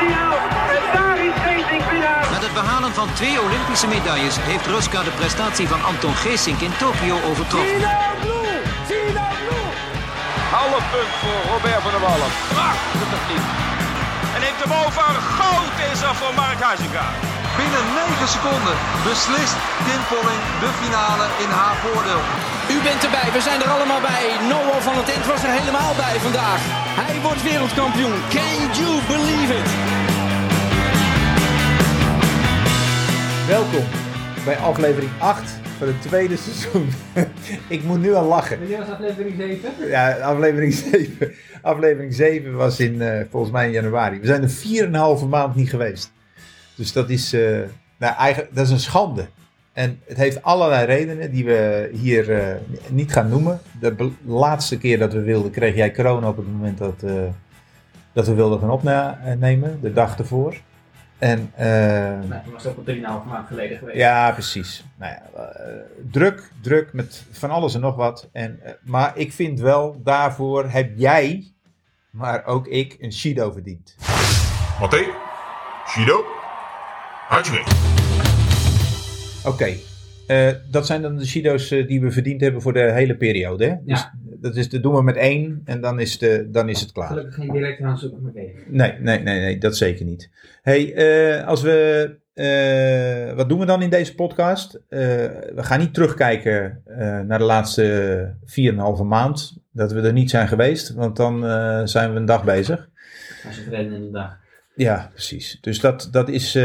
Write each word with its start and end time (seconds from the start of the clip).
En 0.00 0.08
daar 0.96 1.18
is 1.28 1.34
Geesink 1.44 1.90
winnaar. 1.90 2.26
Met 2.30 2.42
het 2.42 2.54
behalen 2.60 2.92
van 2.94 3.08
twee 3.12 3.40
Olympische 3.46 3.86
medailles 3.86 4.36
heeft 4.40 4.66
Ruska 4.66 5.02
de 5.02 5.14
prestatie 5.20 5.68
van 5.68 5.84
Anton 5.84 6.14
Geesink 6.14 6.60
in 6.60 6.74
Tokio 6.78 7.16
overtroffen. 7.30 7.80
Half 10.58 10.84
punt 10.94 11.12
voor 11.22 11.40
Robert 11.52 11.82
van 11.84 11.92
der 11.94 12.00
Wallen. 12.06 12.30
Prachtig 12.54 13.22
niet. 13.30 13.46
En 14.34 14.40
neemt 14.44 14.60
hem 14.64 14.74
over. 14.84 15.08
Goud 15.38 15.74
is 15.92 16.00
er 16.08 16.14
voor 16.20 16.34
Mark 16.34 16.60
Huizinga. 16.68 17.06
Binnen 17.56 17.84
9 17.94 18.28
seconden 18.36 18.76
beslist 19.08 19.56
Kim 19.86 20.02
Polling 20.10 20.42
de 20.62 20.70
finale 20.80 21.26
in 21.44 21.50
haar 21.58 21.76
voordeel. 21.84 22.22
U 22.74 22.76
bent 22.86 23.04
erbij, 23.04 23.28
we 23.32 23.40
zijn 23.40 23.62
er 23.62 23.70
allemaal 23.76 24.00
bij. 24.00 24.24
Noah 24.48 24.80
van 24.86 24.96
het 24.96 25.08
Ent 25.14 25.26
was 25.26 25.42
er 25.42 25.52
helemaal 25.58 25.94
bij 26.04 26.16
vandaag. 26.20 26.83
Hij 26.96 27.22
wordt 27.22 27.42
wereldkampioen. 27.42 28.12
Can 28.30 28.58
you 28.78 28.90
believe 29.12 29.52
it? 29.60 29.68
Welkom 33.48 33.84
bij 34.44 34.56
aflevering 34.56 35.10
8 35.18 35.50
van 35.78 35.86
het 35.86 36.02
tweede 36.02 36.36
seizoen. 36.36 36.88
ik 37.76 37.82
moet 37.82 38.00
nu 38.00 38.14
al 38.14 38.24
lachen. 38.26 38.66
Dit 38.66 38.78
was 38.78 38.88
aflevering 38.88 39.34
7. 39.36 39.88
Ja, 39.88 40.12
aflevering 40.12 40.74
7. 40.92 41.32
Aflevering 41.62 42.14
7 42.14 42.56
was 42.56 42.80
in, 42.80 43.02
eh, 43.02 43.20
volgens 43.30 43.52
mij 43.52 43.66
in 43.66 43.72
januari. 43.72 44.20
We 44.20 44.26
zijn 44.26 44.42
er 44.42 44.50
4,5 45.20 45.26
maand 45.28 45.54
niet 45.54 45.70
geweest. 45.70 46.12
Dus 46.74 46.92
dat 46.92 47.10
is, 47.10 47.32
eh, 47.32 47.40
nou, 47.98 48.16
eigenlijk, 48.16 48.54
dat 48.54 48.64
is 48.66 48.70
een 48.72 48.78
schande. 48.80 49.26
En 49.74 50.00
het 50.04 50.16
heeft 50.16 50.42
allerlei 50.42 50.86
redenen 50.86 51.30
die 51.30 51.44
we 51.44 51.90
hier 51.92 52.32
eh, 52.32 52.56
niet 52.88 53.12
gaan 53.12 53.28
noemen. 53.28 53.60
De 53.80 54.12
laatste 54.24 54.78
keer 54.78 54.98
dat 54.98 55.12
we 55.12 55.20
wilden, 55.20 55.50
kreeg 55.50 55.74
jij 55.74 55.92
corona 55.92 56.28
op 56.28 56.36
het 56.36 56.46
moment 56.46 56.78
dat, 56.78 57.02
eh, 57.02 57.12
dat 58.12 58.26
we 58.26 58.34
wilden 58.34 58.58
gaan 58.58 58.70
opnemen. 58.70 59.78
De 59.80 59.92
dag 59.92 60.18
ervoor. 60.18 60.56
En, 61.18 61.50
eh, 61.54 61.66
Nou, 61.66 62.28
dat 62.28 62.52
was 62.52 62.66
ook 62.66 62.76
al 62.76 62.82
3,5 62.82 63.24
maand 63.24 63.46
geleden 63.46 63.78
geweest. 63.78 63.96
ja, 63.98 64.32
precies. 64.32 64.84
Nou 64.96 65.12
ja, 65.12 65.52
druk, 66.10 66.50
druk 66.62 66.92
met 66.92 67.24
van 67.30 67.50
alles 67.50 67.74
en 67.74 67.80
nog 67.80 67.96
wat. 67.96 68.28
En, 68.32 68.60
maar 68.82 69.12
ik 69.16 69.32
vind 69.32 69.60
wel, 69.60 70.00
daarvoor 70.02 70.68
heb 70.68 70.90
jij, 70.96 71.52
maar 72.10 72.44
ook 72.44 72.66
ik, 72.66 72.96
een 73.00 73.12
Shido 73.12 73.52
verdiend. 73.52 73.96
Matte, 74.80 75.14
Shido, 75.88 76.24
Hatsune. 77.28 77.83
Oké, 79.44 79.74
eh, 80.26 80.50
dat 80.70 80.86
zijn 80.86 81.02
dan 81.02 81.16
de 81.16 81.26
Shido's 81.26 81.70
eh, 81.70 81.86
die 81.86 82.00
we 82.00 82.10
verdiend 82.10 82.40
hebben 82.40 82.62
voor 82.62 82.72
de 82.72 82.92
hele 82.92 83.16
periode. 83.16 83.64
Hè? 83.64 83.74
Dus 83.84 84.08
dat, 84.40 84.56
is, 84.56 84.68
dat 84.68 84.82
doen 84.82 84.94
we 84.94 85.02
met 85.02 85.16
één 85.16 85.62
en 85.64 85.80
dan 85.80 86.00
is, 86.00 86.18
de, 86.18 86.48
dan 86.50 86.68
is 86.68 86.80
het 86.80 86.92
klaar. 86.92 87.08
Gelukkig 87.08 87.34
geen 87.34 87.52
directe 87.52 87.84
aanzoek 87.84 88.20
met 88.20 88.34
even. 88.34 88.62
Nee, 88.66 88.92
nee, 89.00 89.18
nee, 89.18 89.40
nee, 89.40 89.58
dat 89.58 89.76
zeker 89.76 90.04
niet. 90.04 90.30
hey, 90.62 90.94
eh, 90.94 91.46
als 91.46 91.62
we. 91.62 93.32
wat 93.36 93.48
doen 93.48 93.58
we 93.58 93.66
dan 93.66 93.82
in 93.82 93.90
deze 93.90 94.14
podcast? 94.14 94.80
We 94.88 95.52
gaan 95.56 95.78
niet 95.78 95.94
terugkijken 95.94 96.82
naar 97.26 97.38
de 97.38 97.44
laatste 97.44 98.34
4,5 98.44 99.04
maand. 99.04 99.56
Dat 99.70 99.92
we 99.92 100.00
er 100.00 100.12
niet 100.12 100.30
zijn 100.30 100.48
geweest, 100.48 100.94
want 100.94 101.16
dan 101.16 101.40
zijn 101.88 102.12
we 102.12 102.16
een 102.16 102.24
dag 102.24 102.44
bezig. 102.44 102.88
Als 103.46 103.56
je 103.56 103.62
verreden 103.62 103.92
in 103.92 104.02
de 104.02 104.10
dag. 104.10 104.42
Ja, 104.76 105.08
precies. 105.12 105.58
Dus 105.60 105.80
dat, 105.80 106.08
dat 106.10 106.28
is. 106.28 106.54
eh, 106.54 106.62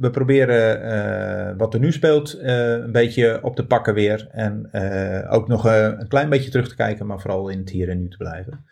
we 0.00 0.08
proberen 0.12 0.82
eh, 0.82 1.54
wat 1.56 1.74
er 1.74 1.80
nu 1.80 1.92
speelt 1.92 2.32
eh, 2.40 2.72
een 2.72 2.92
beetje 2.92 3.38
op 3.42 3.56
te 3.56 3.66
pakken 3.66 3.94
weer. 3.94 4.28
En 4.30 4.70
ook 5.30 5.48
nog 5.48 5.64
een 5.64 6.08
klein 6.08 6.28
beetje 6.28 6.50
terug 6.50 6.68
te 6.68 6.76
kijken, 6.76 7.06
maar 7.06 7.20
vooral 7.20 7.48
in 7.48 7.58
het 7.58 7.70
hier 7.70 7.88
en 7.88 7.98
nu 8.00 8.08
te 8.08 8.16
blijven. 8.16 8.64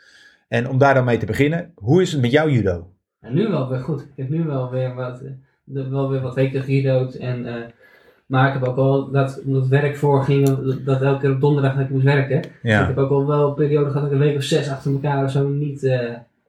En 0.49 0.69
om 0.69 0.79
daar 0.79 0.95
dan 0.95 1.05
mee 1.05 1.19
te 1.19 1.27
beginnen, 1.27 1.71
hoe 1.75 2.03
is 2.03 2.13
het 2.13 2.21
met 2.21 2.31
jouw 2.31 2.49
judo? 2.49 2.91
En 3.21 3.35
nu 3.35 3.49
wel 3.49 3.69
weer 3.69 3.79
goed. 3.81 4.01
Ik 4.01 4.07
heb 4.17 4.29
nu 4.29 4.45
wel 4.45 4.71
weer 4.71 4.95
wat, 4.95 5.21
wel 5.65 6.11
weer 6.11 6.21
wat 6.21 6.35
weken 6.35 6.63
gejudo'd. 6.63 7.15
En, 7.15 7.47
maar 8.27 8.47
ik 8.49 8.53
heb 8.55 8.69
ook 8.69 8.77
wel 8.77 9.11
dat, 9.11 9.41
omdat 9.45 9.67
werk 9.69 9.97
voorging, 9.97 10.47
dat- 10.47 10.85
dat 10.85 11.03
elke 11.03 11.21
keer 11.21 11.31
op 11.31 11.41
donderdag 11.41 11.75
dat 11.75 11.85
ik 11.85 11.91
moest 11.91 12.05
werken. 12.05 12.39
Ik 12.39 12.51
Ja, 12.63 12.87
heb 12.87 12.99
ook 12.99 13.11
al 13.11 13.27
wel 13.27 13.49
een 13.49 13.55
periode 13.55 13.91
gehad 13.91 14.03
dat 14.03 14.13
ik 14.13 14.19
een 14.21 14.27
week 14.27 14.37
of 14.37 14.43
zes 14.43 14.69
achter 14.71 14.93
elkaar 14.93 15.25
of 15.25 15.31
zo 15.31 15.49
niet 15.49 15.83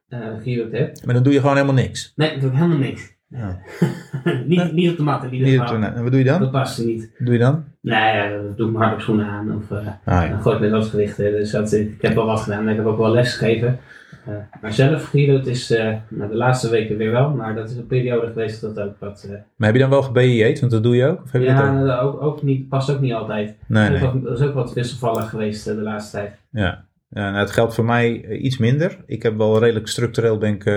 eh 0.08 0.18
eh 0.26 0.34
gejudo'd 0.42 0.72
heb. 0.72 1.04
maar 1.04 1.14
dan 1.14 1.22
doe 1.22 1.32
je 1.32 1.40
gewoon 1.40 1.54
helemaal 1.56 1.74
niks. 1.82 2.12
Nee, 2.16 2.30
dat 2.32 2.40
doe 2.40 2.50
ik 2.50 2.56
helemaal 2.56 2.78
niks. 2.78 3.16
Ja. 3.28 3.58
niet, 4.46 4.72
niet 4.72 4.90
op 4.90 4.96
de 4.96 5.02
mat 5.02 5.22
in 5.24 5.32
ieder 5.32 5.48
Niet 5.48 5.60
geval. 5.60 5.74
op 5.76 5.80
de- 5.82 5.86
en 5.88 6.02
wat 6.02 6.10
doe 6.10 6.20
je 6.20 6.26
dan? 6.26 6.40
Dat 6.40 6.50
past 6.50 6.78
er 6.78 6.84
niet. 6.86 7.00
Wat 7.18 7.26
doe 7.26 7.32
je 7.34 7.40
dan? 7.40 7.64
Nee, 7.80 8.16
ja, 8.16 8.28
dat 8.42 8.56
doe 8.56 8.66
ik 8.66 8.72
mijn 8.72 8.84
hardop 8.84 9.00
schoenen 9.00 9.26
aan. 9.26 9.56
Of, 9.56 9.70
eh, 9.70 9.76
Ah, 9.76 9.92
ja. 10.04 10.28
Dan 10.28 10.42
gooi 10.42 10.54
ik 10.54 10.60
met 10.60 10.70
wat 10.70 10.86
gewichten. 10.86 11.30
Dus 11.32 11.50
dat, 11.50 11.72
ik 11.72 12.02
heb 12.02 12.14
wel 12.14 12.26
wat 12.26 12.40
gedaan. 12.40 12.68
Ik 12.68 12.76
heb 12.76 12.86
ook 12.86 12.98
wel 12.98 13.10
les 13.10 13.34
gegeven. 13.34 13.78
Eh, 14.26 14.34
maar 14.60 14.72
zelf 14.72 15.12
het 15.12 15.46
is 15.46 15.70
eh, 15.70 15.94
nou, 16.08 16.30
de 16.30 16.36
laatste 16.36 16.70
weken 16.70 16.96
weer 16.96 17.10
wel. 17.10 17.30
Maar 17.30 17.54
dat 17.54 17.70
is 17.70 17.76
een 17.76 17.86
periode 17.86 18.26
geweest 18.26 18.60
dat 18.60 18.80
ook 18.80 18.94
wat... 18.98 19.22
eh, 19.24 19.30
Maar 19.56 19.66
heb 19.66 19.74
je 19.74 19.80
dan 19.80 19.90
wel 19.90 20.02
gebieid? 20.02 20.60
Want 20.60 20.72
dat 20.72 20.82
doe 20.82 20.96
je 20.96 21.06
ook? 21.06 21.22
Of 21.22 21.32
heb 21.32 21.42
je 21.42 21.48
dat 21.48 21.56
ja, 21.56 21.98
ook? 21.98 22.14
ook, 22.14 22.22
ook 22.22 22.42
niet, 22.42 22.68
past 22.68 22.90
ook 22.90 23.00
niet 23.00 23.12
altijd. 23.12 23.56
Nee, 23.66 23.84
Dat 23.86 23.94
is 23.94 24.00
nee. 24.00 24.10
ook- 24.10 24.24
Dat 24.24 24.40
is 24.40 24.46
ook 24.46 24.54
wat 24.54 24.72
wisselvallig 24.72 25.28
geweest 25.28 25.66
eh, 25.66 25.74
de 25.74 25.80
laatste 25.82 26.16
tijd. 26.16 26.30
Ja. 26.50 26.84
Nou, 27.10 27.36
het 27.36 27.50
geldt 27.50 27.74
voor 27.74 27.84
mij 27.84 28.24
eh, 28.24 28.42
iets 28.44 28.58
minder. 28.58 28.98
Ik 29.06 29.22
heb 29.22 29.36
wel 29.36 29.58
redelijk 29.58 29.88
structureel 29.88 30.38
ben 30.38 30.54
ik, 30.54 30.64
eh, 30.64 30.74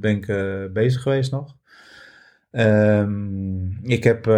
ben 0.00 0.16
ik, 0.16 0.28
eh, 0.28 0.64
bezig 0.72 1.02
geweest 1.02 1.30
nog. 1.32 1.56
Ehm, 2.50 3.66
ik 3.82 4.04
heb, 4.04 4.26
eh, 4.26 4.32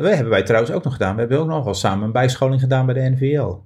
we 0.00 0.08
hebben 0.14 0.28
wij 0.28 0.42
trouwens 0.42 0.72
ook 0.72 0.84
nog 0.84 0.92
gedaan. 0.92 1.14
We 1.14 1.20
hebben 1.20 1.38
ook 1.38 1.46
nog 1.48 1.64
wel 1.64 1.74
samen 1.74 2.04
een 2.06 2.12
bijscholing 2.12 2.60
gedaan 2.60 2.86
bij 2.86 2.94
de 2.94 3.10
NVL. 3.10 3.58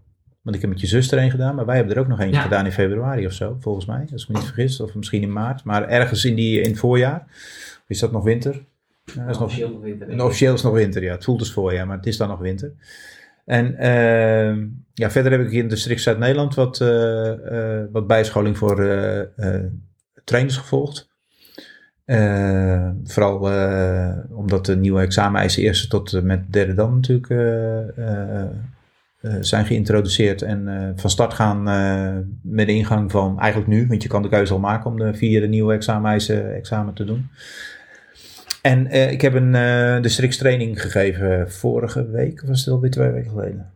Want 0.42 0.56
ik 0.56 0.60
heb 0.60 0.70
met 0.70 0.80
je 0.80 0.86
zuster 0.86 1.18
een 1.18 1.30
gedaan, 1.30 1.54
maar 1.54 1.66
wij 1.66 1.76
hebben 1.76 1.94
er 1.94 2.00
ook 2.00 2.08
nog 2.08 2.20
eentje 2.20 2.36
Ja. 2.36 2.42
gedaan 2.42 2.64
in 2.64 2.72
februari 2.72 3.26
of 3.26 3.32
zo, 3.32 3.56
volgens 3.60 3.86
mij. 3.86 4.06
Als 4.12 4.22
ik 4.22 4.28
me 4.28 4.34
niet 4.34 4.44
vergis, 4.44 4.80
of 4.80 4.94
misschien 4.94 5.22
in 5.22 5.32
maart. 5.32 5.64
Maar 5.64 5.88
ergens 5.88 6.24
in, 6.24 6.34
die, 6.34 6.60
in 6.60 6.70
het 6.70 6.78
voorjaar. 6.78 7.26
Is 7.86 7.98
dat 7.98 8.12
nog 8.12 8.24
winter? 8.24 8.64
Ja, 9.04 9.20
dat 9.24 9.30
is 9.30 9.38
nog, 9.38 9.42
Officieel 9.42 9.70
nog 9.70 9.80
winter. 9.82 10.24
officieel 10.24 10.54
is 10.54 10.62
nog 10.62 10.72
winter, 10.72 11.02
ja. 11.02 11.12
Het 11.12 11.24
voelt 11.24 11.40
als 11.40 11.52
voorjaar, 11.52 11.86
maar 11.86 11.96
het 11.96 12.06
is 12.06 12.16
dan 12.16 12.28
nog 12.28 12.38
winter. 12.38 12.72
En 13.46 13.76
ehm, 13.76 14.66
ja, 14.94 15.10
verder 15.10 15.32
heb 15.32 15.40
ik 15.40 15.52
in 15.52 15.68
de 15.68 15.76
Strikt 15.76 16.00
Zuid-Nederland 16.00 16.54
wat, 16.54 16.78
wat 17.92 18.06
bijscholing 18.06 18.58
voor 18.58 18.88
eh, 18.88 19.58
trainers 20.24 20.56
gevolgd. 20.56 21.08
Vooral 23.04 23.38
omdat 24.30 24.66
de 24.66 24.76
nieuwe 24.76 25.00
exameneisen 25.00 25.62
eerste 25.62 25.88
tot 25.88 26.22
met 26.22 26.52
derde 26.52 26.74
dan 26.74 26.94
natuurlijk 26.94 27.34
zijn 29.40 29.66
geïntroduceerd. 29.66 30.42
En 30.42 30.92
van 30.96 31.10
start 31.10 31.34
gaan 31.34 31.62
met 32.42 32.66
de 32.66 32.74
ingang 32.74 33.10
van 33.10 33.40
eigenlijk 33.40 33.70
nu, 33.70 33.86
want 33.86 34.02
je 34.02 34.08
kan 34.08 34.22
de 34.22 34.28
keuze 34.28 34.52
al 34.52 34.58
maken 34.58 34.90
om 34.90 34.98
de 34.98 35.14
vierde 35.14 35.48
nieuwe 35.48 35.74
exameneisen 35.74 36.54
examen 36.54 36.94
te 36.94 37.04
doen. 37.04 37.30
En 38.66 38.86
eh, 38.86 39.10
ik 39.10 39.20
heb 39.20 39.34
een 39.34 39.54
eh 39.54 40.02
de 40.02 40.08
Strix 40.08 40.36
training 40.36 40.82
gegeven 40.82 41.50
vorige 41.50 42.10
week, 42.10 42.42
of 42.42 42.48
was 42.48 42.64
het 42.64 42.74
alweer 42.74 42.90
twee 42.90 43.10
weken 43.10 43.30
geleden? 43.30 43.72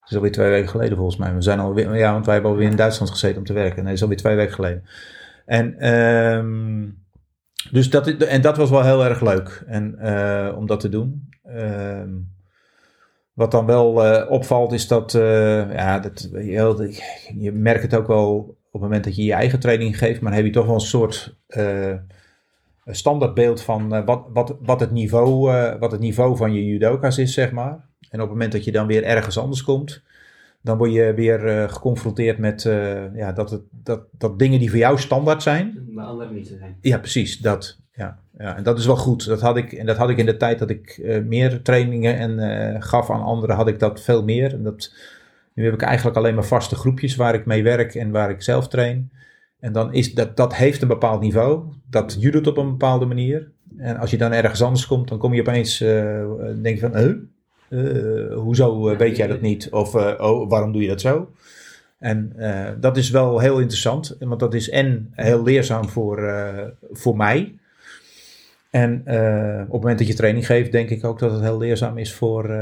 Het 0.00 0.10
is 0.10 0.16
alweer 0.16 0.32
twee 0.32 0.50
weken 0.50 0.68
geleden 0.68 0.96
volgens 0.96 1.16
mij. 1.16 1.34
We 1.34 1.42
zijn 1.42 1.58
alweer, 1.58 1.96
ja, 1.96 2.12
want 2.12 2.24
wij 2.24 2.34
hebben 2.34 2.52
alweer 2.52 2.70
in 2.70 2.76
Duitsland 2.76 3.10
gezeten 3.10 3.38
om 3.38 3.44
te 3.44 3.52
werken. 3.52 3.76
Nee, 3.76 3.84
dat 3.84 3.92
is 3.94 4.02
alweer 4.02 4.16
twee 4.16 4.36
weken 4.36 4.54
geleden. 4.54 4.84
En, 5.46 5.78
ehm, 5.78 6.88
dus 7.70 7.90
dat, 7.90 8.06
en 8.08 8.40
dat 8.40 8.56
was 8.56 8.70
wel 8.70 8.84
heel 8.84 9.04
erg 9.04 9.20
leuk 9.20 9.62
en, 9.66 9.98
eh, 9.98 10.56
om 10.56 10.66
dat 10.66 10.80
te 10.80 10.88
doen. 10.88 11.28
Ehm, 11.44 12.10
wat 13.32 13.50
dan 13.50 13.66
wel 13.66 13.92
opvalt 14.28 14.72
is 14.72 14.88
dat, 14.88 15.12
ja, 15.72 15.98
dat 15.98 16.28
je, 16.32 17.00
je 17.38 17.52
merkt 17.52 17.82
het 17.82 17.94
ook 17.94 18.06
wel 18.06 18.36
op 18.66 18.72
het 18.72 18.82
moment 18.82 19.04
dat 19.04 19.16
je 19.16 19.24
je 19.24 19.32
eigen 19.32 19.60
training 19.60 19.98
geeft, 19.98 20.20
maar 20.20 20.34
heb 20.34 20.44
je 20.44 20.50
toch 20.50 20.66
wel 20.66 20.74
een 20.74 20.80
soort 20.80 21.36
standaardbeeld 22.94 23.62
van 23.62 23.94
eh, 23.94 24.04
wat, 24.04 24.24
wat, 24.32 24.56
wat, 24.60 24.80
het 24.80 24.90
niveau, 24.90 25.52
eh, 25.52 25.78
wat 25.78 25.90
het 25.92 26.00
niveau 26.00 26.36
van 26.36 26.52
je 26.52 26.66
judoka's 26.66 27.18
is, 27.18 27.34
zeg 27.34 27.52
maar. 27.52 27.86
En 28.10 28.20
op 28.20 28.20
het 28.20 28.30
moment 28.30 28.52
dat 28.52 28.64
je 28.64 28.72
dan 28.72 28.86
weer 28.86 29.04
ergens 29.04 29.38
anders 29.38 29.62
komt, 29.62 30.02
dan 30.62 30.78
word 30.78 30.92
je 30.92 31.14
weer 31.14 31.46
eh, 31.46 31.68
geconfronteerd 31.68 32.38
met 32.38 32.64
eh, 32.64 33.14
ja, 33.14 33.32
dat, 33.32 33.50
het, 33.50 33.62
dat, 33.70 34.02
dat 34.10 34.38
dingen 34.38 34.58
die 34.58 34.70
voor 34.70 34.78
jou 34.78 34.98
standaard 34.98 35.42
zijn, 35.42 35.86
bij 35.88 36.04
anderen 36.04 36.34
niet 36.34 36.46
zijn. 36.46 36.76
ja, 36.80 36.98
precies, 36.98 37.38
dat. 37.38 37.78
Ja, 37.98 38.18
ja, 38.38 38.56
en 38.56 38.62
dat 38.62 38.78
is 38.78 38.86
wel 38.86 38.96
goed. 38.96 39.26
Dat 39.26 39.40
had 39.40 39.56
ik, 39.56 39.72
en 39.72 39.86
dat 39.86 39.96
had 39.96 40.10
ik 40.10 40.16
in 40.16 40.26
de 40.26 40.36
tijd 40.36 40.58
dat 40.58 40.70
ik 40.70 40.88
eh, 40.88 41.22
meer 41.22 41.62
trainingen 41.62 42.16
en 42.16 42.38
eh, 42.38 42.82
gaf 42.82 43.10
aan 43.10 43.22
anderen, 43.22 43.56
had 43.56 43.68
ik 43.68 43.78
dat 43.78 44.00
veel 44.00 44.24
meer. 44.24 44.52
En 44.52 44.62
dat, 44.62 44.94
nu 45.54 45.64
heb 45.64 45.74
ik 45.74 45.82
eigenlijk 45.82 46.16
alleen 46.16 46.34
maar 46.34 46.44
vaste 46.44 46.74
groepjes 46.74 47.16
waar 47.16 47.34
ik 47.34 47.46
mee 47.46 47.62
werk 47.62 47.94
en 47.94 48.10
waar 48.10 48.30
ik 48.30 48.42
zelf 48.42 48.68
train. 48.68 49.10
En 49.60 49.72
dan 49.72 49.92
is 49.92 50.14
dat, 50.14 50.36
dat 50.36 50.54
heeft 50.54 50.82
een 50.82 50.88
bepaald 50.88 51.20
niveau. 51.20 51.62
Dat 51.90 52.16
judot 52.20 52.46
op 52.46 52.56
een 52.56 52.70
bepaalde 52.70 53.06
manier. 53.06 53.50
En 53.76 53.96
als 53.96 54.10
je 54.10 54.16
dan 54.16 54.32
ergens 54.32 54.62
anders 54.62 54.86
komt, 54.86 55.08
dan 55.08 55.18
kom 55.18 55.34
je 55.34 55.40
opeens, 55.40 55.80
eh 55.80 56.24
denk 56.62 56.80
je 56.80 56.90
van, 56.90 56.96
huh? 56.96 57.14
Eh, 57.68 58.34
hoezo 58.34 58.88
eh, 58.88 58.98
weet 58.98 59.16
jij 59.16 59.26
dat 59.26 59.40
niet? 59.40 59.70
Of 59.70 59.94
oh, 59.94 60.50
waarom 60.50 60.72
doe 60.72 60.82
je 60.82 60.88
dat 60.88 61.00
zo? 61.00 61.30
En 61.98 62.32
dat 62.80 62.96
is 62.96 63.10
wel 63.10 63.38
heel 63.38 63.58
interessant, 63.58 64.16
want 64.20 64.40
dat 64.40 64.54
is 64.54 64.70
en 64.70 65.12
heel 65.14 65.42
leerzaam 65.42 65.88
voor, 65.88 66.32
voor 66.90 67.16
mij. 67.16 67.54
En 68.70 69.00
op 69.00 69.72
het 69.72 69.80
moment 69.80 69.98
dat 69.98 70.08
je 70.08 70.14
training 70.14 70.46
geeft, 70.46 70.72
denk 70.72 70.90
ik 70.90 71.04
ook 71.04 71.18
dat 71.18 71.32
het 71.32 71.40
heel 71.40 71.58
leerzaam 71.58 71.98
is 71.98 72.14
voor, 72.14 72.58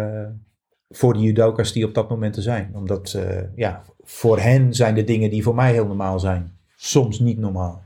voor 0.91 1.13
de 1.13 1.19
judoka's 1.19 1.73
die 1.73 1.85
op 1.85 1.95
dat 1.95 2.09
moment 2.09 2.37
er 2.37 2.43
zijn. 2.43 2.71
Omdat, 2.73 3.19
ja, 3.55 3.83
voor 4.03 4.39
hen 4.39 4.75
zijn 4.75 4.95
de 4.95 5.05
dingen 5.05 5.31
die 5.31 5.43
voor 5.43 5.55
mij 5.55 5.73
heel 5.73 5.87
normaal 5.87 6.21
zijn, 6.21 6.56
soms 6.77 7.19
niet 7.19 7.39
normaal. 7.39 7.85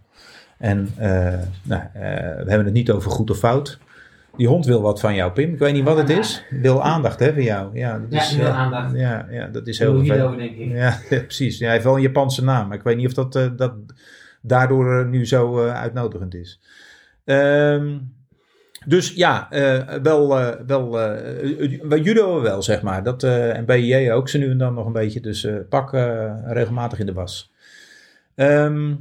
En 0.60 0.88
eh, 0.96 1.38
nou, 1.62 1.82
eh, 1.82 2.02
we 2.42 2.44
hebben 2.46 2.64
het 2.64 2.72
niet 2.72 2.90
over 2.90 3.10
goed 3.10 3.30
of 3.30 3.38
fout. 3.38 3.78
Die 4.36 4.48
hond 4.48 4.66
wil 4.66 4.82
wat 4.82 5.00
van 5.00 5.14
jou, 5.14 5.32
Pim. 5.32 5.52
Ik 5.52 5.58
weet 5.58 5.72
niet 5.72 5.84
wat 5.84 5.96
het 5.96 6.08
is. 6.08 6.44
Wil 6.50 6.82
aandacht 6.82 7.20
hè, 7.20 7.32
van 7.32 7.42
jou. 7.42 7.78
Ja, 7.78 7.98
dat 7.98 8.20
is, 8.20 8.36
wil 8.36 8.46
eh, 8.46 8.58
aandacht. 8.58 8.96
Ja, 8.96 9.26
ja, 9.30 9.46
dat 9.46 9.66
is 9.66 9.78
heel 9.78 9.98
vervelend. 9.98 10.38
denk 10.38 10.56
ik. 10.56 10.70
Ja, 10.76 10.98
precies. 11.08 11.58
Ja, 11.58 11.64
hij 11.64 11.72
heeft 11.72 11.84
wel 11.84 11.94
een 11.94 12.02
Japanse 12.02 12.44
naam. 12.44 12.68
Maar 12.68 12.76
ik 12.76 12.82
weet 12.82 12.96
niet 12.96 13.06
of 13.16 13.28
dat, 13.28 13.58
dat 13.58 13.72
daardoor 14.42 15.06
nu 15.06 15.26
zo 15.26 15.68
uitnodigend 15.68 16.34
is. 16.34 16.60
Ehm, 17.24 17.98
dus 18.86 19.14
ja, 19.14 19.48
wel, 20.02 20.28
wel 20.66 20.90
bij 21.82 22.00
judo 22.02 22.40
wel, 22.40 22.62
zeg 22.62 22.82
maar. 22.82 23.02
Dat, 23.02 23.22
en 23.22 23.64
bij 23.64 23.82
JJ 23.82 24.10
ook 24.10 24.28
ze 24.28 24.38
nu 24.38 24.50
en 24.50 24.58
dan 24.58 24.74
nog 24.74 24.86
een 24.86 24.92
beetje. 24.92 25.20
Dus 25.20 25.48
pak 25.68 25.90
regelmatig 26.46 26.98
in 26.98 27.06
de 27.06 27.12
was. 27.12 27.52
Ehm, 28.40 28.94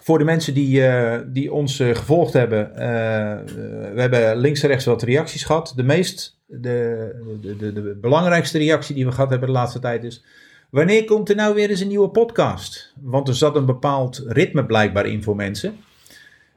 voor 0.00 0.18
de 0.18 0.24
mensen 0.24 0.54
die, 0.54 0.86
eh, 0.86 1.20
die 1.26 1.52
ons 1.52 1.80
eh, 1.80 1.94
gevolgd 1.94 2.32
hebben, 2.32 2.76
eh, 2.76 3.54
we 3.94 4.00
hebben 4.00 4.36
links 4.36 4.62
en 4.62 4.68
rechts 4.68 4.84
wat 4.84 5.02
reacties 5.02 5.44
gehad. 5.44 5.72
De 5.76 5.82
meest, 5.82 6.40
de, 6.46 7.38
de, 7.40 7.72
de, 7.72 7.98
belangrijkste 8.00 8.58
reactie 8.58 8.94
die 8.94 9.04
we 9.04 9.12
gehad 9.12 9.30
hebben 9.30 9.48
de 9.48 9.54
laatste 9.54 9.78
tijd 9.78 10.04
is... 10.04 10.24
Wanneer 10.70 11.04
komt 11.04 11.28
er 11.28 11.36
nou 11.36 11.54
weer 11.54 11.70
eens 11.70 11.80
een 11.80 11.88
nieuwe 11.88 12.08
podcast? 12.08 12.92
Want 13.00 13.28
er 13.28 13.34
zat 13.34 13.56
een 13.56 13.66
bepaald 13.66 14.24
ritme 14.26 14.66
blijkbaar 14.66 15.06
in 15.06 15.22
voor 15.22 15.36
mensen. 15.36 15.76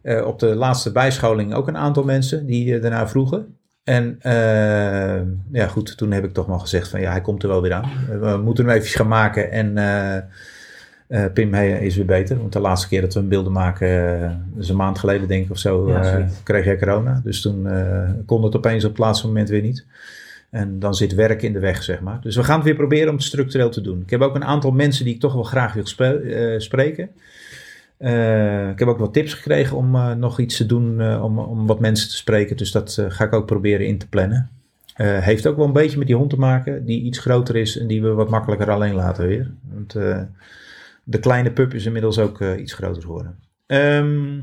Op 0.03 0.39
de 0.39 0.55
laatste 0.55 0.91
bijscholing 0.91 1.53
ook 1.53 1.67
een 1.67 1.77
aantal 1.77 2.03
mensen 2.03 2.45
die 2.45 2.79
daarna 2.79 3.07
vroegen. 3.07 3.57
En 3.83 4.17
ja, 5.51 5.67
goed, 5.67 5.97
toen 5.97 6.11
heb 6.11 6.23
ik 6.23 6.33
toch 6.33 6.47
maar 6.47 6.59
gezegd 6.59 6.87
van 6.87 7.01
ja, 7.01 7.11
hij 7.11 7.21
komt 7.21 7.43
er 7.43 7.49
wel 7.49 7.61
weer 7.61 7.73
aan. 7.73 7.91
We 8.19 8.37
moeten 8.43 8.65
hem 8.65 8.75
even 8.75 8.89
gaan 8.89 9.07
maken 9.07 9.51
en 9.51 9.77
eh, 11.13 11.25
Pim 11.33 11.53
hij 11.53 11.71
is 11.71 11.95
weer 11.95 12.05
beter. 12.05 12.37
Want 12.37 12.53
de 12.53 12.59
laatste 12.59 12.87
keer 12.87 13.01
dat 13.01 13.13
we 13.13 13.19
hem 13.19 13.29
beelden 13.29 13.51
maken, 13.51 14.21
eh, 14.21 14.31
is 14.59 14.69
een 14.69 14.75
maand 14.75 14.99
geleden 14.99 15.27
denk 15.27 15.45
ik 15.45 15.51
of 15.51 15.57
zo, 15.57 15.89
Ja, 15.89 16.17
eh, 16.17 16.25
kreeg 16.43 16.65
jij 16.65 16.77
corona. 16.77 17.21
Dus 17.23 17.41
toen 17.41 17.67
kon 18.25 18.43
het 18.43 18.55
opeens 18.55 18.83
op 18.83 18.89
het 18.89 18.99
laatste 18.99 19.27
moment 19.27 19.49
weer 19.49 19.61
niet. 19.61 19.85
En 20.49 20.79
dan 20.79 20.95
zit 20.95 21.13
werk 21.13 21.41
in 21.41 21.53
de 21.53 21.59
weg, 21.59 21.83
zeg 21.83 22.01
maar. 22.01 22.21
Dus 22.21 22.35
we 22.35 22.43
gaan 22.43 22.55
het 22.55 22.65
weer 22.65 22.75
proberen 22.75 23.09
om 23.09 23.15
het 23.15 23.23
structureel 23.23 23.69
te 23.69 23.81
doen. 23.81 24.01
Ik 24.01 24.09
heb 24.09 24.21
ook 24.21 24.35
een 24.35 24.43
aantal 24.43 24.71
mensen 24.71 25.05
die 25.05 25.13
ik 25.13 25.19
toch 25.19 25.33
wel 25.33 25.43
graag 25.43 25.73
wil 25.73 25.85
spe- 25.85 26.55
spreken. 26.57 27.09
Ik 28.71 28.79
heb 28.79 28.87
ook 28.87 28.97
wat 28.97 29.13
tips 29.13 29.33
gekregen 29.33 29.77
om 29.77 30.17
nog 30.19 30.39
iets 30.39 30.57
te 30.57 30.65
doen 30.65 31.17
om, 31.21 31.39
om 31.39 31.67
wat 31.67 31.79
mensen 31.79 32.09
te 32.09 32.15
spreken. 32.15 32.57
Dus 32.57 32.71
dat 32.71 33.01
ga 33.07 33.23
ik 33.23 33.33
ook 33.33 33.45
proberen 33.45 33.87
in 33.87 33.97
te 33.97 34.07
plannen. 34.07 34.49
Eh, 34.93 35.17
heeft 35.19 35.47
ook 35.47 35.57
wel 35.57 35.65
een 35.65 35.73
beetje 35.73 35.97
met 35.97 36.07
die 36.07 36.15
hond 36.15 36.29
te 36.29 36.39
maken, 36.39 36.85
die 36.85 37.01
iets 37.01 37.19
groter 37.19 37.55
is 37.55 37.77
en 37.77 37.87
die 37.87 38.01
we 38.01 38.09
wat 38.09 38.29
makkelijker 38.29 38.69
alleen 38.69 38.95
laten 38.95 39.27
weer. 39.27 39.51
Want 39.73 39.95
de 41.03 41.19
kleine 41.19 41.51
pup 41.51 41.73
is 41.73 41.85
inmiddels 41.85 42.19
ook 42.19 42.41
eh, 42.41 42.59
iets 42.59 42.73
groter 42.73 43.01
geworden. 43.01 43.39
Ehm, 43.65 44.39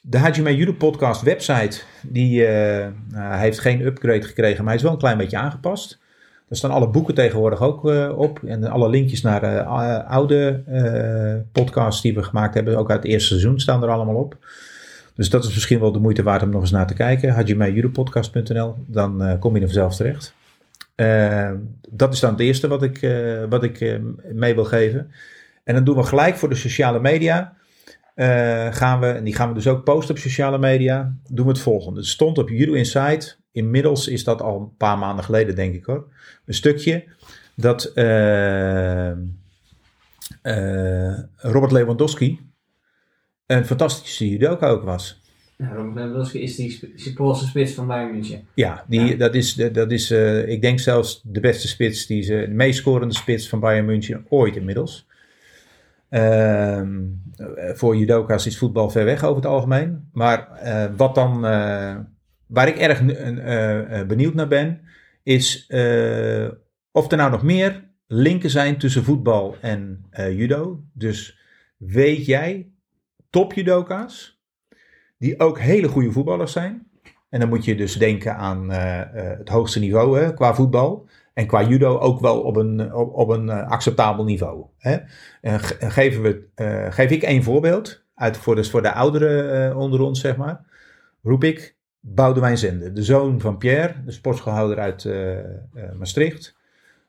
de 0.00 0.18
Hajime 0.18 0.56
Judo 0.56 0.72
podcast 0.72 1.22
website, 1.22 1.80
die 2.02 2.46
eh, 2.46 2.88
nou, 3.08 3.34
heeft 3.34 3.58
geen 3.58 3.80
upgrade 3.80 4.22
gekregen, 4.22 4.58
maar 4.58 4.66
hij 4.66 4.76
is 4.76 4.82
wel 4.82 4.92
een 4.92 4.98
klein 4.98 5.18
beetje 5.18 5.38
aangepast. 5.38 6.00
Er 6.48 6.56
staan 6.56 6.70
alle 6.70 6.90
boeken 6.90 7.14
tegenwoordig 7.14 7.60
ook 7.60 7.88
eh, 7.88 8.18
op. 8.18 8.42
En 8.44 8.64
alle 8.64 8.88
linkjes 8.88 9.22
naar 9.22 9.64
oude 10.04 10.62
podcasts 11.52 12.02
die 12.02 12.14
we 12.14 12.22
gemaakt 12.22 12.54
hebben, 12.54 12.78
ook 12.78 12.90
uit 12.90 13.02
het 13.02 13.12
eerste 13.12 13.28
seizoen, 13.28 13.60
staan 13.60 13.82
er 13.82 13.88
allemaal 13.88 14.16
op. 14.16 14.38
Dus 15.14 15.30
dat 15.30 15.44
is 15.44 15.54
misschien 15.54 15.80
wel 15.80 15.92
de 15.92 15.98
moeite 15.98 16.22
waard 16.22 16.42
om 16.42 16.50
nog 16.50 16.60
eens 16.60 16.70
naar 16.70 16.86
te 16.86 16.94
kijken. 16.94 17.30
hajimejudopodcast.nl, 17.30 18.74
dan 18.86 19.22
eh, 19.22 19.38
kom 19.38 19.54
je 19.54 19.60
er 19.60 19.66
vanzelf 19.66 19.96
terecht. 19.96 20.34
Eh, 21.02 21.52
dat 21.90 22.12
is 22.12 22.20
dan 22.20 22.30
het 22.30 22.40
eerste 22.40 22.68
wat 22.68 22.82
ik, 22.82 23.02
eh, 23.02 23.44
wat 23.48 23.62
ik 23.62 23.80
eh, 23.80 23.98
mee 24.32 24.54
wil 24.54 24.64
geven. 24.64 25.10
En 25.64 25.74
dan 25.74 25.84
doen 25.84 25.96
we 25.96 26.02
gelijk 26.02 26.36
voor 26.36 26.48
de 26.48 26.54
sociale 26.54 27.00
media. 27.00 27.56
eh, 28.14 28.72
gaan 28.74 29.00
we, 29.00 29.06
en 29.06 29.24
die 29.24 29.34
gaan 29.34 29.48
we 29.48 29.54
dus 29.54 29.66
ook 29.66 29.84
posten 29.84 30.14
op 30.14 30.20
sociale 30.20 30.58
media, 30.58 31.16
doen 31.28 31.46
we 31.46 31.52
het 31.52 31.60
volgende. 31.60 31.98
Het 32.00 32.08
stond 32.08 32.38
op 32.38 32.48
Judo 32.48 32.72
Insight. 32.72 33.40
Inmiddels 33.52 34.08
is 34.08 34.24
dat 34.24 34.42
al 34.42 34.60
een 34.60 34.76
paar 34.76 34.98
maanden 34.98 35.24
geleden, 35.24 35.54
denk 35.54 35.74
ik 35.74 35.84
hoor. 35.84 36.12
Een 36.46 36.54
stukje 36.54 37.04
dat 37.54 37.84
eh, 37.84 39.10
eh, 40.42 41.18
Robert 41.36 41.72
Lewandowski 41.72 42.50
een 43.46 43.66
fantastische 43.66 44.28
judoka 44.28 44.68
ook 44.68 44.82
was. 44.84 45.21
Lewandowski 45.70 46.40
is 46.42 46.56
die, 46.56 47.12
Poolse 47.14 47.46
spits 47.46 47.72
van 47.72 47.86
Bayern 47.86 48.12
München. 48.12 48.46
Ja, 48.54 48.84
die, 48.88 49.00
Ja. 49.00 49.16
dat 49.16 49.34
is, 49.34 49.54
dat 49.54 49.90
is 49.90 50.10
eh, 50.10 50.48
ik 50.48 50.60
denk 50.60 50.80
zelfs 50.80 51.20
de 51.24 51.40
beste 51.40 51.68
spits, 51.68 52.06
die 52.06 52.22
ze, 52.22 52.44
de 52.48 52.54
meest 52.54 52.78
scorende 52.78 53.14
spits 53.14 53.48
van 53.48 53.60
Bayern 53.60 53.86
München 53.86 54.26
ooit 54.28 54.56
inmiddels. 54.56 55.06
Ehm, 56.08 57.00
eh, 57.36 57.74
voor 57.74 57.96
judoka's 57.96 58.46
is 58.46 58.58
voetbal 58.58 58.90
ver 58.90 59.04
weg 59.04 59.24
over 59.24 59.36
het 59.36 59.46
algemeen. 59.46 60.08
Maar 60.12 60.50
eh, 60.50 60.84
wat 60.96 61.14
dan, 61.14 61.40
waar 62.46 62.68
ik 62.68 62.76
erg 62.76 63.02
benieuwd 64.06 64.34
naar 64.34 64.48
ben, 64.48 64.80
is 65.22 65.66
of 66.92 67.10
er 67.10 67.16
nou 67.16 67.30
nog 67.30 67.42
meer 67.42 67.84
linken 68.06 68.50
zijn 68.50 68.78
tussen 68.78 69.04
voetbal 69.04 69.56
en 69.60 70.04
judo. 70.10 70.84
Dus 70.92 71.38
weet 71.76 72.26
jij 72.26 72.70
top 73.30 73.52
judoka's 73.52 74.41
die 75.22 75.40
ook 75.40 75.58
hele 75.58 75.88
goede 75.88 76.12
voetballers 76.12 76.52
zijn? 76.52 76.86
En 77.28 77.40
dan 77.40 77.48
moet 77.48 77.64
je 77.64 77.74
dus 77.74 77.94
denken 77.96 78.36
aan 78.36 78.70
eh, 78.72 79.00
eh, 79.00 79.38
het 79.38 79.48
hoogste 79.48 79.78
niveau 79.78 80.18
hè, 80.18 80.34
qua 80.34 80.54
voetbal. 80.54 81.06
En 81.34 81.46
qua 81.46 81.62
judo 81.62 81.98
ook 81.98 82.20
wel 82.20 82.40
op 82.40 82.56
een, 82.56 82.94
op, 82.94 83.28
een 83.28 83.48
eh, 83.48 83.68
acceptabel 83.68 84.24
niveau. 84.24 84.64
Hè. 84.78 84.96
En 85.40 85.60
ge- 85.60 85.76
en 85.76 85.90
geven 85.90 86.22
we, 86.22 86.46
geef 86.90 87.10
ik 87.10 87.22
één 87.22 87.42
voorbeeld. 87.42 88.02
Uit 88.14 88.36
voor, 88.36 88.54
dus 88.54 88.70
voor 88.70 88.82
de 88.82 88.92
ouderen 88.92 89.76
onder 89.76 90.00
ons, 90.00 90.20
zeg 90.20 90.36
maar. 90.36 90.60
Roep 91.22 91.44
ik 91.44 91.76
Boudewijn 92.00 92.58
Zende. 92.58 92.92
De 92.92 93.02
zoon 93.02 93.40
van 93.40 93.58
Pierre, 93.58 93.94
de 94.04 94.12
sportschoolhouder 94.12 94.78
uit 94.78 95.08
Maastricht. 95.98 96.56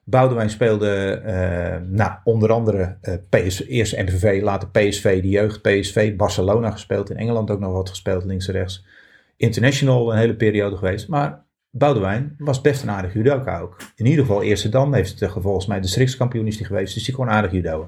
Boudewijn 0.04 0.50
speelde 0.50 1.20
eh, 1.24 1.76
nou, 1.88 2.12
onder 2.24 2.52
andere 2.52 2.96
eh, 3.00 3.14
PS, 3.28 3.66
eerst 3.66 3.96
NVV, 3.96 4.42
later 4.42 4.68
PSV, 4.68 5.22
de 5.22 5.28
jeugd 5.28 5.62
PSV. 5.62 6.16
Barcelona 6.16 6.70
gespeeld. 6.70 7.10
In 7.10 7.16
Engeland 7.16 7.50
ook 7.50 7.60
nog 7.60 7.72
wat 7.72 7.88
gespeeld, 7.88 8.24
links 8.24 8.48
en 8.48 8.54
rechts 8.54 8.84
international 9.36 10.12
een 10.12 10.18
hele 10.18 10.34
periode 10.34 10.76
geweest. 10.76 11.08
Maar 11.08 11.44
Boudewijn 11.70 12.34
was 12.38 12.60
best 12.60 12.82
een 12.82 12.90
aardig 12.90 13.14
judoka 13.14 13.58
ook. 13.58 13.76
In 13.96 14.06
ieder 14.06 14.24
geval 14.24 14.42
eerste 14.42 14.68
dan 14.68 14.94
heeft 14.94 15.20
het 15.20 15.32
volgens 15.32 15.66
mij 15.66 15.76
de 15.76 15.82
districtskampioen 15.82 16.46
is 16.46 16.56
die 16.56 16.66
geweest. 16.66 16.94
Dus 16.94 17.04
die 17.04 17.14
kon 17.14 17.28
aardig 17.28 17.52
judoën. 17.52 17.86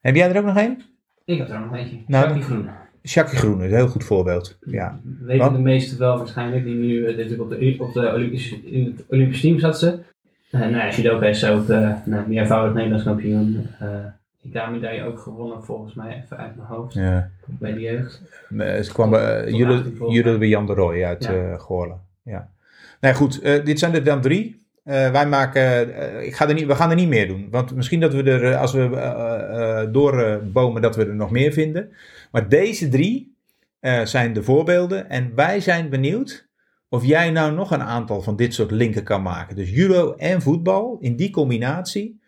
Heb 0.00 0.14
jij 0.14 0.30
er 0.30 0.38
ook 0.38 0.44
nog 0.44 0.56
één? 0.56 0.82
Ik 1.24 1.38
heb 1.38 1.48
er 1.48 1.60
nog 1.60 1.74
eentje. 1.74 1.96
Nou, 2.06 2.26
Jackie 2.26 2.42
Groen. 2.42 2.68
Jacques 3.02 3.38
Groen 3.40 3.62
is 3.62 3.70
een 3.70 3.76
heel 3.76 3.88
goed 3.88 4.04
voorbeeld. 4.04 4.58
Ja. 4.60 5.00
Weten 5.20 5.52
de 5.52 5.58
meesten 5.58 5.98
wel 5.98 6.18
waarschijnlijk, 6.18 6.64
die 6.64 6.74
nu 6.74 7.06
eh, 7.06 7.40
op 7.40 7.50
de, 7.50 7.76
op 7.78 7.92
de 7.92 8.12
Olympische, 8.12 8.56
in 8.56 8.84
het 8.84 9.04
Olympisch 9.08 9.40
team 9.40 9.58
zat 9.58 9.78
ze. 9.78 9.98
Uh, 10.54 10.60
nou 10.60 10.76
ja, 10.76 10.90
judoka 10.90 11.26
is 11.26 11.44
ook 11.46 11.68
uh, 11.68 11.90
nou, 12.04 12.28
meervoudig 12.28 12.74
Nederlands 12.74 13.04
kampioen. 13.04 13.66
Uh, 13.82 13.88
IK-medaille 14.42 15.04
ook 15.04 15.18
gewonnen 15.18 15.64
volgens 15.64 15.94
mij, 15.94 16.22
even 16.24 16.36
uit 16.36 16.56
mijn 16.56 16.68
hoofd, 16.68 16.94
ja. 16.94 17.30
bij 17.46 17.72
de 17.72 17.80
jeugd. 17.80 18.22
Eh, 18.58 18.80
Ze 18.80 18.92
kwam 18.92 19.10
bij 19.10 19.42
Tot 19.44 19.56
jullie 19.56 19.76
18 19.76 19.96
volgens 19.96 20.16
jullie 20.16 20.30
mij. 20.30 20.38
bij 20.38 20.48
Jan 20.48 20.66
de 20.66 20.72
Rooij 20.74 21.04
uit 21.06 21.24
Ja. 21.24 21.30
eh 21.32 21.58
Goorlen. 21.60 22.00
Ja. 22.22 22.48
Nou 23.00 23.14
goed, 23.14 23.40
eh, 23.40 23.64
dit 23.64 23.78
zijn 23.78 23.94
er 23.94 24.04
dan 24.04 24.20
drie. 24.20 24.62
Eh, 24.84 25.10
wij 25.10 25.26
maken, 25.26 25.94
eh, 25.96 26.26
ik 26.26 26.34
ga 26.36 26.48
er 26.48 26.54
niet, 26.54 26.66
we 26.66 26.74
gaan 26.74 26.90
er 26.90 26.96
niet 26.96 27.08
meer 27.08 27.28
doen. 27.28 27.48
Want 27.50 27.74
misschien 27.74 28.00
dat 28.00 28.14
we 28.14 28.22
er, 28.22 28.52
eh, 28.52 28.60
als 28.60 28.72
we 28.72 28.80
eh, 28.96 29.80
eh, 29.82 29.92
doorbomen, 29.92 30.82
dat 30.82 30.96
we 30.96 31.06
er 31.06 31.14
nog 31.14 31.30
meer 31.30 31.52
vinden. 31.52 31.92
Maar 32.30 32.48
deze 32.48 32.88
drie 32.88 33.34
eh, 33.80 34.04
zijn 34.04 34.32
de 34.32 34.42
voorbeelden. 34.42 35.10
En 35.10 35.32
wij 35.34 35.60
zijn 35.60 35.88
benieuwd 35.88 36.46
of 36.94 37.04
jij 37.04 37.30
nou 37.30 37.52
nog 37.52 37.70
een 37.70 37.82
aantal 37.82 38.22
van 38.22 38.36
dit 38.36 38.54
soort 38.54 38.70
linken 38.70 39.02
kan 39.02 39.22
maken. 39.22 39.56
Dus 39.56 39.70
judo 39.70 40.14
en 40.16 40.42
voetbal 40.42 40.96
in 41.00 41.16
die 41.16 41.30
combinatie. 41.30 42.20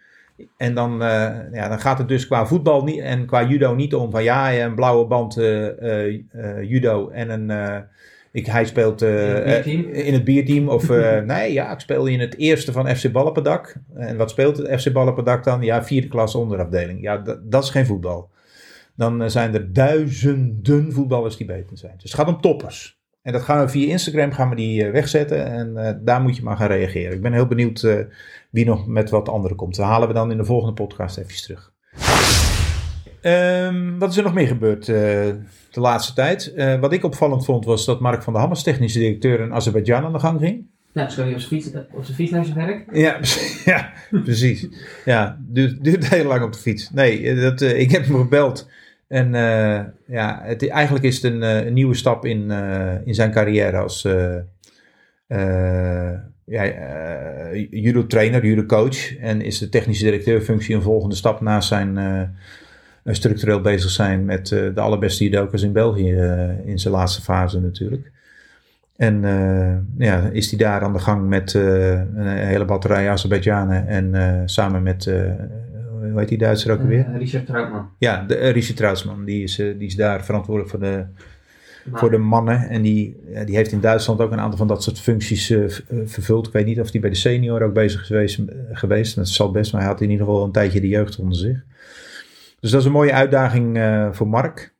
En 0.57 0.75
dan, 0.75 1.03
eh, 1.03 1.37
ja, 1.53 1.69
dan 1.69 1.81
gaat 1.81 1.99
het 1.99 2.09
dus 2.09 2.27
qua 2.27 2.47
voetbal 2.47 2.85
niet, 2.85 3.01
en 3.01 3.27
qua 3.27 3.45
judo 3.45 3.75
niet 3.75 3.95
om 3.95 4.11
van 4.11 4.23
ja, 4.23 4.55
een 4.55 4.75
blauwe 4.75 5.07
band 5.07 5.37
eh, 5.37 6.07
eh, 6.09 6.63
judo 6.63 7.09
en 7.09 7.31
een. 7.31 7.85
ik, 8.33 8.47
hij 8.47 8.65
speelt 8.65 9.03
In 9.03 9.09
het 9.09 9.45
bierteam? 9.45 9.93
in 9.93 10.13
het 10.13 10.25
bierteam. 10.25 10.69
Of 10.69 10.89
nee, 11.33 11.53
ja, 11.53 11.73
ik 11.73 11.81
speel 11.81 12.07
in 12.07 12.21
het 12.21 12.37
eerste 12.37 12.73
van 12.73 12.97
FC 12.97 13.13
Ballenpadak. 13.13 13.77
En 13.95 14.17
wat 14.17 14.31
speelt 14.31 14.57
het 14.57 14.81
FC 14.81 14.93
Ballenpadak 14.93 15.45
dan? 15.45 15.63
Ja, 15.63 15.85
vierde 15.85 16.09
klas 16.09 16.35
onderafdeling. 16.35 17.03
Ja, 17.03 17.23
dat, 17.43 17.63
is 17.63 17.71
geen 17.71 17.87
voetbal. 17.87 18.31
Dan 18.95 19.31
zijn 19.31 19.55
er 19.55 19.73
duizenden 19.73 20.93
voetballers 20.93 21.37
die 21.37 21.47
beter 21.47 21.79
zijn. 21.79 21.95
Dus 21.97 22.11
het 22.11 22.21
gaat 22.21 22.29
om 22.29 22.41
toppers. 22.41 22.97
En 23.27 23.33
dat 23.33 23.43
gaan 23.43 23.65
we 23.65 23.69
via 23.69 23.89
Instagram 23.89 24.33
gaan 24.33 24.49
we 24.49 24.57
die 24.57 24.85
eh, 24.85 24.93
wegzetten. 24.93 25.47
En 25.47 25.77
eh, 25.77 25.95
daar 26.01 26.21
moet 26.21 26.37
je 26.37 26.43
maar 26.43 26.57
gaan 26.57 26.69
reageren. 26.69 27.13
Ik 27.13 27.23
ben 27.23 27.33
heel 27.33 27.47
benieuwd 27.47 27.83
eh, 27.83 27.99
wie 28.51 28.65
nog 28.65 28.87
met 28.87 29.11
wat 29.11 29.29
andere 29.29 29.55
komt. 29.55 29.77
Dat 29.77 29.87
halen 29.87 30.09
we 30.09 30.15
dan 30.15 30.31
in 30.31 30.37
de 30.37 30.45
volgende 30.45 30.75
podcast 30.75 31.19
even 31.19 31.43
terug. 31.43 31.73
Ehm, 33.21 33.99
wat 33.99 34.11
is 34.11 34.17
er 34.17 34.23
nog 34.23 34.35
meer 34.35 34.47
gebeurd 34.47 34.87
de 34.87 35.41
laatste 35.71 36.13
tijd? 36.13 36.55
Wat 36.81 36.93
ik 36.93 37.05
opvallend 37.05 37.45
vond 37.45 37.65
was 37.65 37.85
dat 37.85 38.01
Mark 38.01 38.23
van 38.23 38.33
der 38.33 38.43
Hammers, 38.43 38.63
technische 38.63 38.99
directeur 38.99 39.41
in 39.41 39.53
Azerbeidzjan, 39.53 40.05
aan 40.05 40.13
de 40.13 40.19
gang 40.19 40.41
ging. 40.41 40.67
Nou, 40.93 41.13
hij 41.13 41.33
op 41.33 41.41
zijn 41.41 41.63
fiets, 41.63 41.71
op 41.93 42.05
zijn 42.05 42.17
fiets 42.17 42.31
naar 42.31 42.45
zijn 42.45 42.57
werk. 42.57 42.85
Ja, 42.93 43.21
ja 43.73 43.93
precies. 44.11 44.69
Ja, 45.05 45.39
duurt, 45.41 45.85
duurt 45.85 46.09
heel 46.09 46.25
lang 46.25 46.43
op 46.45 46.53
de 46.53 46.59
fiets. 46.59 46.91
Nee, 46.91 47.35
dat, 47.35 47.61
ik 47.61 47.91
heb 47.91 48.07
hem 48.07 48.17
gebeld. 48.17 48.69
En 49.09 49.35
eh, 49.35 49.85
ja, 50.07 50.41
het, 50.43 50.69
eigenlijk 50.69 51.05
is 51.05 51.23
het 51.23 51.33
een, 51.33 51.43
eh, 51.43 51.73
nieuwe 51.73 51.95
stap 51.95 52.25
in, 52.25 52.51
eh, 52.51 52.95
in 53.05 53.15
zijn 53.15 53.31
carrière 53.31 53.77
als 53.77 54.09
ja, 56.45 56.65
judo-trainer, 57.71 58.47
judo-coach. 58.47 59.17
En 59.19 59.41
is 59.41 59.59
de 59.59 59.69
technische 59.69 60.05
directeurfunctie 60.05 60.75
een 60.75 60.83
volgende 60.83 61.15
stap 61.15 61.41
naast 61.41 61.69
zijn 61.69 61.99
structureel 63.05 63.61
bezig 63.61 63.91
zijn 63.91 64.25
met 64.25 64.49
de 64.49 64.81
allerbeste 64.81 65.25
judokas 65.25 65.63
in 65.63 65.73
België 65.73 66.13
in 66.65 66.79
zijn 66.79 66.95
laatste 66.95 67.23
fase 67.23 67.61
natuurlijk. 67.61 68.11
En 68.97 69.21
ja, 69.99 70.29
is 70.33 70.51
hij 70.51 70.59
daar 70.59 70.81
aan 70.81 70.93
de 70.93 70.99
gang 70.99 71.29
met 71.29 71.55
een 71.55 72.27
hele 72.27 72.65
batterij 72.65 73.11
Azerbeidzjanen 73.11 73.87
en 73.87 74.43
samen 74.49 74.83
met, 74.83 75.11
hoe 76.01 76.19
heet 76.19 76.29
die 76.29 76.39
Duitser 76.39 76.73
ook 76.73 76.81
alweer? 76.81 77.07
Eh, 77.07 77.19
Richard 77.19 77.47
Troutman. 77.47 77.89
Ja, 77.99 78.25
de, 78.27 78.37
uh, 78.41 78.51
Richard 78.51 78.77
Troutsman, 78.77 79.25
die 79.25 79.43
is, 79.43 79.59
eh, 79.59 79.79
die 79.79 79.87
is 79.87 79.97
daar 79.97 80.25
verantwoordelijk 80.25 80.71
voor 80.71 80.81
de, 80.81 81.05
voor 81.93 82.11
de 82.11 82.19
mannen. 82.19 82.69
En 82.69 82.83
die, 82.83 83.17
die 83.45 83.57
heeft 83.57 83.73
in 83.73 83.81
Duitsland 83.81 84.21
ook 84.21 84.33
een 84.33 84.41
aantal 84.41 84.59
van 84.59 84.67
dat 84.67 84.83
soort 84.83 85.01
functies 85.01 85.51
eh, 85.51 85.65
eh, 85.65 85.71
vervuld. 86.05 86.47
Ik 86.47 86.53
weet 86.53 86.67
niet 86.67 86.81
of 86.81 86.93
hij 86.93 87.01
bij 87.01 87.11
de 87.11 87.17
senior 87.17 87.63
ook 87.63 87.73
bezig 87.75 88.01
is 88.01 88.07
geweest, 88.07 88.39
eh, 88.39 88.47
geweest. 88.73 89.17
Dat 89.17 89.29
zal 89.29 89.51
best, 89.51 89.73
maar 89.73 89.81
hij 89.81 89.91
had 89.91 90.01
in 90.01 90.11
ieder 90.11 90.27
geval 90.27 90.45
een 90.45 90.53
tijdje 90.53 90.81
de 90.81 90.89
jeugd 90.89 91.19
onder 91.19 91.39
zich. 91.39 91.65
Dus 92.61 92.71
dat 92.71 92.81
is 92.81 92.87
een 92.87 92.93
mooie 92.93 93.13
uitdaging 93.13 93.77
eh, 93.77 94.09
voor 94.13 94.29
Mark. 94.29 94.75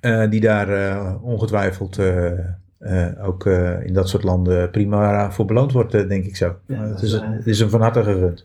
eh, 0.00 0.30
die 0.30 0.40
daar 0.40 0.68
eh, 0.68 1.14
ongetwijfeld 1.22 1.98
eh, 1.98 2.32
eh, 2.78 3.26
ook 3.26 3.46
eh, 3.46 3.84
in 3.86 3.92
dat 3.92 4.08
soort 4.08 4.22
landen 4.22 4.70
prima 4.70 5.30
voor 5.32 5.44
beloond 5.44 5.72
wordt, 5.72 5.94
eh, 5.94 6.08
denk 6.08 6.24
ik 6.24 6.36
zo. 6.36 6.56
Ja, 6.66 6.88
het, 6.88 7.02
is 7.02 7.12
het 7.12 7.46
is 7.46 7.60
een 7.60 7.70
van 7.70 7.80
harte 7.80 8.02
gegund. 8.02 8.44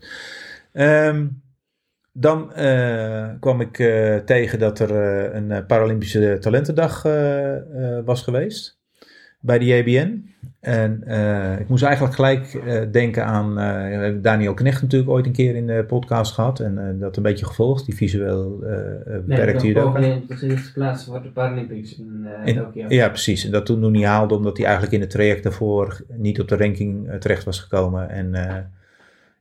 Ehm, 0.72 1.26
dan 2.14 2.54
eh, 2.54 3.30
kwam 3.40 3.62
ik 3.62 3.80
eh, 3.80 4.16
tegen 4.16 4.60
dat 4.60 4.80
er 4.80 4.92
eh, 4.96 5.36
een 5.36 5.66
Paralympische 5.66 6.38
Talentendag 6.40 7.02
was 8.06 8.22
geweest 8.22 8.80
bij 9.40 9.60
de 9.60 9.66
JBN. 9.66 10.32
En 10.60 11.04
ik 11.60 11.68
moest 11.68 11.84
eigenlijk 11.84 12.16
gelijk 12.16 12.62
denken 12.92 13.26
aan 13.26 13.56
we 13.56 13.62
hebben 13.62 14.22
Daniel 14.22 14.54
Knecht 14.54 14.82
natuurlijk 14.82 15.12
ooit 15.12 15.26
een 15.26 15.32
keer 15.32 15.56
in 15.56 15.68
de 15.68 15.84
podcast 15.88 16.34
gehad 16.34 16.60
en 16.60 16.98
dat 17.00 17.18
een 17.18 17.24
beetje 17.24 17.46
gevolgd, 17.46 17.86
die 17.86 17.96
visueel 17.96 18.60
Nee, 18.62 19.20
beperkt 19.22 19.54
dat 19.54 19.62
judo. 19.62 19.92
poging 19.92 20.30
om 20.30 20.38
zich 20.38 20.66
te 20.66 20.74
plaatsen 20.74 21.12
voor 21.12 21.22
de 21.22 21.30
Paralympics 21.30 21.98
in 22.00 22.28
In- 22.46 22.56
Tokio. 22.56 22.86
Ja, 22.88 23.10
precies. 23.10 23.46
En 23.46 23.52
dat 23.52 23.66
toen 23.66 23.80
nog 23.80 23.92
niet 23.92 24.04
haalde, 24.06 24.36
omdat 24.36 24.58
hij 24.58 24.66
eigenlijk 24.66 24.96
in 24.96 25.02
het 25.02 25.10
traject 25.10 25.44
daarvoor 25.44 26.02
niet 26.18 26.40
op 26.42 26.48
de 26.48 26.58
ranking 26.58 27.12
terecht 27.20 27.44
was 27.44 27.60
gekomen. 27.60 28.10
En 28.10 28.32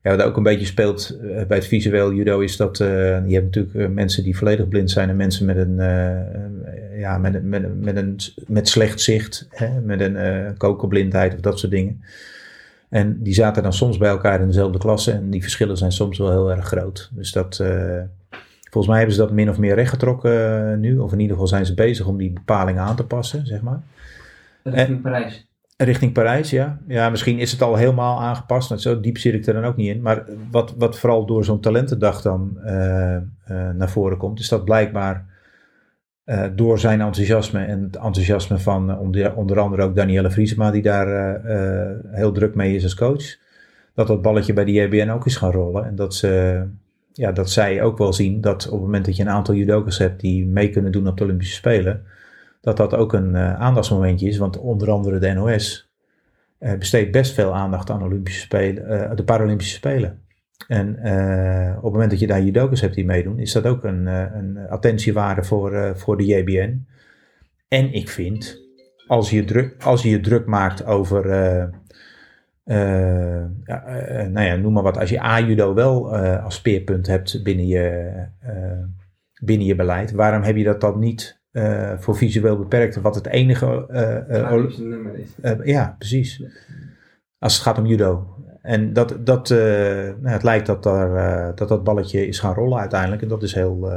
ja, 0.02 0.16
wat 0.16 0.22
ook 0.22 0.36
een 0.36 0.42
beetje 0.42 0.66
speelt 0.66 1.18
eh, 1.22 1.46
bij 1.46 1.56
het 1.56 1.66
visueel 1.66 2.12
judo 2.12 2.40
is 2.40 2.56
dat 2.56 2.80
eh, 2.80 2.88
je 3.26 3.34
hebt 3.34 3.44
natuurlijk 3.44 3.74
eh, 3.74 3.88
mensen 3.88 4.24
die 4.24 4.36
volledig 4.36 4.68
blind 4.68 4.90
zijn 4.90 5.08
en 5.08 5.16
mensen 5.16 5.46
met 5.46 5.56
een, 5.56 5.76
ja, 6.98 7.18
met, 7.18 7.44
met, 7.44 7.82
met, 7.82 7.96
een, 7.96 8.18
met 8.46 8.68
slecht 8.68 9.00
zicht, 9.00 9.46
hè, 9.50 9.80
met 9.80 10.00
een 10.00 10.16
eh 10.16 10.50
kokerblindheid 10.56 11.34
of 11.34 11.40
dat 11.40 11.58
soort 11.58 11.72
dingen. 11.72 12.02
En 12.88 13.22
die 13.22 13.34
zaten 13.34 13.62
dan 13.62 13.72
soms 13.72 13.98
bij 13.98 14.08
elkaar 14.08 14.40
in 14.40 14.46
dezelfde 14.46 14.78
klasse 14.78 15.12
en 15.12 15.30
die 15.30 15.42
verschillen 15.42 15.76
zijn 15.76 15.92
soms 15.92 16.18
wel 16.18 16.30
heel 16.30 16.50
erg 16.50 16.66
groot. 16.66 17.10
Dus 17.12 17.32
dat, 17.32 17.56
volgens 18.62 18.86
mij 18.86 18.96
hebben 18.96 19.14
ze 19.14 19.20
dat 19.20 19.32
min 19.32 19.48
of 19.48 19.58
meer 19.58 19.74
rechtgetrokken 19.74 20.80
nu. 20.80 20.98
Of 20.98 21.12
in 21.12 21.20
ieder 21.20 21.32
geval 21.32 21.48
zijn 21.48 21.66
ze 21.66 21.74
bezig 21.74 22.06
om 22.06 22.16
die 22.16 22.32
bepalingen 22.32 22.82
aan 22.82 22.96
te 22.96 23.06
passen, 23.06 23.46
zeg 23.46 23.62
maar. 23.62 23.80
Richting 24.62 25.02
Parijs. 25.02 25.46
Richting 25.84 26.12
Parijs, 26.12 26.50
ja. 26.50 26.78
Ja, 26.86 27.10
misschien 27.10 27.38
is 27.38 27.52
het 27.52 27.62
al 27.62 27.76
helemaal 27.76 28.20
aangepast. 28.20 28.68
Nou, 28.68 28.80
zo 28.80 29.00
diep 29.00 29.18
zit 29.18 29.34
ik 29.34 29.46
er 29.46 29.54
dan 29.54 29.64
ook 29.64 29.76
niet 29.76 29.94
in. 29.94 30.02
Maar 30.02 30.24
wat, 30.50 30.74
wat 30.78 30.98
vooral 30.98 31.26
door 31.26 31.44
zo'n 31.44 31.60
talentendag 31.60 32.22
dan 32.22 32.58
eh, 32.64 33.16
eh, 33.16 33.22
naar 33.74 33.90
voren 33.90 34.18
komt, 34.18 34.40
is 34.40 34.48
dat 34.48 34.64
blijkbaar 34.64 35.26
eh, 36.24 36.44
door 36.54 36.78
zijn 36.78 37.00
enthousiasme 37.00 37.64
en 37.64 37.82
het 37.82 37.96
enthousiasme 37.96 38.58
van 38.58 38.98
onder, 38.98 39.34
onder 39.34 39.60
andere 39.60 39.82
ook 39.82 39.96
Danielle 39.96 40.30
Vriesema, 40.30 40.70
die 40.70 40.82
daar 40.82 41.40
heel 42.10 42.32
druk 42.32 42.54
mee 42.54 42.74
is 42.74 42.82
als 42.82 42.94
coach, 42.94 43.36
dat 43.94 44.06
dat 44.06 44.22
balletje 44.22 44.52
bij 44.52 44.64
de 44.64 44.72
JBN 44.72 45.10
ook 45.10 45.26
is 45.26 45.36
gaan 45.36 45.52
rollen. 45.52 45.84
En 45.84 45.94
dat, 45.94 46.14
ze, 46.14 46.62
ja, 47.12 47.32
dat 47.32 47.50
zij 47.50 47.82
ook 47.82 47.98
wel 47.98 48.12
zien 48.12 48.40
dat 48.40 48.66
op 48.66 48.72
het 48.72 48.80
moment 48.80 49.04
dat 49.04 49.16
je 49.16 49.22
een 49.22 49.28
aantal 49.28 49.54
judokas 49.54 49.98
hebt 49.98 50.20
die 50.20 50.46
mee 50.46 50.70
kunnen 50.70 50.92
doen 50.92 51.08
op 51.08 51.16
de 51.16 51.24
Olympische 51.24 51.54
Spelen, 51.54 52.02
dat 52.62 52.76
dat 52.76 52.94
ook 52.94 53.12
een 53.12 53.34
eh, 53.34 53.60
aandachtsmomentje 53.60 54.28
is. 54.28 54.38
Want 54.38 54.58
onder 54.58 54.90
andere 54.90 55.18
de 55.18 55.32
NOS 55.32 55.92
eh, 56.58 56.78
besteedt 56.78 57.10
best 57.10 57.34
veel 57.34 57.54
aandacht 57.54 57.90
aan 57.90 58.02
Olympische 58.02 58.40
Spelen, 58.40 58.88
eh, 58.88 59.16
de 59.16 59.24
Paralympische 59.24 59.74
Spelen. 59.74 60.20
En 60.68 60.88
op 61.76 61.82
het 61.82 61.92
moment 61.92 62.10
dat 62.10 62.20
je 62.20 62.26
daar 62.26 62.42
judokas 62.42 62.80
hebt 62.80 62.94
die 62.94 63.04
meedoen, 63.04 63.38
is 63.38 63.52
dat 63.52 63.66
ook 63.66 63.84
een, 63.84 64.06
een 64.06 64.58
attentiewaarde 64.68 65.42
voor, 65.42 65.92
voor 65.96 66.16
de 66.16 66.24
JBN. 66.24 66.86
En 67.68 67.92
ik 67.92 68.08
vind, 68.08 68.60
als 69.06 69.30
je 69.30 69.44
druk, 69.44 69.82
als 69.82 70.02
je, 70.02 70.10
je 70.10 70.20
druk 70.20 70.46
maakt 70.46 70.84
over, 70.84 71.26
nou 74.30 74.40
ja, 74.40 74.56
noem 74.56 74.72
maar 74.72 74.82
wat, 74.82 74.98
als 74.98 75.10
je 75.10 75.22
A-judo 75.22 75.74
wel 75.74 76.16
als 76.16 76.54
speerpunt 76.54 77.06
hebt 77.06 77.42
binnen 77.42 77.66
je, 77.66 78.12
binnen 79.40 79.66
je 79.66 79.74
beleid, 79.74 80.12
waarom 80.12 80.42
heb 80.42 80.56
je 80.56 80.64
dat 80.64 80.80
dan 80.80 80.98
niet 80.98 81.41
eh, 81.52 81.92
voor 81.98 82.16
visueel 82.16 82.58
beperkten, 82.58 83.02
wat 83.02 83.14
het 83.14 83.26
enige 83.26 83.86
Het 84.28 84.50
Olympische 84.50 84.82
nummer 84.82 85.14
is. 85.18 85.30
ja, 85.64 85.94
precies. 85.98 86.42
Als 87.38 87.54
het 87.54 87.62
gaat 87.62 87.78
om 87.78 87.86
judo. 87.86 88.36
En 88.62 88.92
dat, 88.92 89.16
dat, 89.20 89.48
nou, 89.48 90.28
het 90.28 90.42
lijkt 90.42 90.66
dat, 90.66 90.82
daar, 90.82 91.54
dat 91.54 91.68
dat 91.68 91.84
balletje 91.84 92.26
is 92.26 92.38
gaan 92.38 92.54
rollen 92.54 92.78
uiteindelijk. 92.78 93.22
En 93.22 93.28
dat 93.28 93.42
is 93.42 93.54
heel. 93.54 93.90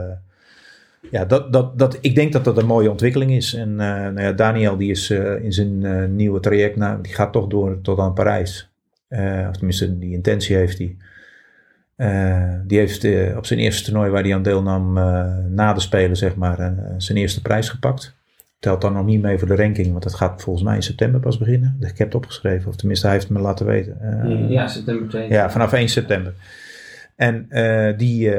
ja, 1.12 1.26
dat, 1.26 1.54
dat, 1.54 1.80
dat, 1.80 1.98
ik 2.02 2.16
denk 2.16 2.34
dat 2.34 2.44
dat 2.44 2.58
een 2.58 2.66
mooie 2.66 2.90
ontwikkeling 2.90 3.32
is. 3.32 3.54
En 3.54 3.76
nou 3.76 4.22
ja, 4.22 4.32
Daniel 4.32 4.78
die 4.78 4.92
is 4.92 5.10
in 5.42 5.54
zijn 5.54 6.16
nieuwe 6.16 6.40
traject, 6.40 6.76
nou, 6.76 7.02
die 7.02 7.14
gaat 7.14 7.34
toch 7.34 7.48
door 7.48 7.82
tot 7.82 8.00
aan 8.00 8.14
Parijs. 8.14 8.72
Of 9.50 9.56
tenminste, 9.56 10.00
die 10.00 10.14
intentie 10.14 10.56
heeft 10.56 10.78
hij. 10.78 10.98
Eh, 11.96 12.54
die 12.64 12.78
heeft 12.78 13.04
eh, 13.04 13.38
op 13.38 13.46
zijn 13.46 13.60
eerste 13.60 13.84
toernooi 13.84 14.10
waar 14.10 14.24
hij 14.24 14.34
aan 14.34 14.44
deelnam 14.44 14.98
eh, 14.98 15.26
na 15.50 15.74
de 15.74 15.80
Spelen, 15.80 16.18
zeg 16.18 16.36
maar, 16.36 16.74
zijn 16.98 17.18
eerste 17.18 17.42
prijs 17.42 17.70
gepakt. 17.70 18.16
Telt 18.60 18.82
dan 18.82 18.94
nog 18.94 19.06
niet 19.06 19.22
mee 19.22 19.38
voor 19.38 19.48
de 19.48 19.56
ranking, 19.56 19.92
want 19.92 20.04
dat 20.04 20.14
gaat 20.14 20.42
volgens 20.42 20.66
mij 20.66 20.76
in 20.76 20.84
september 20.84 21.20
pas 21.20 21.38
beginnen. 21.38 21.78
Ik 21.80 21.98
heb 21.98 22.08
het 22.08 22.16
opgeschreven, 22.16 22.70
of 22.70 22.76
tenminste, 22.76 23.06
hij 23.06 23.16
heeft 23.16 23.30
me 23.30 23.40
laten 23.40 23.66
weten. 23.66 24.02
Eh, 24.02 24.50
ja, 24.50 24.68
september 24.68 25.10
2. 25.10 25.30
ja, 25.30 25.50
vanaf 25.50 25.74
1 25.74 25.90
september. 25.90 26.34
En 27.16 27.48
die, 27.98 28.30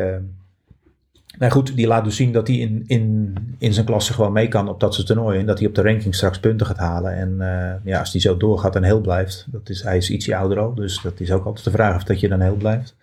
nou 1.38 1.52
goed, 1.52 1.76
die 1.76 1.86
laat 1.86 2.04
dus 2.04 2.16
zien 2.16 2.32
dat 2.32 2.46
hij 2.46 2.56
in, 2.56 2.84
in, 2.86 3.34
in 3.58 3.72
zijn 3.72 3.86
klasse 3.86 4.12
gewoon 4.12 4.32
mee 4.32 4.48
kan 4.48 4.68
op 4.68 4.80
dat 4.80 4.94
soort 4.94 5.06
toernooien. 5.06 5.40
En 5.40 5.46
dat 5.46 5.58
hij 5.58 5.68
op 5.68 5.74
de 5.74 5.82
ranking 5.82 6.14
straks 6.14 6.40
punten 6.40 6.66
gaat 6.66 6.78
halen. 6.78 7.16
En 7.16 7.36
ja, 7.84 7.98
als 7.98 8.12
hij 8.12 8.20
zo 8.20 8.36
doorgaat 8.36 8.76
en 8.76 8.82
heel 8.82 9.00
blijft, 9.00 9.46
dat 9.50 9.68
is, 9.68 9.82
hij 9.82 9.96
is 9.96 10.10
ietsje 10.10 10.36
ouder 10.36 10.58
al, 10.58 10.74
dus 10.74 11.00
dat 11.02 11.20
is 11.20 11.30
ook 11.32 11.44
altijd 11.44 11.64
de 11.64 11.70
vraag 11.70 11.96
of 11.96 12.04
dat 12.04 12.20
je 12.20 12.28
dan 12.28 12.40
heel 12.40 12.56
blijft. 12.56 12.94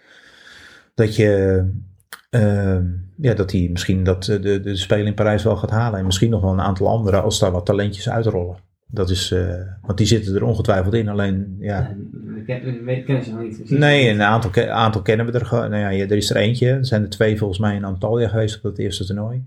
Dat 0.93 1.15
je, 1.15 1.63
eh, 2.29 2.77
ja, 3.17 3.33
dat 3.33 3.51
hij 3.51 3.69
misschien 3.71 4.03
dat, 4.03 4.27
eh, 4.27 4.41
de, 4.41 4.59
de 4.59 4.75
Spelen 4.75 5.05
in 5.05 5.13
Parijs 5.13 5.43
wel 5.43 5.55
gaat 5.55 5.69
halen. 5.69 5.99
En 5.99 6.05
misschien 6.05 6.29
nog 6.29 6.41
wel 6.41 6.51
een 6.51 6.61
aantal 6.61 6.87
andere 6.87 7.21
als 7.21 7.39
daar 7.39 7.51
wat 7.51 7.65
talentjes 7.65 8.09
uitrollen. 8.09 8.55
Dat 8.87 9.09
is, 9.09 9.31
eh, 9.31 9.61
want 9.81 9.97
die 9.97 10.07
zitten 10.07 10.35
er 10.35 10.43
ongetwijfeld 10.43 10.93
in. 10.93 11.09
Alleen, 11.09 11.55
ja, 11.59 11.95
We 12.11 12.43
ken- 12.45 13.03
kennen 13.05 13.23
ze 13.23 13.31
nog 13.31 13.41
niet 13.41 13.55
precies. 13.57 13.77
Nee, 13.77 14.09
een 14.09 14.21
aantal, 14.21 14.67
aantal 14.69 15.01
kennen 15.01 15.25
we 15.25 15.31
er 15.31 15.45
gewoon. 15.45 15.69
Nou 15.69 15.93
ja, 15.93 16.03
er 16.05 16.11
is 16.17 16.29
er 16.29 16.35
eentje. 16.35 16.69
Er 16.69 16.85
zijn 16.85 17.01
er 17.01 17.09
twee 17.09 17.37
volgens 17.37 17.59
mij 17.59 17.75
in 17.75 17.83
Antalya 17.83 18.27
geweest 18.27 18.55
op 18.55 18.61
dat 18.61 18.77
eerste 18.77 19.05
toernooi. 19.05 19.43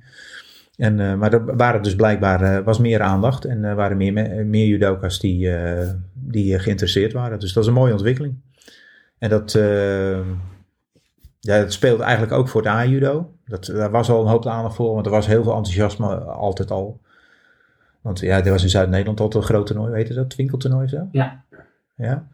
En, 0.76 1.00
eh, 1.00 1.15
maar 1.15 1.33
er 1.33 1.57
waren 1.57 1.83
dus 1.83 1.95
blijkbaar 1.95 2.65
was 2.65 2.79
meer 2.79 3.00
aandacht 3.00 3.45
en 3.45 3.65
er 3.65 3.75
waren 3.75 3.97
meer, 3.97 4.12
me- 4.12 4.45
meer 4.45 4.67
judoka's 4.67 5.21
die, 5.21 5.50
die 6.15 6.59
geïnteresseerd 6.59 7.12
waren. 7.12 7.41
Dus 7.41 7.53
dat 7.53 7.62
is 7.62 7.69
een 7.69 7.75
mooie 7.75 7.93
ontwikkeling. 7.93 8.35
En 9.19 9.31
dat, 9.31 9.59
ja, 11.47 11.61
dat 11.61 11.73
speelt 11.73 12.00
eigenlijk 12.00 12.33
ook 12.33 12.49
voor 12.49 12.62
het 12.62 12.71
A-judo. 12.71 13.33
Dat, 13.47 13.65
daar 13.65 13.91
was 13.91 14.11
al 14.11 14.21
een 14.21 14.31
hoop 14.31 14.47
aandacht 14.47 14.75
voor, 14.75 14.95
want 14.95 15.07
er 15.07 15.12
was 15.12 15.26
heel 15.26 15.43
veel 15.43 15.55
enthousiasme 15.55 16.17
altijd 16.19 16.71
al. 16.71 17.00
Want 18.00 18.21
ja, 18.21 18.45
er 18.45 18.50
was 18.50 18.62
in 18.62 18.69
Zuid-Nederland 18.69 19.21
altijd 19.21 19.43
een 19.43 19.49
groot 19.49 19.67
toernooi, 19.67 19.93
weet 19.93 20.09
je 20.09 20.15
dat? 20.15 20.35
Winkeltoernooi 20.35 20.85
of 20.85 20.91
zo? 20.91 21.09
Ja. 21.12 21.45
Ja. 21.97 22.26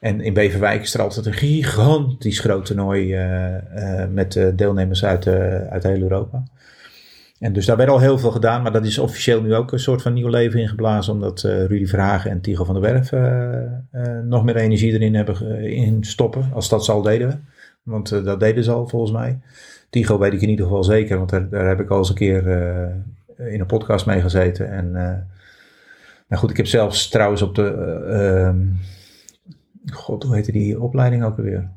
En 0.00 0.20
in 0.20 0.34
Beverwijk 0.34 0.82
is 0.82 0.94
er 0.94 1.02
altijd 1.02 1.26
een 1.26 1.32
gigantisch 1.32 2.40
groot 2.40 2.66
toernooi 2.66 3.14
eh, 3.14 4.02
eh, 4.02 4.10
met 4.10 4.36
eh, 4.36 4.46
deelnemers 4.54 5.04
uit, 5.04 5.26
uit 5.70 5.82
heel 5.82 6.00
Europa. 6.00 6.42
En 7.38 7.52
dus 7.52 7.66
daar 7.66 7.76
werd 7.76 7.88
al 7.90 8.00
heel 8.00 8.18
veel 8.18 8.30
gedaan, 8.30 8.62
maar 8.62 8.72
dat 8.72 8.84
is 8.84 8.98
officieel 8.98 9.42
nu 9.42 9.54
ook 9.54 9.72
een 9.72 9.78
soort 9.78 10.02
van 10.02 10.12
nieuw 10.12 10.28
leven 10.28 10.60
ingeblazen, 10.60 11.12
omdat 11.12 11.40
Rudy 11.42 11.86
Verhagen 11.86 12.30
en 12.30 12.40
Tigo 12.40 12.64
van 12.64 12.80
der 12.80 12.82
Werf 12.82 13.12
nog 14.24 14.44
meer 14.44 14.56
energie 14.56 14.92
erin 14.92 15.14
hebben 15.14 15.60
in 15.64 16.04
stoppen, 16.04 16.50
als 16.52 16.68
dat 16.68 16.84
ze 16.84 16.92
al 16.92 17.02
deden. 17.02 17.46
Want 17.84 18.12
eh, 18.12 18.24
dat 18.24 18.40
deden 18.40 18.64
ze 18.64 18.70
al 18.72 18.88
volgens 18.88 19.12
mij. 19.12 19.40
Tigo 19.90 20.18
weet 20.18 20.32
ik 20.32 20.40
in 20.40 20.48
ieder 20.48 20.64
geval 20.66 20.84
zeker, 20.84 21.16
want 21.18 21.30
daar, 21.30 21.48
daar 21.48 21.68
heb 21.68 21.80
ik 21.80 21.90
al 21.90 21.98
eens 21.98 22.08
een 22.08 22.14
keer 22.14 22.48
eh, 22.50 23.52
in 23.52 23.60
een 23.60 23.66
podcast 23.66 24.06
mee 24.06 24.20
gezeten. 24.20 24.70
En 24.70 24.96
eh, 24.96 25.16
nou 26.28 26.42
goed, 26.42 26.50
ik 26.50 26.56
heb 26.56 26.66
zelfs 26.66 27.08
trouwens 27.08 27.42
op 27.42 27.54
de. 27.54 27.68
eh, 28.08 28.46
ehm, 28.46 28.58
God, 29.92 30.22
hoe 30.22 30.34
heette 30.34 30.52
die 30.52 30.80
opleiding 30.80 31.24
ook 31.24 31.36
alweer? 31.36 31.70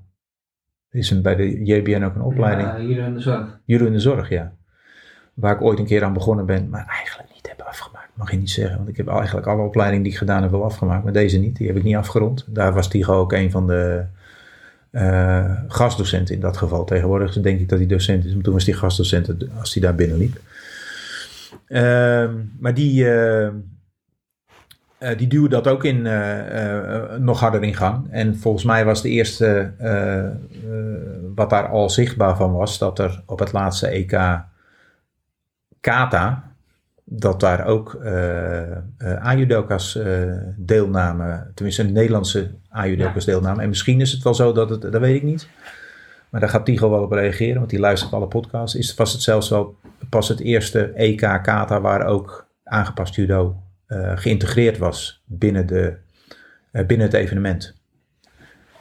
Er 0.89 0.99
is 0.99 1.09
een, 1.11 1.21
bij 1.21 1.35
de 1.35 1.65
JBN 1.65 2.03
ook 2.03 2.15
een 2.15 2.21
opleiding. 2.21 2.67
Ja, 2.67 2.77
hier 2.79 2.97
in 2.97 3.13
de 3.13 3.19
zorg. 3.19 3.59
Judo 3.65 3.85
in 3.85 3.91
de 3.91 3.99
zorg, 3.99 4.29
ja. 4.29 4.53
waar 5.33 5.55
ik 5.55 5.61
ooit 5.61 5.79
een 5.79 5.85
keer 5.85 6.03
aan 6.03 6.13
begonnen 6.13 6.45
ben, 6.45 6.69
maar 6.69 6.85
eigenlijk 6.85 7.29
niet 7.33 7.47
heb 7.47 7.61
afgemaakt. 7.61 8.09
Mag 8.13 8.31
je 8.31 8.37
niet 8.37 8.49
zeggen, 8.49 8.77
want 8.77 8.89
ik 8.89 8.97
heb 8.97 9.07
eigenlijk 9.07 9.47
alle 9.47 9.61
opleidingen 9.61 10.03
die 10.03 10.11
ik 10.11 10.17
gedaan 10.17 10.41
heb 10.41 10.51
wel 10.51 10.63
afgemaakt, 10.63 11.03
maar 11.03 11.13
deze 11.13 11.37
niet. 11.39 11.57
Die 11.57 11.67
heb 11.67 11.75
ik 11.75 11.83
niet 11.83 11.95
afgerond. 11.95 12.45
Daar 12.49 12.73
was 12.73 12.89
Tigo 12.89 13.13
ook 13.19 13.31
een 13.33 13.51
van 13.51 13.67
de 13.67 14.05
eh, 14.97 15.51
gastdocenten 15.67 16.35
in 16.35 16.41
dat 16.41 16.57
geval. 16.57 16.85
Tegenwoordig 16.85 17.41
denk 17.41 17.59
ik 17.59 17.69
dat 17.69 17.79
hij 17.79 17.87
docent 17.87 18.25
is, 18.25 18.33
maar 18.33 18.43
toen 18.43 18.53
was 18.53 18.65
hij 18.65 18.73
gastdocent 18.73 19.49
als 19.59 19.73
hij 19.73 19.83
daar 19.83 19.95
binnenliep. 19.95 20.41
Ehm, 21.67 22.33
maar 22.59 22.73
die, 22.73 23.09
eh, 23.09 23.45
eh, 24.97 25.17
die 25.17 25.27
duwde 25.27 25.49
dat 25.49 25.67
ook 25.67 25.83
in, 25.83 26.01
nog 27.23 27.39
harder 27.39 27.63
in 27.63 27.75
gang. 27.75 28.07
En 28.11 28.37
volgens 28.37 28.63
mij 28.63 28.85
was 28.85 29.01
de 29.01 29.09
eerste 29.09 29.71
wat 31.35 31.49
daar 31.49 31.67
al 31.67 31.89
zichtbaar 31.89 32.35
van 32.35 32.53
was, 32.53 32.77
dat 32.77 32.99
er 32.99 33.23
op 33.25 33.39
het 33.39 33.51
laatste 33.51 33.87
EK 33.87 34.41
Kata, 35.79 36.51
dat 37.09 37.39
daar 37.39 37.65
ook 37.65 37.99
uh, 38.03 38.61
uh, 38.61 39.15
Ajudokas 39.19 39.99
deelnamen, 40.55 41.51
tenminste 41.53 41.83
Nederlandse 41.83 42.51
Ajudokas 42.69 43.25
ja. 43.25 43.31
deelnamen. 43.31 43.63
En 43.63 43.69
misschien 43.69 44.01
is 44.01 44.11
het 44.11 44.23
wel 44.23 44.33
zo 44.33 44.51
dat 44.51 44.69
het, 44.69 44.81
dat 44.81 45.01
weet 45.01 45.15
ik 45.15 45.23
niet. 45.23 45.47
Maar 46.29 46.41
daar 46.41 46.49
gaat 46.49 46.65
Tigo 46.65 46.89
wel 46.89 47.03
op 47.03 47.11
reageren, 47.11 47.57
want 47.57 47.69
die 47.69 47.79
luistert 47.79 48.13
alle 48.13 48.27
podcasts. 48.27 48.75
Is, 48.75 48.95
was 48.95 49.13
het 49.13 49.21
zelfs 49.21 49.49
wel 49.49 49.75
pas 50.09 50.27
het 50.27 50.39
eerste 50.39 50.91
EK 50.91 51.19
Kata 51.19 51.81
waar 51.81 52.05
ook 52.05 52.47
aangepast 52.63 53.15
judo 53.15 53.61
uh, 53.87 54.11
geïntegreerd 54.15 54.77
was 54.77 55.23
binnen, 55.25 55.67
de, 55.67 55.97
binnen 56.71 57.07
het 57.07 57.13
evenement. 57.13 57.76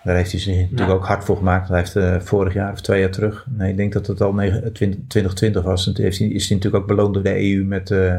Daar 0.06 0.16
heeft 0.16 0.30
hij 0.30 0.40
zich 0.40 0.56
natuurlijk 0.56 0.90
ook 0.90 1.06
hard 1.06 1.25
voor 1.25 1.36
gemaakt. 1.36 1.68
Hij 1.68 1.78
heeft 1.78 1.96
uh, 1.96 2.20
vorig 2.20 2.54
jaar 2.54 2.72
of 2.72 2.80
twee 2.80 3.00
jaar 3.00 3.10
terug, 3.10 3.46
nee, 3.48 3.70
ik 3.70 3.76
denk 3.76 3.92
dat 3.92 4.06
het 4.06 4.20
al 4.20 4.32
2020 4.32 5.62
was. 5.62 5.86
En 5.86 5.94
toen 5.94 6.04
heeft 6.04 6.18
hij, 6.18 6.28
is 6.28 6.48
hij 6.48 6.56
natuurlijk 6.56 6.82
ook 6.82 6.88
beloond 6.88 7.14
door 7.14 7.22
de 7.22 7.52
EU 7.54 7.64
met, 7.64 7.90
uh, 7.90 8.16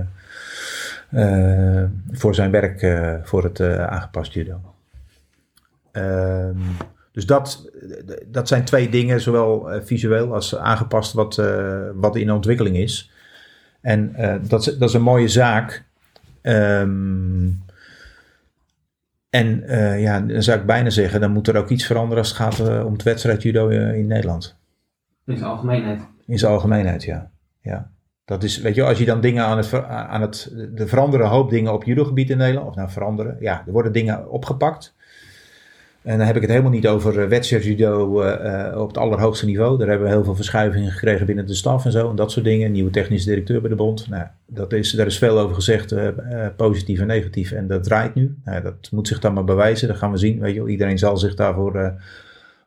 uh, 1.12 1.84
voor 2.12 2.36
zijn 2.36 2.52
werk 2.52 2.88
voor 3.24 3.44
het 3.44 3.62
aangepast 3.62 4.34
judo. 4.34 4.60
Ehm, 5.92 6.58
dus 7.12 7.26
dat, 7.26 7.70
dat 8.26 8.48
zijn 8.48 8.64
twee 8.64 8.90
dingen, 8.90 9.22
zowel 9.22 9.70
visueel 9.84 10.34
als 10.34 10.56
aangepast, 10.56 11.14
wat, 11.14 11.42
wat 11.94 12.16
in 12.16 12.32
ontwikkeling 12.32 12.78
is. 12.78 13.12
En 13.82 14.16
dat, 14.48 14.76
dat 14.80 14.90
is 14.90 14.94
een 14.94 15.02
mooie 15.02 15.28
zaak. 15.28 15.84
Um, 16.42 17.66
en 19.38 19.64
uh, 19.66 20.02
ja, 20.02 20.20
dan 20.20 20.44
zou 20.44 20.60
ik 20.60 20.66
bijna 20.66 20.90
zeggen, 20.90 21.22
dan 21.22 21.32
moet 21.32 21.48
er 21.48 21.58
ook 21.58 21.70
iets 21.70 21.86
veranderen 21.86 22.18
als 22.18 22.28
het 22.28 22.38
gaat 22.38 22.60
uh, 22.60 22.86
om 22.86 22.94
het 22.94 23.04
wedstrijd 23.04 23.42
judo 23.42 23.70
uh, 23.70 23.94
in 23.94 24.08
Nederland. 24.08 24.56
In 25.26 25.38
zijn 25.38 25.50
algemeenheid. 25.50 26.02
In 26.26 26.40
zijn 26.40 26.52
algemeenheid, 26.52 27.04
ja. 27.04 27.32
ja. 27.62 27.90
Dat 28.26 28.44
is, 28.44 28.62
weet 28.62 28.76
je, 28.76 28.84
als 28.84 28.98
je 28.98 29.06
dan 29.06 29.22
dingen 29.22 29.46
aan 29.46 29.58
het, 29.58 29.74
aan 29.88 30.22
het, 30.22 30.54
er 30.76 30.88
veranderen 30.88 31.28
hoop 31.28 31.50
dingen 31.50 31.74
op 31.74 31.84
judogebied 31.84 32.30
in 32.30 32.38
Nederland, 32.38 32.68
of 32.68 32.76
nou 32.76 32.90
veranderen, 32.90 33.38
ja, 33.40 33.64
er 33.66 33.72
worden 33.72 33.92
dingen 33.92 34.30
opgepakt. 34.30 34.96
En 36.08 36.18
dan 36.18 36.28
heb 36.28 36.36
ik 36.36 36.42
het 36.42 36.52
helemaal 36.52 36.72
niet 36.72 36.88
over 36.88 37.30
wedstrijdjudo 37.30 38.24
uh, 38.24 38.82
op 38.82 38.88
het 38.88 38.98
allerhoogste 38.98 39.46
niveau. 39.46 39.78
Daar 39.78 39.88
hebben 39.88 40.08
we 40.08 40.14
heel 40.14 40.24
veel 40.24 40.36
verschuivingen 40.36 40.92
gekregen 40.92 41.26
binnen 41.26 41.46
de 41.46 41.54
staf 41.54 41.86
en 41.86 41.92
zo. 41.92 42.10
En 42.10 42.16
dat 42.16 42.32
soort 42.32 42.46
dingen. 42.46 42.72
Nieuwe 42.72 42.90
technische 42.90 43.30
directeur 43.30 43.62
bij 43.62 43.70
de 43.70 43.76
bond. 43.76 44.10
Nou, 44.10 44.28
dat 44.46 44.74
is, 44.74 44.92
daar 44.92 45.06
is 45.06 45.18
veel 45.18 45.40
over 45.40 45.56
gezegd, 45.56 45.92
uh, 45.92 46.08
positief 46.58 47.00
en 47.00 47.08
negatief. 47.08 47.52
En 47.52 47.68
dat 47.68 47.84
draait 47.84 48.16
nu. 48.16 48.38
Nou, 48.44 48.62
dat 48.62 48.92
moet 48.92 49.08
zich 49.08 49.20
dan 49.20 49.34
maar 49.34 49.44
bewijzen. 49.44 49.88
Dat 49.88 49.98
gaan 49.98 50.12
we 50.12 50.18
zien. 50.18 50.40
Weet 50.40 50.56
je, 50.56 50.68
iedereen 50.68 50.98
zal 50.98 51.18
zich 51.18 51.36
daarvoor 51.36 51.94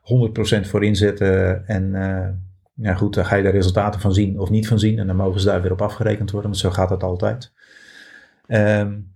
100% 0.01 0.67
voor 0.67 0.83
inzetten. 0.83 1.67
En 1.67 2.95
goed, 2.97 3.13
dan 3.13 3.25
ga 3.25 3.35
je 3.35 3.43
de 3.43 3.49
resultaten 3.49 4.01
van 4.01 4.13
zien 4.13 4.39
of 4.39 4.49
niet 4.49 4.67
van 4.67 4.79
zien. 4.79 4.99
En 4.99 5.07
dan 5.07 5.15
mogen 5.15 5.39
ze 5.39 5.45
daar 5.45 5.61
weer 5.61 5.71
op 5.71 5.81
afgerekend 5.81 6.31
worden. 6.31 6.49
Want 6.49 6.61
zo 6.61 6.69
gaat 6.69 6.89
dat 6.89 7.03
altijd. 7.03 7.51
Um, 8.47 9.11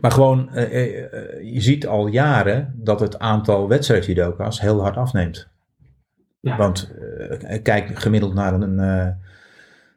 maar 0.00 0.10
gewoon, 0.10 0.50
uh, 0.54 0.72
uh, 0.72 1.52
je 1.52 1.60
ziet 1.60 1.86
al 1.86 2.06
jaren 2.06 2.74
dat 2.76 3.00
het 3.00 3.18
aantal 3.18 3.68
wedstrijdjudoka's 3.68 4.60
heel 4.60 4.80
hard 4.80 4.96
afneemt. 4.96 5.50
Ja. 6.40 6.56
Want 6.56 6.94
kijk 7.62 7.98
gemiddeld 7.98 8.34
naar 8.34 8.54
een. 8.54 8.74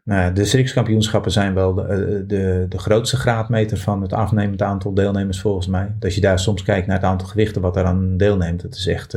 nou, 0.04 0.34
de 0.34 0.46
strikskampioenschappen 0.46 1.32
zijn 1.32 1.54
wel 1.54 1.74
de, 1.74 2.24
de, 2.28 2.66
de 2.70 2.78
grootste 2.78 3.18
graadmeter 3.18 3.78
van 3.78 4.02
het 4.02 4.14
afnemend 4.14 4.62
aantal 4.62 4.94
deelnemers 4.94 5.42
volgens 5.42 5.68
mij. 5.68 5.96
Als 6.00 6.16
je 6.16 6.22
daar 6.22 6.40
soms 6.40 6.64
kijkt 6.64 6.88
naar 6.88 6.96
het 6.96 7.06
aantal 7.06 7.28
gewichten 7.28 7.62
wat 7.62 7.76
eraan 7.76 8.18
deelneemt, 8.18 8.62
dat 8.62 8.76
is 8.76 8.88
echt 8.88 9.12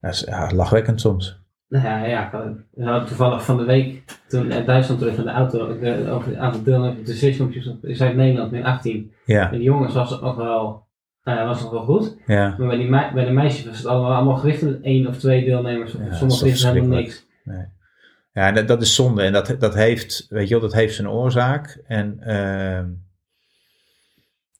dat 0.00 0.12
is, 0.12 0.20
ja, 0.20 0.50
lachwekkend 0.54 1.00
soms. 1.00 1.43
Nou 1.74 1.86
ja, 1.86 2.04
ja, 2.04 2.26
ik 2.74 2.84
had 2.84 3.06
toevallig 3.06 3.44
van 3.44 3.56
de 3.56 3.64
week, 3.64 4.04
toen 4.28 4.52
uit 4.52 4.66
Duitsland 4.66 5.00
terug 5.00 5.16
in 5.16 5.24
de 5.24 5.30
auto, 5.30 5.60
over 6.08 6.28
het 6.28 6.36
aantal 6.36 6.62
deelnemers 6.62 6.98
op 6.98 7.06
de 7.06 7.14
strikskampioenschap, 7.14 7.84
is 7.84 8.02
uit 8.02 8.16
Nederland 8.16 8.50
min 8.50 8.64
18. 8.64 9.12
Ja. 9.24 9.52
En 9.52 9.58
de 9.58 9.64
jongens 9.64 9.94
was 9.94 10.10
het 10.10 10.20
nog 10.20 10.36
wel, 10.36 10.86
uh, 11.24 11.46
was 11.46 11.62
nog 11.62 11.70
wel 11.70 11.84
goed. 11.84 12.16
Ja. 12.26 12.54
Maar 12.58 12.68
bij, 12.68 12.76
die 12.76 12.88
bij 12.88 13.24
de 13.24 13.30
meisjes 13.30 13.66
was 13.66 13.76
het 13.76 13.86
allemaal, 13.86 14.14
allemaal 14.14 14.36
gewichten 14.36 14.70
met 14.70 14.80
één 14.82 15.06
of 15.06 15.18
twee 15.18 15.44
deelnemers. 15.44 15.94
Of 15.94 16.00
ja, 16.00 16.12
sommige 16.12 16.38
gewichten 16.38 16.72
helemaal 16.72 16.98
niks. 16.98 17.26
Nee. 17.44 17.66
Ja, 18.32 18.52
dat, 18.52 18.68
dat 18.68 18.82
is 18.82 18.94
zonde. 18.94 19.22
En 19.22 19.32
dat, 19.32 19.56
dat 19.58 19.74
heeft, 19.74 20.26
weet 20.28 20.48
je 20.48 20.54
wel, 20.54 20.62
dat 20.62 20.74
heeft 20.74 20.94
zijn 20.94 21.08
oorzaak. 21.08 21.82
En 21.86 22.20
uh, 22.26 22.80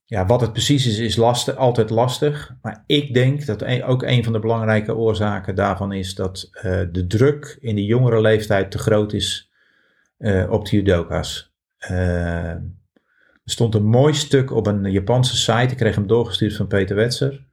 ja, 0.06 0.26
wat 0.26 0.40
het 0.40 0.52
precies 0.52 0.86
is, 0.86 0.98
is 0.98 1.16
lastig, 1.16 1.56
altijd 1.56 1.90
lastig. 1.90 2.54
Maar 2.62 2.82
ik 2.86 3.14
denk 3.14 3.46
dat 3.46 3.82
ook 3.82 4.02
een 4.02 4.24
van 4.24 4.32
de 4.32 4.38
belangrijke 4.38 4.94
oorzaken 4.94 5.54
daarvan 5.54 5.92
is 5.92 6.14
dat 6.14 6.50
uh, 6.52 6.62
de 6.92 7.06
druk 7.06 7.56
in 7.60 7.74
de 7.74 7.84
jongere 7.84 8.20
leeftijd 8.20 8.70
te 8.70 8.78
groot 8.78 9.12
is 9.12 9.50
uh, 10.18 10.50
op 10.50 10.64
de 10.64 10.76
judoka's. 10.76 11.52
Uh, 11.90 12.48
er 12.50 13.50
stond 13.50 13.74
een 13.74 13.84
mooi 13.84 14.14
stuk 14.14 14.50
op 14.50 14.66
een 14.66 14.92
Japanse 14.92 15.36
site. 15.36 15.72
Ik 15.72 15.76
kreeg 15.76 15.94
hem 15.94 16.06
doorgestuurd 16.06 16.56
van 16.56 16.66
Peter 16.66 16.96
Wetser. 16.96 17.44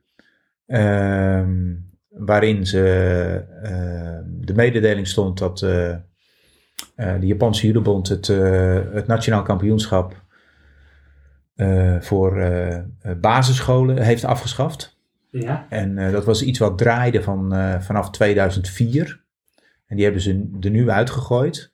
Ehm, 0.66 1.76
waarin 2.10 2.66
ze, 2.66 2.82
de 4.26 4.54
mededeling 4.54 5.08
stond 5.08 5.38
dat 5.38 5.58
de 5.58 6.00
Japanse 7.20 7.66
judobond 7.66 8.08
het, 8.08 8.28
het 8.94 9.08
nationaal 9.08 9.42
kampioenschap 9.42 10.21
voor 12.00 12.44
basisscholen 13.22 13.98
heeft 13.98 14.26
afgeschaft. 14.26 15.00
Ja. 15.30 15.66
En 15.70 16.12
dat 16.12 16.26
was 16.26 16.44
iets 16.44 16.60
wat 16.60 16.78
draaide 16.78 17.24
van, 17.24 17.54
vanaf 17.82 18.12
2004. 18.12 19.22
En 19.92 19.96
die 19.96 20.06
hebben 20.06 20.22
ze 20.24 20.50
er 20.62 20.70
nu 20.70 20.90
uitgegooid. 20.90 21.72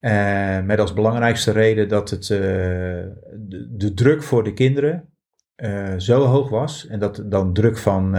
Uh, 0.00 0.60
met 0.60 0.80
als 0.80 0.92
belangrijkste 0.92 1.50
reden 1.50 1.88
dat 1.88 2.10
het, 2.10 2.28
uh, 2.28 2.38
de, 2.38 3.68
de, 3.70 3.94
druk 3.94 4.22
voor 4.22 4.44
de 4.44 4.52
kinderen 4.52 5.08
uh, 5.56 5.94
zo 5.96 6.24
hoog 6.24 6.48
was. 6.48 6.86
En 6.86 6.98
dat 6.98 7.22
dan 7.24 7.52
druk 7.52 7.78
van 7.78 8.16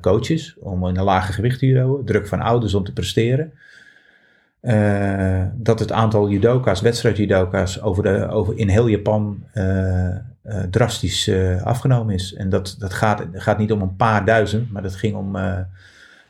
coaches 0.00 0.56
om 0.58 0.86
in 0.86 0.96
een 0.96 1.04
lage 1.04 1.32
gewicht 1.32 1.58
te 1.58 1.66
judoën, 1.66 2.04
druk 2.04 2.26
van 2.26 2.40
ouders 2.40 2.74
om 2.74 2.84
te 2.84 2.92
presteren. 2.92 3.52
Dat 5.54 5.78
het 5.78 5.92
aantal 5.92 6.30
judoka's, 6.30 6.80
wedstrijdjudoka's, 6.80 7.82
over 7.82 8.02
de, 8.02 8.28
over 8.28 8.58
in 8.58 8.68
heel 8.68 8.86
Japan 8.86 9.44
drastisch 10.70 11.30
afgenomen 11.62 12.14
is. 12.14 12.34
En 12.34 12.48
dat, 12.48 12.76
dat 12.78 12.92
gaat, 12.92 13.26
gaat 13.32 13.58
niet 13.58 13.72
om 13.72 13.80
een 13.80 13.96
paar 13.96 14.24
duizend, 14.24 14.72
maar 14.72 14.82
dat 14.82 14.96
ging 14.96 15.16
om 15.16 15.30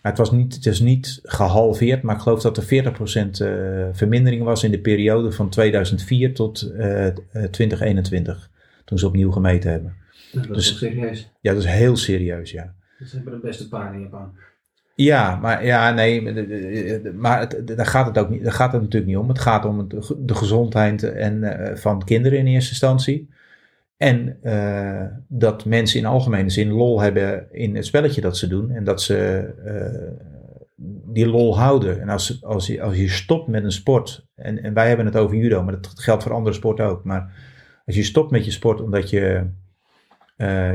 maar 0.01 0.09
het, 0.09 0.19
was 0.19 0.31
niet, 0.31 0.55
het 0.55 0.67
is 0.67 0.81
niet 0.81 1.21
gehalveerd, 1.23 2.03
maar 2.03 2.15
ik 2.15 2.21
geloof 2.21 2.43
dat 2.43 2.57
er 2.57 2.65
40% 2.65 2.67
uh, 2.67 3.87
vermindering 3.93 4.43
was 4.43 4.65
in 4.65 4.71
de 4.71 4.81
periode 4.81 5.33
van 5.33 5.49
2004 5.49 6.35
tot 6.35 6.73
uh, 6.73 7.07
2021. 7.51 8.51
Toen 8.85 8.99
ze 8.99 9.07
opnieuw 9.07 9.31
gemeten 9.31 9.71
hebben. 9.71 9.95
Dat 10.33 10.43
is 10.43 10.49
dus, 10.49 10.79
serieus. 10.79 11.31
Ja, 11.41 11.53
dat 11.53 11.63
is 11.63 11.69
heel 11.69 11.97
serieus, 11.97 12.51
ja. 12.51 12.75
Ze 13.05 13.17
hebben 13.17 13.33
de 13.33 13.39
beste 13.39 13.69
paar 13.69 13.95
in 13.95 14.01
Japan. 14.01 14.33
Ja, 15.03 15.37
maar 15.37 15.65
ja, 15.65 15.91
nee, 15.91 16.23
maar 17.13 17.65
daar 17.65 17.87
gaat 17.87 18.07
het 18.07 18.19
ook 18.19 18.29
niet, 18.29 18.43
daar 18.43 18.53
gaat 18.53 18.73
het 18.73 18.83
natuurlijk 18.83 19.11
niet 19.11 19.21
om. 19.21 19.29
Het 19.29 19.39
gaat 19.39 19.65
om 19.65 19.89
de 20.19 20.35
gezondheid 20.35 21.03
en, 21.03 21.43
uh, 21.43 21.77
van 21.77 22.05
kinderen 22.05 22.39
in 22.39 22.47
eerste 22.47 22.71
instantie. 22.71 23.29
En 23.97 24.39
uh, 24.43 25.05
dat 25.29 25.65
mensen 25.65 25.99
in 25.99 26.07
algemene 26.07 26.51
zin 26.51 26.71
lol 26.71 27.01
hebben 27.01 27.53
in 27.53 27.77
het 27.77 27.87
spelletje 27.87 28.21
dat 28.21 28.37
ze 28.37 28.49
doen. 28.49 28.71
En 28.71 28.85
dat 28.85 29.03
ze 29.03 29.51
uh, 29.65 30.29
die 31.13 31.27
lol 31.27 31.59
houden. 31.59 32.01
En 32.01 32.09
als, 32.09 32.45
als, 32.45 32.67
je, 32.67 32.83
als 32.83 32.97
je 32.97 33.09
stopt 33.09 33.49
met 33.49 33.65
een 33.65 33.73
sport. 33.73 34.27
En, 34.35 34.63
en 34.63 34.75
wij 34.75 34.89
hebben 34.89 35.07
het 35.07 35.17
over 35.17 35.37
judo, 35.37 35.63
maar 35.63 35.81
dat 35.81 35.93
geldt 35.95 36.23
voor 36.23 36.33
andere 36.33 36.57
sporten 36.57 36.87
ook. 36.87 37.05
Maar 37.05 37.33
als 37.87 37.97
je 37.97 38.03
stopt 38.03 38.31
met 38.31 38.45
je 38.45 38.51
sport 38.51 38.81
omdat 38.81 39.11
je 39.11 39.47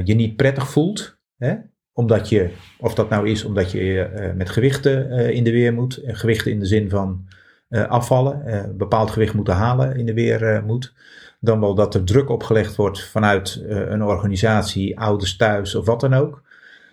je 0.04 0.14
niet 0.16 0.36
prettig 0.36 0.70
voelt. 0.70 1.20
Hè? 1.38 1.56
Omdat 1.98 2.30
je, 2.30 2.52
of 2.78 2.96
dat 2.96 3.10
nou 3.10 3.30
is 3.30 3.44
omdat 3.44 3.72
je 3.72 4.34
met 4.36 4.50
gewichten 4.50 5.10
in 5.12 5.44
de 5.44 5.52
weer 5.52 5.74
moet. 5.74 6.02
gewichten 6.04 6.52
in 6.52 6.60
de 6.60 6.66
zin 6.66 6.90
van 6.90 7.28
afvallen. 7.70 8.74
bepaald 8.78 9.12
gewicht 9.12 9.34
moeten 9.34 9.54
halen 9.54 9.96
in 9.96 10.06
de 10.06 10.14
weer 10.14 10.64
moet 10.66 10.94
dan 11.40 11.60
wel 11.60 11.76
dat 11.76 11.94
er 11.94 12.04
druk 12.04 12.30
opgelegd 12.30 12.76
wordt 12.76 13.04
vanuit 13.04 13.64
een 13.68 14.04
organisatie, 14.04 15.00
ouders 15.00 15.36
thuis 15.36 15.76
of 15.76 15.86
wat 15.86 16.00
dan 16.00 16.14
ook. 16.14 16.44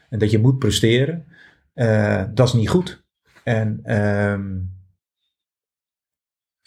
En 0.09 0.19
dat 0.19 0.31
je 0.31 0.39
moet 0.39 0.59
presteren. 0.59 1.27
Dat 2.35 2.47
is 2.47 2.53
niet 2.53 2.69
goed. 2.69 3.03
En 3.45 3.97
um, 3.99 4.73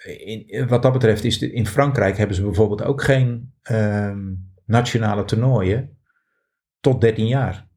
in, 0.05 0.67
wat 0.67 0.81
dat 0.81 0.93
betreft 0.93 1.23
is 1.23 1.41
in 1.41 1.67
Frankrijk 1.67 2.17
hebben 2.17 2.35
ze 2.35 2.43
bijvoorbeeld 2.43 2.83
ook 2.83 3.03
geen 3.03 3.53
ehm, 3.61 4.33
nationale 4.65 5.25
toernooien 5.25 5.97
tot 6.79 7.01
13 7.01 7.27
jaar. 7.27 7.67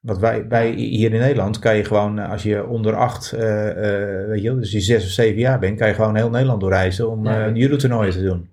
Want 0.00 0.18
wij, 0.18 0.48
wij 0.48 0.70
hier 0.70 1.12
in 1.12 1.20
Nederland 1.20 1.58
kan 1.58 1.76
je 1.76 1.84
gewoon, 1.84 2.18
eh, 2.18 2.30
als 2.30 2.42
je 2.42 2.66
onder 2.66 2.94
8, 2.94 3.30
weet 3.30 4.42
je, 4.42 4.56
dus 4.58 4.72
je 4.72 4.80
6 4.80 5.04
of 5.04 5.10
7 5.10 5.38
jaar 5.38 5.58
bent, 5.58 5.78
kan 5.78 5.88
je 5.88 5.94
gewoon 5.94 6.16
heel 6.16 6.30
Nederland 6.30 6.60
doorreizen 6.60 7.10
om 7.10 7.24
Ja. 7.24 7.46
eh 7.46 7.54
judo-toernooien 7.54 8.12
te 8.12 8.22
doen. 8.22 8.50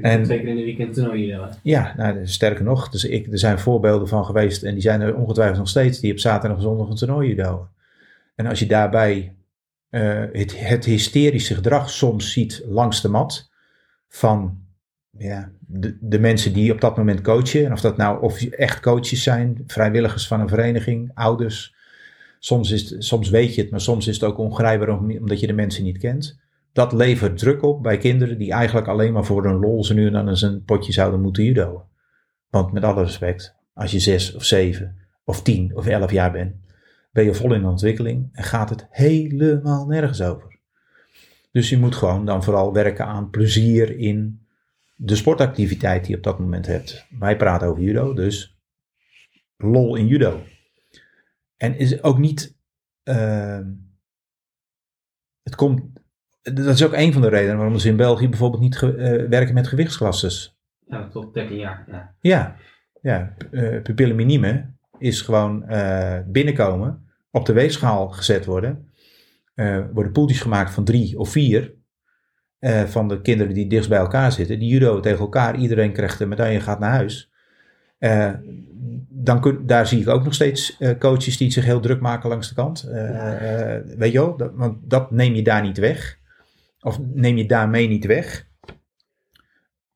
En- 0.00 0.22
Twee 0.22 0.38
keer 0.40 0.48
in 0.48 0.56
de 0.56 0.64
weekend 0.64 0.94
toernooi 0.94 1.26
judo. 1.26 1.48
Ja, 1.62 1.94
nou, 1.96 2.26
sterker 2.26 2.64
nog, 2.64 2.88
dus 2.88 3.04
ik, 3.04 3.32
er 3.32 3.38
zijn 3.38 3.58
voorbeelden 3.58 4.08
van 4.08 4.24
geweest 4.24 4.62
en 4.62 4.72
die 4.72 4.82
zijn 4.82 5.00
er 5.00 5.14
ongetwijfeld 5.16 5.58
nog 5.58 5.68
steeds, 5.68 6.00
die 6.00 6.12
op 6.12 6.18
zaterdag 6.18 6.56
en 6.56 6.62
zondag 6.62 6.88
een 6.88 6.94
toernooi 6.96 7.28
judoën. 7.28 7.66
En 8.34 8.46
als 8.46 8.58
je 8.58 8.66
daarbij 8.66 9.34
eh, 9.90 10.22
het, 10.32 10.60
het 10.68 10.84
hysterische 10.84 11.54
gedrag 11.54 11.90
soms 11.90 12.32
ziet 12.32 12.62
langs 12.66 13.02
de 13.02 13.08
mat 13.08 13.50
van 14.08 14.58
ja, 15.22 15.50
de, 15.58 15.96
de 16.00 16.18
mensen 16.18 16.52
die 16.52 16.72
op 16.72 16.80
dat 16.80 16.96
moment 16.96 17.20
coachen, 17.20 17.64
en 17.64 17.72
of 17.72 17.80
dat 17.80 17.96
nou 17.96 18.22
of 18.22 18.42
echt 18.42 18.80
coaches 18.80 19.22
zijn, 19.22 19.64
vrijwilligers 19.66 20.26
van 20.26 20.40
een 20.40 20.48
vereniging, 20.48 21.10
ouders, 21.14 21.74
soms, 22.38 22.70
is 22.70 22.94
soms 22.98 23.30
weet 23.30 23.54
je 23.54 23.60
het, 23.62 23.70
maar 23.70 23.80
soms 23.80 24.06
is 24.06 24.14
het 24.14 24.24
ook 24.24 24.38
ongrijpbaar 24.38 24.88
om- 24.88 25.16
omdat 25.18 25.40
je 25.40 25.46
de 25.46 25.52
mensen 25.52 25.84
niet 25.84 25.98
kent. 25.98 26.38
Dat 26.72 26.92
levert 26.92 27.38
druk 27.38 27.62
op 27.62 27.82
bij 27.82 27.98
kinderen 27.98 28.38
die 28.38 28.52
eigenlijk 28.52 28.86
alleen 28.88 29.12
maar 29.12 29.24
voor 29.24 29.44
hun 29.44 29.58
lol 29.58 29.84
ze 29.84 29.94
nu 29.94 30.06
en 30.06 30.12
dan 30.12 30.28
eens 30.28 30.42
een 30.42 30.64
potje 30.64 30.92
zouden 30.92 31.20
moeten 31.20 31.44
judoën. 31.44 31.80
Want 32.50 32.72
met 32.72 32.84
alle 32.84 33.02
respect, 33.02 33.54
als 33.74 33.90
je 33.90 33.98
zes 33.98 34.34
of 34.34 34.44
zeven 34.44 34.96
of 35.24 35.42
tien 35.42 35.76
of 35.76 35.86
elf 35.86 36.10
jaar 36.10 36.32
bent, 36.32 36.54
ben 37.12 37.24
je 37.24 37.34
vol 37.34 37.54
in 37.54 37.64
ontwikkeling 37.66 38.28
en 38.32 38.44
gaat 38.44 38.70
het 38.70 38.86
helemaal 38.90 39.86
nergens 39.86 40.22
over. 40.22 40.58
Dus 41.52 41.68
je 41.70 41.78
moet 41.78 41.94
gewoon 41.94 42.26
dan 42.26 42.44
vooral 42.44 42.72
werken 42.72 43.06
aan 43.06 43.30
plezier 43.30 43.98
in 43.98 44.40
de 45.02 45.16
sportactiviteit 45.16 46.00
die 46.02 46.10
je 46.10 46.16
op 46.16 46.22
dat 46.22 46.38
moment 46.38 46.66
hebt. 46.66 47.06
Wij 47.18 47.36
praten 47.36 47.68
over 47.68 47.82
judo, 47.82 48.14
dus 48.14 48.58
lol 49.56 49.96
in 49.96 50.06
judo. 50.06 50.42
En 51.56 51.76
is 51.78 52.02
ook 52.02 52.18
niet. 52.18 52.58
ehm, 53.02 53.68
het 55.42 55.54
komt. 55.54 55.82
Dat 56.42 56.58
is 56.66 56.84
ook 56.84 56.92
een 56.92 57.12
van 57.12 57.22
de 57.22 57.28
redenen 57.28 57.56
waarom 57.56 57.78
ze 57.78 57.88
in 57.88 57.96
België 57.96 58.28
bijvoorbeeld 58.28 58.62
niet 58.62 58.76
ge- 58.78 58.94
eh, 58.96 59.28
werken 59.28 59.54
met 59.54 59.66
gewichtsklasses. 59.68 60.58
Ja, 60.86 61.08
tot 61.08 61.34
13 61.34 61.56
jaar. 61.56 61.84
Ja. 61.88 62.14
Ja, 62.20 62.56
ja 63.02 63.34
eh 63.50 63.82
pupille 63.82 64.14
minime 64.14 64.70
is 64.98 65.20
gewoon 65.20 65.64
eh, 65.68 66.20
binnenkomen, 66.26 67.08
op 67.30 67.46
de 67.46 67.52
weegschaal 67.52 68.08
gezet 68.08 68.44
worden. 68.44 68.88
Worden 69.92 70.12
poeltjes 70.12 70.40
gemaakt 70.40 70.70
van 70.74 70.84
drie 70.84 71.18
of 71.18 71.28
vier 71.30 71.74
eh, 72.60 72.84
van 72.84 73.08
de 73.08 73.20
kinderen 73.20 73.54
die 73.54 73.66
dichtst 73.66 73.88
bij 73.88 73.98
elkaar 73.98 74.32
zitten. 74.32 74.58
Die 74.58 74.68
judo 74.68 75.00
tegen 75.00 75.18
elkaar, 75.18 75.56
iedereen 75.56 75.92
krijgt 75.92 76.20
een 76.20 76.28
medaille 76.28 76.54
en 76.54 76.62
gaat 76.62 76.78
naar 76.78 76.90
huis. 76.90 77.30
Eh, 77.98 78.32
dan 79.08 79.40
kun, 79.40 79.66
daar 79.66 79.86
zie 79.86 80.00
ik 80.00 80.08
ook 80.08 80.24
nog 80.24 80.34
steeds 80.34 80.76
eh, 80.78 80.98
coaches 80.98 81.36
die 81.36 81.50
zich 81.50 81.64
heel 81.64 81.80
druk 81.80 82.00
maken 82.00 82.28
langs 82.28 82.48
de 82.48 82.54
kant. 82.54 82.82
Weet 83.96 84.12
je 84.12 84.18
wel, 84.18 84.36
dat, 84.36 84.50
want 84.54 84.90
dat 84.90 85.10
neem 85.10 85.34
je 85.34 85.42
daar 85.42 85.62
niet 85.62 85.78
weg. 85.78 86.18
Of 86.80 86.98
neem 87.14 87.36
je 87.36 87.46
daarmee 87.46 87.88
niet 87.88 88.04
weg. 88.04 88.48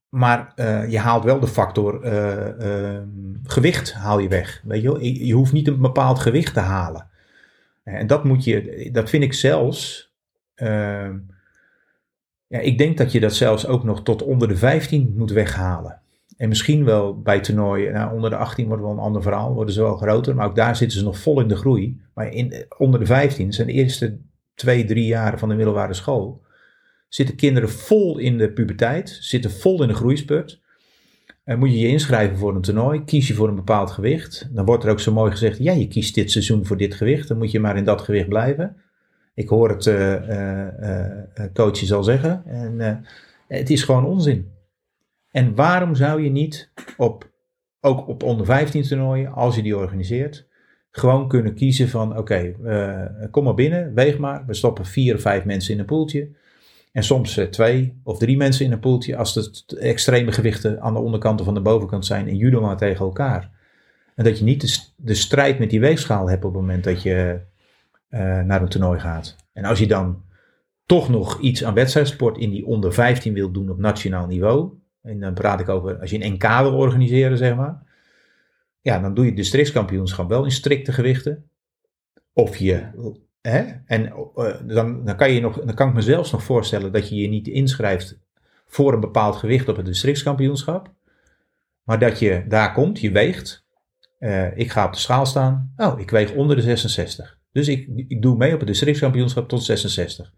Maar 0.09 0.53
je 0.89 0.99
haalt 0.99 1.25
wel 1.25 1.41
de 1.41 1.47
factor 1.47 2.01
gewicht 3.43 3.93
haal 3.93 4.19
je 4.19 4.29
weg. 4.29 4.63
Weet 4.65 4.83
je, 4.83 4.89
wel? 4.89 5.01
je, 5.01 5.27
je 5.27 5.35
hoeft 5.35 5.53
niet 5.53 5.69
een 5.69 5.81
bepaald 5.81 6.19
gewicht 6.19 6.55
te 6.55 6.61
halen. 6.61 7.09
En 7.85 8.07
dat 8.07 8.25
moet 8.25 8.45
je, 8.45 8.89
dat 8.93 9.11
vind 9.11 9.23
ik 9.23 9.33
zelfs. 9.33 10.13
Ja, 12.55 12.61
ik 12.61 12.79
denk 12.79 12.99
dat 12.99 13.13
je 13.13 13.21
dat 13.21 13.35
zelfs 13.35 13.67
ook 13.67 13.85
nog 13.85 14.03
tot 14.03 14.23
onder 14.23 14.49
de 14.49 14.57
15 14.57 15.15
moet 15.17 15.31
weghalen. 15.31 16.01
En 16.37 16.49
misschien 16.49 16.85
wel 16.85 17.23
bij 17.23 17.41
toernooien, 17.41 17.93
nou, 17.93 18.15
onder 18.15 18.31
de 18.31 18.37
18 18.37 18.67
wordt 18.67 18.83
wel 18.83 18.93
een 18.93 18.99
ander 18.99 19.23
verhaal, 19.23 19.55
worden 19.55 19.75
ze 19.75 19.81
wel 19.81 19.97
groter, 19.97 20.35
maar 20.35 20.47
ook 20.47 20.57
daar 20.57 20.77
zitten 20.77 20.99
ze 20.99 21.05
nog 21.05 21.19
vol 21.19 21.41
in 21.41 21.49
de 21.49 21.57
groei. 21.57 22.01
Maar 22.15 22.29
in, 22.33 22.67
onder 22.79 23.01
de 23.01 23.07
15 23.07 23.53
zijn 23.53 23.67
de 23.67 23.73
eerste 23.73 24.19
twee, 24.55 24.85
drie 24.85 25.07
jaren 25.07 25.39
van 25.39 25.49
de 25.49 25.55
middelbare 25.55 25.95
school 25.95 26.43
zitten 27.09 27.37
kinderen 27.37 27.71
vol 27.71 28.19
in 28.19 28.39
de 28.39 28.53
puberteit, 28.53 29.19
zitten 29.21 29.51
vol 29.51 29.83
in 29.83 29.89
de 29.89 29.95
groeispurt. 29.95 30.61
En 31.45 31.59
moet 31.59 31.71
je 31.71 31.79
je 31.79 31.89
inschrijven 31.89 32.39
voor 32.39 32.55
een 32.55 32.63
toernooi, 32.63 33.05
kies 33.05 33.29
je 33.29 33.35
voor 33.35 33.49
een 33.49 33.55
bepaald 33.55 33.91
gewicht. 33.91 34.49
Dan 34.53 34.65
wordt 34.65 34.85
er 34.85 34.91
ook 34.91 35.01
zo 35.01 35.13
mooi 35.13 35.31
gezegd, 35.31 35.59
ja, 35.59 35.73
je 35.73 35.89
kiest 35.89 36.15
dit 36.15 36.31
seizoen 36.31 36.67
voor 36.67 36.77
dit 36.77 36.95
gewicht, 36.95 37.29
dan 37.29 37.39
moet 37.39 37.51
je 37.51 37.61
maar 37.61 37.77
in 37.77 37.85
dat 37.85 38.01
gewicht 38.01 38.29
blijven. 38.29 38.77
Ik 39.35 39.49
hoor 39.49 39.69
het 39.69 39.87
eh 39.87 40.15
eh, 40.15 41.19
eh, 41.35 41.53
coaches 41.53 41.93
al 41.93 42.05
zeggen. 42.05 42.43
En 42.47 43.05
het 43.49 43.71
is 43.71 43.83
gewoon 43.83 44.05
onzin. 44.05 44.53
En 45.31 45.55
waarom 45.55 45.95
zou 45.95 46.23
je 46.23 46.31
niet 46.31 46.73
op, 46.97 47.31
ook 47.81 48.09
op 48.09 48.23
onder 48.23 48.47
15 48.47 48.83
toernooien, 48.83 49.33
als 49.33 49.57
je 49.57 49.63
die 49.63 49.77
organiseert, 49.77 50.47
gewoon 50.91 51.29
kunnen 51.29 51.55
kiezen 51.55 51.89
van 51.89 52.19
oké, 52.19 52.55
kom 53.31 53.45
maar 53.45 53.55
binnen, 53.55 53.95
weeg 53.95 54.19
maar. 54.19 54.47
We 54.47 54.55
stoppen 54.55 54.85
vier 54.85 55.15
of 55.15 55.21
vijf 55.21 55.45
mensen 55.45 55.75
in 55.75 55.81
een 55.81 55.87
poeltje. 55.87 56.29
En 56.93 57.05
soms 57.05 57.41
twee 57.51 58.01
of 58.05 58.19
drie 58.19 58.37
mensen 58.37 58.65
in 58.65 58.73
een 58.73 58.81
poeltje 58.81 59.17
als 59.17 59.35
de 59.67 59.79
extreme 59.79 60.33
gewichten 60.33 60.81
aan 60.81 60.95
de 60.95 61.01
onderkant 61.01 61.41
of 61.41 61.49
aan 61.49 61.55
de 61.55 61.61
bovenkant 61.61 62.07
zijn 62.07 62.29
en 62.29 62.37
judo 62.37 62.61
maar 62.61 62.77
tegen 62.77 63.05
elkaar. 63.05 63.51
En 64.15 64.25
dat 64.25 64.39
je 64.39 64.45
niet 64.45 64.61
de, 64.61 64.79
de 64.97 65.15
strijd 65.15 65.59
met 65.59 65.71
die 65.71 65.81
weegschaal 65.81 66.29
hebt 66.29 66.45
op 66.45 66.53
het 66.53 66.61
moment 66.61 66.85
dat 66.85 67.03
je 67.03 67.41
naar 68.45 68.63
een 68.63 68.69
toernooi 68.69 69.01
gaat. 69.01 69.37
En 69.53 69.65
als 69.65 69.79
je 69.79 69.87
dan 69.87 70.23
toch 70.87 71.09
nog 71.09 71.41
iets 71.41 71.65
aan 71.65 71.75
wedstrijdsport 71.75 72.39
in 72.39 72.51
die 72.51 72.67
onder 72.67 72.93
15 72.93 73.35
wil 73.35 73.51
doen 73.51 73.71
op 73.71 73.79
nationaal 73.79 74.27
niveau. 74.27 74.73
En 75.03 75.21
dan 75.21 75.35
praat 75.35 75.61
ik 75.61 75.69
over 75.69 76.01
als 76.01 76.11
je 76.11 76.25
een 76.25 76.33
NK 76.33 76.43
wil 76.43 76.75
organiseren, 76.75 77.39
zeg 77.39 77.57
maar. 77.57 77.83
Ja, 78.81 78.99
dan 78.99 79.15
doe 79.15 79.25
je 79.25 79.31
het 79.31 79.39
districtskampioenschap 79.39 80.29
wel 80.29 80.45
in 80.45 80.51
strikte 80.51 80.93
gewichten. 80.93 81.49
Of 82.33 82.57
je. 82.57 82.87
Hè? 83.41 83.65
En 83.87 84.07
eh, 84.07 84.55
dan, 84.67 85.05
dan, 85.05 85.17
kan 85.17 85.33
je 85.33 85.41
nog, 85.41 85.61
dan 85.65 85.75
kan 85.75 85.89
ik 85.89 85.95
me 85.95 86.01
zelfs 86.01 86.33
nog 86.33 86.43
voorstellen 86.43 86.93
dat 86.93 87.09
je 87.09 87.15
je 87.15 87.29
niet 87.29 87.49
inschrijft 87.49 88.19
voor 88.67 88.93
een 88.93 89.01
bepaald 89.01 89.37
gewicht 89.37 89.69
op 89.69 89.77
het 89.77 89.87
districtskampioenschap. 89.87 90.93
Maar 91.83 91.99
dat 91.99 92.19
je 92.19 92.45
daar 92.49 92.73
komt, 92.73 93.01
je 93.01 93.11
weegt. 93.11 93.67
Eh, 94.19 94.57
ik 94.57 94.71
ga 94.71 94.87
op 94.87 94.93
de 94.93 94.99
schaal 94.99 95.27
staan. 95.27 95.73
Oh, 95.77 96.01
ik 96.01 96.11
weeg 96.11 96.33
onder 96.33 96.57
de 96.57 96.63
66. 96.63 97.34
Dus 97.55 97.69
ik, 97.69 97.89
ik 98.09 98.23
doe 98.23 98.37
mee 98.37 98.53
op 98.53 98.59
het 98.59 98.69
districtskampioenschap 98.69 99.49
tot 99.49 99.63
66. 99.63 100.33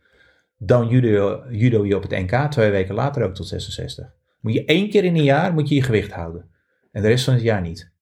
Dan 0.56 0.88
judo, 0.88 1.44
judo 1.50 1.86
je 1.86 1.96
op 1.96 2.02
het 2.02 2.10
NK, 2.10 2.50
twee 2.50 2.70
weken 2.70 2.94
later 2.94 3.22
ook 3.22 3.34
tot 3.34 3.46
66. 3.46 4.12
Moet 4.40 4.52
je 4.52 4.64
één 4.64 4.90
keer 4.90 5.04
in 5.04 5.16
een 5.16 5.24
jaar 5.24 5.52
moet 5.52 5.68
je 5.68 5.74
je 5.74 5.82
gewicht 5.82 6.12
houden. 6.12 6.50
En 6.92 7.02
de 7.02 7.08
rest 7.08 7.24
van 7.24 7.34
het 7.34 7.42
jaar 7.42 7.60
niet. 7.60 7.92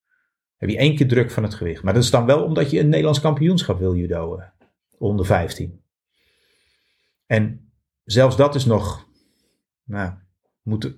Heb 0.57 0.69
je 0.69 0.77
één 0.77 0.97
keer 0.97 1.09
druk 1.09 1.31
van 1.31 1.43
het 1.43 1.55
gewicht. 1.55 1.83
Maar 1.83 1.95
dat 1.95 2.03
is 2.03 2.11
dan 2.11 2.27
wel 2.27 2.45
omdat 2.45 2.71
je 2.71 2.81
een 2.81 2.89
Nederlands 2.89 3.21
kampioenschap 3.21 3.79
wil 3.79 3.97
judoën. 3.97 4.43
Onder 4.99 5.27
15. 5.27 5.81
En 7.27 7.73
zelfs 8.05 8.37
dat 8.37 8.55
is 8.55 8.65
nog. 8.65 9.09
Nou, 9.85 10.13
moet, 10.63 10.97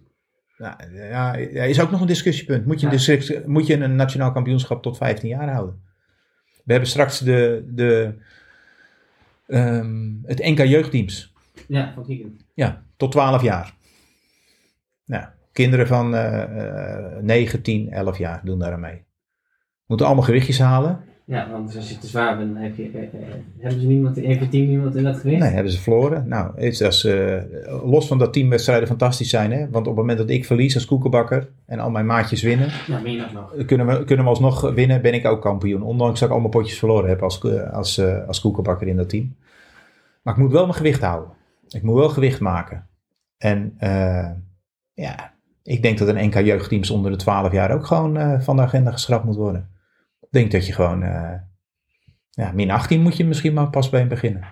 nou, 0.58 0.92
ja, 0.92 1.34
is 1.64 1.80
ook 1.80 1.90
nog 1.90 2.00
een 2.00 2.06
discussiepunt. 2.06 2.66
Moet 2.66 2.80
je, 2.80 2.86
een 2.86 2.92
district, 2.92 3.46
moet 3.46 3.66
je 3.66 3.74
een 3.74 3.96
nationaal 3.96 4.32
kampioenschap 4.32 4.82
tot 4.82 4.96
15 4.96 5.28
jaar 5.28 5.52
houden? 5.52 5.85
We 6.66 6.72
hebben 6.72 6.90
straks 6.90 7.18
de, 7.18 7.64
de, 7.68 8.14
ehm, 9.46 10.12
het 10.22 10.38
NK 10.38 10.58
jeugdteams. 10.58 11.32
Ja, 11.68 11.92
van 11.94 12.06
weekend. 12.06 12.44
Ja, 12.54 12.84
tot 12.96 13.10
12 13.10 13.42
jaar. 13.42 13.74
Nou, 15.04 15.26
kinderen 15.52 15.86
van 15.86 16.14
eh 16.14 17.16
9, 17.20 17.62
10, 17.62 17.90
11 17.90 18.18
jaar 18.18 18.40
doen 18.44 18.58
daar 18.58 18.72
aan 18.72 18.80
mee. 18.80 19.04
Moeten 19.86 20.06
allemaal 20.06 20.24
gewichtjes 20.24 20.58
halen. 20.58 21.04
Ja, 21.26 21.50
want 21.50 21.76
als 21.76 21.88
je 21.88 21.98
te 21.98 22.06
zwaar 22.06 22.36
bent, 22.36 22.54
dan 22.54 22.62
heb 22.62 22.76
je, 22.76 22.90
eh, 22.90 23.02
eh, 23.02 23.10
hebben 23.58 23.80
ze 23.80 23.86
niemand, 23.86 24.16
heeft 24.16 24.40
je 24.40 24.48
team 24.48 24.68
niemand 24.68 24.96
in 24.96 25.04
dat 25.04 25.16
gewicht? 25.16 25.40
Nee, 25.40 25.50
hebben 25.50 25.72
ze 25.72 25.80
verloren. 25.80 26.28
Nou, 26.28 26.60
is 26.60 26.78
dat, 26.78 27.04
eh, 27.04 27.42
los 27.84 28.06
van 28.06 28.18
dat 28.18 28.32
teamwedstrijden 28.32 28.88
fantastisch 28.88 29.30
zijn. 29.30 29.52
Hè? 29.52 29.58
Want 29.58 29.76
op 29.76 29.86
het 29.86 29.96
moment 29.96 30.18
dat 30.18 30.30
ik 30.30 30.44
verlies 30.44 30.74
als 30.74 30.84
koekenbakker 30.84 31.48
en 31.66 31.78
al 31.78 31.90
mijn 31.90 32.06
maatjes 32.06 32.42
winnen, 32.42 32.68
Ja, 32.86 33.30
nog 33.32 33.64
kunnen 33.66 33.86
we, 33.86 34.04
kunnen 34.04 34.24
we 34.24 34.30
alsnog 34.30 34.70
winnen, 34.70 35.02
ben 35.02 35.14
ik 35.14 35.26
ook 35.26 35.42
kampioen. 35.42 35.82
Ondanks 35.82 36.20
dat 36.20 36.28
ik 36.28 36.34
allemaal 36.34 36.50
potjes 36.50 36.78
verloren 36.78 37.08
heb 37.08 37.22
als, 37.22 37.42
als, 37.72 38.00
als 38.26 38.40
koekenbakker 38.40 38.86
in 38.86 38.96
dat 38.96 39.08
team. 39.08 39.36
Maar 40.22 40.34
ik 40.34 40.40
moet 40.40 40.52
wel 40.52 40.62
mijn 40.62 40.76
gewicht 40.76 41.02
houden. 41.02 41.30
Ik 41.68 41.82
moet 41.82 41.98
wel 41.98 42.08
gewicht 42.08 42.40
maken. 42.40 42.86
En 43.38 43.76
ja, 44.94 45.34
ik 45.62 45.82
denk 45.82 45.98
dat 45.98 46.08
een 46.08 46.26
NK 46.26 46.34
jeugdteams 46.34 46.90
onder 46.90 47.10
de 47.10 47.16
12 47.16 47.52
jaar 47.52 47.70
ook 47.70 47.86
gewoon 47.86 48.42
van 48.42 48.56
de 48.56 48.62
agenda 48.62 48.90
geschrapt 48.90 49.24
moet 49.24 49.36
worden. 49.36 49.74
Ik 50.26 50.32
denk 50.42 50.50
dat 50.50 50.66
je 50.66 50.72
gewoon, 50.72 51.02
eh, 51.02 52.52
min 52.52 52.70
18 52.70 53.00
moet 53.00 53.16
je 53.16 53.24
misschien 53.24 53.54
maar 53.54 53.70
pas 53.70 53.88
bij 53.88 54.06
beginnen. 54.06 54.44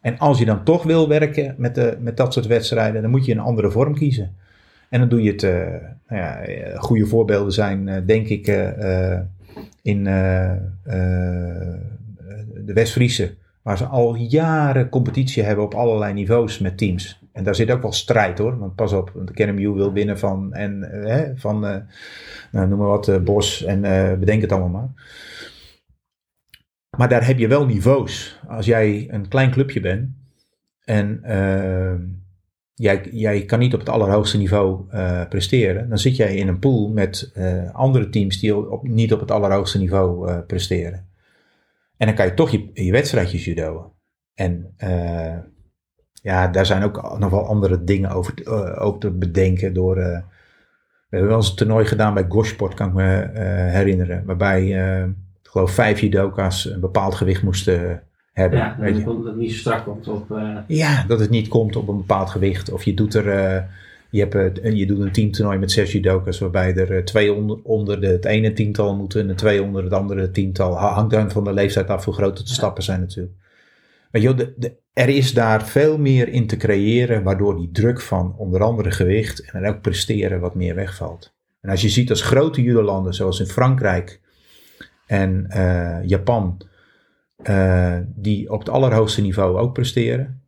En 0.00 0.18
als 0.18 0.38
je 0.38 0.44
dan 0.44 0.64
toch 0.64 0.82
wil 0.82 1.08
werken 1.08 1.54
met, 1.58 1.74
de, 1.74 1.96
met 2.00 2.16
dat 2.16 2.32
soort 2.32 2.46
wedstrijden, 2.46 3.02
dan 3.02 3.10
moet 3.10 3.24
je 3.24 3.32
een 3.32 3.38
andere 3.38 3.70
vorm 3.70 3.94
kiezen. 3.94 4.36
En 4.88 5.00
dan 5.00 5.08
doe 5.08 5.22
je 5.22 5.30
het, 5.30 5.42
eh, 5.42 5.52
nou 6.08 6.22
ja, 6.22 6.40
eh, 6.40 6.80
goede 6.80 7.06
voorbeelden 7.06 7.52
zijn, 7.52 8.06
denk 8.06 8.28
ik, 8.28 8.46
in 9.82 10.04
de 12.64 12.72
West-Friese 12.74 13.34
Waar 13.62 13.78
ze 13.78 13.84
al 13.84 14.14
jaren 14.14 14.88
competitie 14.88 15.42
hebben 15.42 15.64
op 15.64 15.74
allerlei 15.74 16.12
niveaus 16.12 16.58
met 16.58 16.78
teams. 16.78 17.21
En 17.32 17.44
daar 17.44 17.54
zit 17.54 17.70
ook 17.70 17.82
wel 17.82 17.92
strijd 17.92 18.38
hoor. 18.38 18.58
Want 18.58 18.74
pas 18.74 18.92
op, 18.92 19.12
de 19.24 19.32
KNMU 19.32 19.68
wil 19.68 19.92
winnen 19.92 20.18
van, 20.18 20.52
en, 20.52 20.92
eh, 20.92 21.06
hè, 21.06 21.36
van 21.36 21.66
eh, 21.66 21.76
nou, 22.52 22.68
noem 22.68 22.78
maar 22.78 22.88
wat, 22.88 23.08
eh, 23.08 23.20
Bos 23.20 23.64
en 23.64 23.80
bedenk 24.18 24.40
het 24.40 24.52
allemaal 24.52 24.68
maar. 24.68 25.20
Maar 26.96 27.08
daar 27.08 27.26
heb 27.26 27.38
je 27.38 27.48
wel 27.48 27.66
niveaus. 27.66 28.40
Als 28.48 28.66
jij 28.66 29.08
een 29.10 29.28
klein 29.28 29.50
clubje 29.50 29.80
bent 29.80 30.10
en 30.84 31.20
jij, 32.74 33.08
jij 33.12 33.44
kan 33.44 33.58
niet 33.58 33.74
op 33.74 33.80
het 33.80 33.88
allerhoogste 33.88 34.38
niveau 34.38 34.84
presteren, 35.28 35.88
dan 35.88 35.98
zit 35.98 36.16
jij 36.16 36.36
in 36.36 36.48
een 36.48 36.58
pool 36.58 36.88
met 36.88 37.32
andere 37.72 38.08
teams 38.08 38.40
die 38.40 38.70
op, 38.70 38.88
niet 38.88 39.12
op 39.12 39.20
het 39.20 39.30
allerhoogste 39.30 39.78
niveau 39.78 40.40
presteren. 40.40 41.08
En 41.96 42.06
dan 42.06 42.16
kan 42.16 42.26
je 42.26 42.34
toch 42.34 42.50
je, 42.50 42.70
je 42.72 42.92
wedstrijdjes 42.92 43.44
judoën. 43.44 43.84
En 44.34 44.74
ja, 46.22 46.48
daar 46.48 46.66
zijn 46.66 46.82
ook 46.82 47.18
nog 47.18 47.30
wel 47.30 47.46
andere 47.46 47.84
dingen 47.84 48.10
over, 48.10 48.34
te- 48.34 48.44
eh, 48.44 48.84
ook 48.84 49.00
te 49.00 49.10
bedenken 49.10 49.72
door... 49.74 49.96
eh, 49.96 50.18
we 51.08 51.18
hebben 51.18 51.28
wel 51.28 51.36
eens 51.40 51.50
een 51.50 51.56
toernooi 51.56 51.84
gedaan 51.86 52.14
bij 52.14 52.26
Gosport, 52.28 52.74
kan 52.74 52.86
ik 52.88 52.94
me 52.94 53.14
eh, 53.20 53.44
herinneren. 53.72 54.22
Waarbij, 54.26 54.62
ik 55.42 55.48
geloof, 55.50 55.70
vijf 55.70 56.00
judoka's 56.00 56.64
een 56.64 56.80
bepaald 56.80 57.14
gewicht 57.14 57.42
moesten 57.42 58.02
hebben. 58.32 58.58
Ja, 58.58 58.76
weet 58.78 58.90
dan 58.92 58.98
je. 58.98 59.06
komt 59.06 59.24
het 59.24 59.36
niet 59.36 59.50
zo 59.52 59.56
strak 59.58 59.84
komt 59.84 60.08
op... 60.08 60.38
Ja, 60.66 61.04
dat 61.06 61.20
het 61.20 61.30
niet 61.30 61.48
komt 61.48 61.76
op 61.76 61.88
een 61.88 61.96
bepaald 61.96 62.30
gewicht. 62.30 62.72
Of 62.72 62.82
je 62.84 62.94
doet 62.94 63.14
er, 63.14 63.24
je, 64.10 64.20
hebt, 64.28 64.60
je 64.76 64.86
doet 64.86 65.00
een 65.00 65.12
teamtoernooi 65.12 65.58
met 65.58 65.72
zes 65.72 65.92
judokas, 65.92 66.38
waarbij 66.38 66.74
er 66.76 67.04
twee 67.04 67.32
onder, 67.32 67.58
onder 67.62 68.00
de, 68.00 68.06
het 68.06 68.24
ene 68.24 68.52
tiental 68.52 68.96
moeten 68.96 69.28
en 69.28 69.36
twee 69.36 69.62
onder 69.62 69.84
het 69.84 69.92
andere 69.92 70.30
tiental. 70.30 70.76
Ha- 70.78 70.92
Hangt 70.92 71.10
dan 71.10 71.30
van 71.30 71.44
de 71.44 71.52
leeftijd 71.52 71.88
af 71.88 72.04
hoe 72.04 72.14
groot 72.14 72.36
de 72.46 72.52
stappen 72.52 72.82
zijn 72.82 73.00
natuurlijk. 73.00 73.34
Maar 74.12 74.20
joh, 74.20 74.36
de, 74.36 74.54
de, 74.56 74.76
er 74.92 75.08
is 75.08 75.34
daar 75.34 75.66
veel 75.66 75.98
meer 75.98 76.28
in 76.28 76.46
te 76.46 76.56
creëren, 76.56 77.22
waardoor 77.22 77.56
die 77.56 77.70
druk 77.70 78.00
van 78.00 78.34
onder 78.36 78.62
andere 78.62 78.90
gewicht 78.90 79.50
en 79.50 79.66
ook 79.66 79.80
presteren 79.80 80.40
wat 80.40 80.54
meer 80.54 80.74
wegvalt. 80.74 81.34
En 81.60 81.70
als 81.70 81.82
je 81.82 81.88
ziet 81.88 82.10
als 82.10 82.22
grote 82.22 82.62
judolanden, 82.62 83.14
zoals 83.14 83.40
in 83.40 83.46
Frankrijk 83.46 84.20
en 85.06 85.46
eh, 85.48 85.98
Japan, 86.04 86.60
eh, 87.36 87.98
die 88.06 88.50
op 88.50 88.58
het 88.58 88.68
allerhoogste 88.68 89.20
niveau 89.20 89.58
ook 89.58 89.72
presteren. 89.72 90.42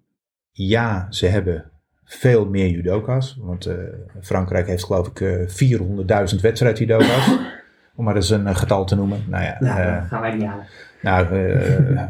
Ja, 0.53 1.07
ze 1.11 1.27
hebben 1.27 1.71
veel 2.05 2.49
meer 2.49 2.69
judoka's. 2.69 3.39
Want 3.41 3.67
eh, 3.67 3.77
Frankrijk 4.21 4.67
heeft 4.67 4.85
geloof 4.85 5.09
ik 5.09 5.21
eh 5.21 6.31
400.000 6.35 6.41
wedstrijd 6.41 6.79
judoka's. 6.79 7.39
Om 7.97 8.05
maar 8.05 8.17
eens 8.17 8.31
een 8.31 8.57
getal 8.57 8.85
te 8.85 8.95
noemen. 8.95 9.25
Nou 9.29 9.45
ja, 9.45 9.57
nou, 9.61 10.01
dat 10.01 10.09
gaan 10.09 10.21
wij 10.21 10.35
niet 10.35 10.45
halen. 10.45 10.67
Nou, 11.05 11.27
eh, 11.35 12.03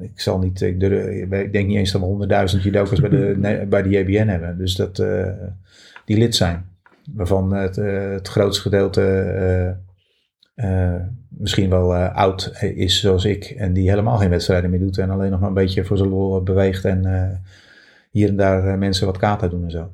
ik 0.00 0.20
zal 0.20 0.38
niet, 0.38 0.60
ik, 0.60 0.82
ik 1.30 1.52
denk 1.52 1.66
niet 1.66 1.76
eens 1.76 1.92
dat 1.92 2.00
we 2.00 2.56
100.000 2.56 2.62
judokas 2.62 3.00
bij 3.00 3.10
de, 3.10 3.66
bij 3.68 3.82
de 3.82 3.88
JBN 3.88 4.26
hebben. 4.26 4.58
Dus 4.58 4.74
dat 4.74 4.98
eh, 4.98 5.28
die 6.04 6.18
lid 6.18 6.34
zijn. 6.34 6.64
Waarvan 7.14 7.52
het, 7.52 7.78
eh, 7.78 8.10
het 8.10 8.28
grootste 8.28 8.62
gedeelte 8.62 9.78
misschien 11.28 11.70
wel 11.70 11.94
oud 11.94 12.52
is 12.74 13.00
zoals 13.00 13.24
ik. 13.24 13.44
En 13.44 13.72
die 13.72 13.88
helemaal 13.88 14.18
geen 14.18 14.30
wedstrijden 14.30 14.70
meer 14.70 14.80
doet. 14.80 14.98
En 14.98 15.10
alleen 15.10 15.30
nog 15.30 15.40
maar 15.40 15.48
een 15.48 15.54
beetje 15.54 15.84
voor 15.84 15.96
zijn 15.96 16.08
lol 16.08 16.42
beweegt. 16.42 16.84
En 16.84 17.42
hier 18.10 18.28
en 18.28 18.36
daar 18.36 18.78
mensen 18.78 19.06
wat 19.06 19.16
kata 19.16 19.48
doen 19.48 19.64
en 19.64 19.70
zo. 19.70 19.92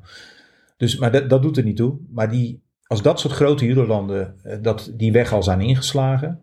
Dus, 0.77 0.97
maar 0.97 1.11
dat, 1.11 1.29
dat 1.29 1.41
doet 1.41 1.57
er 1.57 1.63
niet 1.63 1.77
toe. 1.77 1.97
Maar 2.09 2.29
die, 2.29 2.63
als 2.87 3.01
dat 3.01 3.19
soort 3.19 3.33
grote 3.33 3.65
judolanden 3.65 4.35
eh, 4.43 4.57
dat 4.61 4.91
die 4.93 5.11
weg 5.11 5.33
al 5.33 5.43
zijn 5.43 5.61
ingeslagen. 5.61 6.39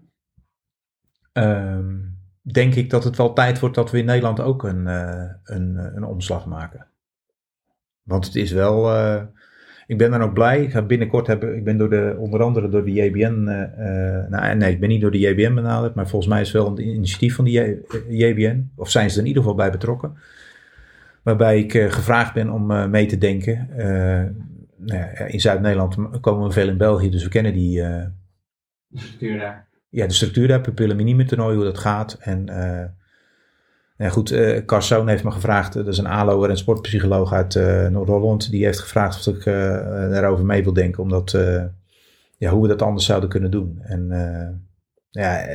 Ehm, 1.34 1.94
denk 2.42 2.74
ik 2.74 2.90
dat 2.90 3.04
het 3.04 3.16
wel 3.16 3.32
tijd 3.32 3.58
wordt 3.60 3.74
dat 3.74 3.90
we 3.90 3.98
in 3.98 4.04
Nederland 4.04 4.40
ook 4.40 4.62
een, 4.62 4.86
eh, 4.86 5.24
een, 5.44 5.76
eh, 5.76 5.94
een 5.94 6.04
omslag 6.04 6.46
maken. 6.46 6.86
Want 8.02 8.24
het 8.26 8.34
is 8.34 8.52
wel. 8.52 8.90
eh, 8.94 9.22
ik 9.86 9.98
ben 9.98 10.10
dan 10.10 10.22
ook 10.22 10.32
blij. 10.34 10.62
Ik 10.62 10.70
ga 10.70 10.82
binnenkort 10.82 11.26
hebben. 11.26 11.56
Ik 11.56 11.64
ben 11.64 11.76
door 11.78 11.90
de, 11.90 12.16
onder 12.18 12.42
andere 12.42 12.68
door 12.68 12.84
de 12.84 12.92
JBN. 12.92 13.46
eh, 13.48 14.28
nou, 14.30 14.56
nee, 14.56 14.72
ik 14.72 14.80
ben 14.80 14.88
niet 14.88 15.00
door 15.00 15.10
de 15.10 15.18
JBN 15.18 15.54
benaderd. 15.54 15.94
Maar 15.94 16.08
volgens 16.08 16.30
mij 16.32 16.40
is 16.40 16.52
het 16.52 16.62
wel 16.62 16.66
een 16.78 16.88
initiatief 16.88 17.34
van 17.34 17.44
de 17.44 17.82
JBN. 18.08 18.70
Of 18.76 18.90
zijn 18.90 19.10
ze 19.10 19.14
er 19.16 19.22
in 19.22 19.28
ieder 19.28 19.42
geval 19.42 19.56
bij 19.56 19.70
betrokken. 19.70 20.14
Waarbij 21.22 21.58
ik 21.58 21.72
gevraagd 21.72 22.34
ben 22.34 22.50
om 22.50 22.90
mee 22.90 23.06
te 23.06 23.18
denken. 23.18 23.68
Nou 24.76 24.98
ja, 25.00 25.18
in 25.18 25.40
Zuid-Nederland 25.40 26.20
komen 26.20 26.46
we 26.46 26.52
veel 26.52 26.68
in 26.68 26.76
België, 26.76 27.10
dus 27.10 27.22
we 27.22 27.28
kennen 27.28 27.52
die, 27.52 27.80
De 27.80 28.98
structuur 28.98 29.38
daar. 29.38 29.66
Ja, 29.94 30.06
de 30.06 30.12
structuur 30.12 30.48
daar, 30.48 30.60
pupillen 30.60 30.96
minime 30.96 31.24
toernooi, 31.24 31.56
hoe 31.56 31.64
dat 31.64 31.78
gaat. 31.78 32.16
En 32.20 32.48
eh, 32.48 32.84
ja, 33.96 34.08
goed, 34.08 34.30
eh 34.30 34.64
Carson 34.64 35.08
heeft 35.08 35.24
me 35.24 35.30
gevraagd, 35.30 35.76
eh, 35.76 35.84
dat 35.84 35.92
is 35.92 35.98
een 35.98 36.06
ALO'er 36.06 36.50
en 36.50 36.56
sportpsycholoog 36.56 37.32
uit 37.32 37.54
Noord-Holland. 37.90 38.50
Die 38.50 38.64
heeft 38.64 38.80
gevraagd 38.80 39.28
of 39.28 39.36
ik 39.36 39.44
daarover 39.44 40.44
mee 40.44 40.62
wil 40.62 40.72
denken, 40.72 41.02
omdat, 41.02 41.30
ja, 42.36 42.50
hoe 42.50 42.62
we 42.62 42.68
dat 42.68 42.82
anders 42.82 43.06
zouden 43.06 43.28
kunnen 43.28 43.50
doen. 43.50 43.78
En 43.82 44.08
ja, 45.10 45.46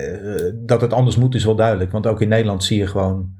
dat 0.53 0.81
het 0.81 0.93
anders 0.93 1.15
moet 1.15 1.35
is 1.35 1.45
wel 1.45 1.55
duidelijk, 1.55 1.91
want 1.91 2.07
ook 2.07 2.21
in 2.21 2.27
Nederland 2.27 2.63
zie 2.63 2.77
je 2.77 2.87
gewoon, 2.87 3.37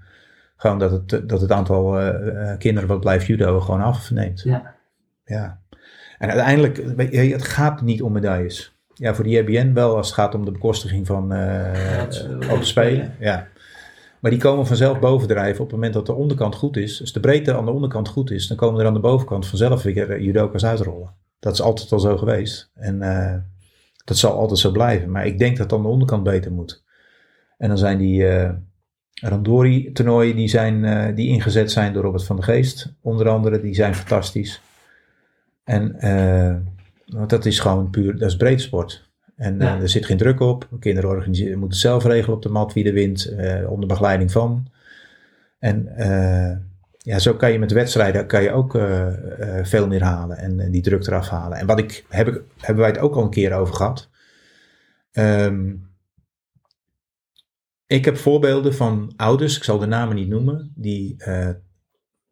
gewoon 0.56 0.80
dat, 0.80 0.92
het, 0.92 1.30
dat 1.30 1.42
het 1.42 1.52
aantal 1.52 2.14
kinderen 2.58 2.90
wat 2.90 3.00
blijft 3.00 3.26
judo 3.26 3.60
gewoon 3.60 3.82
afneemt. 3.82 4.42
Ja. 4.42 4.76
Ja. 5.26 5.60
En 6.18 6.30
uiteindelijk, 6.30 6.78
het 7.32 7.44
gaat 7.44 7.82
niet 7.82 8.02
om 8.02 8.12
medailles. 8.12 8.79
Ja, 9.00 9.16
voor 9.16 9.24
de 9.24 9.30
JBN 9.30 9.74
wel 9.74 9.96
als 9.96 10.06
het 10.06 10.16
gaat 10.16 10.36
om 10.36 10.46
de 10.46 10.52
bekostiging 10.52 11.08
van 11.08 11.32
eh 11.32 12.02
eh, 12.02 12.52
op 12.52 12.64
spelen. 12.64 13.16
Ja. 13.20 13.48
Maar 14.20 14.32
die 14.32 14.40
komen 14.40 14.68
vanzelf 14.68 15.00
bovendrijven 15.00 15.60
op 15.60 15.66
het 15.66 15.76
moment 15.76 15.94
dat 15.94 16.06
de 16.06 16.14
onderkant 16.14 16.56
goed 16.56 16.78
is. 16.78 17.02
Als 17.02 17.14
de 17.14 17.20
breedte 17.20 17.56
aan 17.56 17.66
de 17.66 17.72
onderkant 17.72 18.08
goed 18.08 18.32
is, 18.32 18.48
dan 18.48 18.58
komen 18.58 18.80
er 18.80 18.88
aan 18.88 18.94
de 18.94 19.00
bovenkant 19.00 19.48
vanzelf 19.48 19.84
weer 19.84 20.12
eh, 20.12 20.24
judoka's 20.24 20.66
uitrollen. 20.66 21.14
Dat 21.40 21.54
is 21.54 21.62
altijd 21.62 21.92
al 21.92 22.00
zo 22.00 22.18
geweest. 22.18 22.72
En 22.76 23.02
eh, 23.02 23.36
dat 24.06 24.18
zal 24.18 24.38
altijd 24.38 24.60
zo 24.60 24.72
blijven. 24.72 25.12
Maar 25.12 25.26
ik 25.26 25.40
denk 25.40 25.58
dat 25.58 25.70
dan 25.70 25.82
de 25.82 25.88
onderkant 25.88 26.24
beter 26.24 26.52
moet. 26.52 26.84
En 27.58 27.68
dan 27.68 27.78
zijn 27.78 27.98
die 27.98 28.28
eh 28.28 28.50
Randori-toernooien 29.22 30.36
die, 30.36 30.48
zijn, 30.48 30.86
eh, 30.86 31.16
die 31.16 31.28
ingezet 31.28 31.72
zijn 31.72 31.94
door 31.94 32.04
Robert 32.04 32.24
van 32.24 32.36
der 32.36 32.46
Geest, 32.46 32.94
onder 33.02 33.30
andere, 33.30 33.62
die 33.62 33.74
zijn 33.74 33.96
fantastisch. 33.96 34.62
En 35.64 36.00
eh, 36.00 36.56
want 37.10 37.30
dat 37.30 37.46
is 37.46 37.60
gewoon 37.60 37.90
puur, 37.90 38.18
dat 38.18 38.30
is 38.30 38.36
breedsport. 38.38 39.10
En 39.40 39.62
eh, 39.62 39.82
er 39.82 39.90
zit 39.90 40.06
geen 40.06 40.18
druk 40.18 40.40
op. 40.40 40.68
Kinderen 40.80 41.10
organiseren, 41.10 41.60
moeten 41.60 41.78
het 41.78 41.88
zelf 41.88 42.04
regelen 42.04 42.36
op 42.36 42.42
de 42.42 42.50
mat 42.50 42.74
wie 42.74 42.86
er 42.86 42.94
wint, 42.94 43.26
eh, 43.26 43.72
onder 43.72 43.88
begeleiding 43.88 44.32
van. 44.32 44.68
En 45.60 45.88
eh, 45.96 46.58
ja, 46.98 47.20
zo 47.20 47.34
kan 47.34 47.52
je 47.52 47.60
met 47.60 47.72
wedstrijden 47.72 48.28
kan 48.28 48.44
je 48.44 48.52
ook 48.52 48.72
veel 49.64 49.88
meer 49.88 50.04
halen 50.04 50.38
en, 50.38 50.72
die 50.72 50.82
druk 50.82 51.08
eraf 51.08 51.30
halen. 51.30 51.58
En 51.58 51.66
wat 51.66 51.80
ik, 51.80 52.06
heb 52.10 52.28
ik, 52.28 52.42
hebben 52.58 52.84
wij 52.84 52.94
het 52.94 53.02
ook 53.02 53.16
al 53.16 53.24
een 53.24 53.30
keer 53.30 53.54
over 53.54 53.74
gehad. 53.74 54.10
Ehm, 55.12 55.76
ik 57.88 58.06
heb 58.06 58.18
voorbeelden 58.18 58.74
van 58.74 59.14
ouders, 59.16 59.58
ik 59.58 59.64
zal 59.64 59.80
de 59.80 59.86
namen 59.86 60.16
niet 60.16 60.30
noemen, 60.30 60.72
die 60.76 61.16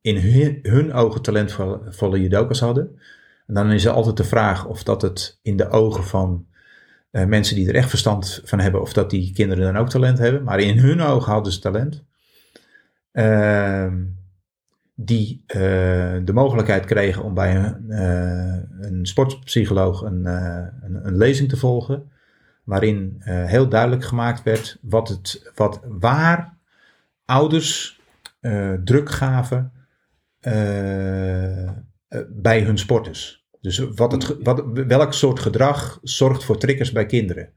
in 0.02 0.18
hun, 0.18 0.60
hun 0.62 0.94
ogen 0.94 1.22
talentvolle 1.22 2.22
judokas 2.22 2.60
hadden. 2.60 3.00
En 3.48 3.54
dan 3.54 3.72
is 3.72 3.86
er 3.86 3.92
altijd 3.92 4.18
de 4.18 4.24
vraag 4.24 4.66
of 4.66 4.84
dat 4.84 5.02
het 5.02 5.40
in 5.42 5.58
de 5.58 5.70
ogen 5.70 6.04
van 6.04 6.48
eh, 7.12 7.26
mensen 7.26 7.56
die 7.56 7.68
er 7.68 7.76
echt 7.76 7.90
verstand 7.90 8.42
van 8.44 8.60
hebben, 8.60 8.82
of 8.82 8.94
dat 8.94 9.10
die 9.10 9.34
kinderen 9.34 9.64
dan 9.64 9.82
ook 9.82 9.90
talent 9.90 10.18
hebben. 10.18 10.44
Maar 10.44 10.60
in 10.60 10.78
hun 10.78 11.02
ogen 11.02 11.32
hadden 11.32 11.54
ze 11.54 11.60
talent. 11.60 12.04
Ehm, 13.12 14.04
die 14.96 15.44
eh, 15.48 15.60
de 16.24 16.34
mogelijkheid 16.34 16.86
kregen 16.86 17.24
om 17.24 17.34
bij 17.34 17.56
een, 17.56 17.92
eh, 17.92 18.88
een 18.88 19.06
sportpsycholoog 19.06 20.02
een, 20.02 20.26
een, 20.26 21.06
een 21.06 21.18
lezing 21.18 21.50
te 21.50 21.58
volgen. 21.58 22.12
Waarin 22.64 23.16
heel 23.24 23.70
duidelijk 23.70 24.04
gemaakt 24.04 24.44
werd 24.44 24.78
wat 24.82 25.08
het, 25.08 25.52
wat, 25.56 25.80
waar 25.88 26.58
ouders 27.26 28.02
druk 28.84 29.10
gaven 29.10 29.72
bij 32.30 32.62
hun 32.62 32.78
sporters. 32.78 33.46
Dus 33.62 33.78
wat 33.78 34.12
het, 34.12 34.24
ge- 34.24 34.40
wat, 34.44 34.64
welk 34.88 35.14
soort 35.14 35.40
gedrag 35.40 36.00
zorgt 36.02 36.44
voor 36.44 36.58
triggers 36.58 36.92
bij 36.92 37.06
kinderen. 37.06 37.50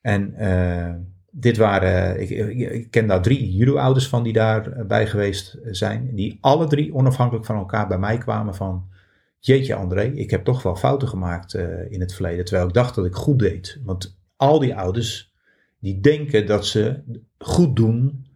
En 0.00 0.34
eh, 0.34 0.94
dit 1.30 1.56
waren, 1.56 2.20
ik, 2.20 2.30
ik, 2.70 2.90
ken 2.90 3.06
daar 3.06 3.22
drie 3.22 3.56
judo-ouders 3.56 4.08
van 4.08 4.22
die 4.22 4.32
daarbij 4.32 5.06
geweest 5.06 5.58
zijn. 5.64 6.14
Die 6.14 6.38
alle 6.40 6.66
drie 6.66 6.94
onafhankelijk 6.94 7.46
van 7.46 7.56
elkaar 7.56 7.88
bij 7.88 7.98
mij 7.98 8.18
kwamen 8.18 8.54
van... 8.54 8.94
Jeetje 9.38 9.74
André, 9.74 10.02
ik 10.02 10.30
heb 10.30 10.44
toch 10.44 10.62
wel 10.62 10.76
fouten 10.76 11.08
gemaakt 11.08 11.54
eh, 11.54 11.90
in 11.90 12.00
het 12.00 12.14
verleden. 12.14 12.44
Terwijl 12.44 12.68
ik 12.68 12.74
dacht 12.74 12.94
dat 12.94 13.06
ik 13.06 13.14
goed 13.14 13.38
deed. 13.38 13.80
Want 13.84 14.18
al 14.36 14.58
die 14.58 14.74
ouders 14.74 15.32
die 15.78 16.00
denken 16.00 16.46
dat 16.46 16.66
ze 16.66 17.02
goed 17.38 17.76
doen 17.76 18.26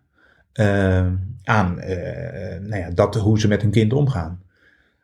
eh, 0.52 1.12
aan 1.42 1.78
eh, 1.80 2.60
nou 2.60 2.76
ja, 2.76 2.90
dat, 2.90 3.14
hoe 3.14 3.40
ze 3.40 3.48
met 3.48 3.62
hun 3.62 3.70
kind 3.70 3.92
omgaan. 3.92 4.42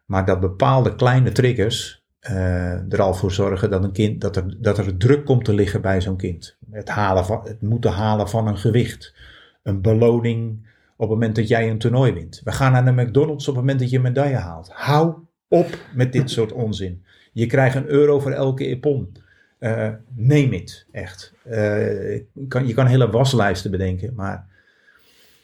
Maar 0.06 0.24
dat 0.24 0.40
bepaalde 0.40 0.94
kleine 0.94 1.32
triggers 1.32 2.04
eh, 2.20 2.92
er 2.92 3.02
al 3.02 3.14
voor 3.14 3.32
zorgen 3.32 3.70
dat, 3.70 3.84
een 3.84 3.92
kind, 3.92 4.20
dat, 4.20 4.36
er, 4.36 4.56
dat 4.58 4.78
er 4.78 4.96
druk 4.96 5.24
komt 5.24 5.44
te 5.44 5.54
liggen 5.54 5.80
bij 5.80 6.00
zo'n 6.00 6.16
kind. 6.16 6.56
Het, 6.70 6.88
halen 6.88 7.24
van, 7.24 7.40
het 7.44 7.62
moeten 7.62 7.90
halen 7.90 8.28
van 8.28 8.46
een 8.46 8.58
gewicht. 8.58 9.14
Een 9.62 9.80
beloning 9.80 10.66
op 10.96 11.08
het 11.08 11.18
moment 11.18 11.36
dat 11.36 11.48
jij 11.48 11.70
een 11.70 11.78
toernooi 11.78 12.12
wint. 12.12 12.40
We 12.44 12.52
gaan 12.52 12.72
naar 12.72 12.84
de 12.84 13.02
McDonald's 13.02 13.48
op 13.48 13.54
het 13.54 13.62
moment 13.62 13.80
dat 13.80 13.90
je 13.90 13.96
een 13.96 14.02
medaille 14.02 14.36
haalt. 14.36 14.70
Hou 14.72 15.14
op 15.48 15.78
met 15.94 16.12
dit 16.12 16.30
soort 16.30 16.52
onzin. 16.52 17.04
Je 17.32 17.46
krijgt 17.46 17.76
een 17.76 17.88
euro 17.88 18.20
voor 18.20 18.30
elke 18.30 18.66
epon. 18.66 19.16
Eh 19.58 19.88
neem 20.14 20.52
het, 20.52 20.86
echt. 20.92 21.32
Je, 21.44 22.26
kan, 22.48 22.66
je 22.66 22.74
kan 22.74 22.86
hele 22.86 23.10
waslijsten 23.10 23.70
bedenken, 23.70 24.14
maar 24.14 24.46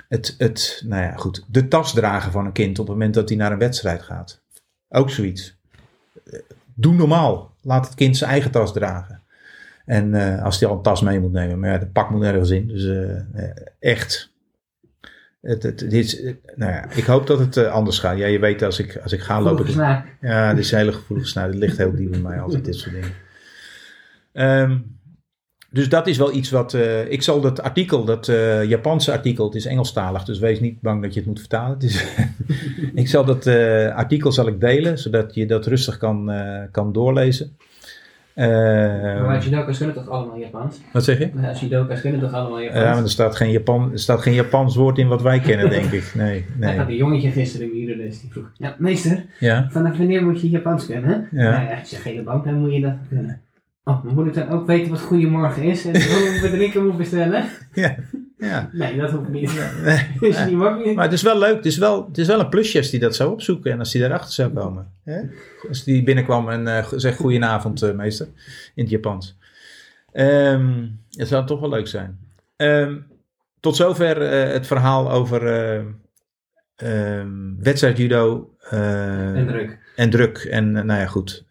het, 0.08 0.34
het, 0.38 0.82
nou 0.86 1.02
ja, 1.02 1.16
goed. 1.16 1.44
De 1.48 1.68
tas 1.68 1.92
dragen 1.94 2.32
van 2.32 2.46
een 2.46 2.52
kind 2.52 2.78
op 2.78 2.86
het 2.86 2.94
moment 2.94 3.14
dat 3.14 3.28
hij 3.28 3.38
naar 3.38 3.52
een 3.52 3.58
wedstrijd 3.58 4.02
gaat. 4.02 4.41
Ook 4.92 5.10
zoiets. 5.10 5.56
Eh, 6.24 6.38
Doe 6.74 6.94
normaal. 6.94 7.54
Laat 7.62 7.86
het 7.86 7.94
kind 7.94 8.16
zijn 8.16 8.30
eigen 8.30 8.50
tas 8.50 8.72
dragen. 8.72 9.20
En 9.86 10.14
eh, 10.14 10.44
als 10.44 10.60
hij 10.60 10.68
al 10.68 10.76
een 10.76 10.82
tas 10.82 11.00
mee 11.00 11.20
moet 11.20 11.32
nemen. 11.32 11.58
Maar 11.58 11.70
ja, 11.70 11.78
de 11.78 11.86
pak 11.86 12.10
moet 12.10 12.20
nergens 12.20 12.50
in. 12.50 12.68
Dus 12.68 12.86
eh, 12.86 13.46
echt. 13.78 14.30
Het, 15.40 15.62
het, 15.62 15.78
dit 15.78 15.92
is, 15.92 16.22
nou 16.54 16.72
ja, 16.72 16.90
ik 16.90 17.04
hoop 17.04 17.26
dat 17.26 17.38
het 17.38 17.56
anders 17.56 17.98
gaat. 17.98 18.18
Ja, 18.18 18.26
je 18.26 18.38
weet 18.38 18.62
als 18.62 18.78
ik, 18.78 18.96
als 19.02 19.12
ik 19.12 19.20
ga 19.20 19.40
lopen. 19.40 19.74
Ja, 20.20 20.54
dit 20.54 20.64
is 20.64 20.72
een 20.72 20.78
hele 20.78 20.92
gevoelige 20.92 21.28
snaar. 21.28 21.46
Het 21.46 21.54
ligt 21.54 21.76
heel 21.76 21.94
diep 21.94 22.10
bij 22.10 22.20
mij 22.20 22.40
altijd, 22.40 22.64
dit 22.64 22.74
soort 22.74 22.94
dingen. 22.94 23.12
Ehm, 24.32 24.78
dus 25.72 25.88
dat 25.88 26.06
is 26.06 26.18
wel 26.18 26.34
iets 26.34 26.50
wat... 26.50 26.74
eh, 26.74 27.10
ik 27.10 27.22
zal 27.22 27.40
dat 27.40 27.62
artikel, 27.62 28.04
dat 28.04 28.28
eh, 28.28 28.64
Japanse 28.64 29.12
artikel, 29.12 29.44
het 29.44 29.54
is 29.54 29.66
Engelstalig, 29.66 30.24
dus 30.24 30.38
wees 30.38 30.60
niet 30.60 30.80
bang 30.80 31.02
dat 31.02 31.14
je 31.14 31.20
het 31.20 31.28
moet 31.28 31.38
vertalen. 31.38 31.72
Het 31.72 31.82
is, 31.82 32.04
ik 32.94 33.08
zal 33.08 33.24
dat 33.24 33.46
eh, 33.46 33.94
artikel 33.94 34.32
zal 34.32 34.46
ik 34.46 34.60
delen, 34.60 34.98
zodat 34.98 35.34
je 35.34 35.46
dat 35.46 35.66
rustig 35.66 35.96
kan, 35.96 36.32
kan 36.70 36.92
doorlezen. 36.92 37.56
Maar 38.34 39.42
judoka's 39.44 39.76
kunnen 39.76 39.94
toch 39.94 40.08
allemaal 40.08 40.38
Japans? 40.38 40.80
wat 40.92 41.04
zeg 41.04 41.18
je? 41.18 41.30
Ja, 41.40 41.52
judoka's 41.52 42.00
kunnen 42.00 42.20
toch 42.20 42.32
allemaal 42.32 42.60
Japans? 42.60 42.84
Ja, 42.84 42.92
maar 42.92 43.02
er 43.02 43.10
staat, 43.10 43.36
geen 43.36 43.50
Japan, 43.50 43.92
er 43.92 43.98
staat 43.98 44.22
geen 44.22 44.34
Japans 44.34 44.76
woord 44.76 44.98
in 44.98 45.08
wat 45.08 45.22
wij 45.22 45.40
kennen, 45.40 45.70
denk 45.70 45.92
ik. 45.92 46.12
Nee, 46.14 46.38
Ik 46.38 46.44
had 46.60 46.76
nee. 46.76 46.78
een 46.78 46.96
jongetje 46.96 47.30
gisteren 47.30 47.74
in 47.74 47.86
de 47.86 47.96
les 47.96 48.20
die 48.20 48.30
vroeg: 48.30 48.50
Ja, 48.54 48.74
meester, 48.78 49.24
Ja, 49.38 49.68
vanaf 49.70 49.96
wanneer 49.96 50.24
moet 50.24 50.40
je 50.40 50.50
Japans 50.50 50.86
kunnen? 50.86 51.28
Ja. 51.30 51.50
Nou 51.50 51.64
ja, 51.64 51.78
als 51.78 51.90
je 51.90 51.96
geen 51.96 52.24
bank 52.24 52.44
hebt, 52.44 52.56
moet 52.56 52.72
je 52.72 52.80
dat 52.80 52.96
kunnen. 53.08 53.40
Oh, 53.84 54.04
maar 54.04 54.14
moet 54.14 54.26
ik 54.26 54.34
dan 54.34 54.48
ook 54.48 54.66
weten 54.66 54.90
wat 54.90 55.00
goeiemorgen 55.00 55.62
is 55.62 55.84
en 55.84 55.92
hoe 55.92 56.38
we 56.42 56.50
drinken 56.50 56.86
moet 56.86 56.96
bestellen? 56.96 57.44
ja, 57.72 57.96
ja. 58.38 58.68
Nee, 58.72 58.96
dat 58.96 59.10
hoeft 59.10 59.28
niet. 59.28 59.52
Nee. 59.84 60.10
Is 60.30 60.44
niet 60.44 60.56
wakker? 60.56 60.94
Maar 60.94 61.04
het 61.04 61.12
is 61.12 61.22
wel 61.22 61.38
leuk. 61.38 61.56
Het 61.56 61.66
is 61.66 61.78
wel, 61.78 62.06
het 62.06 62.18
is 62.18 62.26
wel 62.26 62.40
een 62.40 62.48
plusje 62.48 62.78
als 62.78 62.90
die 62.90 63.00
dat 63.00 63.16
zou 63.16 63.32
opzoeken 63.32 63.72
en 63.72 63.78
als 63.78 63.90
die 63.92 64.00
daarachter 64.00 64.32
zou 64.32 64.52
komen. 64.52 64.92
Hè? 65.04 65.20
Als 65.68 65.84
die 65.84 66.02
binnenkwam 66.02 66.48
en 66.48 66.66
eh, 66.66 66.86
zegt 66.96 67.16
goedenavond 67.18 67.82
eh, 67.82 67.92
meester 67.94 68.26
in 68.74 68.82
het 68.82 68.90
Japans. 68.90 69.38
Ehm 70.12 70.86
het 71.10 71.28
zou 71.28 71.46
toch 71.46 71.60
wel 71.60 71.68
leuk 71.68 71.86
zijn. 71.88 72.18
Ehm, 72.56 72.96
tot 73.60 73.76
zover 73.76 74.22
eh, 74.22 74.52
het 74.52 74.66
verhaal 74.66 75.10
over 75.10 75.46
eh 75.46 75.84
ehm, 76.76 77.54
wedstrijd 77.58 77.96
judo 77.96 78.54
En 78.70 79.46
druk. 79.46 79.78
en 79.96 80.10
druk. 80.10 80.38
En 80.38 80.72
nou 80.72 81.00
ja 81.00 81.06
goed, 81.06 81.44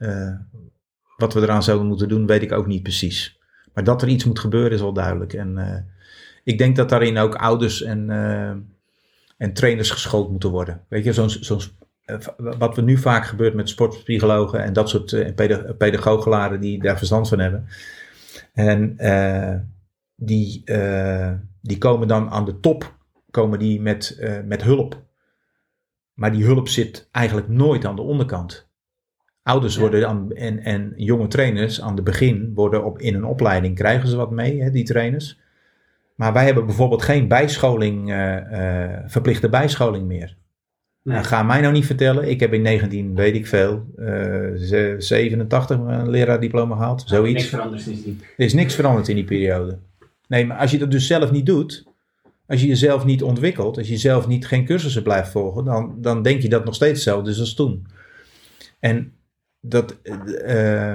wat 1.22 1.34
we 1.34 1.42
eraan 1.42 1.64
zouden 1.64 1.88
moeten 1.88 2.08
doen 2.08 2.26
weet 2.26 2.42
ik 2.42 2.52
ook 2.52 2.68
niet 2.68 2.84
precies. 2.84 3.40
Maar 3.74 3.84
dat 3.84 4.02
er 4.02 4.08
iets 4.08 4.24
moet 4.26 4.40
gebeuren 4.40 4.72
is 4.72 4.82
wel 4.82 4.94
duidelijk. 4.94 5.34
En 5.34 5.58
eh, 5.58 5.78
ik 6.44 6.58
denk 6.58 6.76
dat 6.76 6.90
daarin 6.90 7.18
ook 7.18 7.36
ouders 7.36 7.82
en, 7.82 8.10
eh, 8.10 8.50
en 9.38 9.54
trainers 9.54 9.90
geschoold 9.90 10.32
moeten 10.32 10.50
worden. 10.50 10.82
Weet 10.88 11.04
je, 11.04 11.14
zo'n, 11.14 11.30
zo'n, 11.30 11.62
eh, 12.06 12.18
wat 12.38 12.78
er 12.78 12.84
nu 12.84 12.98
vaak 12.98 13.26
gebeurt 13.26 13.54
met 13.54 13.70
sportpsychologen 13.70 14.64
en 14.64 14.74
dat 14.74 14.90
soort 14.90 15.36
peda- 15.36 15.74
pedagogelaren 15.74 16.60
die 16.60 16.82
daar 16.82 16.98
verstand 16.98 17.28
van 17.28 17.40
hebben. 17.40 17.68
En 18.54 18.96
die, 20.16 20.64
die 21.62 21.78
komen 21.78 22.08
dan 22.08 22.30
aan 22.30 22.46
de 22.46 22.60
top 22.60 22.96
komen 23.32 23.60
die 23.60 23.82
met, 23.82 24.20
met 24.46 24.64
hulp. 24.64 25.04
Maar 26.14 26.32
die 26.32 26.46
hulp 26.46 26.68
zit 26.68 27.08
eigenlijk 27.12 27.48
nooit 27.48 27.86
aan 27.86 27.96
de 27.96 28.02
onderkant. 28.02 28.71
Ouders 29.44 29.78
worden 29.78 30.08
aan, 30.08 30.32
en, 30.32 30.60
en 30.60 30.94
jonge 30.96 31.28
trainers 31.28 31.82
aan 31.82 31.96
het 31.96 32.04
begin 32.04 32.52
worden 32.56 32.84
op, 32.86 33.00
in 33.00 33.16
een 33.16 33.24
opleiding, 33.26 33.76
krijgen 33.76 34.10
ze 34.10 34.16
wat 34.16 34.32
mee, 34.32 34.62
hè, 34.62 34.72
die 34.72 34.84
trainers. 34.84 35.40
Maar 36.16 36.34
wij 36.34 36.46
hebben 36.46 36.66
bijvoorbeeld 36.66 37.02
geen 37.02 37.28
bijscholing, 37.28 38.12
eh, 38.12 38.94
eh, 38.94 39.00
verplichte 39.08 39.50
bijscholing 39.50 40.08
meer. 40.08 40.36
Nee. 41.04 41.16
Nou, 41.16 41.28
ga 41.28 41.44
mij 41.44 41.62
nou 41.62 41.74
niet 41.74 41.86
vertellen, 41.86 42.30
ik 42.30 42.40
heb 42.40 42.54
in 42.54 42.62
19, 42.62 43.16
weet 43.16 43.36
ik 43.36 43.48
veel, 43.48 43.86
eh, 43.98 44.06
ze- 44.56 44.96
87 44.98 45.78
een 45.80 46.10
leraardiploma 46.10 46.76
gehaald, 46.76 46.98
Niks 46.98 47.10
zoiets. 47.12 47.46
veranderd 47.48 47.82
sindsdien. 47.82 48.22
Er 48.38 48.46
is 48.46 48.54
niks 48.54 48.76
veranderd 48.76 49.08
in 49.08 49.16
die 49.16 49.24
periode. 49.26 49.78
Nee, 50.28 50.46
maar 50.46 50.58
als 50.58 50.72
je 50.72 50.78
dat 50.78 50.92
dus 50.92 51.08
zelf 51.08 51.32
niet 51.32 51.46
doet, 51.46 51.84
als 52.48 52.62
je 52.62 52.68
jezelf 52.68 53.06
niet 53.06 53.24
ontwikkelt, 53.24 53.78
als 53.78 53.88
je 53.88 53.98
zelf 53.98 54.28
niet 54.28 54.48
geen 54.48 54.66
cursussen 54.66 55.04
blijft 55.04 55.32
volgen, 55.32 55.66
dan, 55.66 55.96
dan 55.98 56.22
denk 56.22 56.42
je 56.42 56.50
dat 56.50 56.66
nog 56.66 56.76
steeds 56.76 56.92
hetzelfde 56.94 57.30
is 57.32 57.40
als 57.40 57.54
toen. 57.54 57.86
En 58.80 59.14
dat, 59.62 60.02
eh, 60.46 60.94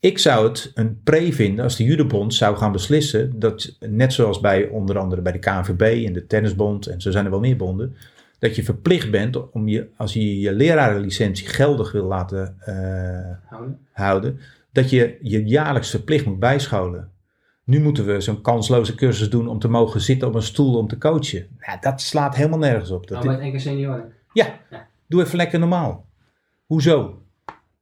ik 0.00 0.18
zou 0.18 0.48
het 0.48 0.70
een 0.74 1.00
pre 1.04 1.32
vinden 1.32 1.64
als 1.64 1.76
de 1.76 1.84
judebond 1.84 2.34
zou 2.34 2.56
gaan 2.56 2.72
beslissen 2.72 3.38
dat, 3.38 3.76
net 3.80 4.12
zoals 4.12 4.40
bij 4.40 4.68
onder 4.68 4.98
andere 4.98 5.22
bij 5.22 5.32
de 5.32 5.38
KNVB 5.38 6.06
en 6.06 6.12
de 6.12 6.26
Tennisbond 6.26 6.86
en 6.86 7.00
zo 7.00 7.10
zijn 7.10 7.24
er 7.24 7.30
wel 7.30 7.40
meer 7.40 7.56
bonden, 7.56 7.96
dat 8.38 8.56
je 8.56 8.62
verplicht 8.64 9.10
bent 9.10 9.50
om 9.50 9.68
je, 9.68 9.88
als 9.96 10.12
je 10.12 10.40
je 10.40 10.52
lerarenlicentie 10.52 11.46
geldig 11.48 11.92
wil 11.92 12.04
laten 12.04 12.56
eh, 12.60 13.50
Houden. 13.50 13.78
houden, 13.92 14.38
dat 14.72 14.90
je 14.90 15.18
je 15.22 15.44
jaarlijks 15.44 15.90
verplicht 15.90 16.26
moet 16.26 16.38
bijscholen. 16.38 17.10
Nu 17.64 17.80
moeten 17.80 18.06
we 18.06 18.20
zo'n 18.20 18.40
kansloze 18.40 18.94
cursus 18.94 19.30
doen 19.30 19.48
om 19.48 19.58
te 19.58 19.68
mogen 19.68 20.00
zitten 20.00 20.28
op 20.28 20.34
een 20.34 20.42
stoel 20.42 20.76
om 20.76 20.88
te 20.88 20.98
coachen. 20.98 21.46
Ja, 21.60 21.76
dat 21.80 22.00
slaat 22.00 22.36
helemaal 22.36 22.58
nergens 22.58 22.90
op. 22.90 23.06
Dat 23.06 23.18
Oh, 23.18 23.24
met 23.30 23.38
enkele 23.40 23.58
senioren. 23.62 24.12
ja, 24.32 24.60
Ja. 24.70 24.86
doe 25.06 25.22
even 25.22 25.36
lekker 25.36 25.58
normaal. 25.58 26.04
Hoezo? 26.66 27.22